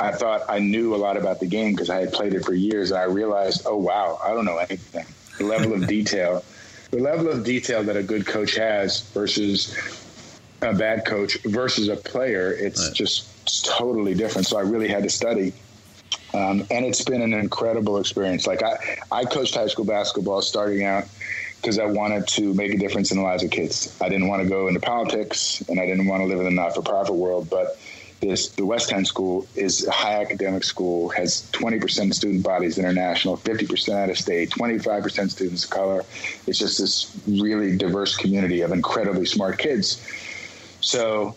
I 0.00 0.12
thought 0.12 0.42
I 0.48 0.60
knew 0.60 0.94
a 0.94 0.96
lot 0.96 1.18
about 1.18 1.40
the 1.40 1.46
game 1.46 1.72
because 1.72 1.90
I 1.90 2.00
had 2.00 2.12
played 2.12 2.32
it 2.32 2.44
for 2.44 2.54
years. 2.54 2.90
And 2.90 2.98
I 2.98 3.04
realized, 3.04 3.62
oh 3.66 3.76
wow, 3.76 4.18
I 4.24 4.30
don't 4.30 4.46
know 4.46 4.56
anything. 4.56 5.04
The 5.38 5.44
level 5.44 5.74
of 5.74 5.86
detail, 5.96 6.42
the 6.90 7.00
level 7.00 7.28
of 7.28 7.44
detail 7.44 7.84
that 7.84 7.96
a 7.96 8.02
good 8.02 8.26
coach 8.26 8.56
has 8.56 9.02
versus 9.10 9.76
a 10.62 10.72
bad 10.72 11.04
coach 11.04 11.38
versus 11.44 11.88
a 11.88 11.96
player, 11.96 12.52
it's 12.52 12.86
right. 12.86 12.94
just 12.94 13.66
totally 13.66 14.14
different. 14.14 14.46
So 14.46 14.58
I 14.58 14.62
really 14.62 14.88
had 14.88 15.02
to 15.02 15.10
study. 15.10 15.52
Um, 16.32 16.66
and 16.70 16.84
it's 16.84 17.04
been 17.04 17.22
an 17.22 17.34
incredible 17.34 17.98
experience. 17.98 18.46
Like 18.46 18.62
I, 18.62 18.76
I 19.10 19.24
coached 19.24 19.54
high 19.54 19.66
school 19.66 19.84
basketball 19.84 20.42
starting 20.42 20.84
out 20.84 21.08
because 21.60 21.78
I 21.78 21.84
wanted 21.86 22.26
to 22.28 22.54
make 22.54 22.72
a 22.72 22.78
difference 22.78 23.10
in 23.10 23.18
the 23.18 23.24
lives 23.24 23.42
of 23.42 23.50
kids. 23.50 23.96
I 24.00 24.08
didn't 24.08 24.28
want 24.28 24.42
to 24.42 24.48
go 24.48 24.68
into 24.68 24.80
politics 24.80 25.60
and 25.68 25.80
I 25.80 25.86
didn't 25.86 26.06
want 26.06 26.22
to 26.22 26.26
live 26.26 26.38
in 26.38 26.44
the 26.44 26.50
not-for-profit 26.50 27.14
world, 27.14 27.50
but 27.50 27.78
this 28.20 28.50
the 28.50 28.62
Westtown 28.62 29.06
School 29.06 29.46
is 29.56 29.86
a 29.86 29.90
high 29.90 30.20
academic 30.20 30.62
school, 30.62 31.08
has 31.10 31.50
20% 31.52 32.14
student 32.14 32.42
bodies 32.42 32.78
international, 32.78 33.36
50% 33.38 33.94
out 33.94 34.10
of 34.10 34.18
state, 34.18 34.50
25% 34.50 35.30
students 35.30 35.64
of 35.64 35.70
color. 35.70 36.04
It's 36.46 36.58
just 36.58 36.78
this 36.78 37.18
really 37.26 37.76
diverse 37.76 38.16
community 38.16 38.60
of 38.60 38.72
incredibly 38.72 39.26
smart 39.26 39.58
kids. 39.58 40.06
So 40.80 41.36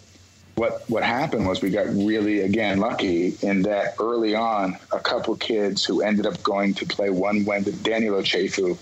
what 0.55 0.87
what 0.89 1.03
happened 1.03 1.47
was 1.47 1.61
we 1.61 1.71
got 1.71 1.87
really 1.87 2.41
again 2.41 2.79
lucky 2.79 3.35
in 3.41 3.63
that 3.63 3.95
early 3.99 4.35
on 4.35 4.77
a 4.91 4.99
couple 4.99 5.35
kids 5.35 5.83
who 5.83 6.01
ended 6.01 6.25
up 6.25 6.41
going 6.43 6.73
to 6.75 6.85
play 6.85 7.09
one 7.09 7.43
when 7.45 7.63
Daniel 7.81 8.15
Ochefu 8.15 8.77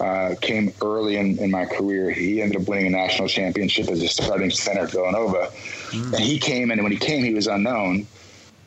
uh, 0.00 0.34
came 0.40 0.72
early 0.82 1.16
in, 1.16 1.38
in 1.38 1.50
my 1.50 1.66
career. 1.66 2.10
He 2.10 2.40
ended 2.40 2.62
up 2.62 2.68
winning 2.68 2.86
a 2.86 2.90
national 2.90 3.28
championship 3.28 3.88
as 3.88 4.02
a 4.02 4.08
starting 4.08 4.50
center 4.50 4.82
at 4.82 4.92
Villanova. 4.92 5.50
Mm. 5.90 6.14
And 6.14 6.20
he 6.20 6.38
came, 6.38 6.70
and 6.70 6.82
when 6.82 6.90
he 6.90 6.96
came, 6.96 7.22
he 7.22 7.34
was 7.34 7.46
unknown. 7.46 8.06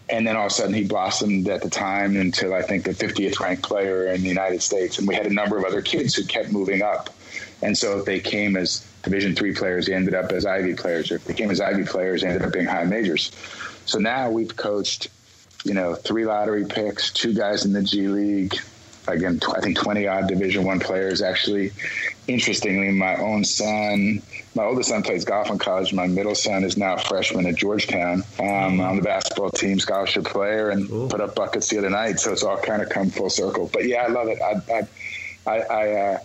And 0.10 0.28
then 0.28 0.36
all 0.36 0.46
of 0.46 0.52
a 0.52 0.54
sudden, 0.54 0.76
he 0.76 0.84
blossomed 0.84 1.48
at 1.48 1.64
the 1.64 1.72
time 1.72 2.16
until 2.18 2.54
I 2.54 2.62
think, 2.62 2.84
the 2.84 2.92
50th 2.92 3.40
ranked 3.40 3.64
player 3.64 4.08
in 4.08 4.22
the 4.22 4.28
United 4.28 4.62
States. 4.62 5.00
And 5.00 5.08
we 5.08 5.16
had 5.16 5.26
a 5.26 5.34
number 5.34 5.58
of 5.58 5.66
other 5.66 5.82
kids 5.82 6.14
who 6.14 6.24
kept 6.24 6.52
moving 6.52 6.84
up. 6.84 7.10
And 7.64 7.76
so 7.76 8.04
they 8.04 8.20
came 8.20 8.56
as 8.56 8.86
Division 9.04 9.36
three 9.36 9.54
players, 9.54 9.86
they 9.86 9.94
ended 9.94 10.16
up 10.16 10.32
as 10.32 10.46
Ivy 10.46 10.76
players. 10.76 11.12
Or 11.12 11.16
if 11.16 11.26
they 11.26 11.34
came 11.34 11.52
as 11.52 11.62
Ivy 11.62 11.84
players, 11.84 12.22
they 12.22 12.30
ended 12.30 12.44
up 12.44 12.54
being 12.54 12.66
high 12.66 12.86
majors. 12.86 13.32
So 13.86 14.00
now 14.00 14.30
we've 14.32 14.56
coached, 14.56 15.10
you 15.64 15.74
know, 15.74 15.94
three 15.94 16.26
lottery 16.26 16.66
picks, 16.66 17.12
two 17.12 17.34
guys 17.34 17.66
in 17.66 17.74
the 17.74 17.84
G 17.84 18.08
League, 18.08 18.56
again, 19.08 19.40
I 19.54 19.62
think 19.62 19.78
20 19.78 20.08
odd 20.08 20.28
Division 20.28 20.64
One 20.66 20.80
players. 20.80 21.22
Actually, 21.22 21.72
interestingly, 22.28 22.92
my 22.92 23.16
own 23.18 23.44
son, 23.44 24.22
my 24.56 24.64
oldest 24.64 24.90
son 24.90 25.04
plays 25.04 25.26
golf 25.26 25.50
in 25.50 25.58
college. 25.58 25.94
My 25.94 26.08
middle 26.08 26.36
son 26.36 26.64
is 26.64 26.78
now 26.78 26.96
a 26.96 27.00
freshman 27.00 27.46
at 27.46 27.56
Georgetown 27.56 28.24
um, 28.40 28.80
on 28.80 28.96
the 28.98 29.02
basketball 29.02 29.50
team, 29.50 29.80
scholarship 29.80 30.26
player, 30.26 30.70
and 30.70 30.90
cool. 30.90 31.10
put 31.10 31.22
up 31.22 31.36
buckets 31.36 31.70
the 31.70 31.78
other 31.80 31.90
night. 31.90 32.20
So 32.20 32.32
it's 32.32 32.44
all 32.44 32.58
kind 32.58 32.82
of 32.82 32.90
come 32.90 33.10
full 33.10 33.30
circle. 33.30 33.70
But 33.72 33.86
yeah, 33.86 34.04
I 34.04 34.08
love 34.08 34.28
it. 34.28 34.40
I, 34.42 34.62
I, 34.74 34.88
I, 35.46 35.60
I 35.60 35.92
uh, 35.92 36.20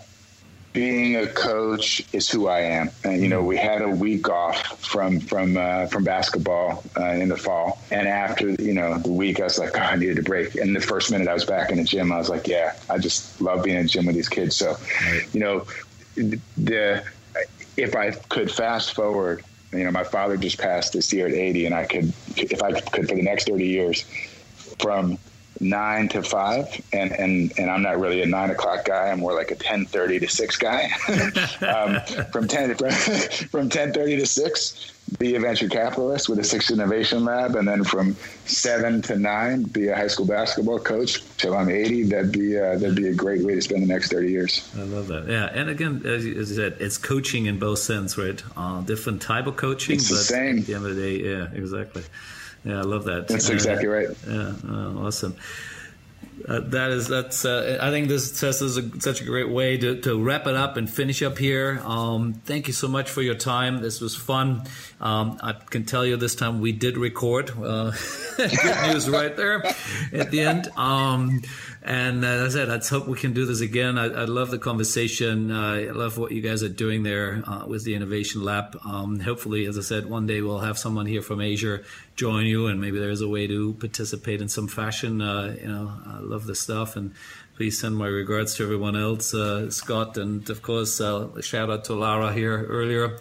being 0.73 1.17
a 1.17 1.27
coach 1.27 2.03
is 2.13 2.29
who 2.29 2.49
I 2.49 2.61
am. 2.61 2.91
And, 3.05 3.23
you 3.23 3.29
know, 3.29 3.43
we 3.43 3.57
had 3.57 3.83
a 3.83 3.89
week 3.89 4.29
off 4.29 4.81
from 4.81 5.21
from 5.21 5.57
uh, 5.57 5.87
from 5.87 6.05
basketball 6.05 6.85
uh, 6.97 7.11
in 7.11 7.29
the 7.29 7.37
fall, 7.37 7.83
and 7.91 8.07
after 8.07 8.51
you 8.51 8.75
know 8.75 8.99
the 8.99 9.13
week, 9.13 9.41
I 9.41 9.45
was 9.45 9.59
like, 9.59 9.77
oh, 9.77 9.81
I 9.81 9.97
needed 9.97 10.19
a 10.19 10.23
break. 10.23 10.55
And 10.57 10.75
the 10.75 10.81
first 10.81 11.11
minute 11.11 11.29
I 11.29 11.35
was 11.35 11.45
back 11.45 11.71
in 11.71 11.79
the 11.79 11.85
gym, 11.85 12.13
I 12.13 12.19
was 12.19 12.29
like, 12.29 12.47
yeah, 12.47 12.75
I 12.89 12.99
just 12.99 13.41
love 13.41 13.65
being 13.65 13.77
in 13.77 13.85
the 13.85 13.89
gym 13.89 14.07
with 14.07 14.15
these 14.15 14.29
kids. 14.29 14.57
So, 14.57 14.77
you 15.33 15.41
know, 15.41 15.67
the 16.57 17.05
if 17.77 17.95
I 17.95 18.11
could 18.11 18.51
fast 18.51 18.95
forward, 18.95 19.45
you 19.73 19.85
know, 19.85 19.91
my 19.91 20.05
father 20.05 20.37
just 20.37 20.59
passed 20.59 20.93
this 20.93 21.13
year 21.13 21.27
at 21.27 21.33
80, 21.33 21.67
and 21.67 21.75
I 21.75 21.85
could, 21.85 22.13
if 22.37 22.63
I 22.63 22.81
could, 22.81 23.09
for 23.09 23.15
the 23.15 23.23
next 23.23 23.49
30 23.49 23.67
years, 23.67 24.03
from 24.81 25.19
nine 25.61 26.09
to 26.09 26.23
five, 26.23 26.81
and 26.93 27.13
and 27.13 27.53
and 27.59 27.71
I'm 27.71 27.83
not 27.83 27.99
really 27.99 28.23
a 28.23 28.27
nine 28.27 28.51
o'clock 28.51 28.85
guy. 28.85 29.09
I'm 29.09 29.21
more 29.21 29.35
like 29.35 29.51
a 29.51 29.57
ten 29.57 29.85
thirty 29.87 30.19
to 30.19 30.29
six 30.29 30.57
guy. 30.57 30.91
um, 31.67 32.01
from 32.33 32.49
ten 32.49 32.75
from, 32.75 32.91
from 33.51 33.69
ten 33.69 33.93
thirty 33.93 34.17
to 34.17 34.27
six, 34.27 34.93
be 35.19 35.35
a 35.35 35.41
venture 35.41 35.69
capitalist 35.69 36.29
with 36.29 36.39
a 36.39 36.45
six 36.45 36.71
innovation 36.71 37.25
lab, 37.25 37.57
and 37.57 37.67
then 37.67 37.83
from 37.85 38.15
seven 38.45 39.03
to 39.03 39.19
nine, 39.19 39.63
be 39.65 39.89
a 39.89 39.97
high 39.97 40.07
school 40.07 40.27
basketball 40.27 40.79
coach 40.79 41.23
till 41.37 41.57
I'm 41.57 41.71
eighty. 41.71 42.05
That'd 42.05 42.33
be 42.33 42.59
uh, 42.59 42.79
that'd 42.79 42.97
be 42.97 43.09
a 43.09 43.15
great 43.15 43.45
way 43.45 43.55
to 43.55 43.63
spend 43.63 43.83
the 43.83 43.87
next 43.87 44.11
thirty 44.11 44.31
years. 44.31 44.69
I 44.77 44.83
love 44.83 45.09
that. 45.09 45.27
Yeah, 45.29 45.47
and 45.47 45.71
again, 45.71 46.03
as 46.05 46.25
you, 46.25 46.39
as 46.39 46.51
you 46.51 46.57
said, 46.57 46.77
it's 46.81 46.99
coaching 46.99 47.47
in 47.47 47.59
both 47.59 47.79
sense, 47.81 48.17
right? 48.17 48.43
Uh, 48.57 48.83
different 48.83 49.23
type 49.23 49.47
of 49.47 49.57
coaching, 49.57 49.97
it's 49.97 50.09
but 50.09 50.17
the 50.17 50.23
same. 50.23 50.59
At 50.59 50.67
the 50.67 50.75
end 50.75 50.87
of 50.87 50.95
the 50.95 51.03
day, 51.03 51.17
yeah, 51.17 51.49
exactly. 51.53 52.05
Yeah, 52.65 52.79
I 52.79 52.83
love 52.83 53.05
that. 53.05 53.29
That's 53.29 53.49
uh, 53.51 53.55
exactly 53.55 53.87
right. 53.87 54.09
Yeah, 54.27 54.53
oh, 54.69 55.07
awesome. 55.07 55.37
Uh, 56.47 56.61
that 56.61 56.91
is 56.91 57.09
that's. 57.09 57.45
Uh, 57.45 57.79
I 57.81 57.91
think 57.91 58.09
this 58.09 58.39
test 58.39 58.63
is 58.63 58.77
a, 58.77 59.01
such 59.01 59.21
a 59.21 59.25
great 59.25 59.49
way 59.49 59.77
to, 59.77 60.01
to 60.03 60.23
wrap 60.23 60.47
it 60.47 60.55
up 60.55 60.77
and 60.77 60.89
finish 60.89 61.23
up 61.23 61.37
here. 61.37 61.81
Um, 61.85 62.35
thank 62.45 62.69
you 62.69 62.73
so 62.73 62.89
much 62.89 63.11
for 63.11 63.23
your 63.23 63.35
time. 63.35 63.81
This 63.83 64.01
was 64.01 64.15
fun. 64.15 64.63
Um, 65.01 65.39
I 65.43 65.53
can 65.53 65.85
tell 65.85 66.07
you 66.07 66.17
this 66.17 66.35
time 66.35 66.61
we 66.61 66.73
did 66.73 66.97
record. 66.97 67.51
Uh, 67.51 67.93
good 68.37 68.93
news 68.93 69.09
right 69.09 69.37
there 69.37 69.65
at 70.13 70.31
the 70.31 70.41
end. 70.41 70.69
Um, 70.77 71.43
and 71.83 72.25
uh, 72.25 72.29
as 72.29 72.57
I 72.57 72.61
said, 72.61 72.69
let's 72.69 72.89
hope 72.89 73.07
we 73.07 73.17
can 73.17 73.33
do 73.33 73.47
this 73.47 73.61
again. 73.61 73.99
I, 73.99 74.05
I 74.07 74.25
love 74.25 74.51
the 74.51 74.59
conversation. 74.59 75.51
Uh, 75.51 75.73
I 75.73 75.91
love 75.91 76.19
what 76.19 76.33
you 76.33 76.41
guys 76.41 76.63
are 76.63 76.69
doing 76.69 77.03
there 77.03 77.43
uh, 77.47 77.65
with 77.67 77.85
the 77.85 77.95
Innovation 77.95 78.45
Lab. 78.45 78.77
Um, 78.85 79.21
hopefully, 79.21 79.67
as 79.67 79.79
I 79.79 79.83
said, 79.83 80.07
one 80.07 80.27
day 80.27 80.41
we'll 80.41 80.59
have 80.59 80.79
someone 80.79 81.07
here 81.07 81.23
from 81.23 81.41
Asia 81.41 81.81
join 82.17 82.47
you, 82.47 82.67
and 82.67 82.81
maybe 82.81 82.99
there's 82.99 83.21
a 83.21 83.29
way 83.29 83.47
to 83.47 83.75
participate 83.75 84.41
in 84.41 84.49
some 84.49 84.67
fashion. 84.67 85.23
Uh, 85.23 85.57
you 85.61 85.69
know, 85.69 85.93
I 86.07 86.19
love 86.19 86.47
the 86.47 86.55
stuff, 86.55 86.97
and 86.97 87.15
please 87.57 87.79
send 87.79 87.97
my 87.97 88.07
regards 88.07 88.57
to 88.57 88.65
everyone 88.65 88.97
else, 88.97 89.33
uh, 89.33 89.71
Scott, 89.71 90.17
and 90.19 90.49
of 90.51 90.63
course, 90.63 91.01
uh, 91.01 91.41
shout 91.41 91.71
out 91.71 91.85
to 91.85 91.95
Lara 91.95 92.33
here 92.33 92.65
earlier 92.65 93.19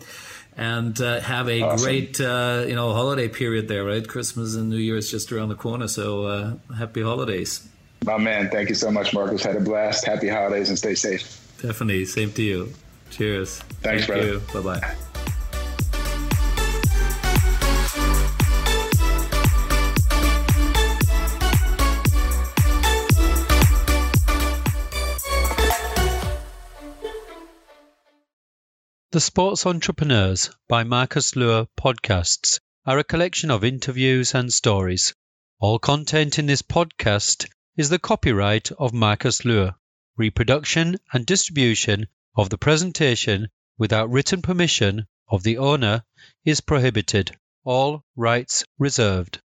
and 0.58 1.00
uh, 1.02 1.20
have 1.20 1.48
a 1.48 1.62
awesome. 1.62 1.86
great 1.86 2.20
uh, 2.20 2.66
you 2.68 2.74
know 2.74 2.92
holiday 2.92 3.28
period 3.28 3.68
there 3.68 3.86
right 3.86 4.08
christmas 4.08 4.56
and 4.56 4.72
new 4.72 4.78
year 4.78 4.98
is 4.98 5.12
just 5.12 5.32
around 5.32 5.50
the 5.50 5.56
corner 5.56 5.88
so 5.88 6.26
uh, 6.26 6.56
happy 6.76 7.04
holidays 7.04 7.70
my 8.06 8.18
man, 8.18 8.50
thank 8.50 8.70
you 8.70 8.76
so 8.76 8.92
much, 8.92 9.14
Marcus. 9.14 9.44
Had 9.44 9.56
a 9.56 9.60
blast. 9.60 10.06
Happy 10.06 10.28
holidays 10.28 10.70
and 10.70 10.78
stay 10.78 10.96
safe. 10.96 11.42
Definitely. 11.62 12.06
Same 12.06 12.32
to 12.34 12.44
you. 12.44 12.74
Cheers. 13.10 13.60
Thanks, 13.82 14.06
Thank 14.06 14.42
brother. 14.54 14.62
Bye 14.62 14.80
bye. 14.80 14.96
The 29.12 29.22
Sports 29.22 29.66
Entrepreneurs 29.66 30.52
by 30.68 30.84
Marcus 30.84 31.36
Luer 31.36 31.66
podcasts 31.76 32.60
are 32.86 33.00
a 33.00 33.04
collection 33.04 33.50
of 33.50 33.64
interviews 33.64 34.36
and 34.36 34.54
stories. 34.54 35.16
All 35.60 35.80
content 35.80 36.38
in 36.38 36.46
this 36.46 36.62
podcast 36.62 37.48
is 37.78 37.90
the 37.90 38.00
copyright 38.00 38.72
of 38.72 38.92
Marcus 38.92 39.46
Luer. 39.46 39.76
Reproduction 40.18 40.98
and 41.14 41.26
distribution 41.26 42.08
of 42.36 42.50
the 42.50 42.58
presentation 42.58 43.48
without 43.78 44.10
written 44.10 44.42
permission 44.42 45.06
of 45.30 45.44
the 45.44 45.60
owner 45.60 46.04
is 46.44 46.60
prohibited. 46.60 47.38
All 47.64 48.04
rights 48.16 48.66
reserved. 48.80 49.40